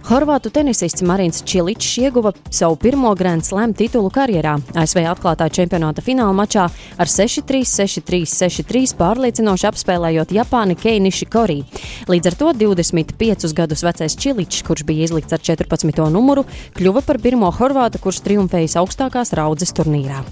Horvātu 0.06 0.52
tenisists 0.54 1.02
Marins 1.02 1.40
Čiličs 1.42 1.96
ieguva 1.98 2.30
savu 2.50 2.76
pirmo 2.78 3.10
Grand 3.18 3.42
Slam 3.42 3.72
titulu 3.74 4.06
karjerā. 4.14 4.52
ASV 4.78 5.00
atklātā 5.10 5.48
čempionāta 5.50 6.04
fināla 6.06 6.30
mačā 6.30 6.68
ar 6.70 7.10
6-3, 7.10 7.64
6-3, 7.66 8.20
6-3 8.30 8.94
pārliecinoši 9.00 9.66
apspēlējot 9.66 10.34
Japāni 10.36 10.78
Keiniši 10.78 11.26
Korī. 11.26 11.58
Līdz 12.06 12.30
ar 12.30 12.38
to 12.38 12.52
25 12.62 13.50
gadus 13.58 13.82
vecais 13.82 14.14
Čiličs, 14.14 14.62
kurš 14.68 14.86
bija 14.86 15.08
izlikts 15.08 15.34
ar 15.34 15.42
14. 15.42 16.06
numuru, 16.14 16.46
kļuva 16.78 17.02
par 17.02 17.18
pirmo 17.18 17.50
horvātu, 17.58 17.98
kurš 17.98 18.22
triumfējis 18.28 18.78
augstākās 18.78 19.34
raudzes 19.34 19.74
turnīrā. 19.74 20.22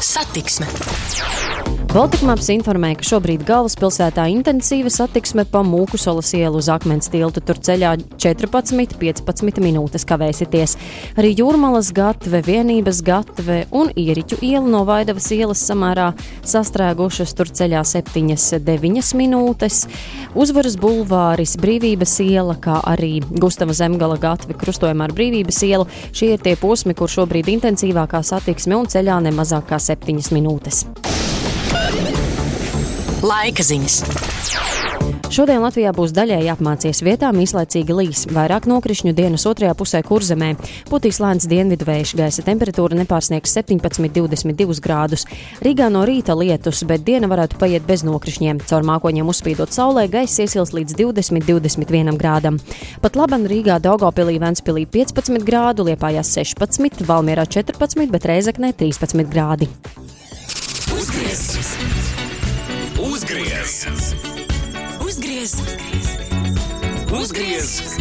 Satiksme. 0.00 0.72
Baltikmaps 1.88 2.50
informēja, 2.52 2.98
ka 3.00 3.06
šobrīd 3.08 3.46
galvaspilsētā 3.48 4.26
intensīva 4.28 4.90
satiksme 4.92 5.46
pa 5.48 5.62
Mūkusolas 5.64 6.34
ielu 6.36 6.60
uz 6.60 6.66
akmens 6.68 7.08
tiltu. 7.08 7.40
Tur 7.40 7.56
ceļā 7.64 7.94
14-15 8.20 9.62
minūtes 9.64 10.04
kavēsieties. 10.10 10.76
Arī 11.16 11.30
Jūrmalas 11.38 11.88
gatve, 11.96 12.42
vienības 12.44 13.00
gatve 13.06 13.62
un 13.72 13.88
ieriķu 13.96 14.36
iela 14.44 14.68
no 14.68 14.82
Vaidavas 14.84 15.30
ielas 15.32 15.64
samērā 15.64 16.10
sastrēgušas. 16.44 17.32
Tur 17.38 17.48
ceļā 17.56 17.80
7-9 17.88 19.16
minūtes. 19.16 19.86
Uzvaras 20.36 20.76
bulvāris, 20.76 21.56
Brīvības 21.56 22.18
iela, 22.26 22.58
kā 22.60 22.82
arī 22.84 23.14
Gustava 23.32 23.72
Zemgala 23.72 24.20
gatve 24.20 24.58
krustojumā 24.60 25.08
ar 25.08 25.16
Brīvības 25.16 25.64
ielu. 25.64 25.88
Šie 26.12 26.34
ir 26.36 26.44
tie 26.44 26.52
posmi, 26.60 26.92
kur 26.92 27.08
šobrīd 27.08 27.48
intensīvākā 27.56 28.20
satiksme 28.20 28.76
un 28.76 28.92
ceļā 28.92 29.22
ne 29.24 29.32
mazāk 29.40 29.72
kā 29.72 29.80
7 29.80 30.36
minūtes. 30.36 30.84
Laika 33.18 33.64
ziņas. 33.66 34.02
Šodien 35.28 35.60
Latvijā 35.60 35.90
būs 35.92 36.12
daļēji 36.16 36.48
apmācies 36.52 37.02
vietām 37.04 37.36
īslaicīgi 37.42 37.94
līs, 37.94 38.20
vairāk 38.32 38.64
nokrišņu 38.70 39.12
dienas 39.16 39.44
otrajā 39.50 39.74
pusē 39.76 40.00
kurzemē. 40.06 40.54
Putīs 40.88 41.18
lēns 41.20 41.48
dienvidu 41.50 41.84
vējš, 41.88 42.14
gaisa 42.16 42.44
temperatūra 42.46 42.96
nepārsniegs 42.96 43.52
17,22 43.58 44.78
grādus. 44.84 45.26
Rīgā 45.64 45.90
no 45.92 46.04
rīta 46.08 46.36
lietus, 46.38 46.80
bet 46.88 47.04
diena 47.06 47.28
varētu 47.30 47.60
paiet 47.60 47.84
bez 47.88 48.04
nokrišņiem. 48.08 48.62
Caur 48.70 48.86
mākoņiem 48.88 49.32
uzspīdot 49.34 49.74
saulē, 49.76 50.08
gaisa 50.12 50.46
iesils 50.46 50.72
līdz 50.76 50.96
20-21 51.00 52.16
grādam. 52.20 52.60
Pat 53.04 53.18
laban 53.20 53.44
Rīgā 53.50 53.80
Daugopilī 53.84 54.38
Ventspilī 54.42 54.86
15 54.88 55.44
grādu, 55.44 55.90
Liepājās 55.90 56.32
16, 56.40 57.04
Valmierā 57.08 57.44
14, 57.44 58.08
bet 58.14 58.30
Reizeknē 58.32 58.72
13 58.80 59.28
grādi. 59.28 59.68
Uzgriez! 60.96 61.76
Uzgriez! 62.98 63.86
Uzgriez! 65.04 65.52
Uzgriez! 67.12 67.96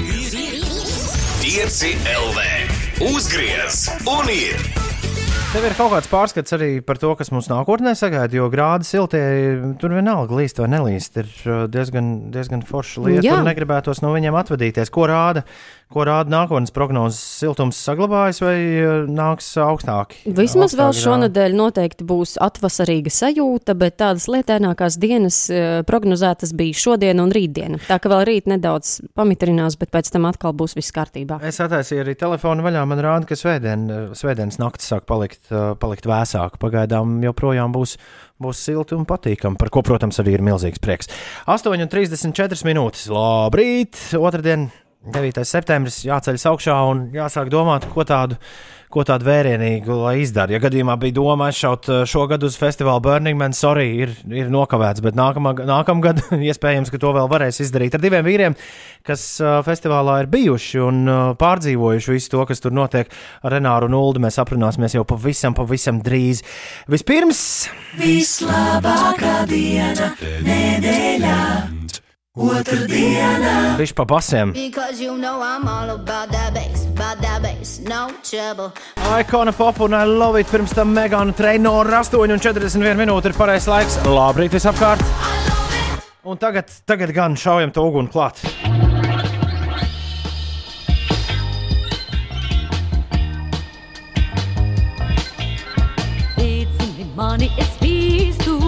Pieci 1.41 1.97
LV! 2.07 2.39
Uzgriez! 3.11 3.89
Un 4.07 4.31
ir! 4.31 4.88
Tev 5.47 5.64
ir 5.64 5.76
kaut 5.80 5.93
kāds 5.93 6.09
pārskats 6.11 6.53
arī 6.57 6.69
par 6.84 6.99
to, 6.99 7.14
kas 7.19 7.31
mums 7.31 7.47
nākotnē 7.51 7.93
sagaida, 7.95 8.35
jo 8.35 8.49
grādi 8.51 8.88
siltie 8.88 9.22
tur 9.80 9.93
vienalga 9.95 10.35
līst 10.35 10.59
vai 10.59 10.68
nelīst. 10.73 11.15
Ir 11.22 11.30
uh, 11.47 11.61
diezgan, 11.72 12.30
diezgan 12.34 12.64
forša 12.68 13.03
lieta. 13.05 13.23
Tur 13.26 13.47
negribētos 13.47 14.03
no 14.03 14.11
viņiem 14.15 14.35
atvadīties. 14.38 14.91
Ko 14.91 15.07
rāda, 15.07 15.45
ko 15.93 16.03
rāda 16.07 16.31
nākotnes 16.31 16.73
prognozes? 16.76 17.19
Siltums 17.41 17.80
saglabājas 17.80 18.41
vai 18.43 18.57
uh, 18.81 19.07
nāks 19.09 19.49
augstāk? 19.61 20.15
Vismaz 20.38 20.76
vēl 20.77 20.93
šonadēļ 20.97 21.55
noteikti 21.57 22.07
būs 22.07 22.35
atvasarīga 22.43 23.14
sajūta, 23.14 23.76
bet 23.80 23.97
tādas 24.01 24.27
lietainākās 24.31 24.97
dienas 25.01 25.39
eh, 25.53 25.81
prognozētas 25.88 26.53
bija 26.57 26.77
šodien 26.77 27.22
un 27.23 27.31
rītdiena. 27.34 27.80
Tā 27.88 27.99
ka 28.03 28.11
vēl 28.11 28.26
rīt 28.27 28.49
nedaudz 28.51 28.97
pamitrinās, 29.18 29.77
bet 29.80 29.91
pēc 29.93 30.11
tam 30.14 30.27
atkal 30.30 30.55
būs 30.57 30.76
viss 30.77 30.93
kārtībā. 30.95 31.39
Es 31.47 31.61
attaisīju 31.64 32.03
arī 32.03 32.18
telefonu 32.19 32.65
vaļā. 32.65 32.84
Man 32.89 33.03
rāda, 33.03 33.30
ka 33.30 33.38
svētdien, 33.39 33.88
svētdienas 34.18 34.59
naktis 34.61 34.91
sāk 34.91 35.07
palikt, 35.09 35.51
palikt 35.81 36.09
vēsāk. 36.09 36.57
Pagaidām 36.61 37.19
joprojām 37.26 37.76
būs, 37.76 37.97
būs 38.43 38.64
silti 38.69 38.97
un 38.97 39.07
patīkami, 39.09 39.59
par 39.59 39.72
ko, 39.73 39.84
protams, 39.85 40.19
arī 40.23 40.38
ir 40.38 40.45
milzīgs 40.45 40.84
prieks. 40.84 41.11
8,34 41.49 42.68
minūtes. 42.68 43.07
Labrīt! 43.14 43.99
Otradien, 44.18 44.69
9. 45.06 45.44
septembris, 45.45 46.02
jāceļas 46.07 46.48
augšā 46.49 46.80
un 46.90 47.06
jāsāk 47.15 47.53
domāt, 47.53 47.88
ko 47.94 48.07
tādu. 48.07 48.40
Ko 48.88 49.02
tādu 49.03 49.28
vērienīgu 49.28 49.98
lai 49.99 50.14
izdara? 50.22 50.53
Ja 50.56 50.61
gadījumā 50.64 50.94
bija 51.02 51.18
doma 51.18 51.49
aizšaut 51.49 51.90
uh, 51.91 51.98
šogad 52.07 52.45
uz 52.48 52.56
festivālu 52.56 53.02
Burning 53.03 53.36
Man, 53.36 53.52
sorry, 53.52 53.90
ir, 53.99 54.14
ir 54.32 54.48
nokavēts, 54.48 55.03
bet 55.03 55.18
nākamā, 55.19 55.52
nākamgad 55.68 56.22
iespējams, 56.49 56.94
ka 56.94 57.02
to 57.03 57.11
vēl 57.18 57.28
varēs 57.28 57.60
izdarīt 57.65 57.98
ar 57.98 58.03
diviem 58.06 58.24
vīriem, 58.24 58.56
kas 59.03 59.26
uh, 59.44 59.57
festivālā 59.68 60.22
ir 60.24 60.32
bijuši 60.32 60.80
un 60.86 61.03
uh, 61.03 61.19
pārdzīvojuši 61.36 62.15
visu 62.15 62.32
to, 62.32 62.45
kas 62.48 62.64
tur 62.64 62.72
notiek 62.80 63.11
ar 63.44 63.57
Renāru 63.57 63.91
un 63.91 63.98
Ulu. 63.99 64.24
Mēs 64.24 64.40
aprunāsimies 64.40 64.95
jau 64.95 65.03
pavisam, 65.10 65.57
pavisam 65.57 65.99
drīz. 65.99 66.45
Vispirms, 66.88 67.41
Vislabākā 67.99 69.41
diena 69.52 70.14
nedēļā. 70.48 71.86
Viņš 72.38 73.93
pa 73.97 74.05
basiem. 74.05 74.53
Because 74.53 75.01
you 75.01 75.18
know 75.18 75.41
I'm 75.41 75.68
all 75.68 75.89
about 75.89 76.30
that 76.31 76.53
bass, 76.53 76.85
about 76.85 77.22
that 77.22 77.41
bass, 77.41 77.80
no 77.80 78.11
trouble. 78.22 78.72
Ikona 79.18 79.53
pop 79.53 79.81
un 79.81 79.93
I 79.93 80.05
love 80.05 80.39
it. 80.39 80.47
Pirms 80.47 80.73
tam 80.76 80.93
Megana 80.93 81.34
Trainora 81.34 82.03
8,41 82.03 82.97
minūte 82.97 83.31
ir 83.31 83.38
pareizais 83.38 83.68
laiks. 83.68 83.97
Labrīt, 84.05 84.53
visapkārt! 84.53 85.01
Un 86.27 86.38
tagad, 86.38 86.69
tagad 86.85 87.14
gan 87.15 87.35
šaujam 87.35 87.72
to 87.73 87.81
uguni 87.88 88.11
klāt. 88.11 88.43
Mani 97.18 97.47
es 97.57 97.72
bīstu, 97.81 98.59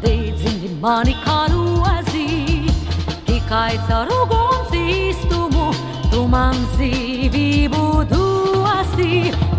deidzini 0.00 0.70
mani 0.80 1.12
kā 1.26 1.49
tikai 3.50 3.78
caur 3.88 4.06
uguns 4.14 4.74
īstumu 4.78 5.72
tu 6.12 6.22
man 6.30 6.54
dzīvību 6.76 7.82
dosi. 8.12 9.49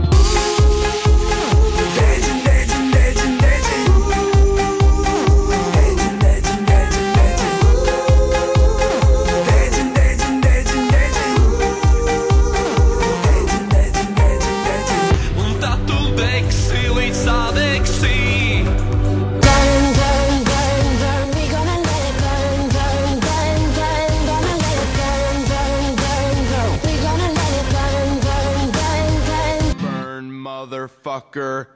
Motherfucker. 31.11 31.67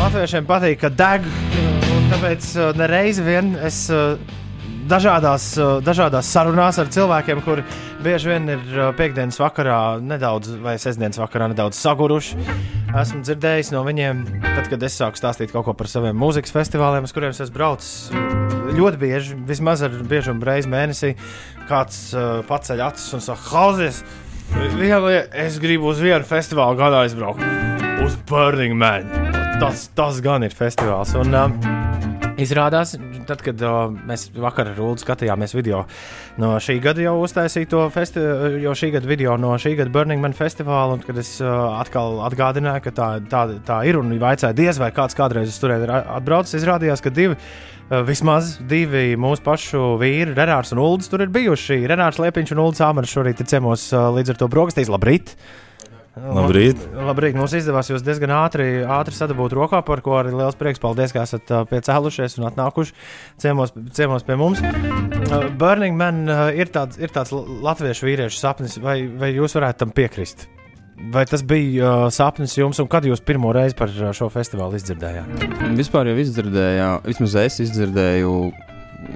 Latviešiem 0.00 0.46
patīk, 0.48 0.80
ka 0.80 0.88
deg. 0.88 1.26
un 1.92 2.06
Tāpēc 2.10 2.52
uh, 2.56 2.70
nereizi 2.78 3.22
vien 3.22 3.52
es 3.60 3.84
uh, 3.92 4.16
dažādās, 4.88 5.52
uh, 5.60 5.78
dažādās 5.84 6.30
sarunās 6.32 6.80
ar 6.80 6.88
cilvēkiem, 6.90 7.42
kuri 7.44 7.64
bieži 8.00 8.32
vien 8.32 8.48
ir 8.48 8.62
piekdienas 8.96 9.38
vakarā 9.42 10.00
nedaudz, 10.00 10.54
vai 10.62 10.78
sestdienas 10.80 11.20
vakarā 11.20 11.50
nedaudz 11.52 11.78
saguruši. 11.78 12.40
Esmu 12.96 13.20
dzirdējis 13.22 13.74
no 13.74 13.84
viņiem, 13.86 14.24
tad, 14.42 14.70
kad 14.72 14.88
es 14.88 14.96
sāku 14.98 15.20
stāstīt 15.20 15.52
kaut 15.52 15.68
ko 15.68 15.76
par 15.76 15.90
saviem 15.90 16.16
mūzikas 16.18 16.54
festivāliem, 16.56 17.04
uz 17.06 17.14
kuriem 17.14 17.36
es 17.36 17.52
braucis. 17.52 18.08
Ļoti 18.70 18.98
bieži, 19.02 19.36
vismaz 19.46 19.84
ar 19.84 19.94
biežumu 20.08 20.46
reizi 20.46 20.70
mēnesī, 20.70 21.12
kāds 21.68 22.08
uh, 22.16 22.40
paceļ 22.48 22.82
acis 22.88 23.14
un 23.18 23.24
saka, 23.24 23.46
Hausies, 23.52 24.02
viena 24.76 25.00
lieta, 25.04 25.28
es 25.44 25.58
gribu 25.62 25.90
uz 25.92 26.00
vienu 26.02 26.24
festivālu 26.26 26.78
gadā 26.78 27.04
aizbraukt. 27.04 27.44
Uz 28.04 28.16
Burning 28.28 28.76
Man. 28.78 29.08
Tas, 29.60 29.88
tas 29.96 30.20
gan 30.24 30.46
ir 30.46 30.54
festivāls. 30.56 31.12
Un, 31.20 31.34
uh, 31.36 32.34
izrādās, 32.40 32.96
tad, 33.30 33.44
kad 33.46 33.64
uh, 33.64 33.80
mēs 34.08 34.28
vakar 34.36 34.72
ar 34.72 34.82
Ulu 34.82 35.00
skatījāmies 35.00 35.56
video 35.56 35.84
no 36.40 36.52
šī 36.62 36.78
gada 36.84 37.04
jau 37.04 37.16
uztaisīto 37.24 37.86
festivālu, 37.94 38.60
jau 38.64 38.76
šī 38.82 38.92
gada 38.96 39.10
video 39.10 39.36
no 39.40 39.54
šī 39.60 39.76
gada 39.78 39.94
Burning 39.94 40.22
Man 40.22 40.36
festivāla, 40.36 40.98
un 40.98 41.04
kad 41.06 41.18
es 41.20 41.36
uh, 41.42 41.78
atkal 41.80 42.20
atgādināju, 42.28 42.84
ka 42.86 42.94
tā, 42.96 43.10
tā, 43.30 43.44
tā 43.66 43.82
ir 43.88 44.00
un 44.00 44.12
vaicāju, 44.20 44.58
diez 44.58 44.80
vai 44.82 44.92
kāds 44.94 45.18
kādreiz 45.18 45.58
turieni 45.62 45.88
ir 45.88 45.94
atbraucis, 46.00 46.58
izrādījās, 46.60 47.04
ka 47.04 47.14
divi. 47.14 47.38
uh, 47.38 48.04
Vismaz 48.06 48.52
divi 48.70 49.16
mūsu 49.18 49.42
pašu 49.46 49.96
vīri, 49.98 50.36
Renārs 50.36 50.70
un 50.74 50.82
Ulrichs, 50.82 51.10
tur 51.10 51.24
ir 51.24 51.32
bijuši. 51.34 51.80
Renārs 51.90 52.20
Liepiņš 52.22 52.54
un 52.54 52.62
Ulrichs 52.66 52.84
Āmers 52.86 53.10
šorīt 53.10 53.42
ir 53.42 53.50
ciemos 53.50 53.88
uh, 53.90 54.12
līdz 54.14 54.36
ar 54.36 54.40
to 54.44 54.50
brokastīs. 54.52 54.92
Labrīt! 54.92 55.34
Labrīt. 56.18 56.80
Labrīt. 56.90 57.36
Mums 57.38 57.52
izdevās 57.54 57.88
jūs 57.92 58.02
diezgan 58.02 58.32
ātri, 58.34 58.82
ātri 58.82 59.14
sadabūt 59.14 59.54
rokā, 59.54 59.78
par 59.86 60.02
ko 60.02 60.16
arī 60.18 60.32
liels 60.34 60.58
prieks. 60.58 60.82
Paldies, 60.82 61.14
ka 61.14 61.22
esat 61.22 61.52
uh, 61.54 61.62
piecēlušies 61.70 62.34
un 62.40 62.48
atnākuši 62.48 62.96
ciemos, 63.40 63.70
ciemos 63.94 64.26
pie 64.26 64.36
mums. 64.40 64.62
Uh, 64.62 65.46
Burning 65.60 65.94
Man 65.98 66.24
uh, 66.26 66.48
ir 66.50 66.72
tāds, 66.74 66.98
ir 66.98 67.14
tāds 67.14 67.30
latviešu 67.30 68.08
vīriešu 68.08 68.40
sapnis, 68.40 68.74
vai, 68.82 69.04
vai 69.06 69.30
jūs 69.36 69.54
varētu 69.54 69.84
tam 69.84 69.94
piekrist? 69.94 70.48
Vai 71.14 71.22
tas 71.30 71.44
bija 71.46 71.86
uh, 71.86 72.08
sapnis 72.12 72.56
jums, 72.58 72.82
un 72.82 72.90
kad 72.90 73.06
jūs 73.06 73.22
pirmo 73.24 73.54
reizi 73.56 73.78
par 73.78 73.94
uh, 73.94 74.10
šo 74.16 74.28
festivālu 74.34 74.76
izdzirdējāt? 74.80 75.46
Vispār 75.78 76.10
jau 76.10 76.18
izdzirdēju, 76.20 76.90
vismaz 77.06 77.38
es 77.46 77.60
izdzirdēju 77.68 78.34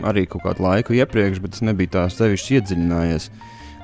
arī 0.06 0.24
kaut 0.30 0.46
kādu 0.46 0.64
laiku 0.64 0.94
iepriekš, 0.96 1.42
bet 1.42 1.58
es 1.58 1.66
nebiju 1.66 1.92
tā 1.98 2.06
sevišķi 2.12 2.60
iedziļinājies. 2.60 3.28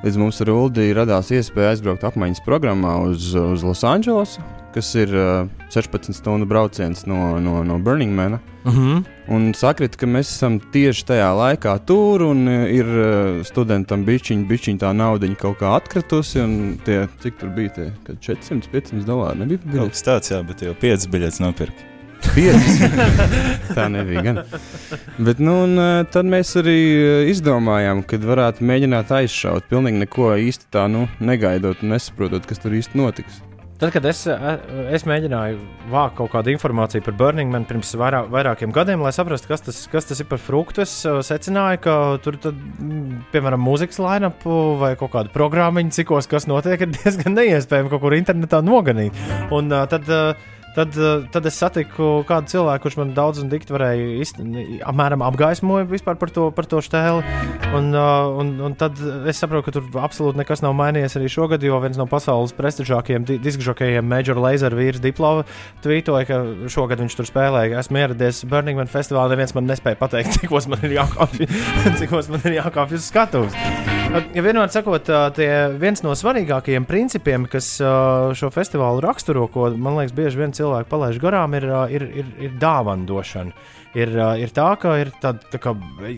Līdz 0.00 0.16
mums 0.16 0.38
ar 0.40 0.48
Ulu 0.48 0.84
radās 0.96 1.28
iespēja 1.28 1.74
aizbraukt 1.74 2.06
apmaiņas 2.08 2.40
programmā 2.46 2.94
uz, 3.04 3.34
uz 3.36 3.60
Losandželosu, 3.60 4.40
kas 4.72 4.94
ir 4.96 5.12
uh, 5.12 5.50
16 5.68 6.16
stundu 6.16 6.48
brauciens 6.48 7.04
no, 7.04 7.36
no, 7.36 7.58
no 7.68 7.76
Burning 7.78 8.14
Man. 8.16 8.38
Uh 8.64 8.72
-huh. 8.72 9.04
Un 9.28 9.52
sakrit, 9.54 9.96
ka 9.96 10.06
mēs 10.06 10.32
esam 10.32 10.58
tieši 10.72 11.04
tajā 11.04 11.28
laikā 11.36 11.78
tur, 11.84 12.22
un 12.22 12.48
uh, 12.48 12.64
ir 12.72 12.86
uh, 12.86 13.44
studentam 13.44 14.04
bišķiņa, 14.06 14.48
bišķiņa 14.48 14.78
tā 14.78 14.92
nauda 14.96 15.34
kaut 15.34 15.58
kā 15.60 15.76
atkritusi. 15.76 16.40
un 16.40 16.78
Tie, 16.84 17.08
cik 17.20 17.38
tur 17.38 17.48
bija 17.48 17.68
tie, 17.68 17.92
kad 18.04 18.16
400, 18.20 18.68
500 18.72 19.04
dolāri 19.04 19.38
nebija? 19.38 19.60
Kaut 19.76 19.90
kas 19.90 20.02
tāds, 20.02 20.30
jā, 20.32 20.42
bet 20.42 20.62
jau 20.62 20.74
5 20.74 21.08
biļetes 21.10 21.40
nopirkt. 21.40 21.89
Tā 23.76 23.86
nebija 23.90 24.22
gan. 24.24 24.40
Bet, 25.18 25.40
nu, 25.42 25.60
un, 25.64 25.76
eh, 25.80 26.06
tad 26.12 26.28
mēs 26.30 26.52
arī 26.60 26.78
eh, 26.94 27.28
izdomājām, 27.32 28.04
ka 28.06 28.20
varētu 28.22 28.66
mēģināt 28.66 29.12
aizšaut. 29.20 29.68
Pilnīgi 29.70 30.04
neko 30.04 30.32
īsti 30.38 30.70
tā 30.72 30.86
nu, 30.92 31.06
negaidot 31.20 31.84
un 31.84 31.96
nesaprotot, 31.96 32.46
kas 32.48 32.62
tur 32.62 32.76
īsti 32.76 33.00
notiks. 33.00 33.40
Tad, 33.80 33.94
kad 33.94 34.04
es, 34.04 34.26
eh, 34.28 34.46
es 34.92 35.06
mēģināju 35.08 35.56
vākt 35.92 36.18
kaut 36.18 36.34
kādu 36.34 36.52
informāciju 36.52 37.04
par 37.06 37.16
Burning 37.16 37.50
Man 37.52 37.64
pirms 37.68 37.94
vairāk, 37.96 38.28
vairākiem 38.32 38.74
gadiem, 38.76 39.00
lai 39.00 39.14
saprastu, 39.16 39.48
kas 39.48 39.64
tas, 39.64 39.80
kas 39.90 40.10
tas 40.10 40.20
ir 40.20 40.28
par 40.28 40.42
fruktu, 40.42 40.84
es 40.84 40.92
secināju, 41.26 41.80
ka 41.86 41.96
tur, 42.24 42.36
tad, 42.36 42.54
mm, 42.54 43.24
piemēram, 43.32 43.64
mūzikas 43.64 44.02
line-upu 44.04 44.60
vai 44.82 44.94
kaut 45.00 45.14
kādu 45.16 45.32
programmu, 45.32 45.86
cikos, 45.90 46.28
kas 46.28 46.46
notiek, 46.50 46.84
ir 46.84 46.92
diezgan 47.00 47.38
neiespējami 47.40 47.92
kaut 47.92 48.04
kur 48.04 48.18
internetā 48.18 48.62
noganīt. 48.64 49.16
Un 49.50 49.72
tad. 49.88 50.08
Uh, 50.08 50.48
Tad, 50.70 50.94
uh, 50.94 51.24
tad 51.34 51.46
es 51.50 51.56
satiku 51.58 52.20
kādu 52.28 52.52
cilvēku, 52.52 52.84
kurš 52.84 52.96
man 53.00 53.14
daudz 53.16 53.40
un 53.42 53.48
dikti 53.50 53.74
varēja 53.74 54.10
izt, 54.22 54.38
apmēram 54.86 55.24
apgaismoja 55.26 55.88
vispār 55.90 56.18
par 56.20 56.30
to, 56.30 56.46
par 56.54 56.68
to 56.70 56.78
stēli. 56.84 57.24
Un, 57.74 57.90
uh, 57.90 58.30
un, 58.38 58.52
un 58.68 58.76
tad 58.78 58.98
es 59.30 59.40
saprotu, 59.42 59.66
ka 59.66 59.74
tur 59.74 60.02
absolūti 60.02 60.38
nekas 60.38 60.62
nav 60.62 60.76
mainījies 60.78 61.18
arī 61.18 61.30
šogad, 61.32 61.66
jo 61.66 61.80
viens 61.82 61.98
no 61.98 62.06
pasaules 62.10 62.54
prestižākajiem 62.58 63.26
di 63.26 63.38
diskžokējiem, 63.42 64.06
Major 64.06 64.38
Laser 64.38 64.74
vīrs 64.78 65.02
Diplova, 65.02 65.46
tvītoja, 65.82 66.26
ka 66.28 66.42
šogad 66.70 67.02
viņš 67.02 67.18
tur 67.18 67.30
spēlēja. 67.30 67.82
Esmu 67.82 68.04
ieradies 68.04 68.44
Burning 68.50 68.78
Man 68.78 68.90
festivālā, 68.90 69.32
neviens 69.34 69.56
man 69.58 69.66
nespēja 69.70 69.98
pateikt, 69.98 70.36
cikos 70.38 70.70
man 70.70 70.86
ir 70.86 71.00
jākāpj, 71.00 71.50
cikos 72.02 72.30
man 72.30 72.46
ir 72.46 72.60
jākāpj 72.62 73.00
uz 73.00 73.10
skatuves. 73.10 73.99
Ja 74.10 74.42
vienmēr 74.42 74.70
sakot, 74.74 75.06
uh, 75.06 75.28
tie 75.30 75.46
viens 75.78 76.00
no 76.02 76.10
svarīgākajiem 76.18 76.82
principiem, 76.86 77.44
kas 77.50 77.76
uh, 77.78 78.32
šo 78.34 78.48
festivālu 78.50 78.98
raksturo, 79.04 79.44
ko 79.54 79.68
man 79.70 80.00
liekas, 80.00 80.14
bieži 80.16 80.40
vien 80.40 80.54
cilvēki 80.56 80.90
palaiž 80.90 81.20
garām, 81.22 81.54
ir, 81.54 81.66
uh, 81.70 81.84
ir, 81.94 82.08
ir, 82.22 82.32
ir 82.42 82.56
dāvana 82.58 83.06
došana. 83.06 83.54
Ir, 83.94 84.10
uh, 84.18 84.32
ir 84.38 84.50
tā, 84.54 84.66
ka 84.82 84.96
ir 84.98 85.12
tāda, 85.22 85.46
tā 85.52 85.60
kā, 85.62 85.76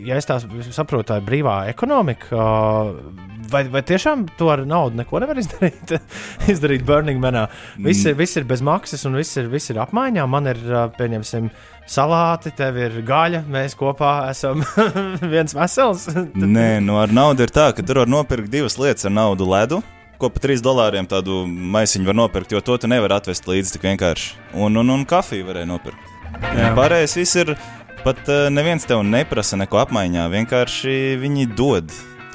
ja 0.08 0.16
es 0.16 0.28
tā 0.28 0.38
saprotu, 0.72 1.10
tā 1.10 1.20
ir 1.20 1.28
brīvā 1.28 1.58
ekonomika. 1.72 2.32
Uh, 2.32 3.28
vai, 3.52 3.66
vai 3.72 3.84
tiešām 3.84 4.24
to 4.40 4.48
ar 4.54 4.64
naudu 4.68 5.02
neko 5.02 5.20
nevar 5.20 5.40
izdarīt? 5.44 5.92
izdarīt 6.52 6.88
Burning 6.88 7.20
Manā. 7.20 7.44
Viss 7.76 8.08
ir, 8.08 8.16
viss 8.16 8.40
ir 8.40 8.48
bez 8.48 8.64
maksas 8.64 9.04
un 9.08 9.20
viss 9.20 9.36
ir, 9.36 9.52
viss 9.52 9.72
ir 9.72 9.80
apmaiņā. 9.84 10.24
Man 10.32 10.48
ir, 10.52 10.64
uh, 10.72 10.88
pieņemsim, 10.96 11.52
salāti, 11.88 12.52
tev 12.56 12.78
ir 12.80 13.00
gaļa, 13.06 13.42
mēs 13.50 13.76
kopā 13.78 14.12
esam 14.30 14.62
viens 15.34 15.54
vesels. 15.56 16.06
Nē, 16.34 16.80
nu 16.84 16.98
ar 17.00 17.12
naudu 17.14 17.46
ir 17.46 17.52
tā, 17.54 17.70
ka 17.76 17.84
tur 17.86 18.02
var 18.04 18.10
nopirkt 18.10 18.52
divas 18.52 18.78
lietas 18.80 19.08
ar 19.08 19.14
naudu 19.14 19.48
ledu. 19.48 19.82
Ko 20.22 20.30
par 20.30 20.44
3 20.44 20.62
dolāriem 20.62 21.08
tādu 21.10 21.42
maisiņu 21.48 22.06
var 22.06 22.14
nopirkt, 22.14 22.52
jo 22.54 22.60
to 22.62 22.76
tu 22.78 22.90
nevari 22.90 23.16
atvest 23.16 23.48
līdzi 23.50 23.74
tik 23.74 23.88
vienkārši. 23.88 24.36
Un, 24.54 24.78
un, 24.78 24.94
un 24.94 25.02
kafiju 25.08 25.48
varēja 25.48 25.66
nopirkt. 25.66 26.12
Jā. 26.54 26.70
Pārējais 26.78 27.16
viss 27.18 27.40
ir. 27.42 27.56
Pat 28.02 28.18
uh, 28.26 28.48
neviens 28.50 28.82
tev 28.86 29.04
neprasa 29.06 29.58
neko 29.60 29.78
apmaiņā. 29.82 30.24
Vienkārši 30.32 30.94
viņi 31.22 31.50
dod. 31.58 31.90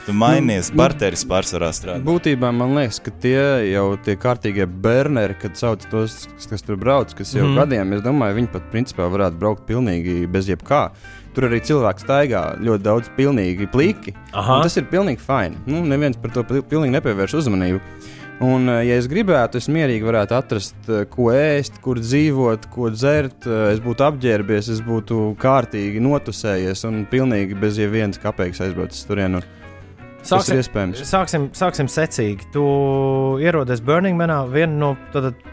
Tu 0.08 0.14
mainies, 0.16 0.70
Nu, 0.72 0.78
barteris 0.80 1.26
pārsvarā 1.28 1.68
strādā. 1.76 2.00
Būtībā 2.08 2.48
man 2.56 2.78
liekas, 2.78 3.02
ka 3.04 3.12
tie 3.12 3.42
jau 3.74 3.98
tie 4.00 4.16
kārtīgie 4.16 4.64
bērneri, 4.66 5.36
kad 5.42 5.58
sauc 5.60 5.84
tos, 5.92 6.22
kas, 6.48 6.64
tur 6.64 6.80
brauc, 6.80 7.12
kas 7.18 7.34
jau 7.36 7.44
mm. 7.44 7.58
gadiem, 7.60 7.92
es 7.98 8.04
domāju, 8.06 8.38
viņi 8.40 8.52
pat 8.54 8.70
principā 8.72 9.10
varētu 9.12 9.42
braukt 9.42 9.66
pilnīgi 9.68 10.22
bez 10.32 10.48
jebkā. 10.48 10.86
Tur 11.36 11.50
arī 11.50 11.60
cilvēks 11.62 12.06
staigā 12.08 12.44
ļoti 12.64 12.86
daudz 12.88 13.12
pilnīgi 13.20 13.68
plīki. 13.70 14.16
Un 14.32 14.64
Tas 14.64 14.80
ir 14.80 14.88
pilnīgi 14.90 15.20
fini. 15.22 15.60
Nu, 15.68 15.84
neviens 15.86 16.16
par 16.18 16.32
to 16.34 16.46
pil- 16.48 16.64
pilnīgi 16.64 16.96
nepievērš 16.96 17.36
uzmanību. 17.44 17.82
Un, 18.40 18.70
eh, 18.70 18.84
ja 18.88 18.96
es 19.02 19.08
gribētu, 19.10 19.58
es 19.58 19.68
mierīgi 19.68 20.06
varētu 20.06 20.36
atrast, 20.38 20.76
eh, 20.88 21.06
ko 21.10 21.32
ēst, 21.34 21.82
kur 21.82 21.98
dzīvot, 21.98 22.70
ko 22.72 22.90
dzert. 22.94 23.46
eh, 23.48 23.74
Es 23.74 23.80
būtu 23.82 24.06
apģērbies, 24.08 24.70
es 24.70 24.82
būtu 24.82 25.36
kārtīgi 25.38 26.00
notusējies 26.00 26.86
un 26.88 27.06
pilnīgi 27.12 27.60
bez 27.60 27.78
jebienas 27.78 28.18
kapeikas 28.22 28.62
aizbraucis 28.62 29.06
turienu. 29.06 29.42
Tas 29.42 29.67
ir 30.36 30.60
iespējams. 30.62 31.02
Sāksim, 31.08 31.48
sāksim 31.56 31.90
secīgi. 31.92 32.48
Tu 32.54 32.64
ierodies 33.44 33.82
Burning 33.86 34.18
Manā. 34.20 34.40
Viena 34.52 34.74
no 34.76 34.90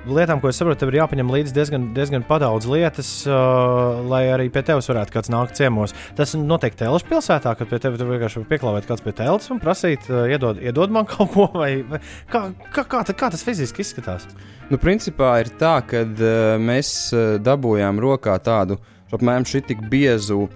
lietām, 0.08 0.40
ko 0.42 0.50
es 0.50 0.58
saprotu, 0.60 0.80
tev 0.82 0.92
ir 0.92 0.98
jāpaņem 1.00 1.32
līdzi 1.34 1.54
diezgan, 1.56 1.88
diezgan 1.96 2.26
padaudz 2.28 2.68
lietas, 2.70 3.10
uh, 3.28 4.00
lai 4.10 4.24
arī 4.32 4.48
pie 4.52 4.64
tevis 4.66 4.88
varētu 4.90 5.14
kāds 5.14 5.32
nākt 5.32 5.58
ciemos. 5.58 5.94
Tas 6.18 6.34
notiek 6.38 6.76
Tēlas 6.78 7.06
pilsētā, 7.08 7.54
kad 7.58 7.70
pie 7.70 7.80
tevis 7.82 8.02
vienkārši 8.04 8.44
pieklāvēt 8.50 8.88
kāds 8.90 9.04
pie 9.04 9.14
Tēlas 9.16 9.50
un 9.54 9.62
prasīt, 9.62 10.08
uh, 10.10 10.24
iedod, 10.30 10.60
iedod 10.62 10.94
man 10.94 11.08
kaut 11.12 11.32
ko, 11.34 11.48
vai, 11.54 11.76
vai 11.88 12.02
kā, 12.32 12.46
kā, 12.74 12.86
kā, 12.86 13.04
kā 13.12 13.30
tas 13.34 13.46
fiziski 13.46 13.84
izskatās? 13.84 14.26
Nu, 14.70 14.80
principā 14.80 15.36
ir 15.44 15.52
tā, 15.60 15.76
ka 15.86 16.02
uh, 16.02 16.56
mēs 16.62 16.90
uh, 17.14 17.36
dabūjām 17.44 18.02
rokā 18.02 18.36
tādu 18.42 18.80
apmēram 19.14 19.46
šī 19.48 19.64
tik 19.68 19.84
biezu. 19.90 20.48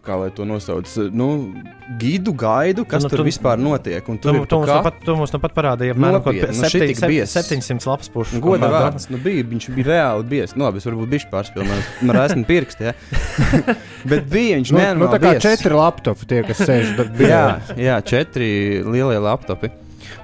Kā 0.00 0.14
lai 0.16 0.30
to 0.32 0.46
nosauc? 0.48 0.88
Nu, 1.12 1.26
gidu 2.00 2.32
gaidu, 2.32 2.86
kas 2.88 3.02
Nu, 3.02 3.08
nu, 3.08 3.10
tur 3.12 3.20
tu- 3.20 3.26
vispār 3.28 3.58
notiek. 3.60 4.06
Un 4.08 4.16
Tu, 4.16 4.22
tur 4.30 4.38
ir 4.38 4.46
tu, 4.46 4.56
pa 4.56 4.56
mums 4.56 4.70
nu 4.72 4.82
pat, 4.86 4.94
tu 5.04 5.16
mums 5.18 5.32
nu 5.34 5.40
pat 5.42 5.52
parādīji, 5.58 5.92
apmēram 5.92 6.22
kaut 6.24 6.32
Nopietni, 6.32 6.56
nu, 6.56 6.62
kādā 6.64 6.70
šitik 6.72 7.02
biezs. 7.10 7.34
700 7.36 7.86
lapas 7.90 8.08
pušu. 8.08 8.40
Goda 8.40 8.64
komandā. 8.64 8.80
vārds, 8.86 9.10
nu 9.12 9.20
bija, 9.20 9.44
viņš 9.50 9.68
bija 9.76 9.86
reāli 9.90 10.24
biezs. 10.32 10.56
Nu, 10.56 10.64
labi, 10.64 10.80
es 10.80 10.88
varbūt 10.88 11.12
bišķi 11.12 11.30
pārspīlēju, 11.34 11.68
man, 11.68 11.84
man 12.08 12.16
rēsni 12.16 12.46
pirksti, 12.48 12.88
ja? 12.88 12.94
Bet 14.10 14.24
bija 14.32 14.56
viņš 14.56 14.72
Nu, 14.72 14.80
nu, 15.04 15.10
tā 15.12 15.20
kā 15.20 15.34
biezs. 15.36 15.44
četri 15.44 15.76
laptopi 15.76 16.30
tie, 16.32 16.40
kas 16.48 16.64
sēž 16.64 16.96
jā, 17.34 17.44
jā, 17.76 18.00
četri 18.00 18.80
lielie 18.80 19.20
laptopi. 19.20 19.68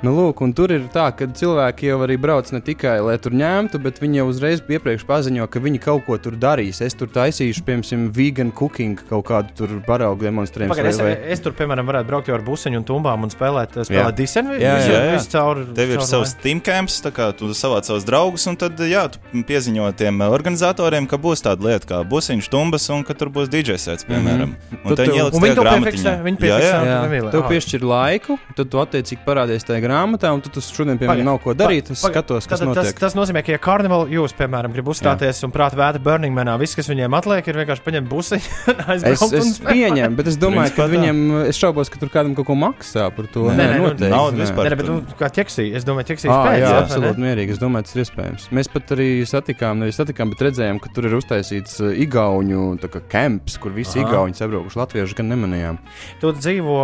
Nu, 0.06 0.12
lūk, 0.14 0.38
un 0.44 0.52
tur 0.54 0.70
ir 0.70 0.84
tā, 0.94 1.08
ka 1.18 1.26
cilvēki 1.34 1.88
jau 1.88 1.96
arī 2.04 2.14
brauc 2.20 2.46
ne 2.54 2.60
tikai 2.62 3.00
lai 3.02 3.16
tur 3.18 3.34
ņemtu, 3.34 3.80
bet 3.82 3.96
viņi 3.98 4.20
jau 4.20 4.26
uzreiz 4.30 4.60
iepriekš 4.62 5.02
paziņo, 5.08 5.48
ka 5.50 5.58
viņi 5.64 5.80
kaut 5.82 6.04
ko 6.06 6.14
tur 6.22 6.36
darīs. 6.38 6.78
Es 6.84 6.94
tur 6.94 7.08
taisīšu, 7.10 7.64
piemēram, 7.66 8.04
vegan 8.14 8.52
cooking, 8.54 9.00
kaut 9.08 9.26
kādu 9.26 9.56
tur 9.58 9.72
paraugu 9.86 10.28
demonstrējumu. 10.28 10.70
Pagaid, 10.76 10.92
es, 10.92 11.00
es 11.34 11.42
tur, 11.42 11.56
piemēram, 11.58 11.88
varētu 11.90 12.10
braukt 12.12 12.30
ar 12.30 12.44
busiņu 12.46 12.78
un 12.78 12.86
tumbām 12.86 13.26
un 13.26 13.34
spēlēt, 13.34 13.74
Jā. 13.80 13.86
spēlēt 13.88 14.20
disenu. 14.20 14.54
Jā, 14.62 14.76
jā, 14.84 15.00
jā. 15.10 15.16
Caur, 15.32 15.64
Tev 15.74 15.96
ir 15.96 15.98
caur 15.98 16.08
savs 16.12 16.36
team 16.44 16.62
camps, 16.62 17.00
tā 17.02 17.10
kā 17.16 17.32
tu 17.34 17.50
savāc 17.56 17.90
savus 17.90 18.06
draugus, 18.06 18.46
un 18.46 18.60
tad, 18.62 18.78
jā, 18.86 19.08
tu 19.10 19.42
pieziņo 19.50 19.90
tiem 19.98 20.22
organizatoriem, 20.28 21.10
ka 21.10 21.18
būs 21.18 21.42
tāda 21.48 21.66
lieta 21.66 21.90
kā 21.90 22.00
busiņš, 22.06 22.46
tumbas, 22.52 22.86
un 22.94 23.02
ka 23.02 23.18
tur 23.18 23.34
būs 23.34 23.50
DJ 23.50 23.74
sets, 23.82 24.06
piemēram. 24.06 24.54
Mm 24.54 24.70
-hmm. 24.70 24.86
Un 24.86 25.42
viņi 25.42 25.58
to 25.58 25.66
piefiksē, 25.66 26.14
viņi 26.22 26.38
Jā, 26.38 26.42
piefiksē. 26.46 26.70
jā. 26.70 26.86
Jā. 26.86 27.02
Emīlija, 27.10 27.30
Tev 27.34 27.42
piešķir 27.50 27.82
laiku, 27.82 28.38
tad 28.54 28.70
tu 28.70 28.78
attiecīgi 28.78 29.26
parādies 29.26 29.66
tajā 29.66 29.82
grāmatā, 29.82 29.95
un 30.04 30.42
tu 30.44 30.50
tur 30.52 30.62
šodien, 30.64 30.98
piemēram, 31.00 31.24
nav 31.26 31.40
ko 31.44 31.54
darīt. 31.56 31.90
Es 31.94 32.02
skatos, 32.04 32.46
kas 32.48 32.60
tas, 32.60 32.66
notiek. 32.68 32.98
tas 33.00 33.16
nozīmē, 33.16 33.42
ka, 33.46 33.54
ja 33.56 33.60
karnevālā 33.62 34.08
jūs, 34.12 34.34
piemēram, 34.36 34.72
gribat 34.74 34.96
uzstāties 34.96 35.42
un 35.46 35.54
prātā 35.54 35.78
vēta 35.80 36.02
Burning 36.02 36.34
Manā, 36.36 36.56
viss, 36.60 36.76
kas 36.78 36.90
viņiem 36.90 37.16
atliek, 37.18 37.46
ir 37.48 37.60
vienkārši 37.62 37.84
paņemt 37.86 38.10
busiņu, 38.10 38.52
Es, 39.06 39.22
un 39.22 39.34
es 39.38 39.58
pieņemu, 39.62 40.16
bet 40.18 40.28
es 40.30 40.36
domāju, 40.40 40.72
ka 40.76 40.86
viņiem, 40.90 41.18
es 41.50 41.58
šaubos, 41.60 41.90
ka 41.92 42.00
tur 42.00 42.10
kādam 42.12 42.34
kaut 42.38 42.46
ko 42.48 42.56
maksā 42.58 43.08
par 43.14 43.28
to. 43.32 43.46
Nē, 43.50 43.56
nē, 43.56 43.78
nu, 43.78 43.88
noteikti, 43.90 44.10
nē. 44.12 44.40
vispār. 44.42 44.66
Nē, 44.66 44.72
nē, 44.72 44.78
bet 44.80 44.88
nu, 44.90 44.96
kā 45.18 45.28
ķeksī, 45.38 45.66
es 45.76 45.86
domāju, 45.86 46.08
ķeksīs 46.12 46.32
Ah, 46.32 46.46
pēc. 46.48 46.60
jā, 46.62 46.72
absolūti 46.82 47.22
mierīgi. 47.22 47.56
Es 47.56 47.60
domāju, 47.62 47.86
tas 47.88 47.96
ir 47.96 48.02
iespējams. 48.04 48.46
Mēs 48.56 48.70
pat 48.72 48.92
arī 48.96 49.08
satikām, 49.28 49.82
nevis 49.82 49.98
satikām, 50.00 50.32
bet 50.34 50.44
redzējām, 50.48 50.80
ka 50.82 50.92
tur 50.96 51.08
ir 51.10 51.16
uztaisīts 51.18 51.78
igauņu 52.06 52.62
camps, 53.12 53.58
kur 53.62 53.74
visi 53.76 54.00
igauņi 54.02 54.38
sabraukuši. 54.40 54.80
Latvieši 54.80 55.18
gan 55.20 55.30
nemanījām. 55.32 55.78
Tu 56.22 56.32
dzīvo 56.36 56.78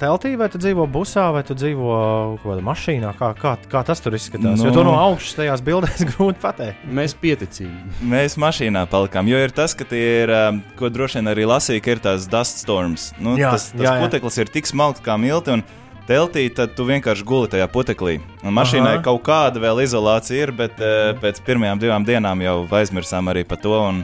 teltī, 0.00 0.34
vai 0.40 0.48
tu 0.52 0.60
dzīvo 0.62 0.86
busā, 0.92 1.28
vai 1.34 1.42
tu 1.46 1.56
dzīvo 1.58 1.96
kaut 2.42 2.46
kādā 2.52 2.64
mašīnā? 2.66 3.10
Kā, 3.18 3.32
kā, 3.38 3.52
kā 3.72 3.82
tas 3.88 4.00
tur 4.04 4.16
izskatās? 4.18 4.56
No. 4.60 4.68
Jo 4.68 4.70
Nu. 4.72 4.76
to 4.78 4.84
no 4.88 4.94
augšas 5.00 5.36
tajās 5.40 5.62
bildēs 5.66 6.04
grūti 6.12 6.40
pateikt. 6.42 6.86
Mēs 6.88 7.14
pieticīgi. 7.22 7.98
Mēs 8.12 8.38
mašīnā 8.40 8.86
palikām, 8.92 9.28
jo 9.30 9.38
ir 9.42 9.52
tas, 9.54 9.74
ka 9.78 9.84
tie 9.88 10.02
ir, 10.24 10.32
um, 10.36 10.62
ko 10.78 10.90
droši 10.92 11.20
vien 11.20 11.32
arī 11.34 11.46
lasīja, 11.48 11.82
ka 11.84 11.94
ir 11.96 12.02
tās 12.08 12.26
dust 12.30 12.62
storms. 12.64 13.10
Nu, 13.22 13.36
Jā, 13.40 13.52
tas 13.56 13.70
tas 13.72 13.86
jā, 13.86 13.94
jā. 13.96 14.02
puteklis 14.06 14.38
ir 14.42 14.50
tik 14.52 14.66
smalks 14.70 15.04
kā 15.04 15.18
milti. 15.20 15.58
un 15.58 15.64
teltī, 16.08 16.48
tad 16.50 16.72
tu 16.74 16.82
vienkārši 16.88 17.22
guli 17.24 17.46
tajā 17.52 17.68
puteklī. 17.70 18.16
Un 18.42 18.56
mašīnai 18.56 18.96
Aha. 18.98 19.02
kaut 19.06 19.22
kāda 19.28 19.60
vēl 19.62 19.84
izolācija 19.84 20.48
ir, 20.48 20.50
bet 20.58 20.80
uh, 20.82 21.12
pēc 21.22 21.38
pirmajām 21.46 21.78
divām 21.78 22.04
dienām 22.08 22.42
jau 22.42 22.56
aizmirsām 22.74 23.30
arī 23.30 23.44
par 23.46 23.60
to. 23.62 23.76
Un, 23.78 24.00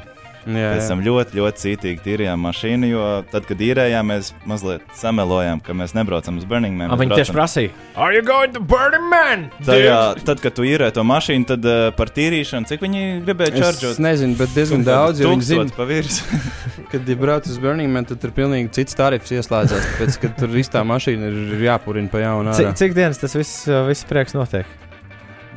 Jā, 0.48 0.68
Pēc 0.72 0.80
jā. 0.80 0.88
tam 0.88 1.00
ļoti, 1.04 1.36
ļoti 1.36 1.60
cītīgi 1.60 2.00
tīrījām 2.06 2.40
mašīnu, 2.46 2.88
jo 2.88 3.02
tad, 3.28 3.44
kad 3.44 3.60
īrējām, 3.60 4.06
mēs 4.08 4.30
mazliet 4.48 4.84
samelojām, 4.96 5.60
ka 5.60 5.74
mēs 5.76 5.92
nebraucam 5.92 6.38
uz 6.40 6.46
Burning 6.48 6.72
Man. 6.78 6.88
A, 6.88 6.96
mēs 6.96 7.02
Viņi 7.04 7.18
tieši 7.18 7.34
braucam- 7.34 7.36
prasīja, 7.36 7.70
Are 8.00 8.14
you 8.16 8.22
going 8.24 8.54
to 8.56 8.60
Burning 8.60 9.04
Man? 9.12 9.50
Tajā, 9.66 9.98
tad, 10.24 10.40
kad 10.40 10.56
tu 10.56 10.64
īrē 10.64 10.88
to 10.96 11.04
mašīnu, 11.04 11.44
tad 11.52 11.68
uh, 11.68 11.90
par 11.98 12.08
tīrīšanu, 12.16 12.64
cik 12.72 12.80
viņi 12.80 13.04
gribēja 13.28 13.52
Es 13.52 13.60
čaržot? 13.60 14.00
nezinu, 14.00 14.38
bet 14.40 14.56
diezgan 14.56 14.86
daudz, 14.88 15.20
jo 15.20 15.34
viņi 15.34 15.48
zina, 15.50 15.68
tūkstotu 15.68 15.76
pa 15.76 15.88
virsmu. 15.92 16.40
kad 16.96 17.08
ja 17.12 17.16
brauc 17.20 17.46
uz 17.52 17.58
Burning 17.60 17.92
Man, 17.92 18.08
tad 18.08 18.24
tur 18.24 18.32
pilnīgi 18.32 18.72
cits 18.72 18.96
tarifs 18.96 19.28
ieslēdzas. 19.36 19.84
Tāpēc, 19.98 20.16
ka 20.24 20.32
tur 20.40 20.48
viss 20.48 20.72
tā 20.72 20.80
mašīna 20.88 21.28
ir 21.28 21.64
jāpurina 21.68 22.08
pa 22.08 22.24
jaunu. 22.24 22.56
Cik, 22.56 22.70
ārā. 22.72 22.76
cik 22.80 22.96
dienas 22.96 23.20
tas 23.20 23.36
viss, 23.36 23.66
viss 23.68 24.08
prieks 24.08 24.32
notiek? 24.32 24.64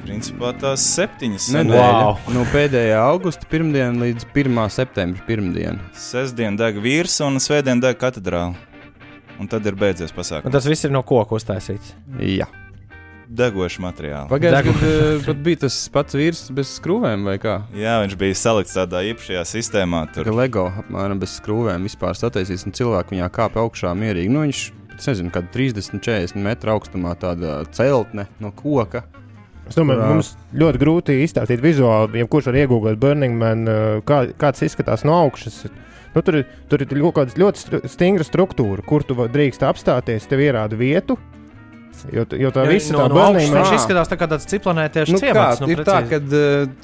Principā 0.02 0.50
tās 0.58 0.82
septiņas 0.96 1.50
Nedēļa. 1.54 1.90
Wow. 2.02 2.16
No 2.34 2.46
pēdējā 2.50 2.98
augusta 3.04 3.46
pirmdiena 3.52 3.94
līdz 4.02 4.26
1. 4.34 4.58
septembra 4.74 5.22
pirmdiena. 5.28 5.78
Sestdien 5.94 6.58
deg 6.58 6.80
vīrs 6.82 7.20
un 7.26 7.38
svētdien 7.44 7.82
deg 7.84 8.00
katedrāle. 8.02 8.56
Un 9.42 9.48
tad 9.50 9.66
ir 9.66 9.78
beidzies 9.78 10.12
Un 10.14 10.18
pasākums. 10.20 10.54
tas 10.54 10.66
viss 10.70 10.86
ir 10.86 10.92
no 10.94 11.04
koka 11.06 11.38
uztaisīts. 11.38 11.94
Jā. 12.22 12.48
Degošs 13.32 13.78
materiāls. 13.80 14.28
Pagājušajā 14.28 14.64
gadā 14.68 14.90
uh, 14.90 15.22
pat 15.24 15.38
bija 15.46 15.62
tas 15.64 15.78
pats 15.94 16.18
vīrs 16.20 16.42
bez 16.52 16.74
skrūvēm 16.82 17.24
vai 17.30 17.38
kā? 17.40 17.62
Jā, 17.78 17.94
viņš 18.04 18.18
bija 18.20 18.36
salikts 18.36 18.76
tādā 18.76 19.06
īpašajā 19.14 19.46
sistēmā. 19.54 20.02
Tur 20.12 20.28
Tur 20.28 20.36
LEGO 20.36 20.66
apmēram 20.82 21.22
bez 21.22 21.38
skrūvēm 21.40 21.86
vispār 21.88 22.18
sataisīs, 22.20 22.66
un 22.68 22.76
cilvēki 22.76 23.16
viņā 23.16 23.30
kāpa 23.32 23.64
augšā 23.64 23.94
mierīgi. 23.96 24.34
Nu, 24.34 24.44
viņš, 24.44 24.66
es 24.98 25.08
nezinu, 25.14 25.32
kāda 25.32 25.48
30, 25.56 26.02
40 26.04 26.44
metru 26.44 26.74
augstumā 26.76 27.16
tāda 27.22 27.62
celtne 27.72 28.28
no 28.44 28.52
koka. 28.52 29.06
Es 29.72 29.80
domāju, 29.80 30.02
Kurā- 30.02 30.12
mums 30.12 30.34
ļoti 30.62 30.82
grūti 30.82 31.16
izstāstīt 31.24 31.64
vizuāli, 31.64 32.20
ja 32.20 32.28
kurš 32.28 32.52
var 32.52 32.60
iegūt 32.60 33.00
Burning 33.00 33.38
Man, 33.40 33.64
uh, 33.72 34.02
kā, 34.04 34.26
kāds 34.38 34.64
izskatās 34.68 35.06
no 35.08 35.16
augšas. 35.24 35.64
Nu, 36.12 36.20
tur, 36.28 36.42
tur 36.68 36.84
ir 36.84 36.92
ļoti, 36.92 37.14
kāda 37.16 37.40
ļoti 37.40 37.88
stingra 37.88 38.26
struktūra, 38.28 38.84
kur 38.84 39.06
tu 39.08 39.16
drīkst 39.16 39.64
apstāties, 39.64 40.28
tev 40.28 40.44
ierāda 40.44 40.76
vietu. 40.76 41.16
Jo, 42.12 42.24
jo 42.40 42.50
tā 42.56 42.64
visa 42.70 42.94
no, 42.96 43.04
tā 43.04 43.08
no 43.12 43.16
Man 43.22 43.36
viņš 43.38 43.74
izskatās 43.76 44.10
tā 44.10 44.18
kā 44.18 44.28
tāds 44.32 44.48
ciplanētiešu 44.50 45.14
Nu, 45.14 45.20
ciemats. 45.22 45.60
kā, 45.62 45.68
ir 45.70 45.82
tā, 45.86 45.98
ka 46.10 46.20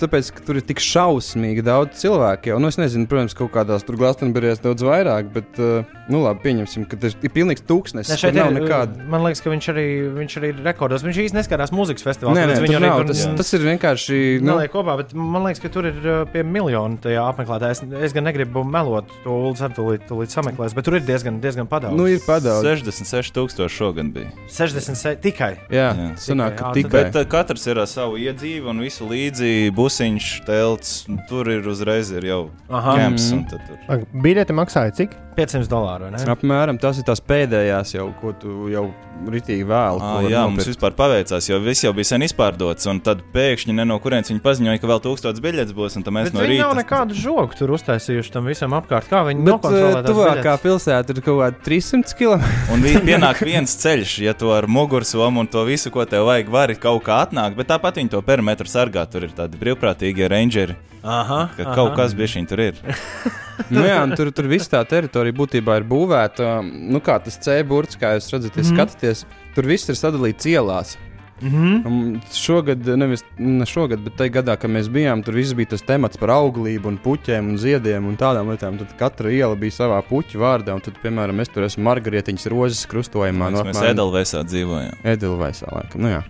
tāpēc, 0.03 0.31
ka 0.35 0.43
tur 0.45 0.59
ir 0.59 0.65
tik 0.67 0.81
šausmīgi 0.83 1.63
daudz 1.65 1.97
cilvēku. 2.01 2.51
Jau, 2.51 2.59
nu, 2.61 2.69
es 2.71 2.77
nezinu, 2.77 3.07
protams, 3.09 3.33
kaut 3.37 3.49
kādās 3.55 3.85
tur 3.87 3.97
Glastonburijās 3.97 4.61
daudz 4.63 4.83
vairāk, 4.85 5.31
bet, 5.33 5.57
uh, 5.57 5.87
nu, 6.11 6.21
labi, 6.25 6.43
pieņemsim, 6.45 6.85
ka 6.91 6.99
tas 7.01 7.15
ir 7.17 7.33
pilnīgs 7.33 7.63
tūkstnesis. 7.67 8.13
Ne, 8.13 8.19
šeit 8.21 8.37
nav 8.37 8.51
ir, 8.51 8.59
nekāda. 8.61 9.07
Man 9.09 9.25
liekas, 9.25 9.41
ka 9.45 9.53
viņš 9.53 9.69
arī, 9.73 9.87
viņš 10.19 10.37
arī 10.41 10.51
ir 10.53 10.61
rekordos. 10.67 11.05
Viņš 11.07 11.21
īstenībā 11.25 11.41
neskatās 11.41 11.73
mūzikas 11.75 12.05
festivālā. 12.07 12.35
Nē, 12.37 12.45
nē, 12.51 12.59
tur 12.59 12.67
arī 12.67 12.83
nav. 12.85 12.99
tur 13.01 13.11
Tas, 13.13 13.23
n- 13.25 13.37
tas 13.41 13.53
ir 13.57 13.65
vienkārši. 13.67 14.19
Nu, 14.43 14.53
Neliek 14.53 14.73
kopā, 14.75 14.97
bet 15.01 15.13
man 15.17 15.47
liekas, 15.47 15.63
ka 15.63 15.71
tur 15.73 15.87
ir 15.89 15.97
pie 16.33 16.43
miljonu 16.45 16.99
tajā 17.03 17.23
apmeklētājā. 17.31 17.71
Es, 17.77 17.83
es 18.09 18.15
gan 18.17 18.27
negribu 18.27 18.63
melot, 18.67 19.09
to 19.23 19.37
Zem 19.57 19.71
tūlīt, 19.73 20.03
tūlīt 20.09 20.33
sameklēs, 20.33 20.75
bet 20.77 20.85
tur 20.85 20.97
ir 20.99 21.05
diezgan, 21.07 21.39
diezgan 21.41 21.65
padaudz. 21.69 21.95
nu, 21.97 22.05
ir 22.11 22.19
padaudz. 22.25 22.65
66,000 22.67 23.69
šogad 23.71 24.11
bija. 24.13 24.31
60 24.51 24.96
tikai. 25.21 25.53
Jā, 25.69 25.87
Jā. 25.97 26.07
sanāk, 26.17 26.55
ka 26.57 26.71
Tikai, 26.73 26.83
tikai. 26.83 27.03
Bet 27.11 27.15
uh, 27.15 27.25
katrs 27.29 27.67
ir 27.67 27.77
ar 27.83 27.87
savu 27.87 28.17
iedzīvi 28.21 28.65
un 28.69 28.79
visu 28.79 29.07
līdzi 29.09 29.71
busiņš, 29.77 30.27
telts. 30.47 31.05
Tur 31.29 31.49
ir 31.51 31.67
uzreiz 31.67 32.11
ir 32.11 32.23
jau 32.29 32.49
Aha. 32.69 32.95
camps. 32.97 33.31
Un 33.31 33.45
tad 33.45 33.61
tur- 33.67 33.79
Ak, 33.87 34.07
Biļete 34.13 34.53
maksāja 34.55 34.93
cik? 34.95 35.15
500 35.37 35.69
dolāru. 35.71 36.07
vai 36.09 36.17
ne? 36.17 36.31
Apmēram 36.33 36.79
tas 36.81 36.97
ir 36.99 37.05
tās 37.07 37.21
pēdējās 37.21 37.93
jau, 37.95 38.07
ko 38.21 38.33
tu 38.33 38.67
jau 38.73 38.87
ritīgi 39.27 39.65
vēl. 39.65 39.97
Ah, 40.01 40.25
jā, 40.29 40.43
mums 40.49 40.67
vispār 40.69 40.93
paveicās, 40.97 41.47
jo 41.49 41.57
viss 41.63 41.83
jau 41.85 41.91
bija 41.97 42.09
sen 42.11 42.25
izpārdots. 42.25 42.85
Un 42.89 42.99
tad 43.05 43.21
pēkšņi 43.33 43.73
ne 43.77 43.85
no 43.89 43.97
kurienes 44.01 44.29
viņi 44.29 44.41
paziņoja, 44.45 44.81
ka 44.81 44.89
vēl 44.91 45.01
tūkstots 45.05 45.41
biļetes 45.41 45.73
būs. 45.77 45.97
Un 45.97 46.05
tad 46.05 46.13
mēs 46.17 46.29
Bet 46.29 46.37
no 46.37 46.43
viņi 46.45 46.53
rīta. 46.57 46.65
nav 46.67 46.75
nekādu 46.81 47.17
žogu 47.17 47.57
tur 47.57 47.73
uztaisījuši 47.77 48.33
tam 48.33 48.49
visam 48.49 48.75
apkārt. 48.77 49.09
Kā 49.09 49.23
viņi 49.29 49.45
Bet 49.45 49.53
nokontrolē 49.53 50.01
tās 50.03 50.11
tuvākā 50.11 50.57
pilsēta 50.65 51.15
ir 51.15 51.21
kaut 51.25 51.41
kāda 51.43 51.63
300 51.69 52.17
km. 52.17 52.51
Un 52.73 52.81
vi- 52.85 52.97
pienāk 53.07 53.41
viens 53.45 53.77
ceļš, 53.81 54.17
ja 54.27 54.33
tu 54.37 54.51
ar 54.53 54.67
mugursomu 54.67 55.41
un 55.45 55.47
to 55.47 55.63
visu, 55.69 55.89
ko 55.93 56.05
tev 56.05 56.25
vajag, 56.29 56.49
vari 56.53 56.75
kaut 56.75 57.03
kā 57.07 57.21
atnākt. 57.25 57.57
Bet 57.57 57.69
tāpat 57.73 57.97
viņi 58.01 58.13
to 58.17 58.21
perimetru 58.25 58.69
sargā. 58.69 59.05
Tur 59.09 59.25
ir 59.29 59.33
tādi 59.37 59.57
brīvprātīgie 59.61 60.29
rangeri. 60.29 60.75
Aha, 61.07 61.41
Ka 61.55 61.63
aha. 61.63 61.75
kaut 61.77 61.95
kas 61.95 62.15
bija 62.17 62.33
šī 62.35 62.43
tur 62.49 62.61
ir. 62.65 62.79
nu, 63.73 63.81
jā, 63.87 63.97
un 64.03 64.15
tur, 64.19 64.31
tur 64.35 64.49
viss 64.51 64.71
tā 64.71 64.83
teritorija 64.87 65.35
būtībā 65.37 65.79
ir 65.79 65.87
būvēta. 65.87 66.57
Nu, 66.63 67.01
kā 67.03 67.17
tas 67.23 67.39
C-burts, 67.43 67.99
kā 67.99 68.17
jūs 68.17 68.31
redzat, 68.33 68.55
mm. 68.55 68.63
-hmm. 68.63 68.73
skatāties, 68.75 69.25
tur 69.55 69.69
viss 69.71 69.89
ir 69.89 69.99
sadalīts 69.99 70.49
ielās. 70.51 70.97
Mhm. 71.41 71.87
Un 71.87 72.21
Šogad, 72.33 72.87
nevis 72.97 73.23
ne 73.37 73.65
šogad, 73.65 74.01
bet 74.01 74.15
tajā 74.17 74.33
gadā, 74.39 74.55
kad 74.57 74.71
mēs 74.73 74.89
bijām, 74.89 75.21
tur 75.25 75.37
viss 75.37 75.53
bija 75.57 75.69
tas 75.75 75.85
temats 75.85 76.17
par 76.17 76.33
auglību, 76.33 76.89
un 76.89 76.97
puķiem 76.97 77.51
un 77.51 77.59
ziediem 77.61 78.07
un 78.09 78.17
tādām 78.17 78.49
lietām. 78.49 78.79
Tad 78.81 78.95
katra 78.97 79.31
iela 79.33 79.55
bija 79.55 79.75
savā 79.75 80.01
puķu 80.09 80.41
vārdā, 80.41 80.73
un 80.73 80.81
tad, 80.81 80.97
piemēram, 81.03 81.39
es 81.43 81.53
tur 81.53 81.67
esmu 81.67 81.85
margarietiņas 81.85 82.49
rozes 82.53 82.85
krustojumā. 82.89 83.51
Mēs, 83.53 83.69
mēs 83.69 83.83
Edelveisā 83.93 84.41
dzīvojam. 84.49 84.97
Edelveisā, 85.13 85.69
laikam. 85.75 86.01
Nu, 86.01 86.15
jā. 86.15 86.23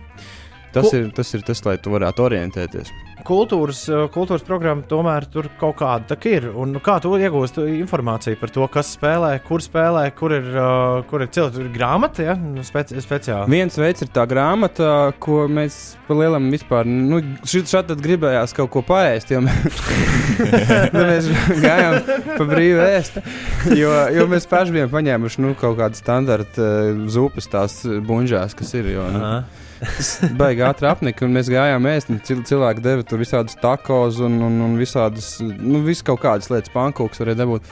tas, 0.76 0.90
Ko- 0.90 0.96
ir, 0.96 1.10
tas 1.16 1.34
ir 1.34 1.46
tas, 1.46 1.64
lai 1.64 1.78
tu 1.80 1.94
varētu 1.94 2.28
orientēties. 2.28 2.92
Kultūras, 3.28 3.82
uh, 3.92 4.06
kultūras 4.12 4.44
programma 4.46 4.86
tomēr 4.88 5.26
tur 5.32 5.50
kaut 5.60 5.76
kāda 5.82 6.14
tā 6.14 6.18
ir. 6.30 6.48
Un 6.56 6.76
kā 6.84 6.98
tu 7.04 7.12
iegūsti 7.18 7.66
informāciju 7.82 8.38
par 8.40 8.52
to, 8.54 8.66
kas 8.72 8.94
spēlē, 8.96 9.34
kur 9.44 9.64
spēlē, 9.64 10.06
kur 10.16 10.34
ir, 10.36 10.48
uh, 10.54 11.02
kur 11.08 11.24
ir 11.24 11.30
cilvēki? 11.34 11.56
Tur 11.58 11.66
ir 11.66 11.72
grāmata, 11.74 12.24
ja? 12.30 12.36
Nu, 12.38 12.64
Speci 12.66 13.00
speciāli. 13.04 13.50
Viens 13.52 13.78
veids 13.80 14.04
ir 14.04 14.12
tā 14.14 14.24
grāmata, 14.28 15.12
ko 15.22 15.44
mēs 15.52 15.98
pa 16.08 16.16
lielam 16.16 16.48
vispār, 16.52 16.88
nu, 16.88 17.20
šādi 17.44 17.92
tad 17.92 18.02
gribējās 18.04 18.56
kaut 18.56 18.72
ko 18.74 18.82
paēst, 18.86 19.32
jo 19.34 19.42
mēs, 19.44 19.82
nu, 20.94 21.04
mēs 21.04 21.30
gājām 21.62 21.98
pa 22.32 22.48
brīvu 22.48 22.82
ēst, 22.86 23.20
jo, 23.76 23.92
jo 24.16 24.26
mēs 24.30 24.48
paši 24.48 24.76
bijām 24.78 24.92
paņēmuši, 24.92 25.44
nu, 25.44 25.54
kaut 25.60 25.78
kādu 25.80 26.00
standarta 26.00 26.64
uh, 26.64 27.06
zupas 27.12 27.48
tās 27.52 27.80
bunžās, 27.84 28.56
kas 28.58 28.76
ir, 28.80 28.92
jo, 28.96 29.08
nu, 29.12 29.24
Aha. 29.24 29.66
Tas 29.80 30.10
baigi 30.38 30.64
ātri 30.66 30.88
apnika, 30.90 31.26
un 31.26 31.36
mēs 31.36 31.50
gājām 31.52 31.86
ēst, 31.90 32.10
cil 32.26 32.42
cilvēki 32.48 32.84
deva 32.84 33.06
tur 33.06 33.22
visādus 33.22 33.58
takos 33.60 34.20
un, 34.24 34.40
un, 34.44 34.58
un 34.66 34.74
visādas, 34.80 35.36
nu, 35.42 35.82
visu 35.86 36.06
kaut 36.08 36.22
kādas 36.24 36.50
lietas, 36.52 36.74
pankūks 36.74 37.22
varēja 37.22 37.42
dabūt. 37.44 37.70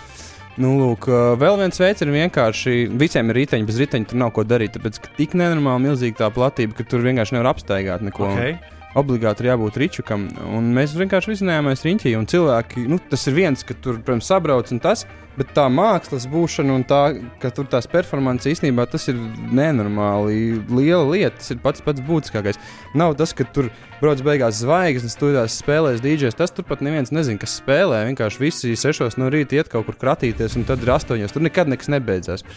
Nu, 0.56 0.70
lūk, 0.80 1.10
vēl 1.36 1.58
viens 1.60 1.76
veids 1.82 2.00
ir 2.00 2.08
vienkārši. 2.14 2.86
Visiem 2.96 3.28
ir 3.28 3.42
riteņi, 3.42 3.66
bez 3.68 3.76
riteņa 3.82 4.08
tur 4.08 4.20
nav 4.22 4.30
ko 4.32 4.44
darīt. 4.48 4.72
Tāpēc, 4.78 5.02
tik 5.18 5.36
nenormāli 5.36 5.90
milzīga 5.90 6.22
tā 6.22 6.30
platība, 6.32 6.78
ka 6.78 6.86
tur 6.88 7.04
vienkārši 7.04 7.36
nevar 7.36 7.50
apstaigāt 7.50 8.06
neko. 8.06 8.30
Okay. 8.32 8.56
Obligāti 8.96 9.44
ir 9.44 9.50
jābūt 9.50 9.76
rīčukam. 9.76 10.22
Un 10.56 10.70
mēs 10.72 10.94
vienkārši 10.96 11.34
izzinājāmies 11.34 11.84
riņķī. 11.84 12.14
Un 12.16 12.26
cilvēki, 12.32 12.86
nu, 12.88 12.96
tas 13.10 13.26
ir 13.28 13.36
viens, 13.36 13.64
ka 13.66 13.76
tur, 13.76 13.98
protams, 14.00 14.28
sabrauc 14.30 14.72
un 14.72 14.80
tas, 14.80 15.04
bet 15.36 15.50
tā 15.52 15.66
mākslas 15.68 16.24
būšana 16.32 16.78
un 16.78 16.84
tā, 16.88 17.00
ka 17.42 17.50
tur 17.52 17.68
tās 17.68 17.84
performances 17.92 18.54
īstenībā 18.54 18.86
tas 18.88 19.04
ir 19.12 19.18
nenormāli 19.52 20.62
liela 20.72 21.04
lieta. 21.10 21.36
Tas 21.36 21.52
ir 21.52 21.60
pats 21.60 21.84
pats 21.84 22.00
būtiskākais. 22.08 22.56
Nav 22.96 23.18
tas, 23.20 23.36
ka 23.36 23.44
tur 23.44 23.68
brauc 24.00 24.24
beigās 24.24 24.62
zvaigznes, 24.62 25.18
tur 25.20 25.36
tās 25.36 25.60
spēlēs 25.60 26.00
dīdžers. 26.00 26.40
Tas 26.40 26.56
turpat 26.56 26.80
neviens 26.86 27.12
nezina, 27.12 27.42
kas 27.42 27.60
spēlē. 27.60 28.00
Vienkārši 28.08 28.44
visi 28.46 28.76
sešos 28.80 29.20
no 29.20 29.28
rīta 29.32 29.60
iet 29.60 29.72
kaut 29.72 29.90
kur 29.90 30.00
kratīties, 30.00 30.56
un 30.56 30.64
tad 30.68 30.80
ir 30.80 30.96
astoņos. 30.96 31.36
Tur 31.36 31.44
nekad 31.44 31.68
nekas 31.68 31.92
nebeidzās. 31.92 32.48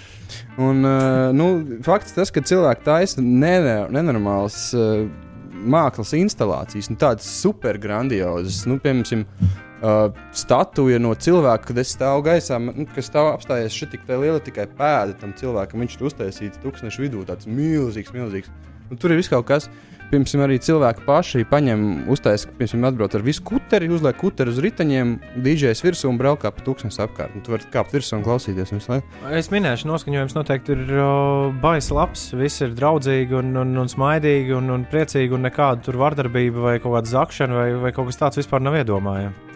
Un, 0.55 0.85
uh, 0.87 1.33
nu, 1.35 1.51
fakts 1.83 2.15
tas, 2.15 2.31
ka 2.31 2.47
cilvēki 2.47 2.87
taisa 2.87 3.23
nenormāls. 3.23 4.69
Uh, 4.71 5.27
mākslas 5.59 6.13
instalācijas, 6.17 6.89
nu, 6.91 6.99
tādas 6.99 7.27
super 7.41 7.79
grandiozas. 7.81 8.61
Nu, 8.69 8.79
piemēram, 8.83 9.25
uh, 9.81 10.21
statuja 10.35 10.99
no 11.01 11.13
cilvēka, 11.15 11.69
kad 11.69 11.81
es 11.83 11.93
stāvu 11.95 12.25
gaisā, 12.29 12.59
nu, 12.63 12.87
kas 12.95 13.09
stāv 13.11 13.31
apstājies 13.33 13.75
šeit 13.75 13.93
tik 13.95 14.09
liela 14.09 14.39
tikai 14.43 14.67
pēda 14.79 15.17
tam 15.21 15.35
cilvēkam. 15.37 15.85
Viņš 15.85 15.99
ir 15.99 16.09
uztaisīts 16.09 16.63
tūkstošu 16.63 17.05
vidū, 17.05 17.25
tāds 17.27 17.49
milzīgs, 17.49 18.13
milzīgs. 18.15 18.51
Un 18.89 18.97
tur 18.97 19.13
ir 19.13 19.21
viss 19.21 19.31
kaut 19.31 19.47
kas. 19.49 19.69
Piemēram, 20.09 20.41
arī 20.47 20.55
cilvēki 20.65 21.03
paši 21.05 21.43
paņem, 21.49 21.81
uztaisīt, 22.09 22.55
piemēram, 22.57 22.87
atbrauc 22.89 23.13
ar 23.13 23.25
visu 23.27 23.43
kuteri, 23.45 23.91
uzliek 23.93 24.17
kuteri 24.17 24.49
uz 24.49 24.57
riteņiem, 24.65 25.11
dīdžers 25.45 25.83
virsū 25.85 26.09
un 26.09 26.17
braukā 26.17 26.49
pa 26.55 26.63
tūkstošu 26.65 27.03
apkārt. 27.05 27.35
Un 27.37 27.43
tu 27.45 27.53
vari 27.53 27.69
kāpt 27.69 27.93
virsū 27.93 28.17
un 28.17 28.23
klausīties 28.25 28.73
visu 28.73 28.89
laiku. 28.89 29.19
Es 29.37 29.51
minēšu, 29.53 29.85
noskaņojums 29.91 30.33
noteikti 30.33 30.73
ir 30.73 30.95
uh, 30.95 31.51
baisa 31.61 31.99
labs. 31.99 32.31
Viss 32.39 32.65
ir 32.65 32.73
draudzīgi 32.77 33.37
un, 33.37 33.53
un, 33.61 33.75
un 33.83 33.91
smaidīgi 33.91 34.57
un, 34.57 34.73
un 34.73 34.87
priecīgi, 34.89 35.35
un 35.37 35.45
nekāda 35.45 35.85
tur 35.85 36.01
vardarbība 36.01 36.65
vai 36.65 36.79
kaut 36.81 36.97
kāda 36.97 37.13
zakšana 37.13 37.61
vai, 37.61 37.69
vai 37.85 37.93
kaut 37.93 38.09
kas 38.09 38.19
tāds 38.23 38.41
vispār 38.41 38.65
nav 38.65 38.81
iedomājams. 38.81 39.48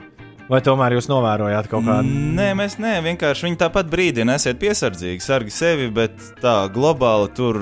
Vai 0.51 0.59
tomēr 0.59 0.97
jūs 0.97 1.05
novērojāt 1.07 1.69
kaut 1.71 1.85
kādu? 1.87 2.09
Nē, 2.35 2.49
mēs 2.59 2.75
ne, 2.81 2.97
vienkārši 3.05 3.45
viņi 3.47 3.59
tāpat 3.61 3.87
brīdina, 3.91 4.35
esiet 4.35 4.59
piesardzīgi, 4.59 5.23
sargi 5.23 5.53
sevi, 5.55 5.87
bet 5.93 6.17
tā 6.41 6.55
globāli 6.73 7.29
tur 7.37 7.61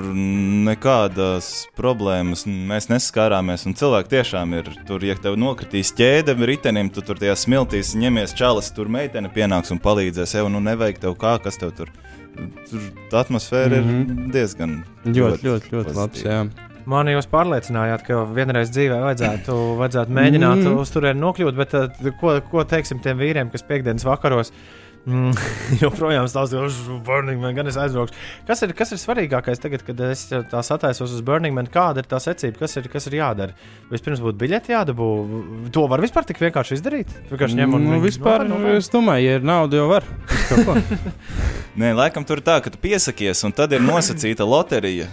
nekādas 0.66 1.52
problēmas 1.78 2.42
mēs 2.48 2.90
nesaskārāmies. 2.90 3.68
Un 3.70 3.78
cilvēki 3.78 4.10
tiešām 4.16 4.56
ir 4.58 4.72
tur, 4.88 5.06
ja 5.06 5.14
tev 5.14 5.38
nokritīs 5.38 5.94
ķēde 5.98 6.34
ritenim, 6.42 6.90
tu 6.90 7.06
tur 7.06 7.22
tajā 7.22 7.36
smiltīs 7.38 7.94
ņemies 8.02 8.34
čalis, 8.38 8.72
tur 8.74 8.90
meitene 8.90 9.30
pienāks 9.30 9.70
un 9.70 9.78
palīdzēs. 9.82 10.34
Jau 10.40 10.48
nu 10.50 10.64
nevajag 10.64 11.04
tev 11.06 11.16
kā, 11.22 11.36
kas 11.44 11.62
tev 11.62 11.76
tur. 11.78 11.94
Tur 12.66 13.18
atmosfēra 13.20 13.78
mm 13.78 13.88
-hmm. 13.88 14.26
ir 14.26 14.32
diezgan 14.32 14.76
Ļoti, 15.04 15.42
ļoti, 15.46 15.74
ļoti 15.76 15.94
labs. 15.94 16.22
Jā. 16.24 16.44
Man 16.90 17.06
jūs 17.12 17.28
pārliecinājāt, 17.30 18.02
ka 18.08 18.22
vienreiz 18.34 18.70
dzīvē 18.74 19.00
vajadzētu, 19.04 19.56
vajadzētu 19.78 20.14
mēģināt 20.18 20.62
Mm. 20.66 20.78
uz 20.82 20.90
turieni 20.90 21.20
nokļūt, 21.22 21.58
bet 21.58 21.74
uh, 21.78 22.12
ko, 22.20 22.38
ko 22.50 22.64
teiksim 22.68 22.98
tiem 23.04 23.18
vīriem, 23.20 23.50
kas 23.52 23.62
piekdienas 23.68 24.02
vakaros 24.08 24.50
mm, 25.06 25.32
joprojām 25.82 26.26
stāstīja, 26.30 26.64
uz 26.66 26.76
Burning 27.06 27.40
Man, 27.42 27.54
gan 27.54 27.66
es 27.70 27.78
aizbraukšu. 27.78 28.14
Kas 28.48 28.62
ir, 28.66 28.72
kas 28.78 28.92
ir 28.94 29.00
svarīgākais 29.02 29.62
tagad, 29.62 29.82
kad 29.86 30.00
es 30.10 30.26
tā 30.30 30.62
sataisos 30.66 31.14
uz 31.14 31.22
Burning 31.26 31.54
Man? 31.54 31.66
Kāda 31.70 32.02
ir 32.02 32.08
tā 32.10 32.18
secība, 32.22 32.58
kas 32.64 32.76
ir, 32.78 32.86
kas 32.92 33.06
ir 33.10 33.18
jādara? 33.20 33.54
Vispirms 33.90 34.22
būtu 34.22 34.38
biļeti 34.42 34.74
jādabū. 34.74 35.08
To 35.74 35.86
var 35.90 36.02
vispār 36.02 36.26
tik 36.28 36.42
vienkārši 36.42 36.78
izdarīt. 36.80 37.10
Vienkārši 37.30 37.58
ņem 37.62 37.74
un 37.78 37.88
Nu, 37.92 38.00
vispār, 38.02 38.42
nopērk, 38.46 38.58
nopērk. 38.58 38.82
es 38.82 38.90
domāju, 38.94 39.26
ja 39.30 39.38
ir 39.40 39.46
nauda, 39.46 39.78
jau 39.82 39.88
var. 39.90 40.06
Nē, 41.80 41.94
laikam 41.96 42.24
tur 42.28 42.40
ir 42.42 42.46
tā, 42.46 42.58
ka 42.62 42.70
tu 42.74 42.78
piesakies, 42.82 43.42
un 43.46 43.54
tad 43.56 43.72
ir 43.72 43.82
nosacīta 43.84 44.44
loterija. 44.46 45.06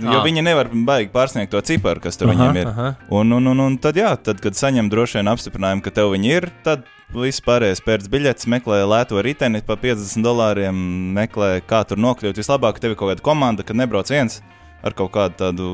Jo 0.00 0.18
Ah. 0.20 0.24
viņi 0.24 0.42
nevar 0.44 0.68
baigi 0.68 1.10
pārsniegt 1.10 1.50
to 1.50 1.60
ciparu, 1.64 2.00
kas 2.00 2.16
tur 2.16 2.28
Aha, 2.28 2.34
viņiem 2.36 2.56
ir. 2.60 2.66
aha. 2.68 2.88
Un, 3.10 3.32
un, 3.32 3.46
un, 3.46 3.60
un 3.60 3.78
tad, 3.78 3.96
jā, 3.96 4.12
tad, 4.22 4.40
kad 4.40 4.52
saņem 4.54 4.90
droši 4.92 5.18
vien 5.18 5.30
apstiprinājumu, 5.32 5.82
ka 5.82 5.90
tev 5.90 6.12
viņi 6.12 6.30
ir, 6.36 6.50
tad 6.62 6.84
viss 7.14 7.40
pārējais 7.40 7.80
pēc 7.82 8.04
biļetes 8.12 8.46
meklē 8.46 8.82
lēto 8.84 9.16
riteni 9.24 9.62
par 9.64 9.76
50 9.80 10.22
dolāriem, 10.22 10.76
meklē, 11.16 11.62
kā 11.66 11.80
tur 11.88 11.96
nokļūt. 11.96 12.36
Vislabāk, 12.36 12.74
ka 12.76 12.84
tev 12.84 12.90
ir 12.92 12.96
kaut 13.00 13.14
kāda 13.14 13.24
komanda, 13.24 13.64
kad 13.64 13.76
nebrauc 13.80 14.10
viens 14.12 14.42
ar 14.84 14.92
kaut 14.92 15.10
kādu 15.16 15.34
tādu 15.40 15.70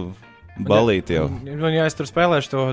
balīti 0.59 1.17
jau. 1.17 1.25
Un, 1.27 1.65
ja 1.75 1.85
es 1.89 1.95
tur 1.99 2.07
spēlēšu 2.07 2.51
to 2.53 2.65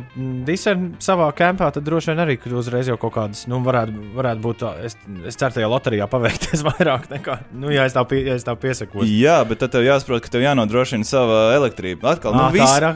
disenu 0.45 0.91
savā 1.01 1.31
kampā, 1.33 1.71
tad 1.73 1.83
droši 1.83 2.11
vien 2.11 2.19
arī 2.25 2.35
uzreiz 2.57 2.87
jau 2.91 2.97
kaut 3.01 3.13
kādas, 3.15 3.47
nu, 3.49 3.59
varētu, 3.65 3.93
varētu 4.15 4.41
būt. 4.43 4.57
tā- 4.61 4.71
Es, 4.85 4.95
es 5.27 5.35
ceru, 5.35 5.51
tajā 5.55 5.67
loterijā 5.69 6.07
paveikties 6.09 6.61
vairāk 6.69 7.07
nekā, 7.09 7.39
nu, 7.53 7.69
ja 7.73 7.85
es 7.85 7.93
tā, 7.93 8.05
ja 8.17 8.35
es 8.35 8.43
tā 8.45 8.55
piesakos. 8.55 9.05
Jā, 9.09 9.39
bet 9.47 9.59
tad 9.59 9.71
tev 9.71 9.83
jāsaprot, 9.85 10.21
ka 10.21 10.29
tev 10.29 10.41
jānodrošina 10.45 11.05
sava 11.05 11.53
elektrība. 11.57 12.13
Atkal, 12.15 12.33
nu, 12.33 12.45
tā 12.49 12.51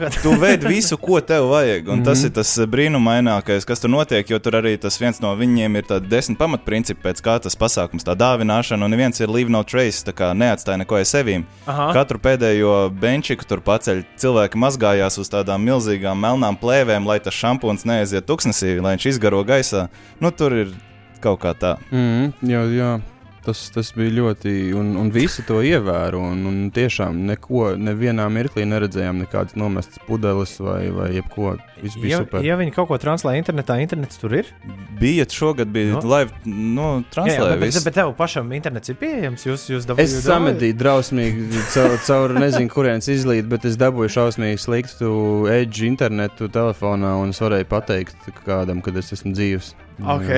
visu, 0.08 0.22
tu 0.22 0.32
veidi 0.40 0.66
visu, 0.70 0.96
ko 0.98 1.20
tev 1.20 1.48
vajag. 1.50 1.88
Un 1.88 2.02
tas 2.06 2.18
Mhm. 2.22 2.26
ir 2.26 2.30
tas 2.38 2.54
brīnumainākais, 2.66 3.66
kas 3.66 3.80
tur 3.80 3.90
notiek, 3.90 4.28
jo 4.30 4.38
tur 4.38 4.52
arī 4.60 4.76
tas 4.80 4.96
viens 4.98 5.20
no 5.20 5.34
viņiem 5.36 5.76
ir 5.76 5.82
tāds 5.88 6.08
desmit 6.08 6.38
pamatprincipi, 6.38 7.02
pēc 7.02 7.20
kā 7.22 7.36
tas 7.42 7.54
pasākums, 7.56 8.04
tā 8.06 8.14
dāvināšana, 8.16 8.84
un 8.84 8.96
viens 8.96 9.20
ir 9.20 9.28
leave 9.28 9.50
no 9.50 9.62
trace, 9.62 10.04
tā 10.06 10.12
kā 10.16 10.32
neatstāja 10.36 10.78
neko 10.82 10.96
aiz 10.98 11.12
sevīm. 11.12 11.44
Aha. 11.66 11.92
Katru 11.92 12.18
pēdējo 12.18 12.90
benčiku 12.94 13.44
tur 13.46 13.60
paceļ, 13.60 14.04
cilvēki 14.16 14.56
mazgājās 14.76 15.16
uz 15.18 15.30
tādām 15.32 15.64
milzīgām 15.64 16.20
melnām 16.20 16.56
plēvēm, 16.60 17.06
lai 17.08 17.18
tas 17.20 17.34
šampūns 17.34 17.86
neaiziet 17.88 18.26
tuksnesī, 18.26 18.76
lai 18.80 18.96
viņš 18.96 19.06
izgaro 19.14 19.42
gaisā. 19.44 19.88
Nu, 20.20 20.30
tur 20.30 20.52
ir 20.52 20.72
kaut 21.20 21.40
kā 21.40 21.54
tā. 21.56 21.78
Mm, 21.90 22.32
jā, 22.44 22.64
jā. 22.76 23.15
Tas, 23.46 23.60
tas 23.70 23.92
bija 23.94 24.10
ļoti, 24.10 24.52
un, 24.74 24.88
un 24.98 25.10
visi 25.14 25.44
to 25.46 25.60
ievēro. 25.62 26.18
Un, 26.32 26.40
un 26.50 26.56
tiešām 26.74 27.20
neko, 27.28 27.76
nevienā 27.78 28.24
mirklī 28.34 28.64
neredzējām 28.66 29.20
nekādas 29.22 29.54
nomestas 29.54 30.00
pudeles 30.08 30.56
vai, 30.58 30.88
vai 30.90 31.12
jebko. 31.14 31.52
Viss 31.78 31.94
bija 32.00 32.16
Ja, 32.16 32.18
super. 32.24 32.42
ja 32.42 32.56
viņi 32.58 32.72
kaut 32.74 32.88
ko 32.90 32.98
translē 32.98 33.36
internetā, 33.38 33.76
internets 33.84 34.18
tur 34.18 34.34
ir. 34.40 34.50
Bija 34.98 35.26
šogad, 35.30 35.70
bija 35.70 35.92
Nu. 35.92 36.00
no. 36.02 36.10
live, 36.16 36.32
nu, 36.48 36.88
Jā, 37.04 37.06
translēja 37.14 37.52
jā, 37.52 37.60
bet, 37.62 37.74
bet, 37.76 37.84
bet 37.86 37.96
tev 38.00 38.12
pašam 38.18 38.50
internets 38.56 38.90
ir 38.90 38.98
pieejams. 38.98 39.46
Jūs, 39.46 39.68
jūs 39.70 39.86
dabū, 39.86 40.02
Es 40.02 40.16
samedīju 40.26 40.78
drausmīgi 40.82 41.62
caur, 41.74 41.96
caur 42.08 42.34
nezinu, 42.40 42.72
kurienes 42.74 43.06
izlīt, 43.14 43.46
bet 43.52 43.68
es 43.70 43.78
dabūju 43.78 44.10
šausmīgi 44.16 44.58
sliktu 44.66 45.12
edge 45.52 45.86
internetu 45.86 46.48
telefonā 46.50 47.14
un 47.22 47.30
es 47.36 47.38
varēju 47.44 47.68
pateikt 47.70 48.32
kādam, 48.46 48.82
kad 48.82 48.96
es 48.98 49.12
esmu 49.14 49.36
dzīvs. 49.36 49.74
Ok. 50.02 50.34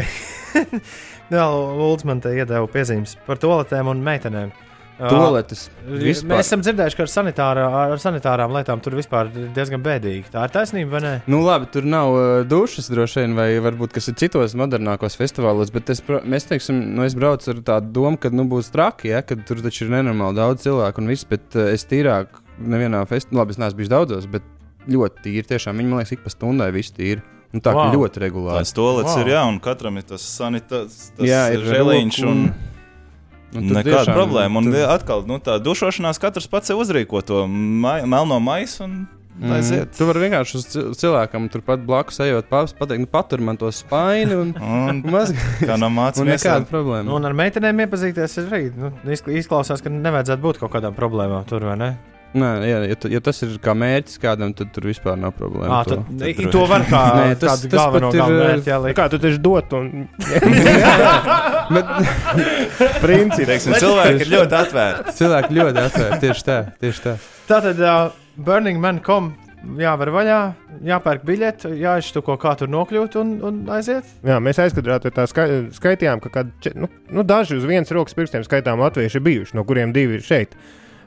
Jā, 1.29 1.45
Lūdzu, 1.51 2.09
man 2.09 2.23
te 2.25 2.33
iedeva 2.33 2.65
piezīmes 2.73 3.19
par 3.27 3.41
toaletēm 3.43 3.91
un 3.93 4.01
meitenēm. 4.05 4.55
Toaletes. 4.99 5.69
Vispār. 5.87 6.33
Mēs 6.33 6.49
esam 6.49 6.63
dzirdējuši, 6.65 6.97
ka 6.99 7.05
ar, 7.05 7.11
sanitārā, 7.13 7.67
ar 7.95 8.01
sanitārām 8.03 8.55
lietām 8.57 8.81
tur 8.83 8.97
vispār 8.99 9.29
ir 9.31 9.47
diezgan 9.55 9.83
bēdīgi. 9.85 10.25
Tā 10.33 10.43
ir 10.49 10.55
taisnība, 10.57 10.97
vai 10.97 11.03
ne? 11.05 11.13
Nu, 11.31 11.39
labi, 11.47 11.69
tur 11.71 11.87
nav 11.87 12.15
uh, 12.17 12.25
dušas 12.49 12.91
droši 12.91 13.23
vien, 13.23 13.37
vai 13.39 13.47
varbūt 13.63 13.95
kas 13.95 14.11
ir 14.11 14.19
citos 14.19 14.57
modernākos 14.59 15.15
festivālos, 15.21 15.71
bet 15.75 15.95
es, 15.95 16.03
mēs, 16.03 16.49
teiksim, 16.51 16.83
nu, 16.97 17.07
es 17.07 17.15
braucu 17.19 17.55
ar 17.55 17.63
tādu 17.71 17.95
domu, 18.01 18.19
ka 18.19 18.33
nu, 18.35 18.49
būs 18.51 18.73
traki, 18.75 19.13
ja, 19.13 19.23
ka 19.23 19.39
tur 19.39 19.63
taču 19.63 19.87
ir 19.87 19.95
nenormāli 19.95 20.41
daudz 20.41 20.67
cilvēku 20.67 21.05
un 21.05 21.15
viss, 21.15 21.31
bet 21.31 21.47
uh, 21.55 21.71
es 21.71 21.87
tīrāk 21.87 22.43
nevienā 22.59 23.07
festivālā, 23.07 23.45
labi, 23.45 23.55
es 23.55 23.63
neesmu 23.63 23.85
bijis 23.85 23.95
daudzos, 23.95 24.27
bet 24.35 24.55
ļoti 24.91 25.29
tīri. 25.29 25.47
Tiešām 25.55 25.79
viņi 25.79 25.93
man 25.93 26.03
liekas, 26.03 26.17
ik 26.19 26.27
pa 26.27 26.35
stundai 26.35 26.73
viss 26.75 26.97
tīri. 26.99 27.23
Nu, 27.53 27.61
tā 27.65 27.73
wow. 27.73 27.93
Ļoti 27.97 28.21
regulāri. 28.27 28.61
Tās 28.61 28.75
toaletes 28.77 29.15
wow. 29.15 29.23
ir 29.25 29.31
jā, 29.33 29.43
un 29.49 29.61
katram 29.65 29.97
ir 29.97 30.05
tas 30.11 30.25
sanitārs, 30.37 30.97
tas 31.17 31.25
Jā, 31.27 31.47
ir 31.55 31.63
žēliņš. 31.65 32.19
roku 32.25 32.33
Un... 32.33 32.43
un- 32.49 33.63
un 33.63 33.71
Nekāda 33.73 34.03
tiešām- 34.05 34.17
problēma. 34.19 34.61
Un 34.61 34.67
tur... 34.69 34.83
atkal, 34.93 35.23
nu, 35.25 35.39
tā 35.41 35.55
dušošanās 35.65 36.21
katrs 36.21 36.47
pats 36.53 36.69
sev 36.69 36.83
uzrīko 36.83 37.23
to 37.25 37.47
mai, 37.49 38.03
melno 38.05 38.37
maisu 38.41 38.85
un 38.85 38.99
Mm. 39.39 39.53
aiziet. 39.55 39.93
Tu 39.95 40.03
vari 40.03 40.19
vienkārši 40.25 40.55
uz 40.59 40.65
cil- 40.67 40.95
cilvēkam 40.99 41.45
turpat 41.49 41.79
blakus 41.87 42.17
ejot, 42.25 42.49
pa- 42.51 42.65
pateikt, 42.67 42.99
nu, 42.99 43.07
patur 43.07 43.39
man 43.39 43.55
to 43.57 43.69
spaini 43.71 44.35
un, 44.35 44.49
un 44.91 44.99
maz... 45.15 45.31
kā 45.63 45.77
no 45.79 45.87
mācības 45.95 46.25
Un 46.25 46.27
nekāda 46.33 46.67
problēma. 46.67 47.05
Nu, 47.07 47.15
un 47.21 47.25
ar 47.29 47.37
meitenēm 47.39 47.85
iepazīties 47.87 48.35
ir 48.43 48.49
arī. 48.51 48.73
Nu, 48.75 48.91
izkl- 49.15 49.37
izklausās, 49.39 49.79
ka 49.81 49.93
nevajadzētu 49.95 50.43
būt 50.43 50.59
kaut 50.59 50.73
kādām 50.75 50.97
problēmām 50.99 51.47
tur, 51.47 51.63
vai 51.71 51.77
ne? 51.79 51.91
Nē, 52.37 52.49
ja, 52.69 52.95
tu- 53.01 53.09
ja 53.09 53.21
tas 53.25 53.39
ir 53.43 53.55
kā 53.65 53.73
mērķis 53.73 54.19
kādam, 54.21 54.51
tad 54.55 54.69
tur 54.75 54.85
vispār 54.85 55.17
nav 55.17 55.33
problēma. 55.39 55.79
Ā, 55.79 55.85
to. 55.89 55.97
tad- 56.05 56.27
i- 56.29 56.51
to 56.53 56.67
var 56.69 56.85
kā 56.85 57.01
Nē, 57.19 57.29
tādu 57.41 57.71
galveno 57.73 58.11
pat 58.11 58.15
ir, 58.15 58.21
galveno 58.21 58.43
eh, 58.45 58.53
mērķi 58.53 58.73
jāliek. 58.75 58.97
Kā 58.99 59.07
tu 59.15 59.19
taču 59.23 59.41
dot? 59.41 59.73
Un... 59.73 60.09
Princips. 63.03 63.49
Teiksim, 63.49 63.75
cilvēki 63.81 64.25
ir 64.25 64.31
ļoti 64.33 64.57
atvērti. 64.63 65.15
Cilvēki 65.19 65.57
ļoti 65.59 65.83
atvērti. 65.85 66.21
Tieši 66.27 66.47
tā, 66.47 66.57
tieši 66.83 67.05
tā. 67.05 67.15
Tātad 67.49 67.81
uh, 67.83 68.17
burningman.com 68.45 69.31
jāver 69.81 70.13
vaļā, 70.15 70.39
jāpērk 70.87 71.25
biļeti, 71.27 71.73
jāizštuko, 71.83 72.37
kā 72.41 72.53
tur 72.61 72.71
nokļūt 72.71 73.17
un, 73.21 73.33
un 73.49 73.57
aiziet. 73.75 74.07
Jā, 74.27 74.37
mēs 74.45 74.61
aizkadrāti 74.63 75.11
tā 75.17 75.25
skai, 75.29 75.49
skaitījām, 75.75 76.21
ka 76.23 76.45
če- 76.63 76.77
nu, 76.79 76.87
nu, 77.11 77.25
daži 77.27 77.57
uz 77.59 77.67
vienas 77.69 77.91
rokas 77.95 78.15
pirkstiem 78.17 78.45
skaitām 78.47 78.79
latvieši 78.85 79.21
bijuši, 79.27 79.57
no 79.59 79.65
kuriem 79.69 79.91
divi 79.97 80.21
ir 80.21 80.25
šeit. 80.29 80.55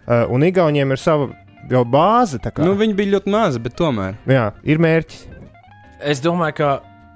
Uh, 0.07 0.26
un 0.34 0.45
Igauniem 0.45 0.94
ir 0.95 1.02
sava 1.02 1.30
jau 1.72 1.84
bāze. 1.88 2.40
Nu, 2.61 2.73
viņi 2.80 2.95
bija 2.98 3.15
ļoti 3.18 3.34
mazi, 3.34 3.61
bet 3.64 3.76
tomēr. 3.80 4.18
Jā, 4.30 4.52
ir 4.68 4.82
mērķis. 4.82 5.28
Es 6.11 6.23
domāju, 6.23 6.57
ka 6.57 6.69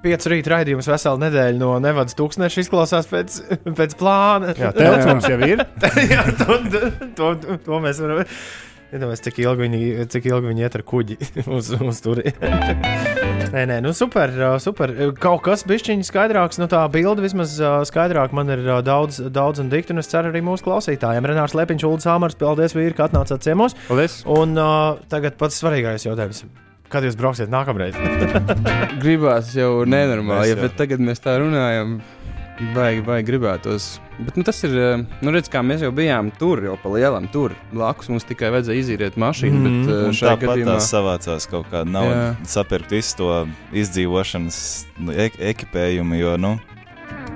piecu 0.04 0.30
rītu 0.30 0.52
raidījums 0.52 0.86
veselu 0.90 1.18
nedēļu 1.24 1.58
no 1.58 1.72
Nevadas 1.82 2.14
tūkstneša 2.18 2.62
izklausās 2.62 3.08
pēc, 3.10 3.40
pēc 3.66 3.96
plāna. 3.98 4.54
Jā, 4.58 4.70
telts 4.76 5.08
mums 5.08 5.26
jau 5.30 5.40
ir. 5.42 5.64
Jā, 6.12 6.22
to, 6.38 6.60
to, 7.18 7.32
to, 7.42 7.58
to 7.66 7.82
mēs 7.82 8.00
varam. 8.02 8.22
Iedomājieties, 8.94 9.22
cik 9.26 9.38
ilgi 9.42 9.64
viņi, 9.64 9.78
cik 10.12 10.26
ilgi 10.30 10.50
viņi 10.52 10.62
iet 10.62 10.76
ar 10.78 10.82
kuģi 10.86 11.16
uz, 11.56 11.72
uz 11.74 12.02
turieni. 12.04 12.34
nē, 13.54 13.64
nē, 13.72 13.78
nu 13.82 13.90
super, 13.96 14.30
super. 14.62 14.92
Kaut 15.22 15.42
kas 15.46 15.64
bišķiņi 15.66 16.06
skaidrāks, 16.06 16.60
nu 16.62 16.68
tā 16.70 16.84
bilde 16.94 17.24
vismaz 17.24 17.56
skaidrāk 17.90 18.36
man 18.36 18.52
ir 18.54 18.62
daudz, 18.86 19.18
daudz 19.34 19.62
un 19.64 19.72
dikti, 19.72 19.94
un 19.96 20.04
es 20.04 20.10
ceru 20.12 20.30
arī 20.30 20.44
mūsu 20.46 20.68
klausītājiem. 20.68 21.26
Renārs 21.26 21.56
Lepiņš, 21.58 21.88
Ulrichs 21.88 22.06
Hāmars, 22.10 22.38
paldies 22.38 22.76
vīri, 22.78 22.94
ka 22.94 23.08
atnācāt 23.10 23.42
ciemos. 23.46 23.74
Paldies. 23.88 24.20
Un 24.30 24.54
uh, 24.54 25.02
tagad 25.10 25.34
pats 25.40 25.58
svarīgākais 25.62 26.06
jautājums. 26.06 26.46
Kad 26.86 27.02
jūs 27.02 27.16
brauksiet 27.18 27.50
nākamreiz? 27.50 27.96
Gribās 29.02 29.50
jau 29.56 29.82
nenormāli, 29.88 30.52
ja, 30.52 30.58
bet 30.60 30.78
tagad 30.78 31.02
mēs 31.02 31.18
tā 31.24 31.34
runājam. 31.42 31.98
Baigi, 32.56 33.02
baigi 33.04 33.26
gribētos. 33.28 33.86
Bet 34.16 34.38
nu, 34.38 34.44
tas 34.46 34.62
ir, 34.64 34.72
eh, 34.80 35.02
nu, 35.20 35.32
redz, 35.34 35.50
kā 35.52 35.60
mēs 35.60 35.82
jau 35.84 35.90
bijām 35.92 36.30
tur, 36.40 36.62
jau 36.64 36.76
pa 36.80 36.88
lielam 36.88 37.26
tur. 37.28 37.52
Blakus 37.72 38.08
mums 38.08 38.24
tikai 38.24 38.48
vajadzēja 38.54 38.80
izīrēt 38.80 39.18
mašīnu. 39.20 39.58
Mhm. 39.58 39.66
Mm, 39.66 39.82
bet 39.84 39.94
eh, 39.94 40.06
Un 40.06 40.16
šajā 40.16 40.30
Tāpat 40.32 40.52
gadījumā 40.52 40.78
savācās 40.80 41.48
kaut 41.50 41.68
kāda 41.72 41.90
nauda, 41.90 42.22
sapirkt 42.48 42.96
visu 42.96 43.18
to 43.20 43.28
izdzīvošanas 43.76 44.58
ek 45.26 45.36
ekipējumu. 45.52 46.16
Jo, 46.16 46.36
nu, 46.40 46.54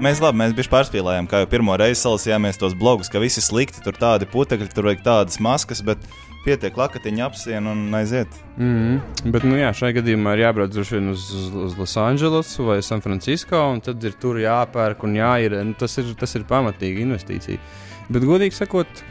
mēs 0.01 0.23
labi, 0.25 0.41
mēs 0.41 0.57
bijām 0.57 0.73
pārspīlējām, 0.73 1.29
kā 1.29 1.45
jau 1.45 1.51
pirmo 1.53 1.77
reizi 1.77 2.01
salasījāmies 2.01 2.61
tos 2.61 2.73
blogus, 2.79 3.13
ka 3.13 3.21
visi 3.21 3.45
slikti, 3.45 3.85
tur 3.85 4.01
tādi 4.01 4.29
putekļi, 4.31 4.73
tur 4.73 4.89
vajag 4.89 5.05
tādas 5.05 5.41
maskas, 5.43 5.85
bet 5.85 6.01
pietiek 6.45 6.77
lakatiņa 6.77 7.27
apsien 7.27 7.69
un 7.69 7.85
aiziet. 7.97 8.35
Mm, 8.57 8.99
bet, 9.33 9.45
nu, 9.49 9.59
jā, 9.61 9.71
šajā 9.77 9.99
gadījumā 10.01 10.35
ir 10.37 10.45
jābrauc 10.47 10.81
uz, 10.81 10.93
uz, 11.13 11.29
uz 11.67 11.79
Losandželosu 11.79 12.67
vai 12.71 12.81
San 12.87 13.05
Francisco, 13.05 13.61
un 13.75 13.85
tad 13.85 14.03
ir 14.07 14.17
tur 14.21 14.41
jāpērk 14.41 15.05
un 15.09 15.17
jāir. 15.21 15.61
Nu, 15.65 15.77
tas, 15.79 15.99
ir 16.01 16.13
tas 16.21 16.37
ir 16.39 16.49
pamatīgi 16.49 17.07
investīcija. 17.07 17.63
Bet, 18.11 18.27
godīgi 18.27 18.57
sakot, 18.57 19.05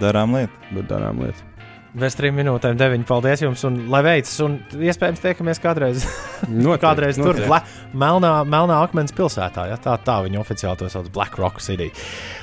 darām 0.00 0.36
lietu. 0.36 0.72
Bet 0.76 0.90
darām 0.92 1.24
lietu. 1.24 1.52
Bez 1.96 2.12
trim 2.12 2.34
minūtēm, 2.36 2.76
deviņi. 2.76 3.06
Paldies 3.08 3.40
jums, 3.40 3.62
un 3.64 3.78
lai 3.92 4.02
veicas. 4.04 4.34
Un 4.44 4.58
iespējams, 4.76 5.22
tiekamies 5.22 5.60
kādreiz, 5.64 6.04
Noteikti, 6.44 6.82
kādreiz 6.84 7.16
tur, 7.16 7.30
noteikti. 7.32 7.48
Bla, 7.48 7.62
Melnā, 7.96 8.32
Melnā 8.44 8.82
akmens 8.84 9.16
pilsētā. 9.16 9.64
Ja? 9.70 9.80
Tā, 9.80 9.96
tā 10.04 10.18
viņi 10.26 10.42
oficiāli 10.42 10.82
to 10.82 10.90
sauc 10.92 11.08
Black 11.14 11.40
Rock 11.40 11.64
City. 11.64 11.88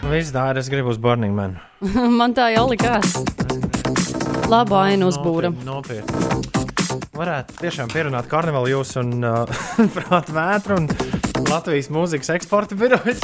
Viss 0.10 0.34
ir, 0.34 0.64
es 0.64 0.74
gribu 0.74 0.96
uz 0.96 0.98
Burning 0.98 1.38
Man. 1.38 1.60
Man 2.20 2.34
tā 2.34 2.50
jau 2.56 2.66
likās. 2.74 3.14
Labu 4.54 4.76
ainu 4.78 5.08
uzbūra. 5.10 5.50
Nopietni. 5.66 6.14
Varētu 7.18 7.56
tiešām 7.58 7.90
pierunāt 7.90 8.28
karnevālu 8.30 8.70
jūs 8.70 8.92
un 9.02 9.24
uh, 9.26 9.50
prātu 9.96 10.36
vētru 10.36 10.76
un 10.78 10.86
Latvijas 11.48 11.90
mūzikas 11.94 12.30
eksporta 12.36 12.78
birojas. 12.78 13.24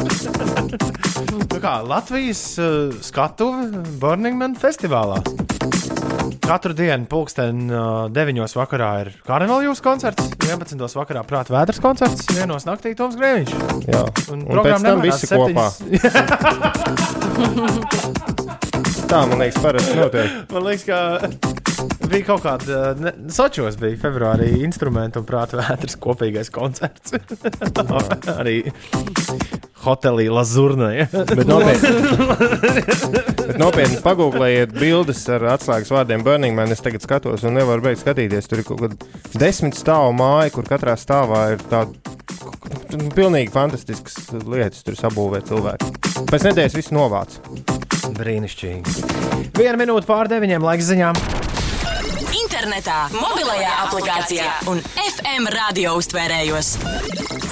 nu 1.30 1.60
kā, 1.62 1.76
Latvijas 1.86 2.42
uh, 2.58 2.90
skatuve 3.06 3.84
Burning 4.02 4.42
Man 4.42 4.58
festivālā. 4.58 5.20
Katru 6.48 6.74
dienu, 6.74 7.06
pulksten 7.12 7.70
uh, 7.70 8.10
9. 8.10 8.42
vakarā 8.58 8.90
ir 9.04 9.14
karnevāla 9.28 9.68
jūsu 9.68 9.86
koncerts, 9.86 10.34
11. 10.48 10.82
vakarā 10.98 11.22
prāta 11.30 11.54
vētras 11.54 11.78
koncerts, 11.84 12.26
1. 12.34 12.58
naktī 12.66 12.96
Toms 12.98 13.14
Grēviņš. 13.20 13.54
Jā, 13.86 14.02
Un, 14.34 14.48
un 14.50 14.66
pēc 14.66 14.82
tam 14.82 15.06
visi 15.06 15.30
kopā. 15.30 15.70
Tā, 19.10 19.24
man 19.26 19.40
liekas, 19.42 19.58
parasti 19.64 19.96
notiek. 19.98 20.34
Man 20.54 20.66
liekas, 20.68 20.84
ka 20.86 22.10
bija 22.12 22.26
kaut 22.28 22.44
kāda. 22.44 22.82
Ne, 23.02 23.14
Sočos 23.34 23.78
bija 23.82 23.98
februārī 24.04 24.52
instrumentu 24.62 25.24
un 25.24 25.26
prāta 25.26 25.58
vētras 25.58 25.98
kopīgais 26.02 26.52
koncerts. 26.54 27.16
Arī 28.40 28.60
hotelī 29.82 30.28
Lazurnē. 30.30 31.08
Bet 31.10 31.42
nopietni, 31.50 31.92
bet 33.50 33.58
nopietni 33.58 33.98
pagūglējiet 34.06 34.78
bildes 34.78 35.24
ar 35.34 35.48
atslēgas 35.56 35.90
vārdiem 35.96 36.26
Burning 36.28 36.54
Man. 36.58 36.70
Es 36.76 36.86
tagad 36.86 37.02
skatos 37.06 37.48
un 37.50 37.58
nevaru 37.58 37.88
beigt 37.90 38.04
skatīties. 38.04 38.52
Tur 38.52 38.62
ir 38.62 38.70
kaut 38.70 38.86
kāda 38.86 39.42
desmit 39.42 39.80
stāvu 39.80 40.14
māja, 40.22 40.54
kur 40.54 40.70
katrā 40.70 40.94
stāvā 41.02 41.48
ir 41.56 41.66
tāda 41.72 41.98
pilnīgi 43.18 43.50
fantastiskas 43.58 44.30
lietas, 44.46 44.86
tur 44.86 45.02
sabūvē 45.02 45.42
cilvēki. 45.50 45.94
Pēc 46.30 46.50
nedēļas 46.52 46.78
viss 46.78 46.94
novāc. 46.94 47.40
Brīnišķīgi. 48.18 49.52
Viena 49.58 49.76
minūte 49.80 50.10
pār 50.10 50.30
deviņiem 50.32 50.66
laiks 50.66 50.90
ziņām. 50.92 51.20
Internetā, 52.40 53.02
mobilajā 53.16 53.76
aplikācijā 53.86 54.48
un 54.72 54.82
FM 55.04 55.52
radio 55.56 55.98
uztvērējos. 56.00 56.74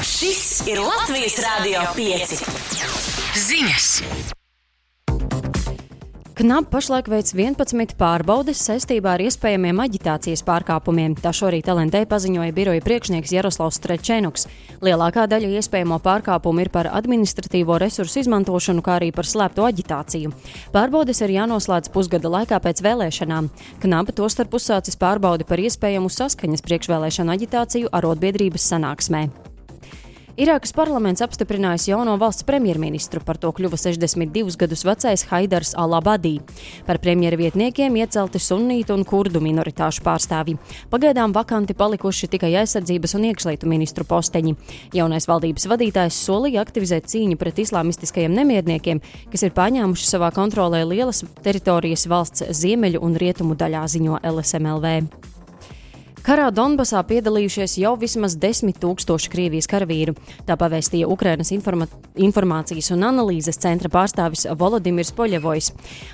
Šis 0.06 0.42
ir 0.70 0.82
Latvijas 0.84 1.38
Rādio 1.46 1.86
5. 1.98 2.42
Ziņas! 3.48 4.36
Knap 6.38 6.68
pašlaik 6.70 7.08
veic 7.10 7.32
11 7.34 7.96
pārbaudes 7.98 8.60
saistībā 8.62 9.16
ar 9.16 9.22
iespējamiem 9.26 9.80
aģitācijas 9.82 10.44
pārkāpumiem. 10.46 11.16
Tā 11.18 11.32
šorīt 11.34 11.66
LNT 11.74 12.04
paziņoja 12.12 12.54
biroja 12.54 12.84
priekšnieks 12.86 13.34
Jaroslavs 13.34 13.80
Strečenuks. 13.82 14.46
Lielākā 14.86 15.26
daļa 15.32 15.50
iespējamo 15.58 15.98
pārkāpumu 16.06 16.62
ir 16.62 16.70
par 16.70 16.92
administratīvo 16.94 17.80
resursu 17.82 18.22
izmantošanu, 18.22 18.86
kā 18.86 19.00
arī 19.00 19.10
par 19.18 19.26
slēpto 19.26 19.66
aģitāciju. 19.66 20.36
Pārbaudes 20.78 21.26
ir 21.26 21.34
jānoslēdz 21.40 21.90
pusgada 21.90 22.30
laikā 22.30 22.62
pēc 22.62 22.86
vēlēšanām. 22.86 23.50
Knapa 23.82 24.14
tostarp 24.22 24.54
uzsācis 24.62 25.02
pārbaudi 25.02 25.50
par 25.50 25.66
iespējamu 25.66 26.14
saskaņas 26.14 26.68
priekšvēlēšanu 26.70 27.34
aģitāciju 27.34 27.96
arotbiedrības 27.98 28.74
sanāksmē. 28.76 29.26
Irākas 30.38 30.70
parlaments 30.70 31.24
apstiprinājis 31.26 31.88
jauno 31.90 32.14
valsts 32.22 32.46
premjerministru, 32.46 33.24
par 33.26 33.40
to 33.42 33.50
kļuva 33.58 33.74
62 33.82 34.54
gadus 34.62 34.84
vecais 34.86 35.24
Haidars 35.32 35.72
Alabadī. 35.74 36.36
Par 36.86 37.00
premjeru 37.02 37.40
vietniekiem 37.40 37.96
iecelti 37.98 38.38
sunītu 38.38 38.94
un 38.94 39.02
kurdu 39.02 39.42
minoritāšu 39.42 40.04
pārstāvji. 40.06 40.60
Pagaidām 40.92 41.34
vakanti 41.34 41.74
palikuši 41.74 42.30
tikai 42.36 42.52
aizsardzības 42.62 43.18
un 43.18 43.26
iekšlietu 43.32 43.72
ministru 43.72 44.06
posteņi. 44.06 44.54
Jaunais 44.94 45.26
valdības 45.26 45.66
vadītājs 45.72 46.20
solīja 46.28 46.62
aktivizēt 46.62 47.10
cīņu 47.10 47.40
pret 47.42 47.64
islāmistiskajiem 47.64 48.36
nemierniekiem, 48.38 49.02
kas 49.34 49.48
ir 49.48 49.56
pārņēmuši 49.58 50.06
savā 50.06 50.30
kontrolē 50.38 50.84
lielas 50.86 51.24
teritorijas 51.42 52.06
valsts 52.14 52.46
ziemeļu 52.62 53.02
un 53.02 53.18
rietumu 53.18 53.58
daļā, 53.58 53.88
ziņo 53.90 54.22
LSMLV. 54.22 55.37
Karā 56.28 56.50
Donbasā 56.52 57.00
piedalījušies 57.08 57.78
jau 57.80 57.94
vismaz 57.96 58.34
desmit 58.36 58.82
tūkstoši 58.84 59.30
Krievijas 59.32 59.70
karavīru. 59.72 60.12
Tā 60.44 60.58
pavēstīja 60.60 61.08
Ukrainas 61.08 61.54
informa 61.56 61.86
informācijas 62.20 62.90
un 62.92 63.06
analīzes 63.08 63.56
centra 63.64 63.88
pārstāvis 63.94 64.44
Volodimirs 64.60 65.14
Poļevojs. 65.16 65.70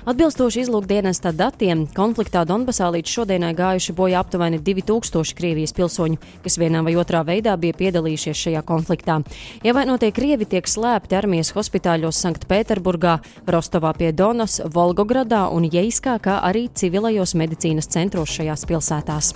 Atbilstoši 0.06 0.62
izlūkdienesta 0.62 1.32
datiem, 1.34 1.82
konfliktā 1.96 2.44
Donbasā 2.46 2.92
līdz 2.94 3.10
šodienai 3.10 3.50
gājuši 3.58 3.96
bojā 3.98 4.22
aptuveni 4.22 4.62
2000 4.62 5.34
Krievijas 5.34 5.74
pilsoņu, 5.74 6.20
kas 6.46 6.60
vienā 6.62 6.84
vai 6.86 6.94
otrā 6.94 7.24
veidā 7.26 7.56
bija 7.58 7.74
piedalījušies 7.82 8.46
šajā 8.46 8.62
konfliktā. 8.70 9.18
Ievainotie 9.66 10.12
Krievi 10.14 10.46
tiek 10.46 10.70
slēpti 10.70 11.18
armijas 11.18 11.50
hospitāļos 11.58 12.22
Sanktpēterburgā, 12.22 13.16
Rostovā 13.50 13.90
pie 13.98 14.14
Donas, 14.14 14.60
Volgogradā 14.62 15.48
un 15.50 15.66
Jeiskā, 15.66 16.20
kā 16.22 16.38
arī 16.46 16.68
civilajos 16.70 17.34
medicīnas 17.34 17.90
centros 17.90 18.38
šajās 18.38 18.68
pilsētās. 18.70 19.34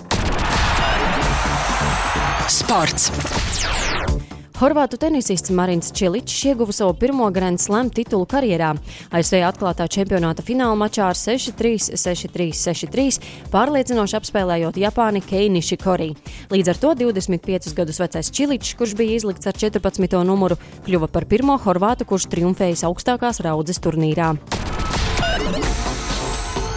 Sports. 2.49 3.11
Horvātu 4.57 4.97
tenisists 4.97 5.51
Marins 5.53 5.91
Čiličs 5.93 6.33
ieguva 6.49 6.73
savu 6.73 6.95
pirmo 6.97 7.27
Grand 7.29 7.61
Slam 7.61 7.91
titulu 7.93 8.25
karjerā. 8.25 8.71
ASV 9.13 9.43
atklātā 9.45 9.85
čempionāta 9.85 10.41
fināla 10.41 10.73
mačā 10.79 11.05
ar 11.11 11.19
6-3, 11.19 11.93
6-3, 11.93 12.49
6-3 12.57 13.19
pārliecinoši 13.53 14.17
apspēlējot 14.17 14.81
Japāni 14.81 15.21
Keini 15.21 15.61
Shikori. 15.61 16.09
Līdz 16.49 16.73
ar 16.73 16.81
to 16.81 16.95
25 17.03 17.77
gadus 17.77 18.01
vecais 18.01 18.33
Čiličs, 18.33 18.73
kurš 18.81 18.97
bija 18.97 19.19
izlikts 19.19 19.45
ar 19.45 19.53
14. 19.53 20.17
numuru, 20.25 20.57
kļuva 20.89 21.11
par 21.13 21.29
pirmo 21.29 21.59
horvātu, 21.61 22.09
kurš 22.09 22.31
triumfējis 22.33 22.87
augstākās 22.89 23.43
raudzes 23.45 23.77
turnīrā. 23.77 24.33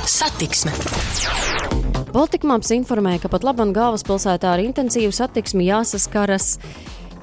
Satiksme. 0.05 0.77
Baltikmāps 2.13 2.69
informēja, 2.75 3.23
ka 3.23 3.29
pat 3.33 3.45
labam 3.47 3.71
galvaspilsētā 3.73 4.51
ar 4.53 4.61
intensīvu 4.61 5.15
satiksmi 5.17 5.65
jāsaskaras 5.71 6.59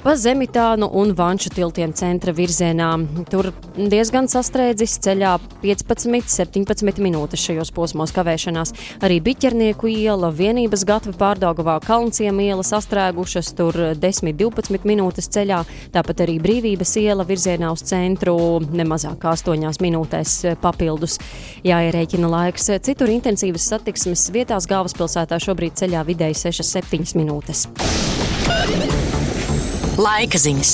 pa 0.03 0.15
Zemitānu 0.15 0.87
un 0.95 1.11
Vanšu 1.15 1.51
tiltiem 1.53 1.91
centra 1.93 2.31
virzienā. 2.35 2.87
Tur 3.29 3.49
diezgan 3.75 4.29
sastrēdzis 4.31 4.95
ceļā 5.03 5.33
15-17 5.63 7.01
minūtes 7.03 7.43
šajos 7.43 7.71
posmos 7.75 8.13
kavēšanās. 8.15 8.73
Arī 9.03 9.19
Biķernieku 9.23 9.91
iela, 9.91 10.31
vienības 10.31 10.85
gatava 10.87 11.15
pārdagavā 11.19 11.79
Kalnciem 11.83 12.39
iela 12.43 12.63
sastrēgušas 12.63 13.51
tur 13.57 13.75
10-12 13.99 14.87
minūtes 14.87 15.29
ceļā, 15.35 15.61
tāpat 15.95 16.23
arī 16.25 16.39
Brīvības 16.43 16.95
iela 17.03 17.27
virzienā 17.27 17.71
uz 17.75 17.83
centru 17.89 18.37
nemazāk 18.63 19.19
kā 19.23 19.35
8 19.35 19.83
minūtēs 19.83 20.35
papildus. 20.63 21.19
Jāierēķina 21.67 22.29
laiks. 22.31 22.71
Citur 22.87 23.11
intensīvas 23.11 23.67
satiksmes 23.73 24.29
vietās 24.35 24.69
galvaspilsētā 24.69 25.41
šobrīd 25.43 25.75
ceļā 25.81 26.05
vidēji 26.07 26.39
6-7 26.47 27.19
minūtes. 27.19 27.67
Laika 29.99 30.39
ziņas. 30.39 30.69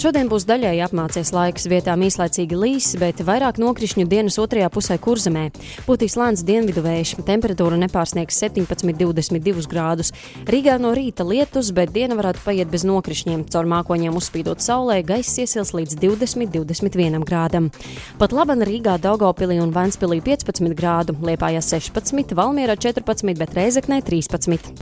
Šodien 0.00 0.30
būs 0.30 0.46
daļēji 0.48 0.80
apmācies 0.86 1.28
laiks, 1.34 1.66
vietām 1.68 2.00
īslaicīgi 2.06 2.56
līs, 2.56 2.86
bet 2.96 3.20
vairāk 3.20 3.58
nokrišņu 3.60 4.06
dienas 4.08 4.38
otrajā 4.40 4.70
pusē 4.72 4.96
kurzemē. 4.96 5.42
Būtīs 5.84 6.16
lēns 6.16 6.40
dienvidu 6.48 6.80
vējš, 6.86 7.12
temperatūra 7.28 7.76
nepārsniegs 7.82 8.40
17,22 8.40 9.68
grādus. 9.68 10.14
Rīgā 10.48 10.78
no 10.80 10.94
rīta 10.96 11.26
lietus, 11.28 11.68
bet 11.76 11.92
diena 11.92 12.16
varētu 12.16 12.40
paiet 12.46 12.72
bez 12.72 12.86
nokrišņiem. 12.88 13.44
Caur 13.52 13.68
mākoņiem 13.74 14.16
uzspīdot 14.16 14.64
saulē, 14.64 15.02
gaiss 15.04 15.36
iesils 15.44 15.74
līdz 15.76 16.00
20-21 16.00 17.28
grādam. 17.28 17.68
Pat 18.16 18.32
laban 18.32 18.64
Rīgā, 18.64 18.96
Daugopilī 19.04 19.60
un 19.60 19.76
Vanspilī 19.76 20.22
15 20.24 20.72
grādu, 20.80 21.18
Liepājā 21.20 21.60
16, 21.60 22.32
Valmierā 22.40 22.80
14, 22.80 23.36
bet 23.36 23.52
Reizeknē 23.60 24.00
13. 24.08 24.72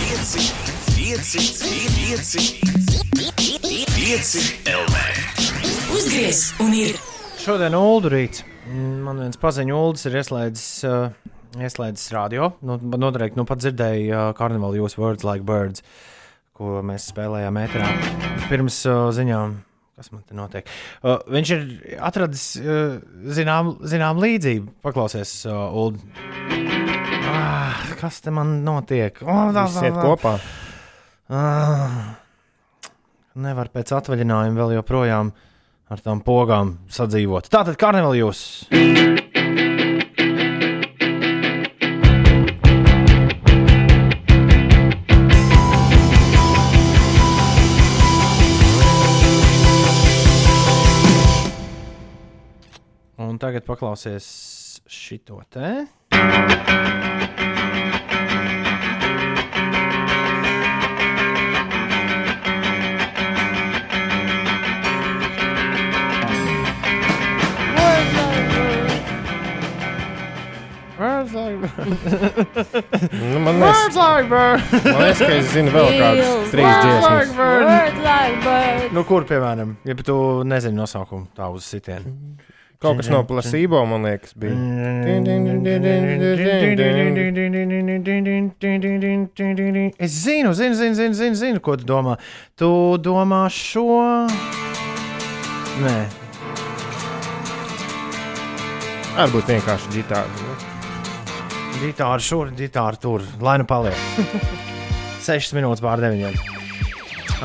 5, 0.00 0.79
5, 1.00 1.16
5, 1.16 2.60
5 3.96 4.68
LV. 4.68 4.96
Uzgriez 5.96 6.40
un 6.60 6.74
ir. 6.76 6.98
Šodien 7.40 7.72
Ulu 7.72 8.10
rīts. 8.12 8.42
Man 8.68 9.22
viens 9.22 9.40
paziņu 9.40 9.78
Ulas 9.78 10.04
ir 10.10 10.18
ieslēdzis, 10.20 10.66
uh, 10.84 11.16
ieslēdzis 11.56 12.12
radio. 12.12 12.50
Nu, 12.60 12.76
noteikti 13.00 13.40
nu 13.40 13.48
pat 13.48 13.64
dzirdēju 13.64 14.12
uh, 14.12 14.26
Carnival 14.36 14.76
Use 14.76 15.00
Words 15.00 15.24
Like 15.24 15.48
Birds, 15.48 15.80
ko 16.52 16.84
mēs 16.84 17.08
spēlējām 17.14 17.62
ēterā. 17.64 17.88
Pirms 18.52 18.84
uh, 18.84 19.08
ziņām, 19.16 19.56
kas 19.96 20.12
man 20.12 20.28
te 20.28 20.36
notiek. 20.36 20.68
Uh, 21.00 21.16
viņš 21.32 21.56
ir 21.56 21.68
atradis 22.12 22.48
uh, 22.60 23.00
zinām, 23.24 23.78
zinām 23.88 24.20
līdzību. 24.20 24.76
Paklausies, 24.84 25.38
uh, 25.48 25.64
Ulu. 25.72 25.96
Ah, 27.32 27.86
kas 27.96 28.20
te 28.20 28.36
man 28.36 28.58
notiek? 28.68 29.24
Oh, 29.24 29.48
tā, 29.48 29.64
Viss 29.64 29.86
iet 29.88 29.96
kopā. 29.96 30.36
Uh, 31.30 31.92
nevar 33.38 33.68
pēc 33.70 33.92
atvaļinājuma 33.94 34.58
vēl 34.58 34.72
joprojām 34.80 35.28
ar 35.86 36.00
tām 36.02 36.24
pogām 36.26 36.72
sadzīvot. 36.90 37.46
Tātad 37.54 37.78
karnevāli 37.78 38.18
jūs! 38.18 38.40
Un 53.22 53.38
tagad 53.38 53.62
paklausies 53.70 54.26
šito 54.90 55.38
te. 55.46 55.86
Nu, 73.30 73.40
man 73.40 73.60
liekas, 73.60 73.96
man 73.96 75.02
liekas, 75.02 75.20
ka 75.22 75.32
es 75.36 75.50
zinu 75.54 75.72
vēl 75.74 75.90
kādas 75.98 76.52
trīs 76.52 76.78
dziesmas. 76.84 77.34
Like. 78.04 78.90
Nu, 78.94 79.04
kur, 79.08 79.26
piemēram, 79.28 79.76
ja 79.86 79.96
tu 80.04 80.16
nezini 80.48 80.76
nosaukumu 80.78 81.28
tā 81.36 81.50
uz 81.52 81.68
sitienu? 81.70 82.14
Kaut 82.80 82.96
kas 82.96 83.10
no 83.12 83.20
plasībo, 83.28 83.82
man 83.88 84.06
liekas, 84.08 84.32
bija. 84.40 84.56
Es 90.00 90.16
zinu, 90.24 90.54
zinu, 90.56 90.74
zinu, 90.80 90.94
zinu, 91.02 91.14
zinu, 91.20 91.36
zinu 91.42 91.60
ko 91.60 91.76
tu 91.76 91.84
domā. 91.92 92.16
Tu 92.56 92.70
domā 93.04 93.44
šo. 93.52 94.00
Nē, 95.80 95.98
Varbūt 99.20 99.50
vienkārši 99.50 99.90
ģitāra. 99.98 100.69
Ģitāra 101.78 102.20
šur, 102.22 102.50
ģitāra 102.56 102.98
tur. 103.00 103.24
Lai 103.44 103.58
nu 103.60 103.66
paliek. 103.68 103.96
6 105.26 105.54
minūtes 105.56 105.82
pār 105.84 106.02
9. 106.02 106.40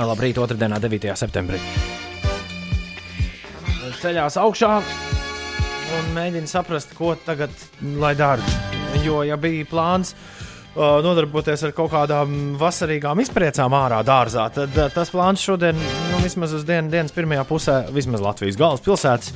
Labrīt, 0.06 0.39
otrdienā, 0.41 0.80
9. 0.84 1.11
septembrī. 1.19 1.60
Ceļās 4.02 4.38
augšā 4.38 4.72
un 5.95 6.10
mēģina 6.15 6.49
saprast, 6.49 6.93
ko 6.97 7.14
tagad 7.26 7.53
lai 8.02 8.14
dara. 8.18 8.43
Jo, 9.06 9.22
ja 9.26 9.38
bija 9.39 9.65
plāns 9.69 10.14
uh, 10.15 10.99
nodarboties 11.06 11.65
ar 11.68 11.73
kaut 11.77 11.91
kādām 11.93 12.56
vasarīgām 12.60 13.22
izpriecām 13.23 13.76
ārā 13.77 14.02
dārzā, 14.07 14.47
tad 14.56 14.76
uh, 14.77 14.89
tas 14.93 15.14
plāns 15.14 15.43
šodien, 15.45 15.80
nu, 16.11 16.22
vismaz 16.23 16.56
uz 16.57 16.65
dien, 16.68 16.89
dienas 16.91 17.15
pirmajā 17.15 17.45
pusē, 17.49 17.80
vismaz 17.95 18.23
Latvijas 18.26 18.60
galvaspilsētas 18.61 19.34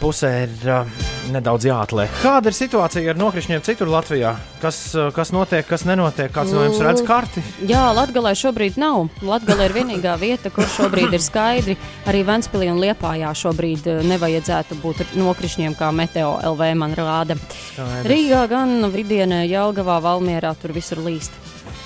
pusē, 0.00 0.30
ir 0.46 0.68
uh, 0.70 1.08
nedaudz 1.32 1.66
jāatliek. 1.66 2.10
Kāda 2.22 2.50
ir 2.50 2.56
situācija 2.56 3.12
ar 3.12 3.18
nokrišņiem 3.20 3.62
citur 3.66 3.90
Latvijā? 3.92 4.34
Kas, 4.62 4.78
uh, 4.96 5.10
kas 5.14 5.32
notiek, 5.34 5.66
kas 5.68 5.84
nenotiek? 5.88 6.30
Kāds 6.34 6.54
no 6.54 6.64
jums 6.66 6.80
redz 6.82 7.02
karti? 7.06 7.42
Jā, 7.68 7.84
Latvijā 7.96 8.34
šobrīd 8.38 8.78
nav. 8.80 9.08
Latvija 9.26 9.68
ir 9.68 9.76
vienīgā 9.76 10.16
vieta, 10.20 10.52
kur 10.54 10.68
šobrīd 10.70 11.16
ir 11.16 11.22
skaidri. 11.24 11.76
Arī 12.10 12.24
Ventspīlī 12.28 12.70
un 12.72 12.82
Liepājā 12.82 13.32
šobrīd 13.42 13.88
eh, 13.90 14.02
nevajadzētu 14.12 14.78
būt 14.82 15.04
nokrišņiem, 15.18 15.76
kā 15.78 15.92
Meteo 15.94 16.36
LV 16.52 16.72
man 16.78 16.96
rāda. 16.98 17.38
Skaidrs. 17.38 18.08
Rīgā 18.10 18.44
gan 18.50 18.90
Vidienē, 18.92 19.44
Jelgavā, 19.50 20.00
Valmierā 20.04 20.54
tur 20.62 20.74
visur 20.76 21.02
līst. 21.04 21.34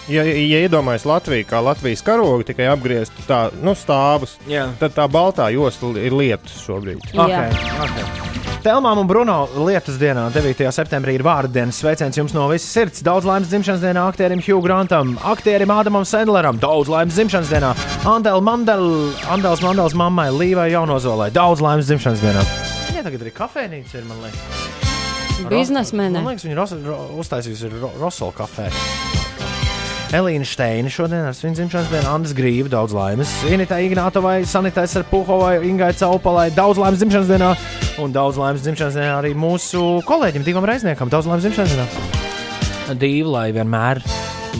Ja, 0.06 0.22
ja 0.22 0.60
iedomājas 0.62 1.02
Latviju 1.08 1.48
kā 1.50 1.58
Latvijas 1.66 2.04
karogu, 2.06 2.44
tikai 2.46 2.68
apgrieztu 2.70 3.24
tā, 3.26 3.48
nu, 3.58 3.74
stāvus, 3.74 4.36
Jā. 4.46 4.68
tad 4.78 4.94
tā 4.94 5.08
baltā 5.10 5.48
josla 5.50 5.96
ir 5.98 6.14
lietus 6.14 6.60
šobrīd. 6.62 7.02
Okay, 7.10 7.50
okay. 7.82 8.36
Telmām 8.62 9.00
un 9.02 9.08
Bruno 9.10 9.34
lietus 9.66 9.98
dienā, 9.98 10.28
9. 10.34 10.62
septembrī, 10.74 11.16
ir 11.18 11.24
vārdu 11.26 11.52
dienas 11.58 11.80
sveiciens 11.82 12.14
jums 12.18 12.34
no 12.34 12.46
visas 12.50 12.70
sirds. 12.70 13.02
Daudz 13.06 13.26
laimes 13.26 13.50
dzimšanas 13.50 13.82
dienā 13.82 14.06
aktierim 14.10 14.42
Hugh 14.42 14.62
Grantam, 14.62 15.16
aktierim 15.26 15.74
Ādamam 15.74 16.06
Sandleram, 16.06 16.58
daudz 16.62 16.90
laimes 16.90 17.18
dzimšanas 17.18 17.50
dienā 17.50 17.74
Andēl 18.06 18.42
Mandel, 18.46 18.88
Andēls 19.34 19.62
Mandels 19.66 19.94
mammai 19.98 20.28
Līvai 20.34 20.70
Jaunozolai, 20.70 21.32
daudz 21.34 21.62
laimes 21.66 21.90
dzimšanas 21.90 22.22
dienā. 22.22 22.46
Viņai 22.92 23.06
tagad 23.06 23.26
arī 23.26 23.34
kafejnīca 23.42 24.00
ir, 24.00 24.06
man 24.06 24.22
liekas. 24.26 24.66
Biznesmene. 25.50 26.22
Man 26.22 26.34
liekas, 26.34 26.46
viņa 26.46 26.98
uztaisījusi 27.22 27.74
ro, 27.74 27.94
Rosola 28.00 28.34
kafejnīcu. 28.38 29.25
Elīna 30.14 30.46
Steina 30.46 30.90
šodien 30.92 31.24
ar 31.26 31.34
svinu 31.34 31.56
dzimšanas 31.58 31.88
dienu, 31.90 32.06
Andris 32.06 32.34
Grīva, 32.36 32.70
daudz 32.70 32.92
laimes. 32.94 33.30
Inita 33.50 33.80
Ignātovai, 33.82 34.44
Sanitais 34.46 34.94
ar 34.98 35.02
Puhovai, 35.10 35.56
Ingai 35.66 35.90
Caupalai, 35.98 36.46
daudz 36.54 36.78
laimes 36.78 37.00
dzimšanas 37.00 37.32
dienā. 37.32 37.48
Un 38.02 38.14
daudz 38.14 38.38
laimes 38.38 38.62
dzimšanas 38.62 38.94
dienā 38.94 39.16
arī 39.18 39.32
mūsu 39.34 39.82
kolēģim, 40.06 40.46
Divam 40.46 40.68
Reizniekam, 40.68 41.10
daudz 41.10 41.26
laimes 41.26 41.42
dzimšanas 41.48 41.74
dienā. 41.74 42.94
Divi, 42.94 43.26
lai 43.26 43.48
vienmēr 43.56 43.98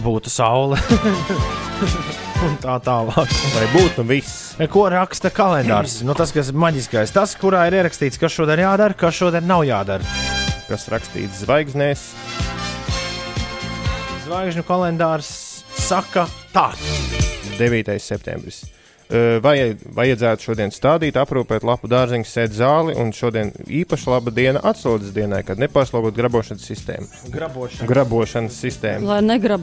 būtu 0.03 0.35
saule. 0.35 0.81
Un 2.47 2.59
tā 2.61 2.81
tālāk. 2.85 3.39
Lai 3.55 3.67
būtu 3.71 4.03
viss. 4.09 4.57
Ko 4.73 4.89
raksta 4.93 5.31
kalendārs? 5.33 6.01
Nu, 6.05 6.19
tas, 6.19 6.35
kas 6.35 6.51
ir 6.51 6.59
maģiskais, 6.59 7.15
tas, 7.15 7.39
kurā 7.39 7.69
ir 7.71 7.79
ierakstīts, 7.79 8.19
kas 8.21 8.35
šodien 8.35 8.67
jādara, 8.67 8.99
kas 8.99 9.15
šodien 9.23 9.47
nav 9.47 9.63
jādara. 9.69 10.19
Kas 10.67 10.89
rakstīts 10.91 11.45
zvaigznēs, 11.47 12.09
Zvaigžņu 14.27 14.65
kalendārs 14.67 15.29
saka 15.79 16.25
tā. 16.51 16.73
9. 17.61 17.93
septembris. 18.03 18.65
Vai 19.39 19.77
vajadzētu 19.95 20.49
šodien 20.49 20.73
stādīt, 20.75 21.15
aprūpēt 21.21 21.63
lapu 21.63 21.87
dārziņu, 21.87 22.27
sēdi 22.27 22.59
zāli, 22.59 22.97
un 22.99 23.13
šodien 23.15 23.53
īpaši 23.71 24.11
laba 24.11 24.33
diena 24.35 24.65
atslodzes 24.67 25.15
dienai, 25.15 25.45
kad 25.47 25.63
nepārslogāt 25.63 26.19
grabošanas 26.19 26.67
sistēmu. 26.67 27.07
Grabošana. 27.31 27.87
Grabošanas 27.93 28.59
sistēmu. 28.67 29.07
Lai 29.13 29.21
negrab. 29.23 29.63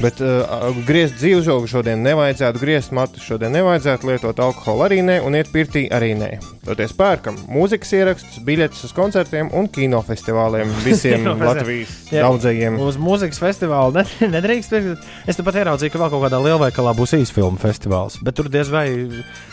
Bet 0.00 0.18
uh, 0.24 0.74
griezt 0.88 1.20
dzīvžogu 1.20 1.68
šodien 1.70 2.00
nevajadzētu, 2.02 2.58
griezt 2.58 2.90
matu 2.96 3.22
šodien 3.22 3.52
nevajadzētu, 3.54 4.08
lietot 4.10 4.40
alkoholu 4.42 4.82
arī 4.88 4.98
nē, 5.06 5.20
un 5.22 5.36
iet 5.38 5.52
pirtī 5.54 5.84
arī 5.94 6.10
nē. 6.18 6.30
Toties 6.66 6.96
pērkam 6.98 7.38
mūzikas 7.46 7.94
ierakstus, 7.94 8.40
biļetes 8.44 8.82
uz 8.88 8.94
koncertiem 8.96 9.52
un 9.54 9.68
kinofestivāliem 9.70 10.72
visiem 10.86 11.28
Latvijas 11.38 11.94
Jā. 12.10 12.26
daudzajiem. 12.26 12.78
Uz 12.82 12.98
mūzikas 12.98 13.38
festivāla 13.42 14.02
ne, 14.02 14.06
nedrīkst 14.34 14.74
pirkt. 14.74 15.08
Es 15.30 15.38
pat 15.38 15.62
ieraudzīju, 15.62 15.94
ka 15.94 16.02
vēl 16.02 16.14
kaut 16.16 16.26
kādā 16.26 16.42
lielveikalā 16.42 16.94
būs 16.98 17.14
īsfilmu 17.20 17.62
festivāls. 17.62 18.18
Bet 18.26 18.40
tur 18.40 18.50
diez 18.50 18.72
vai, 18.74 18.88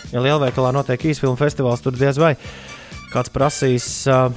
ja 0.09 0.25
lielveikalā 0.25 0.73
notiek 0.73 1.11
īsfilmu 1.13 1.37
festivāls, 1.39 1.85
tur 1.85 1.93
diez 1.97 2.17
vai 2.21 2.33
kāds 3.13 3.29
prasīs, 3.33 3.91
uh, 4.09 4.31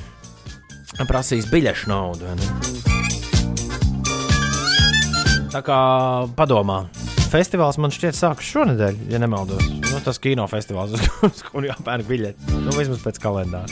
prasīs 1.09 1.49
biļešu 1.49 1.95
naudu. 1.95 2.35
ne? 2.37 2.94
Tā 5.55 5.61
kā 5.63 5.79
padomā. 6.35 6.81
Festivāls 7.31 7.77
man 7.79 7.93
šķiet 7.95 8.17
sākas 8.19 8.47
šonadēļ, 8.51 8.97
ja 9.11 9.21
nemaldos. 9.23 9.63
Nu, 9.87 10.01
tas 10.03 10.19
kinofestivāls, 10.23 10.97
uz, 10.99 11.05
uz 11.29 11.43
kuru 11.47 11.69
jāpērk 11.69 12.09
biļeti. 12.09 12.57
Nu, 12.65 12.75
vismaz 12.75 13.03
pēc 13.05 13.21
kalendāra. 13.23 13.71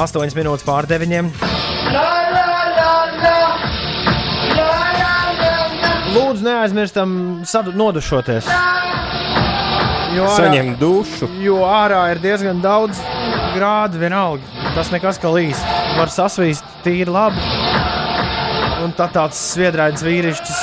8 0.00 0.36
minūtes 0.36 0.64
pār 0.68 0.88
9. 0.88 1.32
Lūdzu, 6.10 6.42
neaizmirstam 6.44 7.10
sadu- 7.46 7.72
nodušoties. 7.76 8.48
Jo 10.16 10.26
Saņem 10.36 10.74
dušu. 10.80 11.28
Jo 11.40 11.60
ārā 11.70 12.02
ir 12.12 12.18
diezgan 12.20 12.60
daudz 12.60 12.98
grādu, 13.54 14.00
vienalga. 14.02 14.42
Tas 14.74 14.90
nekas 14.90 15.20
kā 15.22 15.30
līs. 15.30 15.60
Var 15.96 16.10
sasvīst 16.10 16.66
tīri 16.84 17.08
labi. 17.08 17.59
Un 18.80 18.94
tad 18.96 19.12
tāds 19.12 19.36
sviedrains 19.52 20.00
vīrišķis 20.00 20.60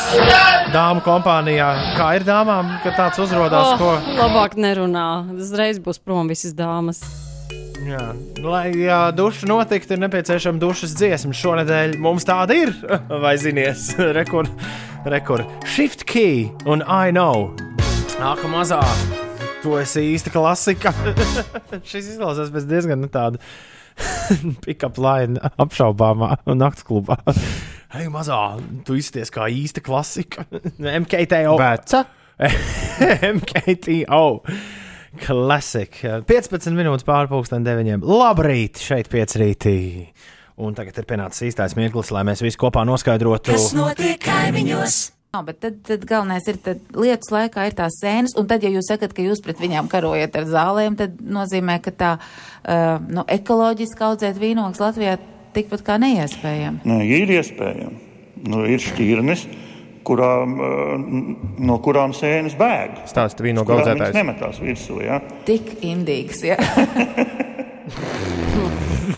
dāmu 0.73 1.03
kompānijā. 1.05 1.67
Kā 1.97 2.07
ir 2.17 2.25
dāmām, 2.25 2.71
ka 2.81 2.95
tāds 2.97 3.19
uzrādās? 3.21 3.77
Oh, 3.77 4.09
labāk 4.17 4.57
nerunā. 4.57 5.05
Uzreiz 5.37 5.77
būs 5.83 6.01
prom 6.01 6.29
visas 6.31 6.55
dāmas. 6.57 7.03
Jā, 7.85 8.01
lai 8.41 8.71
jā, 8.73 9.03
duša 9.13 9.45
notiktu, 9.51 9.93
ir 9.93 10.01
nepieciešama 10.01 10.57
dušas 10.59 10.95
dziesma. 10.97 11.35
Šonadēļ 11.37 11.93
mums 12.01 12.25
tāda 12.25 12.57
ir. 12.57 12.73
Vai 13.23 13.35
zinies, 13.37 13.91
rekur, 14.17 14.49
rekur. 15.05 15.45
Shift 15.69 16.07
key 16.09 16.49
un 16.65 16.81
I 16.81 17.13
know. 17.13 17.53
Nāk, 18.17 18.41
mazā. 18.49 18.81
Tu 19.61 19.77
esi 19.77 20.07
īsta 20.15 20.33
klasika. 20.33 20.95
Šis 21.89 22.15
izklausās 22.15 22.49
pēc 22.53 22.65
diezgan 22.65 23.05
tāda 23.13 23.37
pick-up 24.65 24.97
line 25.01 25.37
apšaubāmā 25.61 26.39
naktas 26.49 26.85
klubā. 26.87 27.21
Hei, 27.87 28.09
mazā, 28.11 28.35
tu 28.83 28.97
izties 28.99 29.29
kā 29.31 29.45
īsta 29.47 29.79
klasika. 29.79 30.43
MKTO. 31.03 31.53
Veca. 31.55 32.01
MKTO. 33.37 34.23
Klasika. 35.23 36.17
15 36.27 36.75
minūtes 36.75 37.07
pārpusdien 37.07 37.63
deviņiem. 37.63 38.03
Labrīt, 38.03 38.81
šeit 38.83 39.07
piecrītī. 39.13 39.77
Un 40.59 40.75
tagad 40.75 40.99
ir 40.99 41.07
pienācis 41.07 41.45
īstais 41.47 41.77
mirklis, 41.79 42.11
lai 42.11 42.25
mēs 42.27 42.43
visi 42.43 42.59
kopā 42.59 42.83
noskaidrotu, 42.89 43.53
Kas 43.55 43.69
notiek 43.77 44.19
kaimiņos? 44.25 44.97
Jā, 45.31 45.43
bet 45.47 45.61
tad, 45.63 45.79
tad 45.87 46.03
galvenais 46.09 46.47
ir, 46.49 46.59
tad 46.65 46.83
lietus 46.97 47.31
laikā 47.31 47.69
ir 47.69 47.77
tās 47.77 48.01
sēnes, 48.01 48.35
un 48.39 48.49
tad, 48.49 48.65
ja 48.65 48.71
jūs 48.73 48.89
sakat, 48.89 49.13
ka 49.15 49.23
jūs 49.23 49.43
pret 49.45 49.61
viņām 49.63 49.87
karojat 49.91 50.35
ar 50.39 50.47
zālēm, 50.49 50.97
tad 50.99 51.19
nozīmē, 51.21 51.77
ka 51.85 51.93
tā 51.93 52.11
uh, 52.17 52.97
nu, 53.05 53.23
ekoloģiski 53.37 54.07
audzēt 54.09 54.39
vīnogas 54.41 54.81
Latvijā 54.81 55.19
tikpat 55.55 55.85
kā 55.87 55.97
neiespējami? 56.01 56.83
Nē, 56.87 56.99
ir 57.19 57.33
iespējami. 57.37 58.03
Nu, 58.47 58.61
ir 58.69 58.83
šķirnes, 58.83 59.45
kurām, 60.07 60.57
eh, 60.61 60.93
no 61.67 61.79
kurām 61.83 62.13
sēnes 62.15 62.55
bēg. 62.59 63.03
Stāsta 63.09 63.43
vīno 63.45 63.65
gaudzētājs. 63.67 64.13
Viņš 64.13 64.21
nemetās 64.21 64.61
virsū, 64.63 65.01
jā. 65.03 65.19
Ja? 65.19 65.41
Tik 65.47 65.77
indīgs, 65.87 66.43
jā. 66.47 66.59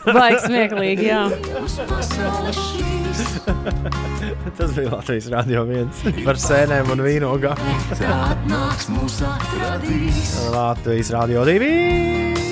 Baigi 0.06 0.40
smieklīgi, 0.46 1.10
jā. 1.10 1.24
Tas 4.58 4.74
bija 4.76 4.94
Latvijas 4.94 5.30
Rādio 5.34 5.66
1 5.68 6.24
par 6.26 6.40
sēnēm 6.40 6.94
un 6.94 7.04
vīnogām. 7.06 7.64
Latvijas 10.54 11.12
Rādio 11.16 11.48
2! 11.50 12.49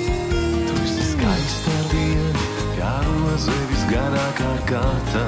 Kā 3.28 3.34
roze 3.34 3.54
visgarākā 3.68 4.50
kārtā. 4.68 5.24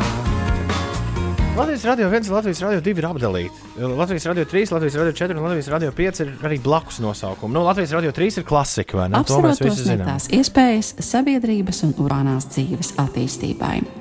Latvijas 1.57 1.85
radio 1.85 2.09
1, 2.09 2.31
Latvijas 2.31 2.61
radio 2.63 2.81
2 2.81 2.99
ir 2.99 3.07
apdalīti. 3.07 3.65
Latvijas 3.77 4.27
radio 4.27 4.45
3, 4.45 4.73
Latvijas 4.73 4.95
radio 4.95 5.13
4 5.13 5.37
un 5.37 5.45
Latvijas 5.45 5.69
radio 5.69 5.93
5 5.93 6.23
ir 6.25 6.31
arī 6.47 6.61
blakus 6.63 7.01
nosaukumi. 7.01 7.53
Nu, 7.53 7.65
Latvijas 7.67 7.93
radio 7.93 8.13
3 8.13 8.41
ir 8.41 8.45
klasika, 8.45 8.97
vai 8.97 9.09
ne? 9.11 9.25
To 9.27 9.43
mēs 9.45 9.61
visi 9.61 9.85
zinām. 9.85 10.15
tās 10.15 10.31
iespējas 10.33 10.95
sabiedrības 11.05 11.83
un 11.85 11.97
urbānās 11.99 12.49
dzīves 12.55 12.95
attīstībai. 13.03 14.00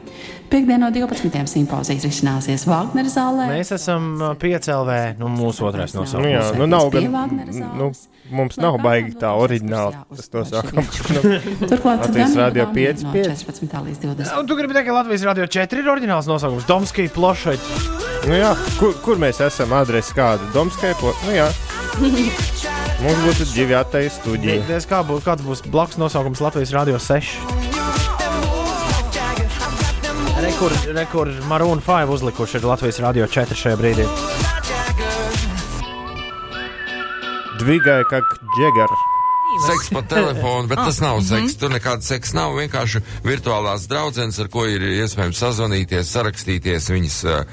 Piektdien 0.49 0.81
no 0.81 0.87
12. 0.89 1.29
simpozijas 1.45 2.05
risināsies 2.07 2.63
Vāgnera 2.65 3.09
zālē. 3.13 3.45
Mēs 3.51 3.69
esam 3.75 4.15
uh, 4.17 4.31
piecēlvē, 4.41 4.95
nu, 5.19 5.27
mūsu 5.29 5.67
otrais 5.67 5.93
Nu, 5.93 6.01
nosaukums. 6.01 6.31
jā, 6.31 6.45
nu 6.57 6.65
nav 6.65 6.87
gan. 6.89 7.37
Nu, 7.77 7.91
mums 8.33 8.57
nav 8.57 8.79
baigi 8.81 9.13
tā 9.21 9.29
oriģināli. 9.37 9.99
Tas 10.17 10.31
to 10.33 10.41
sākam. 10.49 10.81
Nu, 10.81 11.21
Turklāt 11.69 12.01
Latvijas 12.07 12.33
radio 12.39 12.65
Igaunija 12.65 12.95
5, 12.95 13.05
no 13.05 13.13
5. 13.13 13.45
14. 13.45 13.77
līdz 13.89 14.01
20. 14.07 14.33
Un 14.41 14.49
tu 14.49 14.57
gribi 14.57 14.73
teikt, 14.73 14.89
ka 14.89 14.97
Latvijas 14.97 15.27
radio 15.29 15.45
4 15.59 15.83
ir 15.83 15.91
oriģināls 15.93 16.29
nosaukums? 16.31 16.65
Domskija 16.69 17.13
plošaļ. 17.13 17.61
Nu, 18.25 18.33
jā, 18.41 18.49
kur, 18.81 18.97
kur 19.05 19.21
mēs 19.21 19.43
esam? 19.45 19.73
Adrese 19.77 20.17
kāda? 20.17 20.49
Domskaipo? 20.57 21.13
Nu, 21.27 21.35
jā. 21.37 21.45
Mums 22.99 23.21
būtu 23.23 23.45
divi 23.53 23.77
attēli 23.77 24.09
studija. 24.11 24.59
Diez 24.67 24.89
kā 24.89 25.03
būs, 25.07 25.21
kāds 25.29 25.45
būs 25.45 25.61
blakus 25.69 26.01
nosaukums 26.01 26.41
Latvijas 26.43 26.73
radio 26.75 26.97
6. 26.99 27.78
Rekur, 30.41 30.71
rekur 30.95 31.27
Maroon 31.47 31.81
5 31.87 32.09
uzlikuši 32.13 32.57
ir 32.57 32.65
Latvijas 32.65 32.99
radio 32.99 33.27
4 33.27 33.55
šajā 33.59 33.77
brīdī. 33.79 34.05
Dvigai 37.59 38.01
kā 38.11 38.21
džegar. 38.55 38.93
Seks 39.65 39.89
pa 39.93 40.01
telefonu, 40.05 40.67
bet 40.69 40.77
tas 40.77 40.99
nav 41.01 41.17
Mhm. 41.17 41.25
seks. 41.27 41.55
Tur 41.57 41.69
nekāda 41.69 42.01
seksa 42.01 42.35
nav. 42.35 42.51
Vienkārši 42.55 43.01
virtuālās 43.25 43.87
draudzenes, 43.89 44.39
ar 44.39 44.47
ko 44.47 44.65
ir 44.65 44.81
iespējams 44.81 45.41
sazvanīties, 45.43 46.05
sarakstīties. 46.15 46.89
Viņas 46.93 47.17
uh, 47.25 47.43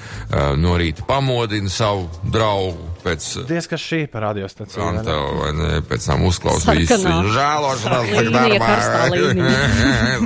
no 0.57 0.77
rīta 0.77 1.07
pamodina 1.07 1.69
savu 1.71 2.09
draugu 2.23 2.77
pēc 3.07 3.27
uh, 3.41 3.47
Diez 3.49 3.69
kas 3.71 3.83
šī 3.83 4.01
par 4.11 4.27
radiostaciju. 4.29 4.83
vai 4.83 4.93
ne? 4.93 5.03
Kanta, 5.03 5.17
vai 5.39 5.51
ne, 5.57 5.69
pēc 5.87 6.09
tam 6.11 6.25
uzklausīt 6.29 6.83
visu 6.83 6.99
viņu 7.05 7.33
žēlošanās 7.37 8.11
Līnija, 8.11 8.59
darbā. 8.59 8.77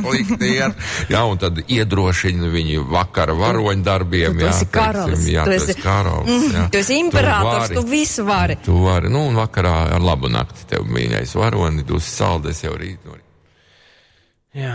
Slikti 0.00 0.52
iet. 0.56 0.86
Jā, 1.12 1.24
un 1.28 1.40
tad 1.42 1.60
iedrošina 1.66 2.50
viņu 2.52 2.86
vakara 2.90 3.36
varoņu 3.38 3.84
darbiem. 3.86 4.38
Tu 4.38 4.46
jā, 4.46 4.52
esi 4.54 4.70
karalis. 4.72 5.26
Jā, 5.30 5.44
tu 5.46 5.54
tu 5.54 5.58
esi 5.58 5.76
karalis. 5.80 6.30
Mm, 6.30 6.54
jā. 6.56 6.64
tu 6.72 6.80
esi 6.80 7.00
imperators, 7.00 7.66
vari. 7.66 7.78
tu 7.78 7.84
visu 7.90 8.26
vari. 8.28 8.58
Tu 8.64 8.78
vari, 8.84 9.12
nu, 9.12 9.26
un 9.30 9.38
vakarā 9.40 9.76
ar 9.96 10.04
labu 10.04 10.30
nakti 10.32 10.66
tev 10.70 10.88
mīļais 10.88 11.36
varoni, 11.38 11.86
tu 11.88 12.00
saldes 12.04 12.64
jau 12.64 12.74
rīt. 12.80 13.12
Jā, 14.56 14.74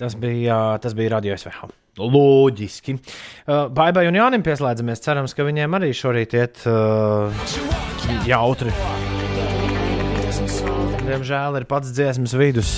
tas 0.00 0.16
bija, 0.18 0.64
tas 0.82 0.96
bija 0.98 1.18
radio 1.18 1.36
SVH. 1.38 1.81
Loģiski. 2.00 2.96
Uh, 3.44 3.66
Baibai 3.68 4.06
un 4.08 4.16
Jānim 4.16 4.44
pieslēdzamies. 4.46 5.02
Cerams, 5.04 5.34
ka 5.36 5.44
viņiem 5.44 5.76
arī 5.76 5.90
šorīt 5.96 6.36
iet 6.38 6.62
uh, 6.70 7.28
jautri. 8.28 8.72
Diemžēl 11.02 11.60
ir 11.60 11.68
pats 11.68 11.92
dziesmas 11.92 12.32
vidus. 12.38 12.72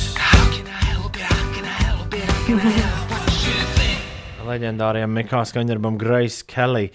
Leģendāriem 4.44 5.14
Mikā 5.14 5.44
skaņdarbam 5.48 5.96
Grace 6.00 6.42
Kelly. 6.50 6.90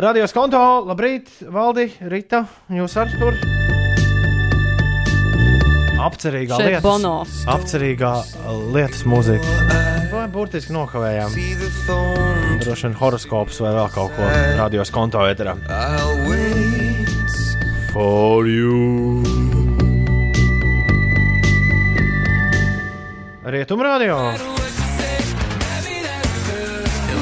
Radios 0.00 0.32
konto, 0.36 0.62
labrīt, 0.88 1.28
Valdi, 1.52 1.90
Rita, 2.08 2.46
jūs 2.72 2.96
arī 3.02 3.20
tur? 3.20 3.63
Apcerīgā 6.04 6.58
lietas, 6.60 6.82
Bono. 6.84 7.12
apcerīgā 7.48 8.12
lietas 8.74 9.04
mūzika. 9.08 9.54
Vai 10.12 10.26
burtiski 10.28 10.74
nokavējām? 10.76 11.32
Droši 12.60 12.86
vien 12.88 12.96
horoskops 13.00 13.60
vai 13.64 13.72
vēl 13.78 13.88
kaut 13.94 14.12
ko 14.16 14.28
radios 14.58 14.92
konto 14.94 15.24
ēterā. 15.24 15.56
For 17.94 18.46
you. 18.50 19.22
Rietumradio. 23.44 24.18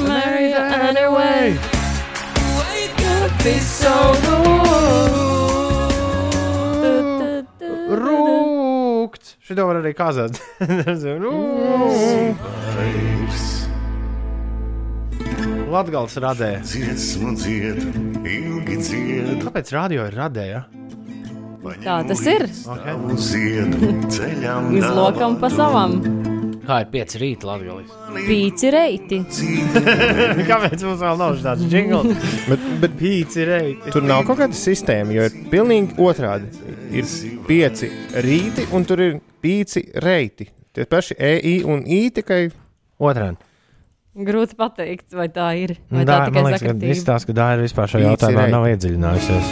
Marry 0.07 0.53
anyway. 0.53 1.57
Be 3.43 3.59
so 3.59 3.93
Rūkts. 7.93 8.52
Šito 9.53 9.67
var 9.69 9.77
arī 9.83 9.91
kazāt. 9.93 10.39
Latgals 15.73 16.17
radē. 16.17 16.49
Dziesmu 16.65 17.35
dziedu, 17.37 17.85
ilgi 18.25 18.81
dziedu. 18.81 19.37
Kāpēc 19.45 19.69
radio 19.77 20.09
ir 20.09 20.17
radēja? 20.17 20.65
Tā 21.85 22.01
tas 22.09 22.25
ir. 22.33 22.49
Ziedu 23.29 23.93
ceļam 24.17 24.73
Izlokam 24.81 25.37
pa 25.37 25.53
savam. 25.53 25.99
Kā 26.63 26.77
ir 26.79 26.87
5 26.93 27.17
rīta 27.19 27.47
Latvijas? 27.49 27.91
Pīci 28.23 28.69
reiti. 28.71 29.17
Kāpēc 30.49 30.83
mums 30.85 31.01
vēl 31.03 31.17
nav 31.19 31.39
tāds 31.43 31.65
jingls? 31.67 32.13
bet, 32.47 32.67
bet 32.79 32.93
pīci 32.99 33.43
reiti. 33.49 33.91
Tur 33.91 34.05
nav 34.07 34.23
kaut 34.27 34.39
kāda 34.39 34.55
sistēma, 34.55 35.11
jo 35.11 35.25
ir 35.27 35.35
pilnīgi 35.51 35.97
otrādi. 35.99 36.47
Ir 36.95 37.09
pieci 37.49 37.89
rīti, 38.23 38.67
un 38.75 38.87
tur 38.87 39.03
ir 39.03 39.17
pieci 39.43 39.83
reiti. 40.05 40.47
Tie 40.73 40.87
paši 40.89 41.17
EI 41.19 41.57
un 41.69 41.83
I 41.83 42.07
tikai 42.15 42.45
otrādi. 43.03 43.37
Grūti 44.13 44.55
pateikt, 44.55 45.09
vai 45.17 45.27
tā 45.33 45.49
ir. 45.57 45.75
Vai 45.91 46.05
Dā, 46.05 46.21
tā 46.21 46.29
tikai 46.29 46.37
man 46.45 46.51
liekas, 46.53 46.63
ka 46.63 46.93
izstāsta, 46.95 47.31
ka 47.31 47.37
Dāra 47.41 47.59
vispār 47.65 47.91
šajā 47.91 48.05
Pīci 48.05 48.13
jautājumā 48.13 48.47
nav 48.53 48.69
iedziļinājusies. 48.71 49.45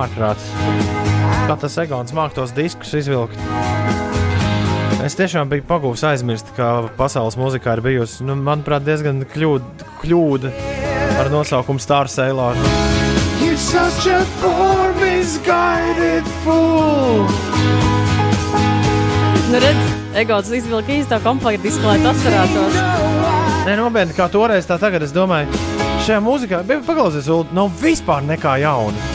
Ārprāts. 0.00 0.48
Kā 1.44 1.58
tas 1.60 1.76
sekundes 1.76 2.16
māk 2.16 2.32
tos 2.38 2.54
diskus 2.56 2.94
izvilkt? 3.02 3.36
Es 5.04 5.12
tiešām 5.18 5.50
biju 5.50 5.66
pagūs 5.68 6.00
aizmirst, 6.08 6.48
ka 6.56 6.86
pasaules 6.96 7.34
mūzikā 7.36 7.74
ir 7.76 7.82
bijusi, 7.84 8.24
nu, 8.24 8.38
manuprāt, 8.40 8.86
diezgan 8.86 9.18
kļūda, 9.28 9.88
kļūda 10.00 10.52
ar 11.20 11.28
nosaukumu 11.28 11.82
Star 11.82 12.08
Sailor. 12.08 12.56
Nu, 19.52 19.60
redz, 19.60 19.92
Egots 20.22 20.54
izvilka 20.56 20.96
īsto 20.96 21.18
komplektu, 21.26 21.74
lai 21.84 21.98
tas 22.00 22.16
atcerētos. 22.16 22.78
Nē, 23.68 23.76
nopietni, 23.82 24.16
kā 24.16 24.30
toreiz, 24.32 24.64
tā 24.64 24.80
tagad 24.80 25.04
es 25.04 25.12
domāju, 25.12 25.52
šajā 26.06 26.22
mūzikā, 26.24 26.62
paklausies, 26.88 27.28
nav 27.52 27.76
vispār 27.82 28.24
nekā 28.24 28.56
jauna. 28.64 29.12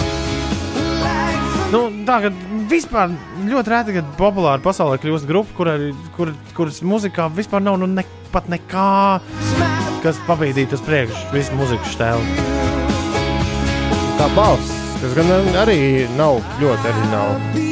Nu, 1.73 1.87
tā 2.05 2.21
kā 2.23 2.31
vispār 2.69 3.13
ļoti 3.49 3.73
reti, 3.73 3.95
kad 3.97 4.09
populāra 4.19 4.61
pasaulē 4.63 4.99
kļūst 5.01 5.27
grupa, 5.29 5.53
kur, 5.57 5.71
kur, 6.15 6.33
kuras 6.57 6.81
mūzikā 6.85 7.29
vispār 7.35 7.63
nav 7.65 7.79
nu, 7.81 7.89
ne, 7.89 8.05
pat 8.33 8.49
nekā, 8.51 8.89
kas 10.03 10.19
pabīdītu 10.27 10.77
uz 10.77 10.85
priekšu 10.85 11.33
visu 11.33 11.57
mūzikas 11.59 11.95
stēlu. 11.97 12.47
tā 14.19 14.27
balss, 14.35 14.75
kas 15.01 15.17
gan 15.17 15.33
arī 15.63 15.79
nav 16.17 16.43
ļoti 16.61 16.93
oriģināla. 16.93 17.67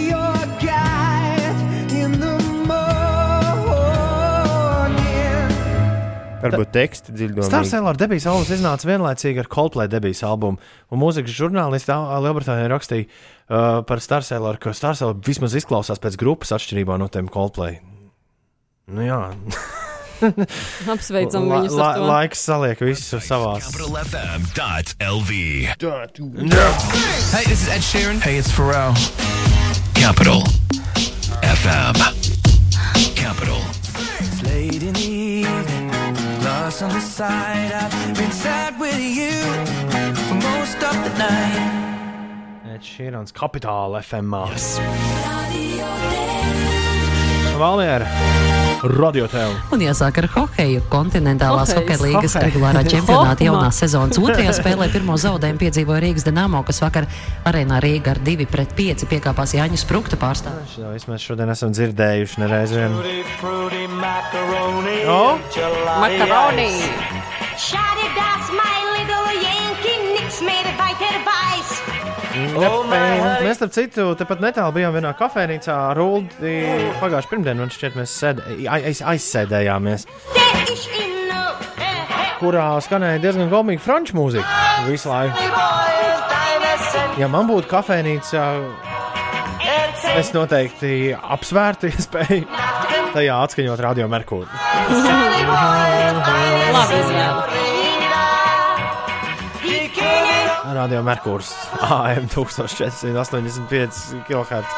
Varbūt 6.37 6.69
teksti 6.71 7.09
Star 7.09 7.17
dziļdomīgi. 7.17 7.67
Sailor 7.67 7.97
debijas 7.99 8.27
albums 8.29 8.51
iznāca 8.53 8.87
vienlaicīgi 8.87 9.41
ar 9.41 9.49
Coldplay 9.51 9.89
debijas 9.91 10.21
albumu. 10.23 10.61
Un 10.93 11.01
mūzikas 11.01 11.33
žurnālisti 11.33 11.91
Lielbritānijā 11.91 12.69
rakstīja 12.71 13.07
uh, 13.49 13.81
par 13.87 13.99
Star 14.03 14.23
Sailor, 14.23 14.57
ka 14.61 14.73
Star 14.73 14.95
Sailor 14.99 15.15
vismaz 15.25 15.55
izklausās 15.59 15.99
pēc 16.03 16.17
grupas 16.19 16.51
atšķirībā 16.57 16.97
no 17.01 17.07
tiem 17.11 17.27
Coldplay. 17.31 17.79
Nu 18.87 19.03
jā. 19.03 19.21
Apsveicam 20.93 21.45
La- 21.45 21.59
viņus 21.61 21.75
la- 21.77 21.87
ar 21.91 21.99
to. 21.99 22.05
Laiks 22.09 22.39
saliek 22.47 22.79
visus 22.81 23.27
savās. 23.27 23.67
FM.lv. 24.07 25.31
Hey, 27.29 27.45
this 27.45 27.61
is 27.61 27.69
Ed 27.69 27.83
Sheeran. 27.85 28.19
Hey, 28.21 28.37
it's 28.37 28.49
Pharrell. 28.51 28.95
Capital 29.93 30.41
FM. 31.43 31.93
Capital. 33.15 33.59
It's 34.19 34.41
late 34.43 34.81
in 34.81 34.93
the 34.93 35.09
evening, 35.45 35.91
lost 36.43 36.81
on 36.81 36.89
the 36.89 37.01
side. 37.01 37.71
I've 37.73 38.15
been 38.17 38.31
sad 38.31 38.79
with 38.79 38.97
you 38.99 39.37
for 40.27 40.35
most 40.35 40.81
of 40.81 40.95
the 41.03 41.13
night. 41.19 41.86
Ed 42.77 42.83
Sheerans 42.85 43.33
Kapitāla 43.33 44.03
FM. 44.05 44.35
Valmiera, 47.57 48.05
radio 48.83 49.25
tev. 49.31 49.55
Un 49.73 49.81
jāsāk 49.81 50.19
ar 50.21 50.27
hokeju. 50.35 50.83
Kontinentālās 50.91 51.73
hokeja 51.73 51.97
līgas 52.03 52.35
hokej. 52.37 52.45
regulārā 52.45 52.83
čempionāta 52.93 53.47
jaunā 53.47 53.71
sezonas 53.73 54.21
otrajā 54.21 54.53
spēlē 54.59 54.91
pirmo 54.93 55.17
zaudējumu 55.17 55.63
piedzīvoja 55.63 56.03
Rīgas 56.05 56.27
Dienāmo, 56.27 56.61
kas 56.67 56.83
vakar 56.85 57.09
arēnā 57.49 57.81
Rīgā 57.81 58.13
ar 58.13 58.21
2 58.27 58.45
pret 58.51 58.77
5 58.77 59.07
piekāpās 59.09 59.55
Jāņu 59.57 59.81
Sprukta 59.81 60.21
pārstāvjiem. 60.21 60.91
Visu 60.93 61.09
mēs 61.09 61.25
šodien 61.31 61.49
esam 61.55 61.73
dzirdējuši 61.73 62.43
nereiz 62.45 62.77
vien. 62.77 62.93
Macaroni. 63.97 64.99
Oh? 65.09 65.41
Macaroni. 66.03 66.75
Shawty, 67.57 68.05
that's 68.13 68.53
my 68.53 68.86
Mēs, 72.37 73.57
starp 73.59 73.73
citu, 73.75 74.07
tepat 74.19 74.41
netālu 74.43 74.75
bijām 74.77 74.93
vienā 74.97 75.11
kafejnīcā 75.17 75.75
ar 75.91 75.99
Ulu. 76.01 76.25
Pagājušā 77.01 77.31
pirmdienā 77.31 77.63
man 77.63 77.71
šķiet, 77.73 77.97
mēs 77.97 78.13
sēd, 78.21 78.41
aiz, 78.73 79.01
aizsēdējāmies, 79.13 80.07
kurā 82.41 82.67
skanēja 82.85 83.23
diezgan 83.23 83.49
gomīga 83.53 83.81
franču 83.83 84.17
mūzika 84.19 84.85
visu 84.89 85.09
laiku. 85.11 85.37
Ja 87.17 87.29
man 87.33 87.49
būtu 87.49 87.65
kafejnīca, 87.71 88.45
es 90.17 90.33
noteikti 90.35 91.13
apsvērtu 91.17 91.89
iespēju 91.89 92.45
tajā 93.15 93.37
atskaņot 93.47 93.85
radio 93.87 94.05
Merkūru. 94.11 94.49
Labi 96.77 96.99
izvēle. 97.01 97.56
Radio 100.75 100.99
Merkūrs 101.05 101.49
AM 101.87 102.25
1485 102.31 104.23
kHz. 104.27 104.71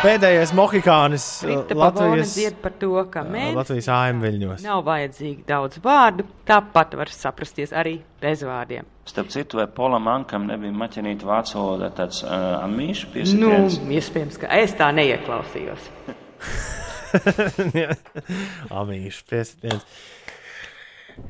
Pēdējais 0.00 0.52
mohikānis 0.56 1.24
uh, 1.44 1.58
Latvijas, 1.76 2.30
dzied 2.38 2.56
par 2.62 2.72
to, 2.80 2.92
ka 3.12 3.20
mēs 3.26 3.52
Latvijas 3.56 3.88
AM 3.92 4.22
viļņos. 4.22 4.62
nav 4.64 4.80
vajadzīgi 4.86 5.44
daudz 5.48 5.80
vārdu, 5.84 6.24
tāpat 6.48 6.96
var 6.96 7.12
saprasties 7.12 7.74
arī 7.76 7.98
bez 8.22 8.44
vārdiem. 8.48 8.88
Starp 9.10 9.28
citu, 9.34 9.58
vai 9.60 9.66
Polam 9.74 10.08
Ankam 10.08 10.46
nebija 10.48 10.72
maķenīta 10.84 11.28
vācu 11.28 11.58
valodā 11.58 11.90
tāds 12.00 12.22
uh, 12.24 12.30
amīšu 12.64 13.10
Nu, 13.10 13.12
piesitiens? 13.18 13.80
iespējams, 14.00 14.40
ka 14.40 14.52
es 14.62 14.72
tā 14.78 14.88
neieklausījos. 14.96 15.90
Amīšu 18.80 19.24
piesitiens. 19.28 19.84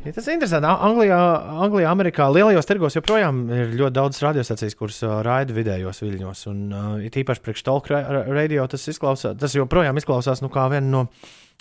Ja 0.05 0.13
tas 0.17 0.27
ir 0.29 0.37
interesanti. 0.37 0.69
Anglijā, 0.71 1.19
Anglijā, 1.67 1.91
Amerikā 1.93 2.29
lielajos 2.33 2.69
tirgos 2.69 2.97
joprojām 2.97 3.43
ir 3.53 3.75
ļoti 3.77 3.95
daudz 3.99 4.21
radiostacijas, 4.25 4.77
kuras 4.79 5.01
uh, 5.05 5.19
raida 5.27 5.53
vidējos 5.57 6.01
viļņos. 6.05 6.45
Un 6.53 6.63
uh, 6.73 6.87
it 7.05 7.19
īpaši 7.21 7.45
priekš 7.45 7.65
talk 7.67 7.91
ra- 7.93 8.05
ra- 8.09 8.23
radio 8.33 8.65
tas 8.71 8.87
izklausās, 8.93 9.37
tas 9.41 9.57
joprojām 9.59 10.01
izklausās 10.01 10.41
nu, 10.45 10.49
kā 10.53 10.65
viena 10.73 10.89
no, 10.89 11.03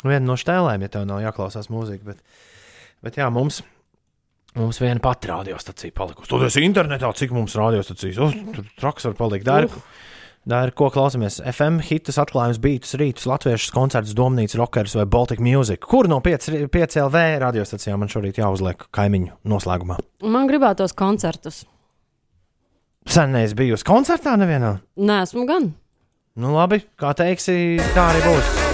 viena 0.05 0.23
no 0.23 0.37
štēlēm, 0.39 0.85
ja 0.87 0.93
tev 0.93 1.03
nav 1.09 1.19
jāklausās 1.25 1.67
mūzika. 1.73 2.13
Bet, 2.13 2.23
bet 3.05 3.19
jā, 3.19 3.27
mums. 3.33 3.59
Mums 4.57 4.79
viena 4.81 4.97
pati 5.03 5.29
radiostacija 5.29 5.93
palikusi. 5.93 6.31
Tur 6.31 6.47
ir 6.47 6.63
internetā, 6.65 7.11
cik 7.13 7.35
mums 7.35 7.53
radiostacijas. 7.59 8.17
Oh, 8.23 8.31
tur 8.55 8.65
traks 8.79 9.05
var 9.05 9.13
palikt. 9.19 9.45
Tā 9.45 9.59
ir, 9.61 9.75
tā 10.49 10.61
ir 10.65 10.73
ko 10.77 10.89
klausāmies. 10.93 11.39
FM 11.51 11.79
hitus, 11.85 12.19
atklājums, 12.21 12.59
beidus, 12.63 12.95
rītus, 12.99 13.27
latviešu 13.29 13.73
koncertus, 13.75 14.15
domnīcas, 14.17 14.57
rockers 14.59 14.95
vai 14.97 15.05
Baltic 15.09 15.41
Music. 15.43 15.81
Kur 15.85 16.09
no 16.11 16.19
5, 16.25 16.49
5 16.73 17.01
LV 17.05 17.25
radiostacijām 17.45 18.01
man 18.03 18.11
šorīt 18.11 18.41
jāuzliek 18.41 18.87
kaimiņu 18.95 19.35
noslēgumā? 19.49 19.99
Man 20.25 20.49
gribētos 20.51 20.95
koncertus. 20.97 21.63
Sen 23.09 23.33
neesmu 23.33 23.63
bijusi 23.63 23.87
koncertā 23.87 24.35
nevienā. 24.37 24.75
Nē, 24.99 25.21
esmu 25.25 25.47
gan. 25.49 25.71
Nu 26.39 26.53
labi, 26.55 26.83
kā 26.99 27.15
teiksi, 27.17 27.79
tā 27.95 28.11
arī 28.11 28.25
būs. 28.27 28.68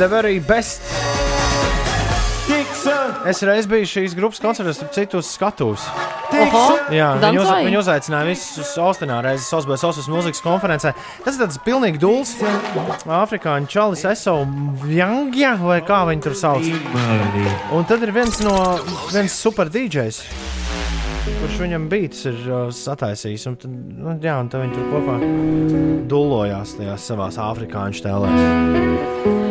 The 0.00 0.08
very 0.08 0.38
best. 0.38 0.80
Es 3.28 3.42
reiz 3.44 3.66
biju 3.68 3.84
šīs 3.84 4.14
grupas 4.16 4.40
koncertos, 4.40 4.78
starp 4.78 4.94
citu. 4.96 5.20
Oho, 6.40 6.62
Jā, 6.88 7.10
viņi, 7.20 7.40
uz, 7.42 7.50
viņi 7.66 7.78
uzaicināja 7.82 8.28
visus 8.30 8.70
Austinā 8.80 9.18
reizes 9.26 9.50
Sosbēs 9.52 9.84
Osas 9.84 10.08
mūzikas 10.08 10.40
konferencē. 10.40 10.94
Tas 11.20 11.36
ir 11.36 11.42
tāds 11.42 11.60
pilnīgi 11.66 12.00
dūls. 12.00 12.32
Afrikāņu 13.04 13.68
čalis 13.68 14.06
Eso 14.08 14.38
Vjangja, 14.86 15.52
vai 15.60 15.82
kā 15.84 16.00
viņi 16.08 16.24
tur 16.30 16.38
sauc. 16.46 16.64
Un 17.76 17.84
tad 17.84 18.00
ir 18.00 18.14
viens 18.16 18.40
no, 18.46 18.56
viens 19.12 19.36
super 19.36 19.68
DJs. 19.68 20.22
Kurš 21.42 21.60
viņam 21.60 21.90
beats 21.92 22.24
ir 22.32 22.40
uh, 22.48 22.64
sataisījis. 22.72 23.46
Un 23.52 23.60
tad, 23.60 23.76
nu, 23.76 24.16
jā, 24.24 24.40
un 24.40 24.48
tad 24.48 24.64
viņi 24.64 24.80
tur 24.80 24.88
kopā 24.96 25.20
dulojās 26.08 26.78
tajās 26.80 27.12
savās 27.12 27.36
afrikāņu 27.50 28.08
tēlēs. 28.08 29.49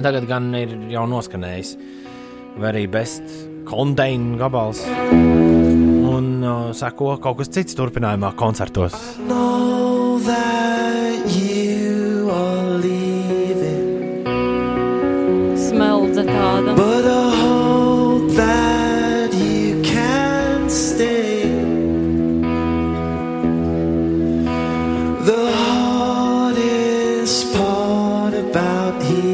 Tagad 0.00 0.26
gan 0.28 0.52
ir 0.56 0.74
jau 0.92 1.06
noskanējis 1.10 1.74
very 2.60 2.86
best 2.86 3.22
kondeina 3.64 4.36
gabals. 4.40 4.82
Un 5.12 6.42
uh, 6.42 6.72
seko 6.76 7.16
kaut 7.22 7.38
kas 7.40 7.52
cits 7.54 7.76
turpinājumā 7.78 8.34
koncertos. 8.40 8.96
Smeldze 15.70 16.22
tāda. 16.26 16.74
but 16.76 17.04
I 17.06 17.30
hope 17.42 18.30
that 18.36 19.32
you 19.34 19.82
can 19.82 20.68
stay. 20.68 21.46
The 25.30 25.42
hardest 25.62 27.54
part 27.54 28.34
about 28.34 29.02
healing 29.02 29.29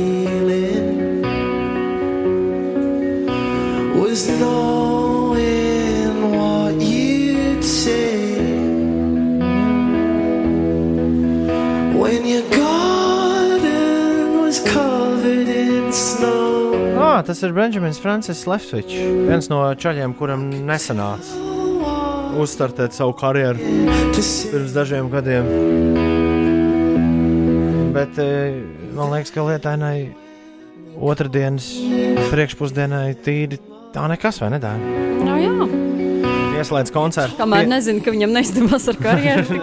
tas 17.26 17.42
ir 17.42 17.52
Benjamins 17.56 17.98
Francis 18.02 18.44
Leftwich, 18.46 18.94
viens 19.26 19.50
no 19.50 19.62
čaļiem, 19.74 20.14
kuram 20.18 20.46
nesanāca 20.66 21.44
uzstartēt 22.36 22.94
savu 22.96 23.14
karjeru 23.16 23.58
pirms 24.16 24.74
dažiem 24.74 25.08
gadiem. 25.12 25.48
Bet 27.96 28.20
eh, 28.20 28.60
man 28.96 29.14
liekas, 29.14 29.32
ka 29.32 29.46
lietainai 29.46 29.96
otrdienas 30.96 31.70
priekšpusdienai 32.30 33.16
tīri 33.24 33.58
tā 33.94 34.04
nekas, 34.12 34.40
vai 34.42 34.52
ne? 34.52 34.60
Tā? 34.62 34.76
Nu, 34.76 35.36
jā. 35.40 35.52
Ieslēdz 36.56 36.92
koncertu. 36.92 37.36
Kamēr 37.40 37.68
nezinu, 37.68 38.00
ka 38.04 38.14
viņam 38.14 38.32
neizdevās 38.36 38.88
ar 38.92 39.00
karjeru. 39.00 39.60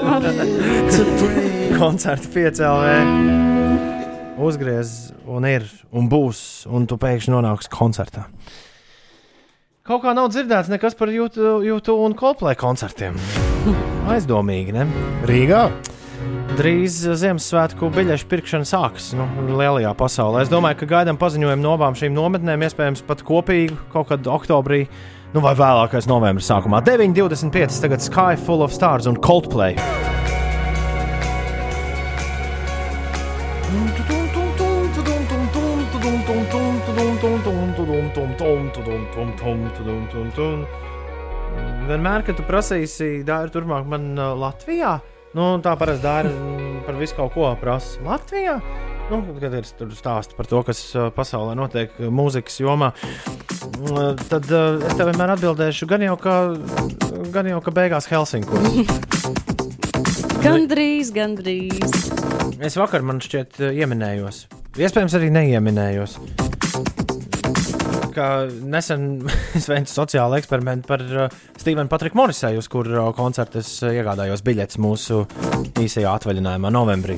koncertu 1.82 2.36
piecēlē. 2.36 3.53
Uzgriez, 4.38 5.14
un 5.30 5.46
ir, 5.46 5.66
un 5.94 6.08
būs, 6.10 6.66
un 6.66 6.88
tu 6.90 6.98
pēkšņi 6.98 7.34
nonāksi 7.36 7.70
koncertā. 7.74 8.26
Kaut 9.84 10.02
kā 10.06 10.14
nav 10.16 10.30
dzirdēts 10.32 10.72
nekas 10.72 10.96
par 10.98 11.12
YouTube 11.12 11.98
un 12.00 12.16
Coldplay 12.18 12.58
koncertiem. 12.58 13.18
Aizdomīgi, 14.14 14.74
ne? 14.74 14.88
Rīgā? 15.30 15.68
Drīz 16.54 17.00
Ziemassvētku 17.20 17.90
biļešu 17.94 18.28
pirkšana 18.32 18.68
sāksies 18.70 19.14
nu, 19.18 19.26
lielajā 19.58 19.94
pasaulē. 19.98 20.44
Es 20.46 20.52
domāju, 20.52 20.80
ka 20.82 20.90
gaidām 20.96 21.20
paziņojumu 21.22 21.66
no 21.66 21.74
abām 21.78 21.98
šīm 21.98 22.14
nometnēm, 22.16 22.66
iespējams, 22.68 23.04
pat 23.10 23.26
kopīgi 23.26 23.76
kaut 23.94 24.12
kad 24.14 24.30
oktobrī, 24.30 24.86
nu 25.34 25.44
vai 25.46 25.56
vēlākais 25.58 26.10
novembris 26.10 26.50
sākumā. 26.50 26.82
9,25. 26.86 27.82
tagad 27.86 28.06
Sky 28.06 28.38
Full 28.46 28.66
of 28.66 28.74
Stars 28.74 29.10
un 29.10 29.18
Coldplay. 29.18 29.78
Vienmēr, 41.88 42.26
kad 42.28 42.36
tu 42.36 42.44
prasīsi, 42.44 43.22
dārgi, 43.24 43.54
turpmāk 43.56 43.88
man 43.88 44.10
uh, 44.18 44.34
Latvijā, 44.36 44.98
nu, 45.38 45.46
tā 45.64 45.78
parasti 45.80 46.04
dara 46.04 46.32
par 46.84 46.98
visu 47.00 47.16
kaut 47.16 47.32
ko 47.38 47.54
prasa. 47.62 48.02
Latvijā? 48.04 48.58
Nu, 49.12 49.22
kad 49.40 49.56
ir 49.56 49.70
tur 49.80 49.94
stāsti 49.96 50.36
par 50.36 50.50
to, 50.52 50.60
kas 50.68 50.84
uh, 50.98 51.08
pasaulē 51.16 51.56
notiek 51.60 51.96
uh, 52.02 52.10
mūzikas 52.12 52.60
jomā, 52.60 52.92
uh, 52.92 54.12
tad 54.28 54.52
uh, 54.52 54.82
es 54.84 55.00
tev 55.00 55.14
vienmēr 55.14 55.38
atbildēšu, 55.38 55.88
gan 55.88 56.04
jau 56.04 56.20
ka, 56.20 56.38
gan 57.32 57.48
jau, 57.48 57.64
ka 57.64 57.76
beigās 57.76 58.12
Helsinkos. 58.12 58.68
Gandrīz, 60.44 61.14
gandrīz. 61.16 62.10
Es 62.60 62.76
vakar, 62.76 63.06
man 63.08 63.24
šķiet, 63.24 63.62
ieminējos. 63.72 64.50
Iespējams, 64.76 65.16
arī 65.16 65.32
neieminējos. 65.32 66.18
Ka 68.16 68.30
nesen 68.48 69.08
es 69.60 69.68
veicu 69.72 69.92
sociālu 69.92 70.38
eksperimentu 70.40 70.90
par 70.90 71.04
uh, 71.04 71.38
Stevenu 71.60 71.90
Patriku 71.92 72.22
Morisēju, 72.22 72.64
uz 72.64 72.72
kur 72.72 72.90
uh, 72.90 73.12
koncertu 73.18 73.62
es 73.64 73.76
uh, 73.84 73.94
iegādājos 73.94 74.46
biļetes 74.46 74.82
mūsu 74.84 75.24
īsajā 75.82 76.18
atvaļinājumā 76.20 76.74
novembrī. 76.74 77.18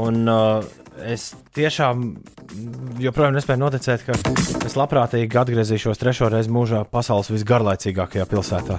Un, 0.00 0.24
uh, 0.28 0.64
es 1.04 1.32
tiešām 1.56 2.04
joprojām 3.02 3.34
nespēju 3.34 3.60
noticēt, 3.60 4.04
ka 4.06 4.14
es 4.66 4.76
labprātīgi 4.78 5.40
atgriezīšos 5.40 6.00
trešo 6.00 6.30
reizi 6.32 6.52
mūžā 6.54 6.84
pasaules 6.90 7.30
visgarlaicīgākajā 7.34 8.26
pilsētā. 8.30 8.78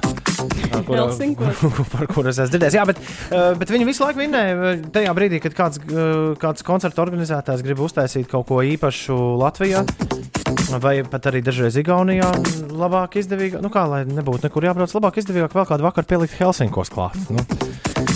Helsinkos. 0.85 1.61
par 1.93 2.07
kuru 2.11 2.31
es 2.31 2.39
esmu 2.39 2.55
dzirdējis. 2.55 2.77
Jā, 2.77 2.85
bet, 2.87 3.01
uh, 3.31 3.51
bet 3.59 3.71
viņi 3.73 3.87
visu 3.89 4.05
laiku 4.05 4.23
vinnēja 4.23 4.75
tajā 4.95 5.13
brīdī, 5.17 5.41
kad 5.43 5.57
kāds, 5.57 5.81
uh, 5.89 6.33
kāds 6.41 6.65
koncerta 6.65 7.03
organizētājs 7.05 7.65
grib 7.65 7.83
uztaisīt 7.85 8.29
kaut 8.31 8.47
ko 8.51 8.61
īpašu 8.65 9.17
Latvijā. 9.41 9.85
Vai 10.81 10.99
pat 11.07 11.29
arī 11.29 11.39
dažreiz 11.45 11.77
Igaunijā 11.79 12.27
labāk 12.75 13.17
izdevīgi, 13.21 13.61
nu 13.63 13.71
kā 13.73 13.85
lai 13.89 14.01
nebūtu 14.05 14.47
nekur 14.47 14.67
jābrauc, 14.67 14.93
labāk 14.97 15.19
izdevīgāk 15.21 15.55
vēl 15.55 15.67
kādu 15.69 15.85
vakaru 15.87 16.09
pielikt 16.09 16.37
Helsinkos 16.39 16.91
klāt. 16.93 17.17
Nu, 17.33 17.41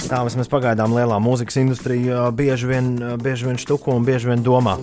tā 0.10 0.22
vismaz 0.28 0.50
pagaidām 0.52 0.94
lielā 0.98 1.18
mūzikas 1.24 1.60
industrija 1.62 2.28
bieži 2.36 2.70
vien, 2.70 2.92
bieži 3.22 3.50
vien 3.50 3.62
štuko 3.62 3.98
un 3.98 4.06
bieži 4.08 4.34
vien 4.34 4.46
domā. 4.46 4.78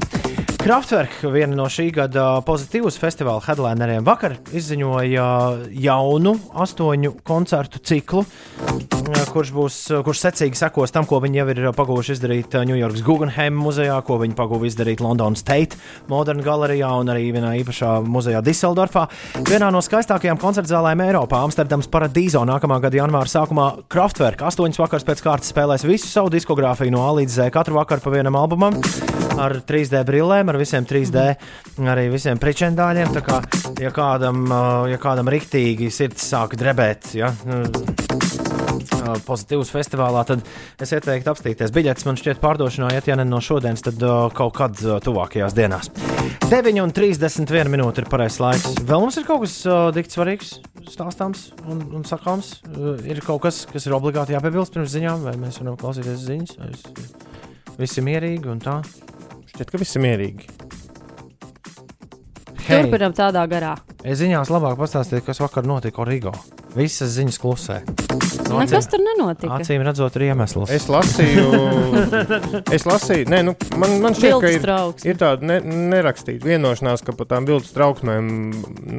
Kraftwerk, 0.66 1.20
viena 1.30 1.54
no 1.54 1.68
šī 1.70 1.92
gada 1.94 2.40
pozitīvas 2.42 2.96
festivāla 2.98 3.38
headlineriem, 3.44 4.02
vakar 4.02 4.32
izziņoja 4.50 5.26
jaunu 5.70 6.32
astoņu 6.58 7.12
koncertu 7.22 7.78
ciklu, 7.86 8.24
kurš, 9.30 9.52
būs, 9.54 9.76
kurš 10.02 10.22
secīgi 10.24 10.58
sekos 10.58 10.90
tam, 10.90 11.06
ko 11.06 11.20
viņi 11.22 11.38
jau 11.38 11.44
ir 11.52 11.60
pagūši 11.76 12.16
izdarīt 12.16 12.56
Ņujorkas 12.66 13.04
Guggenheim 13.06 13.54
muzejā, 13.62 14.00
ko 14.02 14.18
viņi 14.24 14.34
pagūši 14.34 14.72
izdarīt 14.72 15.04
Londonas 15.06 15.46
Tate 15.46 15.78
Modern 16.10 16.42
Galerijā 16.42 16.90
un 16.98 17.14
arī 17.14 17.28
vienā 17.36 17.54
īpašā 17.60 18.00
muzejā 18.02 18.42
Diseldorfā. 18.42 19.06
Vienā 19.46 19.70
no 19.70 19.84
skaistākajām 19.86 20.42
koncertu 20.42 20.72
zālēm 20.72 21.04
Eiropā, 21.06 21.44
Amsterdams 21.46 21.86
Paradiso 21.94 22.42
nākamā 22.42 22.80
gada 22.82 23.04
janvāra 23.04 23.30
sākumā 23.30 23.68
Kraftwerk 23.86 24.42
astoņas 24.50 24.82
vakars 24.82 25.06
pēc 25.06 25.22
kārtas 25.28 25.54
spēlēs 25.54 25.86
visu 25.86 26.10
savu 26.10 26.34
diskogrāfiju 26.34 26.96
no 26.96 27.06
A 27.06 27.14
līdz 27.20 27.38
Z 27.38 27.54
katru 27.54 27.78
vakaru 27.78 28.02
pa 28.02 28.16
vienam 28.18 28.42
albumam 28.42 28.82
ar 29.36 29.58
3D 29.68 30.00
brillēm, 30.08 30.48
ar 30.56 30.62
visiem 30.62 30.88
3D, 30.88 31.26
arī 31.92 32.08
visiem 32.12 32.40
pričendāļiem. 32.40 33.12
Tā 33.16 33.22
kā, 33.26 33.42
ja 33.82 33.92
kādam, 33.94 34.46
ja 34.90 34.98
kādam 35.02 35.30
riktīgi 35.32 35.92
sirds 35.92 36.24
sāk 36.32 36.56
drebēt, 36.58 37.12
ja, 37.18 37.32
pozitīvs 39.26 39.70
festivālā, 39.70 40.24
tad 40.26 40.42
es 40.82 40.92
ieteiktu 40.96 41.32
apstīties. 41.32 41.72
Biļetes 41.74 42.06
man 42.08 42.18
šķiet 42.18 42.40
pārdošanā, 42.42 42.90
ja 42.96 43.18
ne 43.18 43.26
no 43.28 43.40
šodienas, 43.44 43.84
tad 43.86 44.02
kaut 44.36 44.56
kad 44.56 44.80
tuvākajās 45.04 45.56
dienās. 45.56 45.90
9,31 46.50 47.70
minūte 47.72 48.02
ir 48.02 48.10
pareizais 48.10 48.40
laiks. 48.42 48.80
Vēl 48.86 49.02
mums 49.02 49.18
ir 49.20 49.26
kaut 49.28 49.44
kas 49.44 49.58
dikts 49.96 50.18
svarīgs, 50.18 50.52
stāstāms 50.90 51.50
un, 51.66 51.82
un 51.98 52.06
sakāms. 52.06 52.56
Ir 53.06 53.22
kaut 53.26 53.44
kas, 53.46 53.64
kas 53.70 53.88
ir 53.88 53.96
obligāti 53.96 54.36
jāpiebilst 54.36 54.76
pirms 54.76 54.94
ziņām, 54.94 55.26
vai 55.26 55.36
mēs 55.40 55.60
varam 55.62 55.78
klausīties 55.80 56.26
ziņas. 56.26 56.56
Visi 57.76 58.04
mierīgi 58.04 58.48
un 58.52 58.62
tā. 58.62 58.80
Šķiet, 59.56 59.70
ka 59.72 59.78
viss 59.80 59.96
ir 59.96 60.02
mierīgi. 60.04 60.50
Turpinām 62.66 63.14
tādā 63.16 63.40
garā. 63.48 63.70
Es 64.04 64.18
ziņās 64.20 64.50
labāk 64.52 64.74
pastāstīju, 64.76 65.24
kas 65.24 65.40
vakar 65.40 65.64
notika 65.64 66.02
Origo. 66.02 66.34
Visas 66.76 67.14
ziņas 67.14 67.38
klusē. 67.40 67.78
Nu, 68.50 68.58
Nekas 68.60 68.90
tur 68.92 69.00
nenotika. 69.00 69.56
Acīm 69.56 69.80
redzot, 69.86 70.18
ir 70.18 70.26
iemesls. 70.26 70.68
Es 70.76 70.90
lasīju, 70.92 71.46
es 72.76 72.84
lasīju, 72.84 73.30
nē, 73.32 73.40
nu, 73.48 73.56
man, 73.80 73.96
man 74.04 74.18
šķiet, 74.18 74.36
ka 74.44 74.52
ir, 74.52 74.68
ir 75.08 75.20
tāda 75.24 75.48
ne, 75.48 75.56
nerakstīta 75.94 76.44
vienošanās, 76.52 77.06
ka 77.06 77.16
par 77.16 77.30
tām 77.32 77.48
viltus 77.48 77.72
trauksmēm 77.72 78.28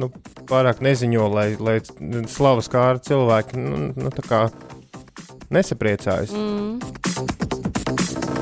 nu, 0.02 0.10
pārāk 0.50 0.82
neziņo, 0.82 1.30
lai, 1.38 1.48
lai 1.62 1.78
slavas 2.26 2.66
kā 2.72 2.88
ar 2.96 3.02
cilvēki 3.06 3.62
nu, 3.62 3.92
nu, 3.94 4.10
tā 4.18 4.26
kā 4.26 4.42
nesapriecājas. 5.54 6.34
Mm. 6.34 7.57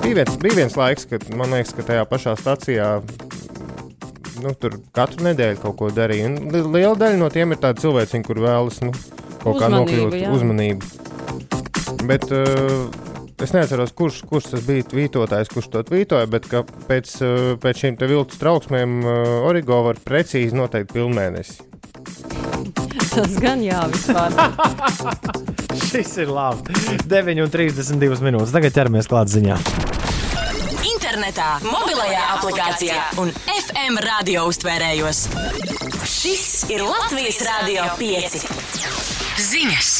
Bija 0.07 0.20
viens, 0.20 0.37
bija 0.39 0.55
viens 0.55 0.77
laiks, 0.78 1.05
kad 1.11 1.24
man 1.35 1.51
liekas, 1.51 1.73
ka 1.74 1.83
tajā 1.83 2.05
pašā 2.07 2.37
stācijā 2.39 2.91
nu, 4.45 4.53
tur 4.55 4.77
katru 4.95 5.24
nedēļu 5.27 5.59
kaut 5.65 5.74
ko 5.81 5.89
darīja. 5.91 6.28
Un 6.31 6.37
li- 6.55 6.62
liela 6.77 6.95
daļa 7.01 7.19
no 7.19 7.27
tiem 7.35 7.51
ir 7.51 7.59
tādi 7.59 7.83
cilvēki, 7.83 8.20
kur 8.28 8.39
vēlas 8.45 8.78
nu, 8.87 8.93
kaut 9.43 9.59
kā 9.59 9.66
Uzmanību, 9.66 9.81
nokļūt 9.81 10.15
jā. 10.20 10.31
uzmanību. 10.37 10.93
Bet 12.07 12.28
uh, 12.31 12.87
es 13.43 13.55
neatceros, 13.57 13.91
kurš, 13.99 14.20
kurš 14.31 14.53
tas 14.53 14.62
bija 14.69 14.87
tvītotājs, 14.93 15.51
kurš 15.51 15.70
to 15.74 15.83
tvītoja, 15.91 16.31
bet 16.31 16.47
pēc, 16.87 17.16
uh, 17.27 17.51
pēc 17.66 17.83
šīm 17.83 17.99
viltus 18.07 18.39
trauksmēm 18.39 19.01
uh, 19.03 19.11
Origo 19.49 19.81
var 19.89 19.99
precīzi 20.07 20.55
noteikt 20.55 20.95
pilnmēnesi. 20.95 21.65
Tas 23.11 23.35
gan 23.43 23.59
jā, 23.65 23.83
vispār. 23.91 24.39
Šis 25.91 26.15
ir 26.23 26.31
labi. 26.31 26.78
9,32 27.11 28.23
minūtes. 28.23 28.55
Tagad 28.55 28.78
ķeramies 28.78 29.11
klāt 29.11 29.35
ziņā. 29.35 29.59
Internetā, 31.27 31.59
mobilajā 31.66 32.20
aplikācijā 32.36 32.98
un 33.19 33.32
FM 33.51 33.97
radio 34.05 34.44
uztvērējos. 34.47 35.24
Šis 36.07 36.44
ir 36.70 36.85
Latvijas 36.86 37.40
Rādio 37.43 37.82
5. 37.98 38.36
Ziņas! 39.43 39.90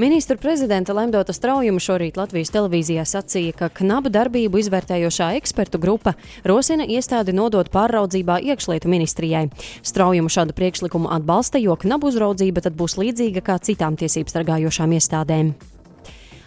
Ministru 0.00 0.38
prezidenta 0.40 0.96
Lemdota 0.96 1.36
Straujumu 1.36 1.84
šorīt 1.84 2.16
Latvijas 2.16 2.54
televīzijā 2.56 3.04
sacīja, 3.04 3.52
ka 3.60 3.68
knabu 3.82 4.08
darbību 4.08 4.56
izvērtējošā 4.64 5.34
ekspertu 5.42 5.84
grupa 5.84 6.16
rosina 6.48 6.88
iestādi 6.88 7.36
nodot 7.36 7.68
pāraudzībā 7.68 8.40
iekšlietu 8.40 8.88
ministrijai. 8.88 9.50
Straujumu 9.84 10.32
šādu 10.32 10.56
priekšlikumu 10.56 11.12
atbalsta, 11.12 11.60
jo 11.60 11.76
knabu 11.76 12.08
uzraudzība 12.08 12.64
tad 12.64 12.80
būs 12.80 12.96
līdzīga 12.96 13.44
kā 13.44 13.60
citām 13.60 14.00
tiesību 14.00 14.32
sargājošām 14.32 14.96
iestādēm. 14.96 15.56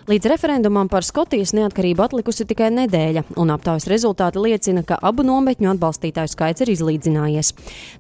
Līdz 0.09 0.25
referendumam 0.25 0.87
par 0.89 1.05
Skotijas 1.05 1.51
neatkarību 1.53 2.01
atlikusi 2.01 2.41
tikai 2.49 2.71
nedēļa, 2.73 3.21
un 3.37 3.51
aptaujas 3.53 3.85
rezultāti 3.91 4.41
liecina, 4.41 4.81
ka 4.81 4.97
abu 5.05 5.21
nometņu 5.21 5.69
atbalstītāju 5.69 6.31
skaits 6.31 6.65
ir 6.65 6.71
izlīdzinājies. 6.73 7.51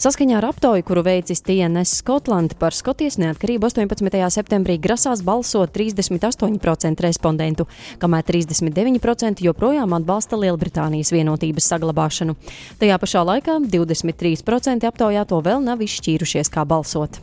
Saskaņā 0.01 0.39
ar 0.39 0.47
aptauju, 0.49 0.87
kuru 0.87 1.03
veicis 1.05 1.45
TNS 1.45 1.99
Skotland 2.01 2.57
par 2.57 2.73
Skotijas 2.73 3.19
neatkarību 3.21 3.69
18. 3.69 4.25
septembrī 4.33 4.79
grasās 4.81 5.21
balsot 5.21 5.69
38% 5.77 7.05
respondentu, 7.05 7.69
kamēr 8.01 8.25
39% 8.25 9.45
joprojām 9.45 9.93
atbalsta 10.01 10.41
Lielbritānijas 10.41 11.13
vienotības 11.13 11.69
saglabāšanu. 11.75 12.39
Tajā 12.81 12.97
pašā 13.05 13.27
laikā 13.35 13.61
23% 13.69 14.89
aptaujāto 14.89 15.45
vēl 15.45 15.61
nav 15.61 15.85
izšķīrušies, 15.85 16.49
kā 16.49 16.65
balsot. 16.65 17.21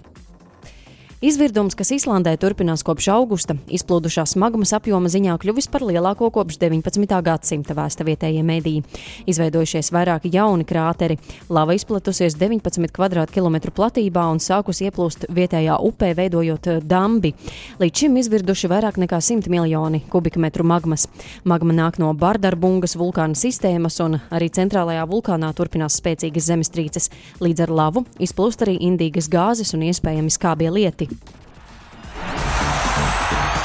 Izvirdums, 1.25 1.73
kas 1.73 1.89
Islandē 1.97 2.35
turpinās 2.37 2.83
kopš 2.85 3.07
augusta, 3.09 3.55
izplūdušās 3.73 4.35
magmas 4.37 4.75
apjoma 4.77 5.09
ziņā 5.09 5.39
kļuvis 5.41 5.71
par 5.73 5.81
lielāko 5.89 6.29
kopš 6.29 6.59
19. 6.61 7.07
gadsimta 7.25 7.73
vēsta 7.73 8.05
vietējie 8.05 8.43
mediji. 8.45 8.83
Izveidojušies 9.25 9.89
vairāki 9.97 10.29
jauni 10.35 10.67
krāteri, 10.69 11.17
lava 11.49 11.73
izplatusies 11.73 12.37
19 12.37 12.93
km2 13.33 13.73
platībā 13.79 14.27
un 14.29 14.43
sākus 14.45 14.83
ieplūst 14.85 15.25
vietējā 15.33 15.79
upē, 15.89 16.11
veidojot 16.19 16.69
eh, 16.75 16.83
dambi. 16.85 17.33
Līdz 17.81 18.03
šim 18.05 18.21
izvirduši 18.21 18.69
vairāk 18.75 19.01
nekā 19.01 19.17
100 19.17 19.49
miljoni 19.49 20.03
kubikmetru 20.13 20.69
magmas. 20.69 21.09
Magma 21.49 21.79
nāk 21.81 21.97
no 21.97 22.13
Bardarbungas 22.13 22.99
vulkāna 23.01 23.41
sistēmas, 23.41 23.97
un 24.05 24.19
arī 24.29 24.51
centrālajā 24.53 25.09
vulkānā 25.09 25.55
turpinās 25.57 25.97
spēcīgas 25.97 26.53
zemestrīces. 26.53 27.11
Līdz 27.41 27.65
ar 27.65 27.75
lavu 27.81 28.05
izplūst 28.21 28.69
arī 28.69 28.77
indīgas 28.93 29.33
gāzes 29.33 29.73
un 29.73 29.89
iespējami 29.89 30.37
skābie 30.37 30.69
lieti. 30.77 31.06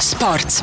Sports. 0.02 0.62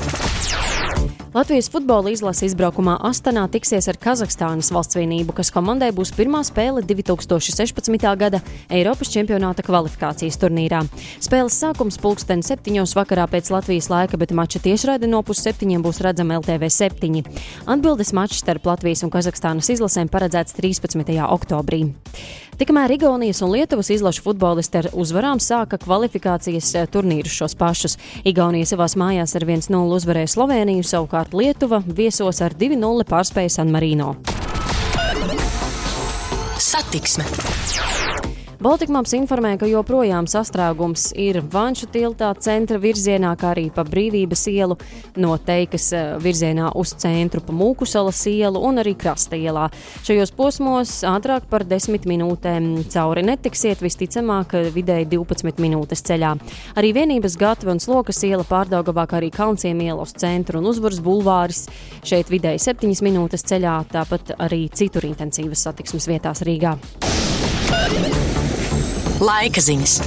Latvijas 1.30 1.68
futbola 1.69 2.10
izlase 2.10 2.47
izbraukumā 2.47 2.95
Astanā 3.06 3.43
tiksies 3.53 3.85
ar 3.91 3.99
Kazahstānas 4.01 4.72
valstsvienību, 4.73 5.35
kas 5.38 5.51
komandai 5.53 5.91
būs 5.93 6.10
pirmā 6.18 6.41
spēle 6.47 6.81
2016. 6.81 8.07
gada 8.18 8.39
Eiropas 8.73 9.11
čempionāta 9.14 9.61
kvalifikācijas 9.68 10.39
turnīrā. 10.41 10.81
Spēles 11.22 11.60
sākums 11.61 12.01
pulksten 12.01 12.41
septiņos 12.41 12.95
vakarā 12.97 13.30
pēc 13.30 13.53
Latvijas 13.53 13.91
laika, 13.93 14.18
bet 14.18 14.34
mača 14.34 14.57
tiešraide 14.65 15.06
no 15.11 15.22
pusseptiņiem 15.22 15.85
būs 15.85 16.01
redzama 16.01 16.41
LTV 16.41 16.73
7. 16.73 17.23
Atbildes 17.69 18.11
mačs 18.18 18.41
starp 18.41 18.65
Latvijas 18.65 19.06
un 19.06 19.14
Kazahstānas 19.14 19.69
izlasēm 19.69 20.10
paredzēts 20.10 20.57
13. 20.57 21.14
oktobrī. 21.30 21.85
Tikmēr 22.60 22.91
Igaunijas 22.91 23.40
un 23.40 23.53
Lietuvas 23.53 23.88
izlašu 23.94 24.19
futbolisti 24.26 24.81
ar 24.81 24.90
uzvarām 24.91 25.40
sāka 25.40 25.77
kvalifikācijas 25.80 26.73
eh, 26.76 26.90
turnīrus 26.91 27.38
šos 27.40 27.56
pašus. 27.56 27.95
Igaunija 28.27 28.68
savās 28.68 28.98
mājās 28.99 29.31
ar 29.40 29.45
1-0 29.48 29.95
uzvarēja 29.95 30.34
Sloveniju, 30.34 30.84
savukārt 30.84 31.31
Lietuva 31.31 31.80
viesos 31.88 32.44
ar 32.44 32.57
2-0 32.60 33.07
pārspēja 33.07 33.53
San 33.61 33.72
Marino. 33.72 34.18
Satiksme. 36.60 37.23
Baltikmāps 38.60 39.14
informē, 39.15 39.53
ka 39.56 39.68
joprojām 39.72 40.26
sastrēgums 40.27 41.14
ir 41.15 41.38
Vanšu 41.48 41.88
tiltā 41.94 42.34
centra 42.44 42.76
virzienā, 42.84 43.30
kā 43.40 43.53
arī 43.53 43.69
pa 43.72 43.86
Brīvības 43.88 44.41
ielu, 44.52 44.76
no 45.23 45.38
Teikas 45.40 45.86
eh, 45.95 46.10
virzienā 46.19 46.73
uz 46.76 46.91
centru 46.99 47.40
pa 47.40 47.56
Mūkusalas 47.56 48.19
ielu 48.27 48.60
un 48.68 48.81
arī 48.84 48.98
Krasta 48.99 49.40
ielā. 49.40 49.69
Šajos 50.03 50.36
posmos 50.36 50.98
ātrāk 51.07 51.48
par 51.48 51.64
10 51.64 52.03
minūtēm 52.11 52.68
cauri 52.91 53.23
netiksiet, 53.30 53.80
visticamāk, 53.80 54.57
vidēji 54.76 55.07
12 55.15 55.64
minūtes 55.64 56.03
ceļā. 56.11 56.36
Arī 56.76 56.91
vienības 56.99 57.40
gatava 57.40 57.72
un 57.72 57.80
slokas 57.80 58.19
iela 58.27 58.44
pārdaugavā, 58.44 59.07
kā 59.07 59.22
arī 59.22 59.31
Kalnciem 59.31 59.88
iela 59.88 60.03
uz 60.03 60.11
centru 60.19 60.60
un 60.60 60.68
uzvaras 60.73 60.99
bulvāris. 60.99 61.69
Šeit 62.03 62.27
vidēji 62.27 62.60
7 62.68 62.91
minūtes 63.07 63.48
ceļā, 63.53 63.80
tāpat 63.95 64.36
arī 64.36 64.65
citur 64.68 65.07
intensīvas 65.07 65.64
satiksmes 65.69 66.11
vietās 66.11 66.44
Rīgā. 66.44 66.76
Laika 69.20 69.62
ziņas. 69.62 70.00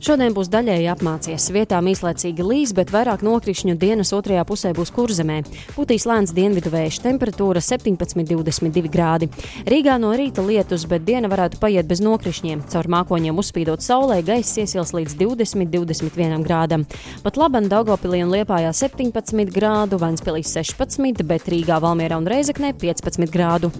Šodien 0.00 0.32
būs 0.32 0.48
daļēji 0.48 0.86
apmācies. 0.88 1.50
Vietām 1.52 1.86
īslaicīgi 1.90 2.44
līs, 2.44 2.70
bet 2.76 2.88
vairāk 2.92 3.20
nokrišņu 3.24 3.74
dienas 3.80 4.14
otrajā 4.16 4.46
pusē 4.48 4.72
būs 4.76 4.92
kurzemē. 4.96 5.42
Putīs 5.74 6.06
lēns 6.08 6.32
dienvidu 6.36 6.72
vējš, 6.72 7.02
temperatūra 7.04 7.60
17,22 7.64 8.88
grādi. 8.92 9.28
Rīgā 9.68 9.98
no 10.00 10.14
rīta 10.16 10.44
lietus, 10.44 10.86
bet 10.88 11.04
diena 11.08 11.28
varētu 11.32 11.60
paiet 11.60 11.88
bez 11.88 12.00
nokrišņiem. 12.04 12.64
Caur 12.72 12.88
mākoņiem 12.96 13.40
uzspīdot 13.44 13.84
saulē, 13.84 14.22
gaiss 14.24 14.56
iesils 14.60 14.94
līdz 14.96 15.18
20-21 15.20 16.46
grādam. 16.48 16.88
Pat 17.24 17.36
labi 17.40 17.66
Daugopilī 17.68 18.22
un 18.24 18.32
Liepājā 18.32 18.72
17 18.76 19.52
grādu, 19.52 20.00
Vanspilī 20.00 20.40
16, 20.48 21.24
bet 21.28 21.48
Rīgā, 21.52 21.80
Valmierā 21.84 22.20
un 22.20 22.28
Reizeknē 22.28 22.72
15 22.76 23.28
grādu. 23.32 23.72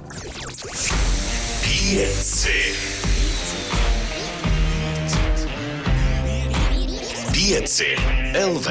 Pieci. 1.91 2.59
Pieci. 7.35 7.89
LV. 8.31 8.69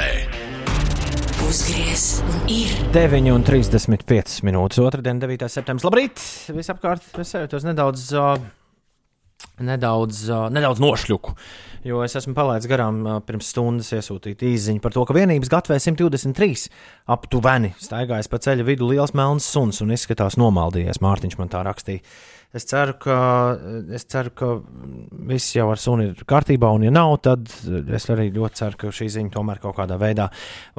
Uzgriez 1.43 2.05
un 2.23 2.47
ir 2.47 2.71
9,35 2.95 4.39
minūtes. 4.47 4.79
Otradien, 4.79 5.19
9. 5.19 5.49
septembris. 5.51 5.83
Labrīt! 5.89 6.23
Visapkārt 6.55 7.19
es 7.19 7.35
jūtos 7.35 7.67
nedaudz, 7.67 8.07
uh, 8.15 8.39
nedaudz, 9.67 10.23
uh, 10.31 10.47
nedaudz 10.55 10.79
nošļuku. 10.79 11.35
Jo 11.91 11.99
es 12.07 12.15
esmu 12.15 12.31
palaidis 12.39 12.71
garām 12.71 13.03
uh, 13.03 13.19
pirms 13.19 13.51
stundas 13.51 13.91
iesūtīt 13.99 14.47
īsiņu 14.47 14.79
par 14.79 14.95
to, 14.95 15.03
ka 15.03 15.19
vienības 15.19 15.51
gatavē 15.51 15.83
123 15.83 16.69
aptuveni 17.11 17.75
staigājas 17.83 18.31
pa 18.31 18.39
ceļa 18.47 18.71
vidu 18.71 18.93
liels 18.95 19.11
melns 19.11 19.51
suns 19.51 19.83
un 19.83 19.91
izskatās 19.91 20.39
nomaldījies. 20.39 21.03
Mārtiņš 21.03 21.41
man 21.43 21.51
tā 21.51 21.67
rakstīja. 21.67 22.07
Es 22.49 22.65
ceru, 22.65 22.95
ka, 22.97 23.15
es 23.93 24.07
ceru, 24.09 24.31
ka 24.33 24.47
viss 25.29 25.51
jau 25.53 25.67
ar 25.69 25.77
suni 25.77 26.07
ir 26.09 26.23
kārtībā, 26.25 26.71
un, 26.73 26.81
ja 26.87 26.89
nav, 26.89 27.11
tad 27.21 27.45
es 27.93 28.07
arī 28.09 28.31
ļoti 28.33 28.57
ceru, 28.57 28.79
ka 28.81 28.93
šī 28.97 29.05
ziņa 29.13 29.29
tomēr 29.35 29.61
kaut 29.61 29.75
kādā 29.77 29.99
veidā, 30.01 30.25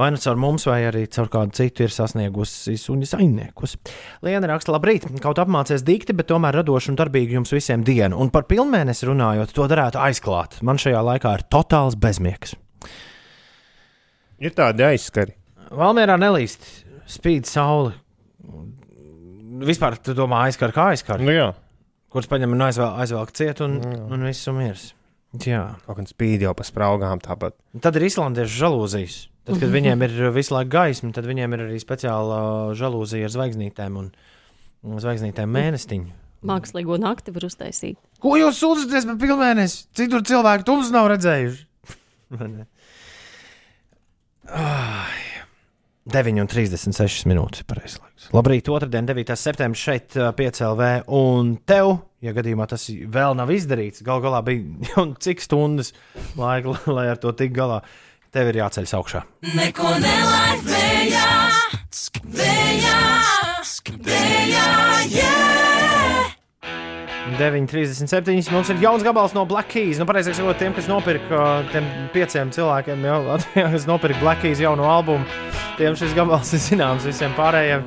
vai 0.00 0.08
nu 0.10 0.18
caur 0.18 0.40
mums, 0.42 0.66
vai 0.66 0.80
arī 0.88 1.04
caur 1.14 1.30
kādu 1.30 1.54
citu, 1.60 1.86
ir 1.86 1.94
sasniegusi 1.94 2.74
suņu 2.74 3.06
saimniekus. 3.12 3.76
Liena 4.26 4.50
raksta, 4.50 4.74
labrīt, 4.74 5.06
kaut 5.22 5.38
apmācies 5.38 5.86
dikti, 5.86 6.16
bet 6.18 6.32
tomēr 6.32 6.58
radoši 6.58 6.90
un 6.90 6.98
darbīgi 6.98 7.38
jums 7.38 7.54
visiem 7.54 7.86
dienu. 7.86 8.18
Un 8.18 8.34
par 8.34 8.50
pilnmēnesi 8.50 9.06
runājot, 9.06 9.54
to 9.54 9.70
varētu 9.70 10.02
aizklāt. 10.02 10.58
Man 10.66 10.82
šajā 10.82 11.06
laikā 11.06 11.38
ir 11.38 11.46
totāls 11.54 11.94
bezmiegs. 11.94 12.58
Ir 14.42 14.58
tādi 14.58 14.90
aizskari. 14.90 15.38
Valmērā 15.70 16.18
nelīst, 16.18 16.66
spīd 17.06 17.46
saule. 17.46 17.94
Vispār 19.68 19.98
tu 20.00 20.14
domā 20.16 20.44
aizkar 20.48 20.72
kā 20.76 20.90
aizkar. 20.94 21.22
Nu, 21.22 21.32
jā. 21.34 21.50
Kurš 22.10 22.26
paņem 22.30 22.56
un 22.56 22.64
aizvēl, 22.66 22.94
aizvelk 23.04 23.34
ciet 23.36 23.60
un, 23.64 23.78
un 24.10 24.24
viss 24.26 24.48
ir 24.48 24.56
miers. 24.56 24.86
Jā. 25.46 25.62
Kaut 25.86 26.00
kā 26.00 26.06
spīd 26.10 26.42
jau 26.42 26.54
pa 26.58 26.66
spraugām 26.66 27.20
tāpat. 27.22 27.54
Tad 27.82 27.98
ir 28.00 28.08
islandiešu 28.08 28.64
žalūzijas. 28.64 29.18
Tad, 29.46 29.60
kad 29.62 29.70
viņiem 29.72 30.02
ir 30.06 30.16
visu 30.34 30.54
laiku 30.54 30.72
gaisma, 30.74 31.12
tad 31.16 31.26
viņiem 31.26 31.54
ir 31.56 31.62
arī 31.68 31.78
speciāla 31.82 32.40
žalūzija 32.78 33.28
ar 33.28 33.34
zvaigznītēm 33.34 33.96
un 34.00 34.10
zvaigznītēm 35.00 35.54
mēnestiņu. 35.54 36.10
Mākslīgo 36.50 36.96
nakti 37.00 37.34
var 37.36 37.44
uztaisīt. 37.48 37.98
Ko 38.20 38.36
jūs 38.40 38.60
sūdzaties 38.62 39.08
par 39.10 39.16
pilnmēnesi? 39.20 39.82
Citur 39.96 40.24
cilvēku 40.26 40.64
tums 40.68 40.92
nav 40.94 41.10
redzējuši. 41.12 41.66
Ai. 44.50 45.19
9,36 46.12 47.26
minūtes. 47.30 47.64
pareizs 47.68 47.98
laiks. 48.00 48.28
Labrīt, 48.34 48.68
otrdien, 48.72 49.06
9. 49.08 49.36
septembris 49.38 49.82
šeit, 49.82 50.16
ā, 50.18 50.30
5LV. 50.36 50.90
Un 51.16 51.54
tev, 51.68 51.96
ja 52.24 52.34
gadījumā 52.36 52.66
tas 52.70 52.88
vēl 52.90 53.36
nav 53.38 53.52
izdarīts, 53.54 54.04
gal 54.06 54.22
galā 54.24 54.42
bija 54.46 54.62
jau 54.92 55.06
cik 55.18 55.42
stundas 55.44 55.94
laika, 56.38 56.76
lai 56.90 57.08
ar 57.12 57.20
to 57.22 57.34
tik 57.36 57.54
galā. 57.56 57.82
Tev 58.30 58.52
ir 58.52 58.60
jāceļ 58.60 58.86
augšā. 58.94 59.24
Neko 59.58 59.96
nelaid 59.98 60.62
vējā, 60.68 61.30
vējā, 62.38 63.00
vējā, 64.06 64.68
yeah! 65.10 65.59
9,37. 67.38 68.50
Mums 68.54 68.70
ir 68.72 68.80
jauns 68.82 69.04
gabals 69.04 69.34
no 69.36 69.44
Black 69.48 69.70
Keys. 69.72 70.00
Nu, 70.00 70.06
pareizāk 70.08 70.36
sakot, 70.38 70.58
tiem, 70.60 70.74
kas 70.76 70.88
nopirka 70.90 71.62
tiem 71.72 71.86
pieciem 72.14 72.52
cilvēkiem, 72.54 73.04
jau 73.06 73.38
kas 73.74 73.86
nopirka 73.88 74.20
Black 74.22 74.42
Keys 74.44 74.62
jaunu 74.62 74.86
albumu, 74.88 75.26
tiem 75.78 75.96
šis 75.98 76.16
gabals 76.16 76.52
ir 76.56 76.64
zināms. 76.64 77.06
Visiem 77.08 77.34
pārējiem 77.38 77.84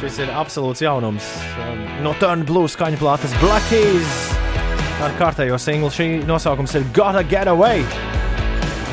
šis 0.00 0.20
ir 0.26 0.32
absolūts 0.36 0.84
jaunums. 0.84 1.30
Um, 1.64 1.84
No 2.04 2.12
Turn 2.20 2.44
Blue 2.46 2.68
skaņu 2.68 3.00
plātes 3.00 3.32
Black 3.40 3.64
Keys 3.72 4.18
ar 5.04 5.14
kārtējo 5.20 5.58
singlu. 5.60 5.90
Šī 5.92 6.10
nosaukums 6.28 6.76
ir 6.76 6.84
Gotta 6.96 7.24
Get 7.26 7.48
Away. 7.52 7.84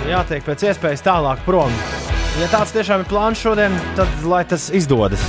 Jātiek 0.07 0.43
pēc 0.47 0.65
iespējas 0.71 1.03
tālāk 1.05 1.43
prom. 1.45 1.71
Ja 2.41 2.47
tāds 2.51 2.73
tiešām 2.73 3.03
ir 3.03 3.11
plāns 3.11 3.43
šodien, 3.43 3.75
tad 3.99 4.09
lai 4.27 4.41
tas 4.49 4.71
izdodas. 4.73 5.21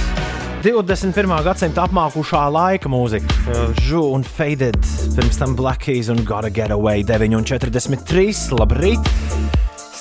21. 0.65 1.29
gadsimta 1.45 1.83
apmākušā 1.85 2.41
laika 2.49 2.89
mūzika, 2.89 3.35
Žu 3.85 4.01
un 4.15 4.23
Faded, 4.25 4.79
pirms 5.13 5.37
tam 5.37 5.53
Black 5.59 5.83
Keys 5.85 6.09
un 6.09 6.23
Gotta 6.25 6.49
Get 6.49 6.73
Away 6.73 7.05
9,43. 7.05 8.57
Labrīt! 8.57 9.11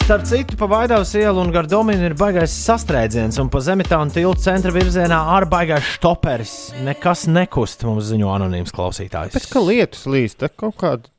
Starp 0.04 0.24
citu, 0.28 0.56
pa 0.56 0.70
Vaidavas 0.72 1.12
ielu 1.20 1.44
un 1.44 1.52
gar 1.52 1.68
dominu 1.68 2.08
ir 2.08 2.16
baigais 2.16 2.56
sastrēdziens, 2.64 3.42
un 3.44 3.52
pa 3.52 3.60
Zemitānu 3.64 4.16
tiltu 4.16 4.46
centra 4.46 4.72
virzienā 4.72 5.20
ar 5.36 5.50
baigais 5.52 5.84
štoperis. 5.98 6.56
Nekas 6.88 7.26
nekust, 7.28 7.84
mums 7.84 8.08
ziņo 8.14 8.32
anonīms 8.38 8.72
klausītājs. 8.72 9.36
Pēc 9.36 9.52
kā 9.52 9.68
lietus 9.68 10.08
līst, 10.08 10.48
kaut 10.56 10.80
kāda. 10.80 11.12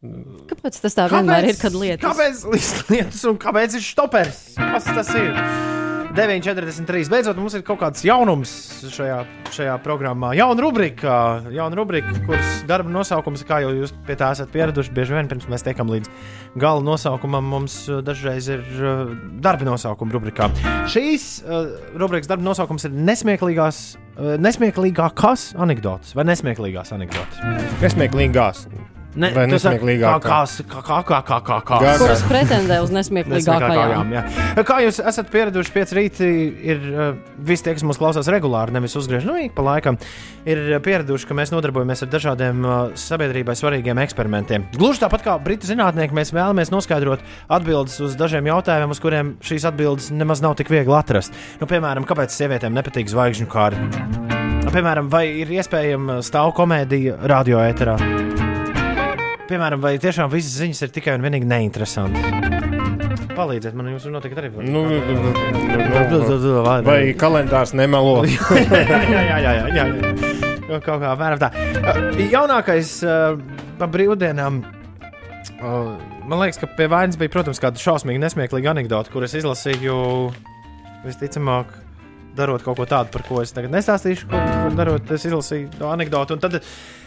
Kāpēc 0.48 0.80
tas 0.88 0.96
tā 0.96 1.10
vienmēr 1.12 1.52
ir, 1.52 1.60
kad 1.60 1.76
lietas? 1.76 2.08
Kāpēc 2.08 2.44
līst 2.48 2.86
lietus 2.88 3.24
un 3.28 3.40
kāpēc 3.44 3.76
ir 3.76 3.88
štoperis? 3.92 4.44
Kas 4.56 4.88
tas 4.88 5.16
ir? 5.20 5.83
9,43. 6.14 7.08
Beidzot, 7.10 7.38
mums 7.42 7.56
ir 7.58 7.64
kaut 7.66 7.80
kāds 7.80 8.04
jaunums 8.06 8.52
šajā, 8.94 9.16
šajā 9.50 9.72
programmā. 9.82 10.30
Jauna 10.38 10.62
rubrika, 10.62 11.16
jauna 11.50 11.74
rubrika, 11.74 12.14
kuras 12.28 12.60
darba 12.70 12.92
nosaukums, 12.94 13.42
kā 13.48 13.58
jau 13.64 13.72
jūs 13.74 13.90
pie 14.06 14.14
tā 14.20 14.30
esat 14.36 14.52
pieraduši, 14.54 14.94
bieži 14.94 15.16
vien 15.16 15.30
pirms 15.32 15.48
mēs 15.50 15.66
tiekam 15.66 15.90
līdz 15.90 16.12
gala 16.62 16.86
nosaukumam, 16.86 17.50
mums 17.56 17.80
uh, 17.90 17.98
dažreiz 18.06 18.46
ir 18.46 18.62
uh, 18.78 19.10
darba 19.42 19.66
nosaukuma 19.66 20.14
rubrikā. 20.14 20.52
Šīs 20.94 21.28
uh, 21.42 21.74
rubrikas 21.98 22.30
darba 22.30 22.46
nosaukums 22.46 22.86
ir 22.86 22.94
nesmieklīgās, 22.94 23.84
nesmieklīgākās 24.38 25.52
anekdotas 25.58 26.14
vai 26.14 26.30
nesmieklīgās 26.30 26.94
anekdotas. 26.94 27.42
Nesmieklīgās. 27.82 28.68
Ne, 29.14 29.28
Vai 29.30 29.44
nesmieklīgākās? 29.46 30.56
Kā, 30.66 30.80
kā, 30.82 30.96
kā, 31.06 31.18
kā, 31.22 31.36
kā, 31.46 31.58
kā, 31.62 31.76
Gā- 31.84 31.92
Kuras 32.00 32.22
pretendē 32.26 32.80
uz 32.82 32.90
nesmieklīgākajām? 32.90 34.10
jā. 34.10 34.22
Kā 34.66 34.78
jūs 34.82 34.98
esat 35.06 35.28
pieraduši 35.30 35.70
pēc 35.74 35.92
rīta, 35.94 36.26
ir 36.26 36.80
uh, 36.90 37.04
visi 37.38 37.62
tie, 37.66 37.76
kas 37.76 37.84
mūs 37.86 38.00
klausās 38.00 38.26
regulāri, 38.32 38.74
nevis 38.74 38.96
uzgriež 38.98 39.26
no 39.28 39.36
ik 39.38 39.54
pa 39.54 39.62
laikam, 39.62 39.98
ir 40.48 40.80
pieraduši, 40.82 41.28
ka 41.30 41.36
mēs 41.38 41.52
nodarbojamies 41.54 42.02
ar 42.06 42.10
dažādiem 42.10 42.64
uh, 42.66 42.74
sabiedrībai 42.98 43.54
svarīgiem 43.58 44.02
eksperimentiem. 44.02 44.66
Gluži 44.74 45.04
tāpat 45.04 45.22
kā 45.28 45.36
britu 45.42 45.70
zinātnieki, 45.70 46.16
mēs 46.16 46.34
vēlamies 46.34 46.74
noskaidrot 46.74 47.22
atbildes 47.54 48.00
uz 48.02 48.18
dažiem 48.18 48.50
jautājumiem, 48.50 48.90
uz 48.96 49.02
kuriem 49.02 49.34
šīs 49.46 49.68
atbildes 49.70 50.10
nemaz 50.10 50.42
nav 50.42 50.58
tik 50.58 50.72
viegli 50.74 50.94
atrast. 50.98 51.34
Nu, 51.62 51.70
piemēram, 51.70 52.02
kāpēc 52.08 52.34
sievietēm 52.34 52.74
nepatīk 52.74 53.10
zvaigžņu 53.14 53.46
kārti? 53.46 54.02
Nu, 54.64 54.72
Piemēram, 54.74 55.06
vai 55.12 55.26
ir 55.44 55.50
iespējama 55.60 56.18
stāvu 56.24 56.54
komēdija 56.56 57.20
radioēterā? 57.30 57.98
Piemēram, 59.44 59.80
vai 59.82 59.98
tiešām 60.00 60.30
visas 60.32 60.54
ziņas 60.56 60.86
ir 60.86 60.92
tikai 60.94 61.18
un 61.18 61.24
vienīgi 61.26 61.48
neinteresantas? 61.48 62.22
Palīdziet 63.34 63.74
man, 63.76 63.90
jums 63.92 64.06
noteikti 64.08 64.40
arī 64.40 64.50
var. 64.54 64.64
Nu, 64.64 64.84
nu, 64.88 65.00
nu, 66.40 66.62
vai 66.86 67.00
kalendārs 67.18 67.74
nemelo? 67.76 68.22
jā, 68.30 68.80
jā, 69.10 69.20
jā, 69.28 69.52
jā, 69.52 69.66
jā. 69.74 69.84
Nu, 70.64 70.78
Kaut 70.78 71.02
kā 71.02 71.10
apmēram 71.10 71.42
tā. 71.42 71.50
Uh, 71.82 72.22
Jaunākais 72.32 72.94
uh, 73.04 73.36
pa 73.80 73.90
brīvdienām. 73.90 74.62
Uh, 75.58 75.92
man 76.24 76.40
liekas, 76.40 76.62
ka 76.62 76.70
pie 76.78 76.88
vainas 76.88 77.20
bija, 77.20 77.34
protams, 77.36 77.60
kāda 77.60 77.82
šausmīga, 77.82 78.22
nesmieklīga 78.24 78.72
anekdote, 78.72 79.12
kuras 79.12 79.36
izlasīju 79.36 80.00
visticamāk. 81.04 81.80
Darot 82.34 82.64
kaut 82.66 82.80
ko 82.80 82.88
tādu, 82.90 83.12
par 83.14 83.22
ko 83.28 83.44
es 83.44 83.52
tagad 83.54 83.70
nestāstīšu, 83.76 84.26
ko, 84.30 84.40
ko 84.40 84.76
darot, 84.78 85.10
es 85.14 85.28
izlasīju 85.28 85.74
to 85.76 85.92
anekdoti. 85.92 86.34
Un 86.34 86.42
tad 86.42 86.62
Uh, 86.64 87.03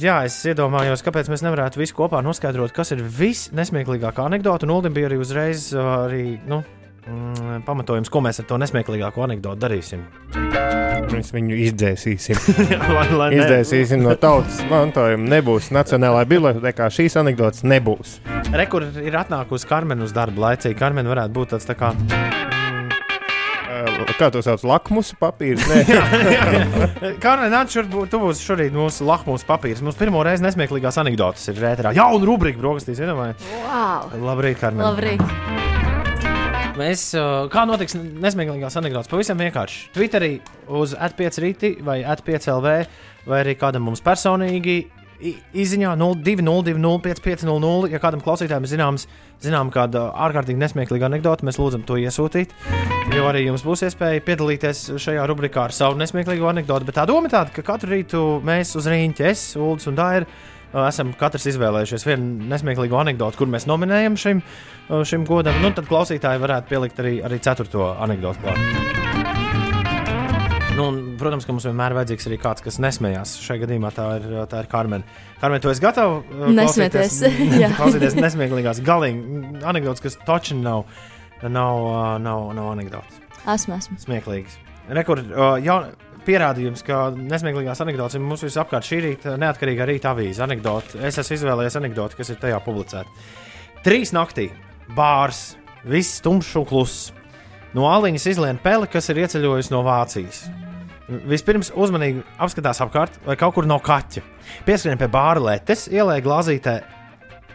Jā, 0.00 0.16
es 0.26 0.34
iedomājos, 0.50 1.04
kāpēc 1.06 1.30
mēs 1.30 1.44
nevarētu 1.46 1.78
visu 1.78 1.94
kopā 1.98 2.22
noskaidrot, 2.26 2.74
kas 2.74 2.90
ir 2.96 3.04
visnesmieklīgākā 3.04 4.26
anekdote. 4.26 4.66
Un 4.66 4.74
Ulim 4.74 4.96
bija 4.96 5.10
arī 5.10 5.20
uzreiz 5.22 5.68
arī, 5.78 6.24
nu, 6.50 6.62
mm, 7.06 7.62
pamatojums, 7.68 8.10
ko 8.10 8.24
mēs 8.24 8.42
ar 8.42 8.48
to 8.50 8.58
nesmieklīgāko 8.62 9.26
anekdotu 9.28 9.62
darīsim. 9.62 10.02
Mēs 11.10 11.30
viņu 11.34 11.56
izdzēsīsim. 11.68 12.42
lai, 12.96 13.06
lai 13.14 13.30
Izdzēsīsim 13.38 14.02
no 14.04 14.14
tautas 14.20 14.60
mantojuma. 14.70 15.30
Nebūs 15.36 15.70
Nacionālajā 15.74 16.30
bibliotekā. 16.34 16.90
Šīs 16.94 17.18
anekdotas 17.22 17.66
nebūs. 17.66 18.18
Rekur 18.54 18.86
ir 19.02 19.18
atnākusi 19.22 19.70
Karmen 19.70 20.06
uz 20.06 20.14
darbu 20.16 20.46
laicīgi. 20.46 20.78
Karmen 20.78 21.10
varētu 21.10 21.36
būt 21.38 21.56
tāds 21.56 21.70
tā 21.70 21.78
kā. 21.78 21.94
Kā 24.20 24.28
to 24.32 24.40
sauc? 24.44 24.62
Lakmusa 24.66 25.16
papīrs? 25.20 25.64
Nē, 25.70 25.80
Karmen, 27.24 27.50
nāc 27.52 27.72
šurp, 27.74 27.94
tu 28.12 28.20
būsi 28.22 28.44
šorīt 28.44 28.74
mūsu 28.76 29.06
lakmus 29.08 29.44
papīrs. 29.48 29.80
Mums 29.84 29.98
pirmo 30.00 30.22
reizi 30.26 30.44
nesmieklīgās 30.44 30.98
anekdotas 31.00 31.48
ir 31.52 31.60
rētā. 31.62 31.92
Jauna 31.96 32.28
rubrika 32.28 32.60
brokastīs, 32.62 33.00
iedomājieties. 33.02 33.48
Wow! 33.64 34.12
Labrīt, 34.30 34.60
Karmen. 34.60 34.84
Labrīt! 34.86 35.24
Mēs, 36.80 37.10
kā 37.52 37.64
notiks 37.68 37.96
nesmieklīgās 37.98 38.76
anekdotas? 38.80 39.10
Pavisam 39.10 39.40
vienkārši. 39.42 39.90
Twitterī 39.96 40.30
uz 40.80 40.94
atpieci 40.96 41.42
rīti 41.44 41.70
vai 41.84 41.98
atpieci 42.08 42.48
LV 42.54 42.76
vai 43.28 43.40
arī 43.42 43.56
kādam 43.60 43.84
mums 43.90 44.00
personīgi 44.04 44.76
i- 44.78 44.86
izziņā 45.20 45.94
02020550. 46.00 47.90
Ja 47.92 48.00
kādam 48.02 48.22
klausītājam 48.24 48.66
zināms, 48.68 49.06
zinām, 49.42 49.70
kāda 49.74 50.08
ārkārtīgi 50.26 50.60
nesmieklīga 50.60 51.08
anekdote, 51.10 51.46
mēs 51.48 51.58
lūdzam 51.60 51.84
to 51.88 51.98
iesūtīt. 52.00 52.54
Jo 53.14 53.26
arī 53.30 53.46
jums 53.46 53.64
būs 53.66 53.84
iespēja 53.88 54.22
piedalīties 54.26 54.78
šajā 55.02 55.26
rubrikā 55.30 55.66
ar 55.68 55.74
savu 55.76 55.98
nesmieklīgo 56.00 56.48
anekdoti. 56.50 56.88
Bet 56.88 57.00
tā 57.00 57.06
doma 57.10 57.28
ir 57.28 57.34
tāda, 57.34 57.54
ka 57.54 57.66
katru 57.66 57.94
rītu 57.94 58.24
mēs 58.46 58.76
uz 58.78 58.88
rīņķa, 58.90 59.28
es, 59.32 59.44
Ulas 59.60 59.88
un 59.90 59.98
Dāra, 59.98 60.28
esam 60.86 61.12
katrs 61.18 61.48
izvēlējušies 61.50 62.06
vienu 62.06 62.48
nesmieklīgu 62.52 63.00
anekdoti, 63.00 63.40
kur 63.40 63.50
mēs 63.50 63.66
nominējam 63.70 64.18
šim, 64.20 64.42
šim 64.88 65.26
godam. 65.28 65.58
Nu, 65.64 65.74
tad 65.74 65.90
klausītāji 65.90 66.42
varētu 66.46 66.70
pielikt 66.70 67.02
arī, 67.02 67.18
arī 67.26 67.42
ceturto 67.42 67.92
anekdoti 67.98 68.46
klāt. 68.46 68.99
Nu, 70.80 70.86
un, 70.88 71.00
protams, 71.20 71.44
ka 71.44 71.52
mums 71.52 71.66
vienmēr 71.68 71.92
ir 71.92 71.98
vajadzīgs 71.98 72.28
arī 72.30 72.36
kāds, 72.40 72.64
kas 72.64 72.78
nesmējās. 72.80 73.34
Šajā 73.44 73.64
gadījumā 73.66 73.90
tā 73.92 74.06
ir, 74.16 74.28
tā 74.48 74.62
ir 74.64 74.68
Karmen. 74.72 75.04
Karmen, 75.42 75.60
tu 75.60 75.68
esi 75.68 75.82
gatava 75.84 76.20
uh, 76.22 76.46
Nesmieties, 76.56 77.18
klausīties 77.78 78.16
nesmieklīgās, 78.16 78.80
galīgi 78.86 79.60
anekdotas, 79.60 80.04
kas 80.06 80.16
taču 80.24 80.56
nav, 80.56 80.86
nav, 81.44 81.82
uh, 81.84 82.14
nav, 82.22 82.46
nav 82.56 82.70
anekdotas. 82.72 83.20
Esmu, 83.44 83.76
esmu. 83.76 83.98
Smieklīgas. 84.06 84.56
Rekord, 84.96 85.28
uh, 85.34 85.58
jaun, 85.60 85.92
pierādījums, 86.24 86.84
ka 86.86 87.10
nesmieklīgās 87.16 87.84
anekdotas 87.84 88.16
ir 88.16 88.24
mums 88.24 88.46
visapkārt 88.46 88.88
šī 88.88 89.02
rīta 89.04 89.36
neatkarīga 89.40 89.88
rīta 89.88 90.14
avīze. 90.14 90.40
Anekdote. 90.46 91.00
Es 91.04 91.20
esmu 91.20 91.36
izvēlējies 91.36 91.78
anekdoti, 91.80 92.20
kas 92.22 92.32
ir 92.32 92.40
tajā 92.40 92.62
publicēta. 92.64 93.28
Trīs 93.84 94.14
naktī 94.16 94.48
bārs, 94.96 95.58
viss 95.84 96.24
tumšs 96.24 96.56
un 96.60 96.68
kluss. 96.68 97.10
No 97.76 97.86
aliņas 97.86 98.26
izlien 98.32 98.58
peli, 98.62 98.88
kas 98.90 99.12
ir 99.12 99.22
ieceļojusi 99.22 99.76
no 99.76 99.84
Vācijas. 99.86 100.44
Vispirms 101.10 101.72
uzmanīgi 101.74 102.22
apskatās 102.38 102.80
apkārt, 102.84 103.16
vai 103.26 103.34
kaut 103.38 103.56
kur 103.56 103.66
nav 103.66 103.82
kaķa. 103.86 104.22
Pieskrien 104.66 104.98
pie 105.00 105.08
bāra 105.10 105.42
letes, 105.42 105.88
ielēja 105.90 106.22
glāzītē 106.26 106.74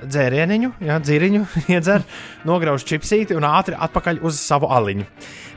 dzērieniņu, 0.04 0.72
jā, 0.84 0.98
dzīriņu, 1.04 1.42
iedzer, 1.76 2.04
nograuž 2.48 2.86
čipsīti 2.88 3.38
un 3.38 3.48
ātri 3.48 3.78
atpakaļ 3.80 4.22
uz 4.28 4.40
savu 4.42 4.70
aliņu. 4.76 5.08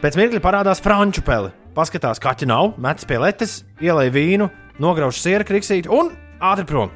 Pēc 0.02 0.18
mirkļa 0.20 0.44
parādās 0.44 0.82
franču 0.84 1.24
peli. 1.26 1.50
Paskatās, 1.74 2.22
kaķa 2.22 2.48
nav, 2.50 2.72
metas 2.82 3.06
pie 3.06 3.20
letes, 3.22 3.60
ielēja 3.82 4.14
vīnu, 4.14 4.48
nograuž 4.82 5.20
sieru 5.22 5.46
kriksīti 5.46 5.90
un 5.94 6.10
ātri 6.42 6.66
prom. 6.70 6.94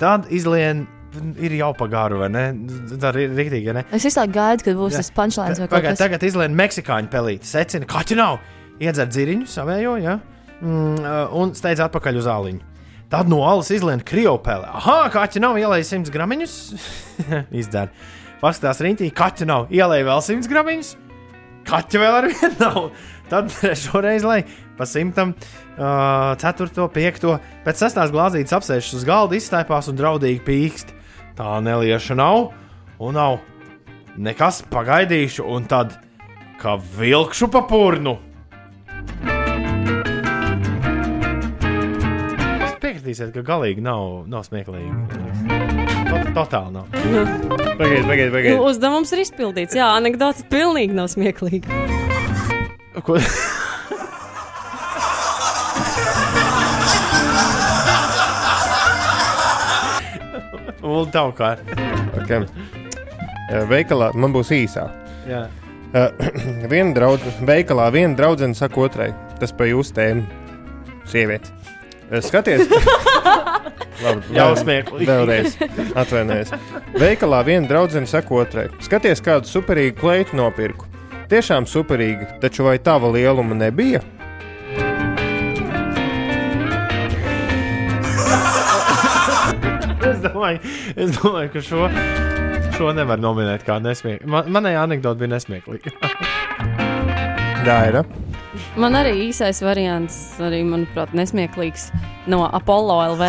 Tad 0.00 0.30
izlien. 0.34 0.86
Ir 1.40 1.54
jau 1.56 1.70
pagāru, 1.72 2.18
vai 2.20 2.26
ne? 2.28 2.42
Tā 3.00 3.08
ir 3.16 3.30
rīktīgi, 3.32 3.72
ne? 3.72 3.86
Es 3.94 4.04
visu 4.04 4.18
laiku 4.20 4.34
gaidu, 4.34 4.66
kad 4.66 4.76
būs 4.76 4.92
Jā. 4.92 5.00
tas 5.00 5.08
punchlines 5.16 5.60
vai 5.62 5.68
kaut 5.70 5.86
kas 5.86 6.02
tagad 6.02 6.26
izlien 6.28 6.52
meksikāņu 6.58 7.08
pelīti. 7.08 7.48
Secina, 7.48 7.88
kaķi 7.88 8.18
nav. 8.18 8.36
Iedzer 8.82 9.08
dziriņu, 9.08 9.46
savējo, 9.48 9.96
ja? 10.02 10.18
mm, 10.60 11.00
uh, 11.00 11.36
un 11.36 11.54
steidz 11.56 11.80
atpakaļ 11.86 12.20
uz 12.20 12.28
āliņu. 12.30 12.74
Tad 13.12 13.30
no 13.30 13.42
alas 13.46 13.70
izlien 13.70 14.02
kriopeli. 14.02 14.66
Ah, 14.66 15.06
kaķi 15.12 15.42
nav, 15.42 15.58
ielēja 15.60 15.86
100 15.92 16.12
gramus. 16.14 16.56
Izdzer. 17.60 17.92
Paskatās 18.40 18.82
riņķī, 18.82 19.10
kaķi 19.16 19.46
nav, 19.48 19.68
ielēja 19.72 20.08
vēl 20.08 20.24
100 20.26 20.50
gramus. 20.50 20.96
Kaķi 21.66 22.02
vēl 22.02 22.18
ar 22.18 22.28
vienu 22.30 22.56
nav. 22.60 22.80
Tad 23.30 23.50
šoreiz, 23.86 24.26
lai 24.26 24.40
pa 24.76 24.86
simtam, 24.86 25.32
uh, 25.32 26.34
ceturto, 26.38 26.86
piekto, 26.92 27.38
pēc 27.66 27.86
sestās 27.86 28.12
glāzītes 28.14 28.54
apsēžas 28.54 29.00
uz 29.00 29.06
galda, 29.08 29.38
izstaipās 29.38 29.90
un 29.90 29.98
draudīgi 29.98 30.44
pīkst. 30.46 30.92
Tā 31.38 31.56
nelieša 31.64 32.16
nav, 32.18 32.50
un 33.02 33.18
nav 33.18 33.40
nekas 34.16 34.62
pagaidīšu, 34.70 35.46
un 35.46 35.66
tad, 35.70 35.96
kā 36.60 36.76
vilkšu 36.98 37.50
pa 37.52 37.64
purnu. 37.68 38.18
Jūs 42.60 42.76
piekritīsiet, 42.82 43.32
ka 43.36 43.42
galīgi 43.46 43.82
nav, 43.84 44.24
nav 44.30 44.44
smieklīgi. 44.46 44.92
Tot, 46.06 46.30
totāli 46.36 46.72
nav. 46.76 46.88
Pagaidiet, 46.92 47.76
pagaidiet, 47.78 48.06
Nu, 48.06 48.36
pagaidiet. 48.36 48.62
uzdevums 48.70 49.12
ir 49.16 49.24
izpildīts. 49.24 49.76
Jā, 49.78 49.90
anekdote 49.98 50.46
pilnīgi 50.52 50.96
nav 50.96 51.10
smieklīga. 51.12 51.82
Ko? 53.04 53.18
Un 60.86 61.10
tā 61.12 61.22
kā. 61.36 61.52
Okay. 62.22 62.46
Eh, 63.50 63.62
Veikalā 63.70 64.12
man 64.18 64.32
būs 64.34 64.52
īsā. 64.54 64.86
Jā. 65.28 65.46
Uh, 65.96 66.10
viena 66.72 66.92
draudzene, 66.92 67.46
veikalā 67.48 67.86
viena 67.94 68.12
draudzene 68.18 68.56
saka 68.58 68.82
otrai, 68.84 69.06
tas 69.40 69.54
pa 69.56 69.64
jūsu 69.64 69.94
tēmu, 69.96 70.26
sieviete. 71.08 71.54
Eh, 72.10 72.20
Skaties, 72.20 72.68
Labi, 74.04 74.34
Jau 74.36 74.50
smieklīgi. 74.60 75.06
Vēlreiz 75.08 75.56
atvainojos. 75.96 76.52
Veikalā 77.00 77.40
viena 77.48 77.70
draudzene 77.70 78.10
saka 78.10 78.36
otrai, 78.36 78.66
skaties, 78.84 79.24
kādu 79.24 79.48
superīgu 79.48 79.96
kleitu 80.02 80.36
nopirku. 80.36 80.84
Tiešām 81.32 81.64
superīgi, 81.64 82.28
taču 82.44 82.68
vai 82.68 82.76
tava 82.76 83.08
lieluma 83.16 83.56
nebija? 83.56 84.04
es, 90.06 90.20
domāju, 90.28 90.60
es 90.92 91.16
domāju, 91.16 91.50
ka 91.56 91.64
šo, 91.64 91.88
šo 92.76 92.92
nevar 92.92 93.16
nominēt 93.20 93.64
kā 93.64 93.78
nesmieklīgu. 93.80 94.28
Man, 94.30 94.50
manējā 94.52 94.82
anekdote 94.84 95.18
bija 95.22 95.30
nesmieklīga. 95.32 95.90
Daira. 97.66 98.02
Man 98.76 98.92
arī 98.98 99.12
īsais 99.30 99.62
variants, 99.64 100.16
arī, 100.44 100.60
manuprāt, 100.66 101.14
nesmieklīgs 101.16 101.88
no 102.30 102.44
Apollo 102.46 102.96
LV. 103.14 103.22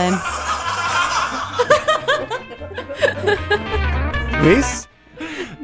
Viss? 4.44 4.88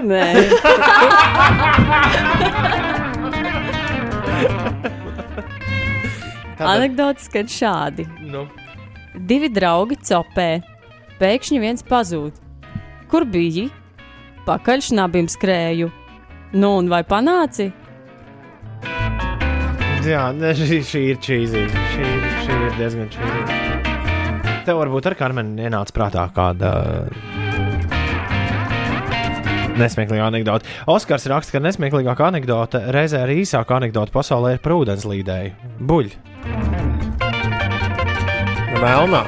Nē, 0.04 0.26
anekdote 6.74 7.24
skan 7.24 7.48
šādi. 7.48 8.04
Nu. 8.28 8.48
Divi 9.16 9.48
draugi 9.54 9.96
copē, 10.04 10.50
pēkšņi 11.22 11.60
viens 11.64 11.84
pazūd. 11.88 12.43
Kur 13.14 13.28
biji? 13.30 13.68
Pakaļ 14.48 14.80
šnabim 14.88 15.28
skrēju. 15.30 15.86
Nu, 16.58 16.72
un 16.80 16.88
vai 16.90 17.04
panāci? 17.06 17.68
Jā, 20.02 20.24
ne, 20.34 20.50
šī, 20.58 20.80
šī 20.82 21.02
ir 21.12 21.20
čīzīga. 21.22 21.84
Šī, 21.92 22.10
šī 22.48 22.58
ir 22.58 22.74
diezgan 22.80 23.12
čīzīga. 23.14 23.60
Tev 24.66 24.82
varbūt 24.82 25.12
ar 25.12 25.18
Karmenu 25.20 25.62
ienāca 25.62 25.94
prātā 25.94 26.26
kāda 26.34 26.74
nesmieklīga 29.78 30.32
anekdote. 30.32 30.74
Oskars 30.90 31.30
raksta, 31.30 31.60
ka 31.60 31.64
nesmieklīgākā 31.68 32.32
anekdote 32.34 32.82
reizē 32.98 33.22
arī 33.28 33.44
īsākā 33.44 33.78
anekdote 33.78 34.16
pasaulē 34.16 34.58
ir 34.58 34.66
prūdens 34.66 35.06
līdēji. 35.06 35.54
Buļļ. 35.86 36.93
Melnā. 38.84 39.24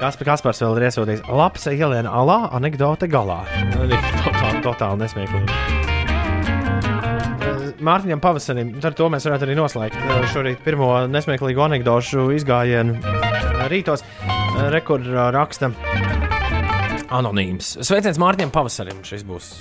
Kaspar, 0.00 0.26
Kaspars 0.28 0.60
vēl 0.60 0.76
ir 0.76 0.86
iesūtījis. 0.90 1.22
Labs 1.32 1.64
ieliena 1.72 2.12
alā, 2.12 2.42
anekdote 2.56 3.08
galā. 3.10 3.40
Totāli, 3.80 4.60
totāli 4.66 5.00
nesmieklīgi. 5.04 5.88
Mārtiņam 7.80 8.20
pavasarim, 8.20 8.74
ar 8.84 8.92
to 8.96 9.06
mēs 9.12 9.24
varētu 9.24 9.46
arī 9.46 9.54
noslēgt 9.56 9.96
eh, 9.96 10.26
šorīt 10.34 10.60
pirmo 10.64 10.90
nesmieklīgo 11.08 11.64
anekdošu 11.64 12.26
izgājienu 12.36 12.98
eh, 13.00 13.62
rītos. 13.72 14.04
Rekordā 14.74 15.30
raksta 15.32 15.70
anonīms. 17.16 17.78
Sveiciens 17.86 18.20
Mārtiņam 18.20 18.52
pavasarim. 18.52 19.00
Šis 19.06 19.24
būs. 19.24 19.54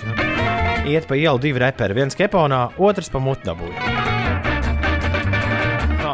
Iet 0.90 1.08
pa 1.08 1.16
ielu 1.16 1.40
divi 1.40 1.64
reperi. 1.64 1.96
Viens 1.96 2.18
keponā, 2.20 2.66
otrs 2.76 3.12
pa 3.14 3.24
mutnabūju. 3.24 3.76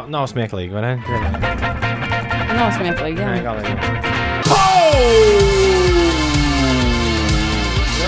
Nav 0.06 0.28
smieklīgi, 0.30 0.70
vai 0.70 0.84
ne? 0.84 1.65
Nav 2.56 2.72
smieklīgi, 2.76 3.20
jā. 3.20 3.28
Nē, 3.30 3.40
galīgi. 3.44 3.74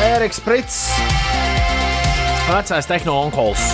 Eriks 0.08 0.40
Prits, 0.42 0.78
vecais 2.48 2.88
tehnoloģis. 2.88 3.66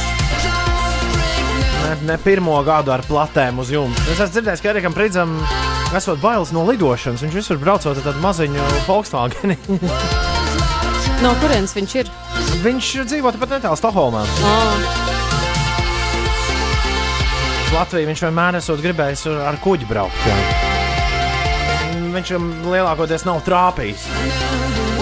Ne, 1.85 1.93
ne 2.09 2.17
pirmo 2.25 2.57
gadu 2.65 2.95
ar 2.95 3.05
platēm 3.07 3.61
uz 3.63 3.71
jumta. 3.73 4.03
Es 4.09 4.17
esmu 4.19 4.33
dzirdējis, 4.39 4.63
ka 4.65 4.73
Erikam 4.73 4.95
Pritsam 4.97 5.37
esot 5.95 6.19
bailes 6.23 6.51
no 6.57 6.65
lidošanas. 6.69 7.23
Viņš 7.23 7.39
visur 7.39 7.61
braucot 7.61 7.93
ar 7.93 8.05
tādu 8.09 8.25
maziņu 8.25 8.71
Volkswagen. 8.89 9.57
No 11.23 11.31
kurienes 11.41 11.73
viņš 11.73 11.93
ir? 12.03 12.09
viņš 12.65 12.89
dzīvo 13.09 13.31
tepat 13.33 13.55
netālu 13.55 13.79
Stokholmā. 13.79 14.25
Latviju 17.73 18.11
viņš 18.11 18.25
vienmēr 18.27 18.59
esot 18.61 18.83
gribējis 18.85 19.27
ar 19.47 19.57
kuģi 19.65 19.89
braukt. 19.89 20.29
Jā. 20.29 20.64
Viņš 22.15 22.31
lielākoties 22.71 23.25
nav 23.27 23.41
trāpījis. 23.47 24.05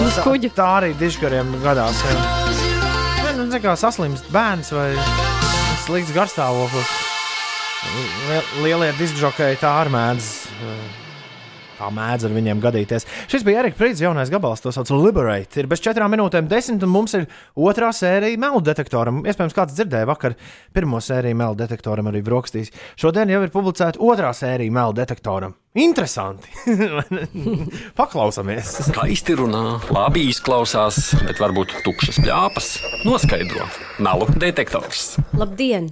Uz 0.01 0.15
kuģa. 0.25 0.49
Tā 0.57 0.67
arī 0.79 0.93
dižkariem 0.97 1.51
gadās. 1.63 1.99
Nē, 2.07 3.33
Nu, 3.37 3.45
tā 3.51 3.59
kā 3.63 3.73
saslimst 3.77 4.27
bērns 4.33 4.71
vai 4.73 4.93
slikts 5.85 6.13
garstāvoklis. 6.15 6.89
Lie- 8.29 8.45
Lielie 8.63 8.91
diskžokēji 8.97 9.57
tā 9.61 9.71
arī 9.83 9.91
mēdz. 9.93 10.27
Tā 11.83 11.89
mēdz 11.91 12.29
ar 12.29 12.31
viņiem 12.31 12.61
gadīties. 12.63 13.03
Šis 13.27 13.43
bija 13.43 13.59
Erika 13.59 13.75
Prīsīs 13.75 14.05
jaunais 14.05 14.29
gabals, 14.31 14.61
to 14.63 14.71
sauc 14.71 14.87
par 14.87 15.01
Liberate. 15.03 15.59
Ir 15.59 15.67
bez 15.67 15.81
četrām 15.83 16.13
minūtēm 16.15 16.47
desmit, 16.47 16.85
un 16.85 16.93
mums 16.93 17.11
ir 17.17 17.25
otrā 17.59 17.89
sērija 17.91 18.39
melu 18.39 18.61
detektoram. 18.63 19.19
Iespējams, 19.27 19.55
kāds 19.57 19.75
dzirdēja 19.75 20.07
vakar 20.07 20.37
pirmo 20.71 21.01
sēriju 21.03 21.35
melu 21.41 21.59
detektoram 21.59 22.07
arī 22.07 22.23
brokastīs. 22.23 22.71
Šodien 22.95 23.33
jau 23.33 23.41
ir 23.43 23.51
publicēta 23.51 23.99
otrā 23.99 24.31
sērija 24.37 24.71
melu 24.71 24.95
detektoram. 24.95 25.57
Interesanti! 25.83 26.47
Paklausāmies! 27.99 28.77
Skaisti 28.87 29.35
runā, 29.41 29.81
labi 29.91 30.29
izklausās, 30.31 31.09
bet 31.27 31.43
varbūt 31.43 31.81
tukšas 31.83 32.23
plāpas. 32.23 32.77
Noskaidro, 33.03 33.67
melu 33.99 34.31
detektors. 34.39 35.17
Labdien! 35.35 35.91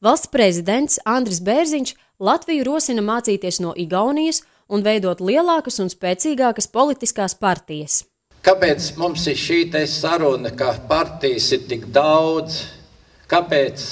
Valsts 0.00 0.30
prezidents 0.32 1.02
Andris 1.04 1.42
Bērziņš 1.44 1.98
Latviju 2.18 2.64
rosina 2.66 3.02
mācīties 3.04 3.60
no 3.62 3.76
Igaunijas 3.78 4.40
un 4.68 4.84
veidot 4.84 5.20
lielākas 5.24 5.80
un 5.82 5.90
spēcīgākas 5.92 6.68
politiskās 6.72 7.34
partijas. 7.38 8.02
Kāpēc 8.44 8.92
mums 9.00 9.26
ir 9.28 9.36
šī 9.36 9.62
saruna, 9.88 10.52
ka 10.54 10.74
partijas 10.88 11.50
ir 11.52 11.64
tik 11.68 11.88
daudz? 11.92 12.62
Kāpēc 13.28 13.82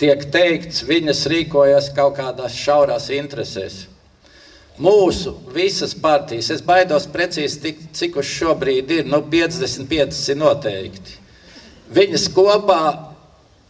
tiek 0.00 0.24
teikts, 0.32 0.82
viņas 0.84 1.26
rīkojas 1.30 1.92
kaut 1.96 2.16
kādās 2.18 2.56
šaurās 2.58 3.10
interesēs? 3.14 3.86
Mūsu 4.74 5.36
visas 5.54 5.94
partijas, 5.94 6.50
es 6.50 6.60
baidos 6.60 7.06
precīzi, 7.06 7.60
tik, 7.62 7.82
cik 7.94 8.16
uz 8.18 8.26
šobrīd 8.26 8.90
ir, 8.90 9.04
nu 9.06 9.22
55 9.22 10.32
ir 10.32 10.40
noteikti. 10.40 11.20
Viņas 11.94 12.26
kopā 12.34 12.82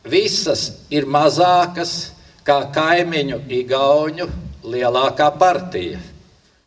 visas 0.08 0.70
ir 0.88 1.04
mazākas 1.04 2.14
kā 2.46 2.62
kaimiņu 2.72 3.42
Igauņu 3.60 4.30
lielākā 4.64 5.28
partija. 5.38 6.00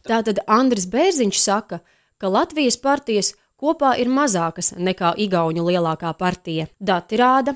Tātad 0.07 0.39
Andris 0.47 0.85
Bērziņš 0.87 1.39
saka, 1.41 1.81
ka 2.17 2.29
Latvijas 2.31 2.77
partijas 2.79 3.33
kopā 3.57 3.95
ir 3.99 4.09
mazākas 4.13 4.73
nekā 4.77 5.15
Igaunijas 5.17 5.67
lielākā 5.67 6.13
partija. 6.17 6.67
Dati 6.79 7.17
rāda, 7.17 7.55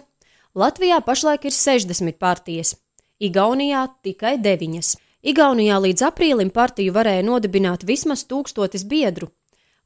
Latvijā 0.57 0.99
pašlaik 1.05 1.45
ir 1.47 1.55
60 1.55 2.17
partijas, 2.19 2.75
Igaunijā 3.21 3.85
tikai 4.03 4.37
9. 4.41 4.95
Igaunijā 5.21 5.77
līdz 5.77 6.07
aprīlim 6.09 6.49
partiju 6.49 6.93
varēja 6.95 7.23
nodibināt 7.23 7.85
vismaz 7.85 8.25
tūkstotis 8.25 8.87
biedru. 8.89 9.29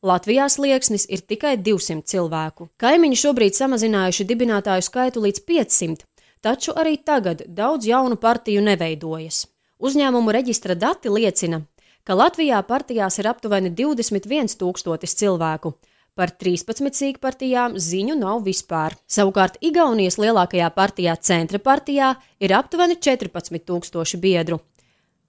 Latvijā 0.05 0.45
slieksnis 0.49 1.07
ir 1.09 1.25
tikai 1.25 1.57
200 1.59 2.05
cilvēku. 2.07 2.69
Kaimiņi 2.79 3.19
šobrīd 3.19 3.57
samazinājuši 3.57 4.27
dibinātāju 4.29 4.85
skaitu 4.85 5.25
līdz 5.25 5.43
500, 5.49 6.07
taču 6.45 6.77
arī 6.77 6.95
tagad 7.03 7.43
daudz 7.47 7.89
jaunu 7.89 8.15
partiju 8.15 8.63
neveidojas. 8.63 9.43
Uzņēmumu 9.79 10.31
reģistra 10.31 10.75
dati 10.79 11.11
liecina, 11.11 11.65
ka 12.07 12.15
Latvijā 12.15 12.61
partijās 12.63 13.19
ir 13.19 13.27
aptuveni 13.27 13.73
21,000 13.75 15.17
cilvēku. 15.19 15.73
Par 16.15 16.31
13 16.31 16.95
sīkpartijām 16.95 17.75
ziņu 17.75 18.15
nav 18.15 18.45
vispār. 18.45 18.95
Savukārt 19.03 19.57
Igaunijas 19.59 20.15
lielākajā 20.15 20.69
partijā, 20.71 21.17
Centra 21.19 21.59
partijā, 21.59 22.13
ir 22.39 22.55
aptuveni 22.55 22.95
14,000 22.95 24.21
biedru. 24.23 24.61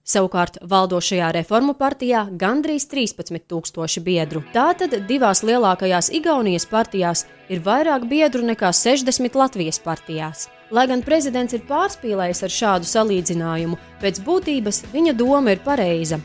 Savukārt 0.07 0.61
valdošajā 0.63 1.33
reformu 1.35 1.73
partijā 1.75 2.29
gandrīz 2.31 2.87
13,000 2.87 3.99
biedru. 4.05 4.45
Tātad 4.55 4.95
divās 5.09 5.43
lielākajās 5.43 6.13
Igaunijas 6.15 6.69
partijās 6.71 7.25
ir 7.51 7.59
vairāk 7.65 8.07
biedru 8.07 8.47
nekā 8.47 8.71
60 8.71 9.35
Latvijas 9.35 9.83
partijās. 9.83 10.47
Lai 10.67 10.83
gan 10.83 10.99
prezidents 10.99 11.55
ir 11.55 11.61
pārspīlējis 11.63 12.43
ar 12.43 12.51
šādu 12.51 12.87
salīdzinājumu, 12.89 13.77
pēc 14.01 14.19
būtības 14.25 14.81
viņa 14.91 15.13
doma 15.15 15.53
ir 15.55 15.61
pareiza. 15.63 16.19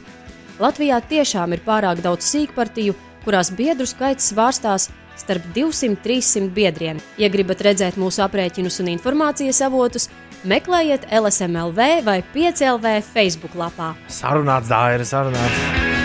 Latvijā 0.59 0.99
tiešām 1.13 1.55
ir 1.55 1.63
pārāk 1.63 2.03
daudz 2.03 2.27
sīkpartiju, 2.27 2.97
kurās 3.23 3.53
biedru 3.55 3.87
skaits 3.87 4.33
svārstās 4.33 4.89
starp 5.21 5.47
200-300 5.55 6.51
biedriem. 6.51 6.99
Ja 7.23 7.31
gribat 7.31 7.63
redzēt 7.63 7.95
mūsu 8.01 8.25
aprēķinus 8.27 8.81
un 8.83 8.91
informācijas 8.97 9.63
avotus, 9.63 10.09
meklējiet 10.43 11.07
LSMLV 11.15 12.03
vai 12.03 12.19
5LV 12.35 12.97
Facebook 13.13 13.55
lapā. 13.55 13.93
Sarunāts, 14.11 14.73
dāra, 14.73 15.07
sarunāts. 15.07 15.61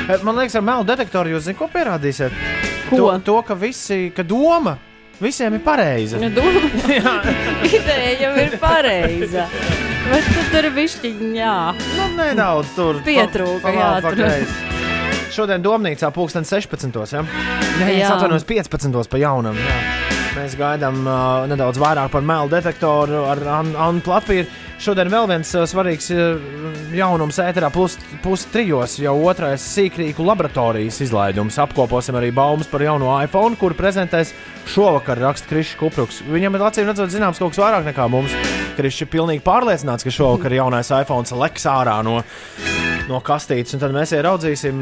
Eh, 0.08 0.22
Man 0.22 0.38
liekas, 0.38 0.60
ar 0.60 0.68
melu 0.68 0.86
detektoru 0.86 1.34
jūs 1.34 1.50
zināt, 1.50 1.58
ko 1.58 1.72
pierādīsiet? 1.74 2.38
Ko? 2.92 3.02
To, 3.02 3.10
to 3.26 3.40
ka, 3.50 3.58
visi, 3.58 4.12
ka 4.14 4.22
doma 4.24 4.78
visiem 5.22 5.54
ir 5.58 5.64
pareiza. 5.66 6.20
Ja 6.22 6.30
doma, 6.30 6.62
ideja 7.68 8.14
jau 8.22 8.34
ir 8.44 8.58
pareiza. 8.62 9.48
Bet 10.08 10.24
tu 10.32 10.44
tur 10.54 10.70
višķiņa, 10.78 11.32
jā. 11.36 11.54
Nu, 11.98 12.06
nedaudz 12.16 12.70
tur 12.78 13.02
Pietrūka, 13.04 13.74
pa- 13.74 14.02
pa- 14.06 14.14
jā. 14.16 14.40
Šodien 15.38 15.62
domnīcā 15.62 16.08
pulksten 16.16 16.46
16. 16.48 17.12
Ja? 17.14 17.22
Nē, 17.78 17.90
es 17.92 18.00
Jā. 18.06 18.14
atvainojos 18.16 18.46
15. 18.48 19.10
pa 19.12 19.20
jaunam. 19.22 19.58
Jā. 19.60 19.76
Mēs 20.38 20.56
gaidām 20.58 21.02
uh, 21.04 21.44
nedaudz 21.50 21.78
vairāk 21.82 22.12
par 22.14 22.22
melu 22.26 22.50
detektoru 22.50 23.24
ar 23.28 23.42
An- 23.60 23.76
Annu 23.76 24.02
Platpīru. 24.06 24.48
Šodien 24.78 25.10
vēl 25.10 25.26
viens 25.32 25.50
uh, 25.58 25.64
svarīgs 25.66 26.12
uh, 26.14 26.38
jaunums 26.94 27.40
ēterā, 27.42 27.72
plus, 27.74 27.96
plus 28.22 28.44
trijos 28.54 29.00
jau 29.02 29.16
otrais 29.26 29.64
sīkrīku 29.74 30.26
laboratorijas 30.26 31.00
izlaidums. 31.08 31.58
Apkoposim 31.64 32.18
arī 32.20 32.30
baumas 32.36 32.70
par 32.70 32.86
jauno 32.86 33.10
iPhone, 33.24 33.58
kuru 33.58 33.78
prezentēs 33.78 34.36
šovakar, 34.70 35.18
raksta 35.26 35.50
Krišs 35.50 35.80
Kupruks. 35.80 36.22
Viņam 36.30 36.60
ir 36.60 36.68
acīm 36.70 36.92
redzot 36.92 37.14
zināms 37.14 37.42
kaut 37.42 37.56
kas 37.56 37.64
vairāk 37.66 37.90
nekā 37.90 38.06
mums. 38.14 38.38
Krišs 38.78 39.02
ir 39.08 39.12
pilnīgi 39.18 39.42
pārliecināts, 39.46 40.06
ka 40.06 40.14
šovakar 40.14 40.54
jaunais 40.60 40.94
iPhone 40.94 41.42
leks 41.42 41.66
ārā 41.74 41.98
no, 42.06 42.20
no 43.08 43.20
kastītes, 43.26 43.76
un 43.76 43.84
tad 43.84 43.94
mēs 43.96 44.14
ieraudzīsim, 44.18 44.82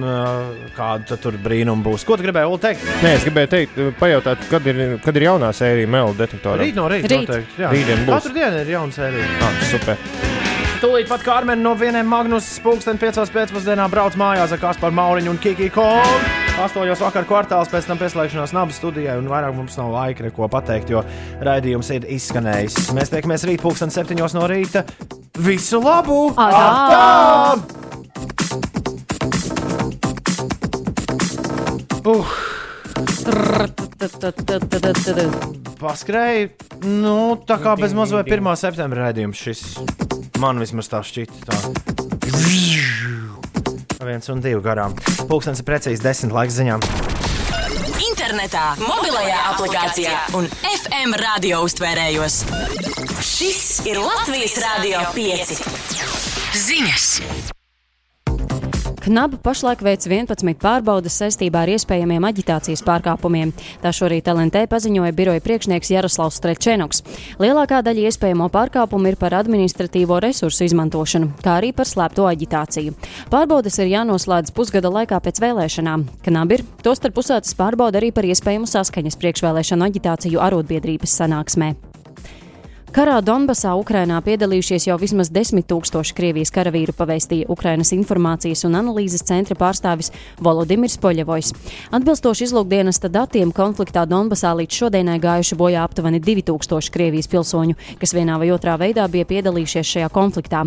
kāda 0.76 1.10
tad 1.12 1.24
tur 1.24 1.38
brīnuma 1.42 1.86
būs. 1.86 2.06
Ko 2.08 2.18
tu 2.18 2.26
gribēji 2.26 2.50
Ulu, 2.50 2.62
teikt? 2.64 2.86
Nē, 3.04 3.16
es 3.20 3.26
gribēju 3.28 3.52
teikt, 3.52 3.82
pajautāt, 4.00 4.48
kad 4.52 4.70
ir, 4.72 4.82
kad 5.06 5.20
ir 5.20 5.28
jaunā 5.28 5.52
sērija 5.56 5.92
melu 5.98 6.16
detektorā. 6.18 6.60
Rīt 6.64 6.78
no 6.78 6.88
rīta. 6.92 7.12
Rīt. 7.12 7.28
Noteikti, 7.30 7.62
jā. 7.64 7.74
Rītdien 7.74 8.08
būs. 8.08 8.16
Katru 8.18 8.38
dienu 8.40 8.64
ir 8.64 8.74
jauna 8.76 8.98
sērija. 9.00 9.30
Ah, 9.46 9.62
super. 9.72 10.02
Tūlīt 10.82 11.08
pat 11.10 11.24
Kārmen 11.26 11.62
no 11.64 11.72
vieniem 11.80 12.08
Magnus 12.10 12.50
pulksten 12.62 13.00
5 13.02 13.32
pēcpusdienā 13.34 13.86
brauc 13.90 14.18
mājās 14.20 14.52
ar 14.54 14.60
Kasparu 14.62 14.94
Mauriņu 14.98 15.32
un 15.32 15.40
Kiki 15.42 15.70
Kogu. 15.74 16.18
8 16.62 17.02
vakar 17.02 17.26
kvartāls 17.28 17.72
pēc 17.72 17.88
tam 17.90 18.00
pieslēgšanās 18.00 18.54
nabas 18.56 18.78
studijai, 18.80 19.18
un 19.20 19.28
vairāk 19.32 19.56
mums 19.58 19.76
nav 19.80 19.92
laika 19.96 20.28
neko 20.28 20.48
pateikt, 20.52 20.92
jo 20.94 21.04
raidījums 21.44 21.92
ir 21.96 22.08
izskanējis. 22.16 22.94
Mēs 22.96 23.12
tiekamies 23.12 23.48
rīt 23.50 23.64
pulksten 23.64 23.92
7 23.92 24.20
no 24.38 24.46
rīta. 24.52 24.86
Visu 25.48 25.82
labu! 25.84 26.30
Atā! 26.40 27.85
Uh, 32.06 32.30
paskrēja, 35.82 36.50
nu, 36.86 37.34
tā 37.50 37.58
kā 37.64 37.74
bez 37.80 37.96
maz 37.98 38.14
vai 38.14 38.22
1. 38.22 38.52
septembra 38.62 39.08
raidījums 39.08 39.42
šis. 39.42 39.64
Man 40.38 40.62
vismaz 40.62 40.92
tā 40.92 41.02
šķita. 41.02 41.34
Tā. 41.50 41.56
Viens 44.06 44.30
un 44.30 44.46
divi 44.46 44.62
garām. 44.62 44.94
Pūkstens 45.26 45.64
ir 45.64 45.68
precīzi 45.68 46.06
desmit 46.06 46.36
laiks 46.36 46.60
ziņām. 46.60 46.86
Internetā, 48.06 48.68
mobilajā 48.86 49.42
aplikācijā 49.56 50.16
un 50.38 50.46
FM 50.76 51.18
radio 51.26 51.66
uztvērējos. 51.66 52.40
Šis 53.26 53.82
ir 53.90 53.98
Latvijas 54.06 54.62
Rādio 54.62 55.02
5. 55.18 55.58
Ziņas! 56.70 57.10
Knaba 59.06 59.38
pašlaik 59.38 59.84
veic 59.86 60.08
11 60.10 60.56
pārbaudas 60.58 61.14
saistībā 61.20 61.60
ar 61.62 61.70
iespējamiem 61.76 62.24
aģitācijas 62.26 62.82
pārkāpumiem. 62.88 63.52
Tā 63.84 63.92
šorīt 63.94 64.26
LNT 64.32 64.64
paziņoja 64.72 65.14
biroja 65.14 65.44
priekšnieks 65.46 65.92
Jaroslavs 65.94 66.40
Strečenoks. 66.42 67.04
Lielākā 67.38 67.84
daļa 67.86 68.08
iespējamo 68.10 68.50
pārkāpumu 68.50 69.12
ir 69.12 69.20
par 69.22 69.38
administratīvo 69.38 70.18
resursu 70.26 70.66
izmantošanu, 70.66 71.36
kā 71.46 71.60
arī 71.60 71.70
par 71.78 71.86
slēpto 71.86 72.26
aģitāciju. 72.32 72.98
Pārbaudas 73.30 73.78
ir 73.78 73.94
jānoslēdz 73.94 74.56
pusgada 74.58 74.90
laikā 74.98 75.22
pēc 75.22 75.44
vēlēšanām. 75.44 76.08
Knaba 76.26 76.58
ir 76.58 76.66
tostarp 76.82 77.22
uzsācis 77.22 77.54
pārbauda 77.62 78.02
arī 78.02 78.10
par 78.10 78.26
iespējamu 78.26 78.66
saskaņas 78.74 79.22
priekšvēlēšanu 79.22 79.86
aģitāciju 79.86 80.42
arotbiedrības 80.50 81.22
sanāksmē. 81.22 81.76
Karā 82.94 83.18
Donbasā 83.26 83.72
Ukrainā 83.80 84.20
piedalījušies 84.22 84.86
jau 84.88 84.96
vismaz 85.02 85.32
desmit 85.34 85.66
tūkstoši 85.72 86.14
Krievijas 86.16 86.52
karavīru, 86.54 86.94
pavēstīja 86.96 87.50
Ukrainas 87.50 87.90
informācijas 87.96 88.62
un 88.68 88.78
analīzes 88.78 89.26
centra 89.26 89.58
pārstāvis 89.58 90.12
Volodimirs 90.44 91.00
Poļevojs. 91.02 91.50
Atbilstoši 91.98 92.46
izlūkdienesta 92.46 93.10
datiem, 93.10 93.52
konfliktā 93.56 94.06
Donbasā 94.06 94.54
līdz 94.60 94.80
šodienai 94.84 95.18
gājuši 95.24 95.58
bojā 95.60 95.82
aptuveni 95.88 96.22
2000 96.22 96.94
Krievijas 96.94 97.32
pilsoņu, 97.34 97.76
kas 98.00 98.16
vienā 98.16 98.38
vai 98.40 98.54
otrā 98.54 98.78
veidā 98.80 99.10
bija 99.12 99.28
piedalījušies 99.34 99.98
šajā 99.98 100.14
konfliktā. 100.14 100.64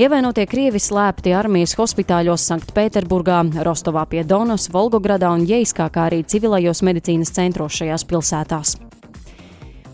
Ievainotie 0.00 0.50
Krievi 0.50 0.82
slēpti 0.82 1.38
armijas 1.38 1.78
hospitāļos 1.78 2.50
Sanktpēterburgā, 2.50 3.44
Rostovā 3.64 4.08
pie 4.10 4.26
Donas, 4.26 4.68
Volgogradā 4.74 5.30
un 5.32 5.46
Jeiskā, 5.48 5.88
kā 5.94 6.10
arī 6.10 6.24
civilajos 6.26 6.82
medicīnas 6.82 7.36
centros 7.36 7.78
šajās 7.78 8.08
pilsētās. 8.10 8.80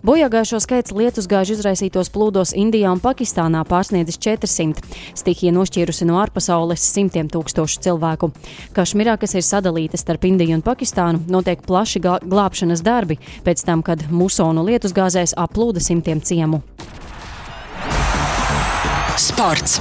Bojāgājušo 0.06 0.60
skaits 0.62 0.92
lietusgāžu 0.94 1.56
izraisītos 1.56 2.12
plūdos 2.14 2.52
Indijā 2.54 2.92
un 2.94 3.00
Pakistānā 3.02 3.64
pārsniedzis 3.66 4.20
400. 4.22 4.84
Stihija 5.18 5.50
nošķīrusi 5.56 6.06
no 6.06 6.20
ārpasaules 6.22 6.84
simtiem 6.94 7.26
tūkstošu 7.32 7.82
cilvēku. 7.82 8.30
Kašmirā, 8.76 9.16
kas 9.18 9.34
ir 9.34 9.42
sadalīta 9.42 9.98
starp 9.98 10.28
Indiju 10.30 10.60
un 10.60 10.62
Pakistānu, 10.62 11.24
notiek 11.26 11.64
plaši 11.66 12.04
glābšanas 12.06 12.86
darbi 12.86 13.18
pēc 13.42 13.66
tam, 13.66 13.82
kad 13.82 14.06
musonu 14.14 14.62
lietusgāzēs 14.68 15.34
aplūda 15.42 15.82
simtiem 15.82 16.22
ciemu. 16.22 16.62
Sports. 19.18 19.80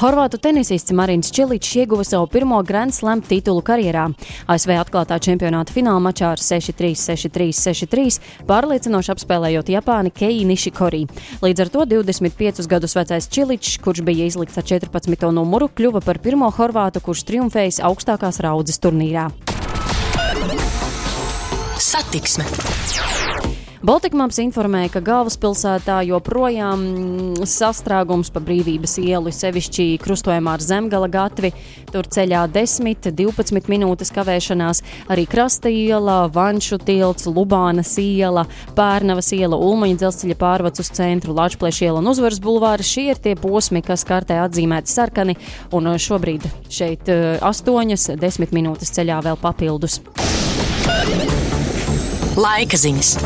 Horvātu 0.00 0.38
tenisists 0.40 0.94
Marins 0.96 1.28
Čiličs 1.28 1.74
ieguva 1.76 2.04
savu 2.08 2.24
pirmo 2.32 2.62
Grand 2.64 2.94
Slam 2.94 3.20
titulu 3.20 3.60
karjerā. 3.60 4.06
ASV 4.48 4.72
atklātā 4.80 5.18
čempionāta 5.20 5.74
fināla 5.76 6.00
mačā 6.00 6.30
ar 6.32 6.40
6-3, 6.40 6.94
6-3, 6.96 7.50
6-3 7.58 8.16
pārliecinoši 8.48 9.12
apspēlējot 9.12 9.68
Japāni 9.74 10.14
Keiju 10.16 10.48
Nishikori. 10.48 11.02
Līdz 11.44 11.66
ar 11.66 11.72
to 11.76 11.84
25 11.92 12.64
gadus 12.72 12.96
vecais 12.96 13.28
Čiličs, 13.28 13.76
kurš 13.84 14.00
bija 14.08 14.24
izlikts 14.30 14.56
ar 14.56 14.64
14. 14.72 15.28
numuru, 15.36 15.68
kļuva 15.68 16.00
par 16.00 16.22
pirmo 16.24 16.48
horvātu, 16.48 17.04
kurš 17.04 17.26
triumfējis 17.28 17.84
augstākās 17.84 18.40
raudzes 18.40 18.80
turnīrā. 18.80 19.28
Satiksme. 21.76 22.48
Baltikmāps 23.80 24.36
informēja, 24.42 24.90
ka 24.92 25.00
galvaspilsētā 25.00 26.02
joprojām 26.04 26.82
mm, 26.84 27.46
sastrēgums 27.48 28.28
pa 28.28 28.42
brīvības 28.44 28.98
ielu, 29.00 29.30
sevišķi 29.32 29.86
krustojumā 30.02 30.58
ar 30.58 30.60
zemgala 30.60 31.08
gatvi. 31.08 31.48
Tur 31.88 32.04
ceļā 32.04 32.42
10, 32.52 33.08
12 33.16 33.70
minūtes 33.72 34.12
kavēšanās, 34.12 34.82
arī 35.08 35.24
Krasta 35.32 35.72
iela, 35.72 36.26
Vanšu 36.28 36.76
tilts, 36.84 37.24
Lubānas 37.24 37.94
iela, 38.02 38.44
Pērnavas 38.76 39.32
iela, 39.32 39.56
Ulmaņa 39.56 39.96
dzelzceļa 40.02 40.36
pārvads 40.42 40.84
uz 40.84 40.92
centru, 41.00 41.32
Lačplēša 41.40 41.86
iela 41.88 42.02
un 42.04 42.10
Uzvaras 42.12 42.42
bulvāri. 42.44 42.84
Šie 42.84 43.06
ir 43.14 43.22
tie 43.24 43.32
posmi, 43.32 43.80
kas 43.80 44.04
kartē 44.04 44.42
atzīmēti 44.42 44.92
sarkani, 44.92 45.38
un 45.72 45.88
eh, 45.94 45.96
šobrīd 45.96 46.44
šeit 46.68 47.08
8, 47.08 47.96
10 48.20 48.54
minūtes 48.60 48.92
ceļā 48.98 49.22
vēl 49.24 49.40
papildus. 49.40 50.02
Laika 52.38 52.78
ziņas. 52.78 53.16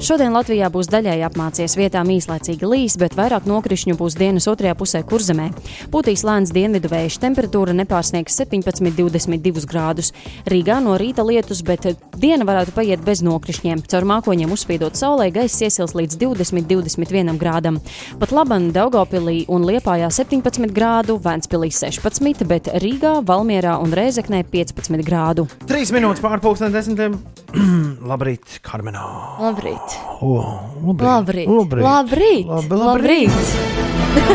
Šodien 0.00 0.32
Latvijā 0.32 0.66
būs 0.72 0.88
daļēji 0.90 1.22
apmācies 1.26 1.74
vietām 1.76 2.08
īslaicīgi 2.10 2.66
līs, 2.66 2.94
bet 2.98 3.12
vairāk 3.14 3.44
nokrišņu 3.46 3.94
būs 4.00 4.16
dienas 4.18 4.48
otrajā 4.50 4.72
pusē 4.80 5.02
kurzemē. 5.06 5.50
Pūtīs 5.92 6.24
lēns 6.26 6.50
dienvidu 6.56 6.88
vējš, 6.90 7.18
temperatūra 7.22 7.74
nepārsniegs 7.76 8.34
17,22 8.40 9.62
grādus. 9.68 10.10
Rīgā 10.48 10.78
no 10.82 10.96
rīta 10.98 11.22
lietus, 11.28 11.60
bet 11.62 11.86
diena 12.16 12.48
varētu 12.48 12.74
paiet 12.74 13.04
bez 13.04 13.20
nokrišņiem. 13.22 13.84
Caur 13.92 14.08
mākoņiem 14.08 14.56
uzspīdot 14.56 14.98
saulē, 14.98 15.28
gaiss 15.36 15.60
iesils 15.62 15.94
līdz 15.94 16.18
20-21 16.24 17.38
grādam. 17.38 17.78
Pat 18.18 18.34
labam 18.34 18.72
Daugopilī 18.74 19.44
un 19.52 19.68
Liepājā 19.68 20.08
17 20.16 20.72
grādu, 20.74 21.20
Vēnspilī 21.22 21.70
16, 21.76 22.48
bet 22.48 22.72
Rīgā, 22.82 23.20
Valmierā 23.28 23.76
un 23.84 23.92
Rēzeknē 23.94 24.42
15 24.48 25.04
grādu. 25.06 25.46
Trīs 25.68 25.92
minūtes 25.94 26.24
pārpusdienas 26.24 26.80
desmitiem. 26.80 27.20
Labrīt, 28.00 28.60
Karmenā. 28.64 29.02
Labrīt. 29.40 29.96
O, 30.24 30.40
Labrīt. 30.88 31.44
Labrīt. 31.48 31.84
Labrīt. 31.84 32.46
Labi, 32.48 32.78
Labrīt. 32.80 33.34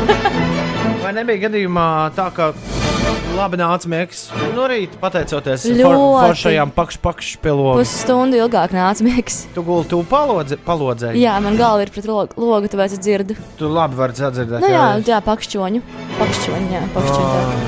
Vai 1.04 1.14
nebija 1.18 1.48
gadījumā 1.48 1.86
tā, 2.14 2.28
ka 2.34 2.52
labi 3.36 3.58
nāca 3.60 3.90
miegs 3.90 4.28
no 4.56 4.68
rīta, 4.70 5.00
pateicoties 5.02 5.66
for, 5.82 5.98
foršajām 6.28 6.72
pakšu 6.78 7.42
pilotām? 7.42 7.82
Pusstundu 7.82 8.38
ilgāk 8.44 8.74
nāca 8.78 9.06
miegs. 9.06 9.42
Tu 9.58 9.66
gulēji, 9.66 9.90
tu 9.96 10.02
palodze, 10.14 10.60
palodzēji. 10.66 11.26
Jā, 11.26 11.36
man 11.42 11.58
galva 11.58 11.86
ir 11.88 11.94
pret 11.94 12.06
lo- 12.10 12.30
logu, 12.38 12.70
tāpēc 12.70 12.98
es 13.00 13.02
dzirdu. 13.02 13.34
Tu 13.58 13.66
labi 13.70 13.98
vari 13.98 14.14
sadzirdēt. 14.18 14.62
Nu, 14.62 14.70
jā, 14.70 14.88
jā. 15.02 15.20
pakšķoņu. 15.26 15.82
Pakšķoņu, 16.22 16.72
jā, 16.78 16.86
pakšķoņu. 16.94 17.60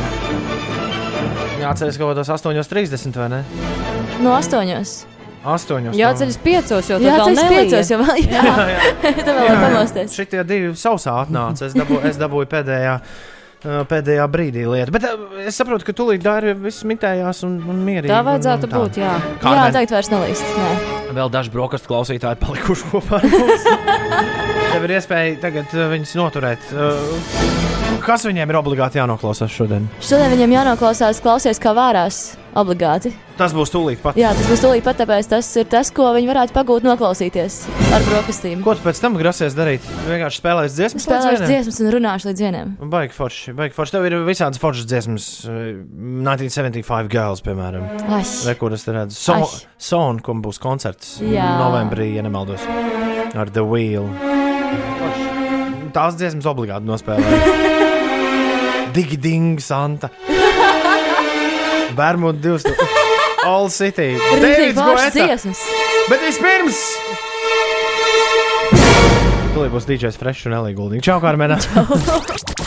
Jāatcerās 1.66 1.98
kaut 1.98 2.14
kādos 2.14 2.34
8.30 2.38 3.22
vai 3.26 3.30
ne? 3.34 3.44
No 4.22 4.38
astoņos. 5.46 5.94
8. 5.94 6.00
Jāceļas 6.02 6.38
piecos, 6.44 6.90
jo 6.92 6.98
Jā, 7.00 7.16
vēl 7.18 7.26
tas 7.26 7.40
nelija. 7.44 7.64
piecos, 7.64 7.90
jo 7.92 7.98
vēl 8.04 8.22
jā. 8.36 8.44
Tā 9.24 9.32
vēl 9.34 9.48
var 9.48 9.64
pamosties. 9.68 10.14
Šitie 10.18 10.44
divi 10.50 10.72
sausā 10.80 11.18
atnāca. 11.24 11.68
Es 11.70 11.76
dabūju, 11.78 12.04
es 12.10 12.18
dabūju 12.22 12.50
pēdējā. 12.54 13.00
Pēdējā 13.90 14.26
brīdī 14.30 14.68
lieta. 14.70 14.92
Bet 14.94 15.08
es 15.50 15.56
saprotu, 15.58 15.84
ka 15.88 15.92
tūlīt 15.98 16.22
dārgi 16.22 16.54
viss 16.62 16.84
mitējās 16.88 17.40
un, 17.48 17.56
un 17.68 17.80
mierīgi. 17.88 18.12
Tā 18.12 18.20
un- 18.22 18.28
vajadzētu 18.30 18.68
un 18.70 18.72
tā. 18.72 18.82
būt, 18.84 19.00
jā. 19.02 19.16
Kārmen, 19.42 19.64
Jā, 19.66 19.72
tagad 19.74 19.96
vairs 19.98 20.12
nelīst. 20.14 20.46
Nē. 20.62 20.70
Vēl 21.18 21.32
daži 21.34 21.50
brokastu 21.56 21.90
klausītāji 21.90 22.38
palikuši 22.46 22.92
kopā 22.94 23.18
ar 23.18 23.28
mums. 23.34 23.68
Tev 24.76 24.86
ir 24.88 24.96
iespēja 25.00 25.40
tagad 25.42 25.74
viņus 25.74 26.14
noturēt. 26.22 26.70
Uh, 26.70 27.87
Kas 28.04 28.26
viņiem 28.28 28.52
ir 28.52 28.58
obligāti 28.60 29.00
jānoklausās 29.00 29.52
šodien? 29.52 29.88
Šodien 30.04 30.32
viņam 30.36 30.54
jānoklausās, 30.54 31.22
klausies, 31.24 31.60
kā 31.62 31.74
vārās 31.76 32.36
obligāti. 32.58 33.12
Tas 33.38 33.54
būs 33.54 33.70
tūlīt 33.70 34.00
pat. 34.02 34.18
Jā, 34.18 34.32
tas 34.34 34.48
būs 34.50 34.62
tūlīt 34.64 34.86
pat, 34.86 34.98
tāpēc 34.98 35.28
tas 35.30 35.50
ir 35.62 35.68
tas, 35.70 35.92
ko 35.94 36.08
viņi 36.16 36.30
varētu 36.30 36.56
pagūt 36.56 36.88
noklausīties 36.88 37.58
ar 37.94 38.06
brokastīm. 38.08 38.64
Ko 38.66 38.74
tu 38.78 38.82
pēc 38.86 39.02
tam 39.04 39.18
grasies 39.20 39.54
darīt? 39.58 39.86
Vienkārši 40.08 40.42
spēlēs 40.42 40.78
dziesmas, 40.78 41.06
vienam? 41.10 41.46
dziesmas 41.46 41.80
un 41.84 41.92
runāšu 41.94 42.32
līdz 42.32 42.44
vienam. 42.48 42.74
Baigi 42.94 43.14
forši, 43.18 43.54
baigi 43.58 43.78
forši. 43.78 43.96
Tev 43.98 44.10
ir 44.10 44.18
visādas 44.26 44.62
foršas 44.62 44.90
dziesmas, 44.90 45.30
uh, 45.46 45.62
1975 46.26 47.14
Girls, 47.14 47.46
piemēram. 47.46 47.86
Ai. 48.08 48.24
Re, 48.26 48.58
kur 48.58 48.74
es 48.78 48.88
te 48.88 48.98
redzu? 48.98 49.20
Son, 49.22 49.46
Ai. 49.46 49.64
son 49.78 50.22
kam 50.26 50.42
būs 50.46 50.62
koncerts 50.64 51.18
Jā. 51.22 51.46
novembrī, 51.62 52.14
ja 52.18 52.26
nemaldos, 52.26 52.66
ar 53.38 53.54
The 53.54 53.66
Wheel. 53.68 54.10
Forši. 54.18 55.34
Tās 55.98 56.18
dziesmas 56.20 56.50
obligāti 56.50 56.90
nospēlēja. 56.90 57.74
Digi 58.94 59.18
Ding, 59.18 59.60
Santa. 59.60 60.10
Bermuda 61.96 62.38
200. 62.42 62.76
All 63.46 63.70
City. 63.70 64.18
Davids 64.42 64.82
dziesmas. 65.16 65.62
Bet 66.10 66.22
vispirms! 66.24 66.80
Tūlīt 69.56 69.72
būs 69.74 69.88
DJs 69.90 70.20
Fresh 70.22 70.48
un 70.50 70.56
Elija 70.60 70.78
Guldīga. 70.78 71.04
Čau, 71.08 71.20
Karmena! 71.24 71.58
5 71.58 72.67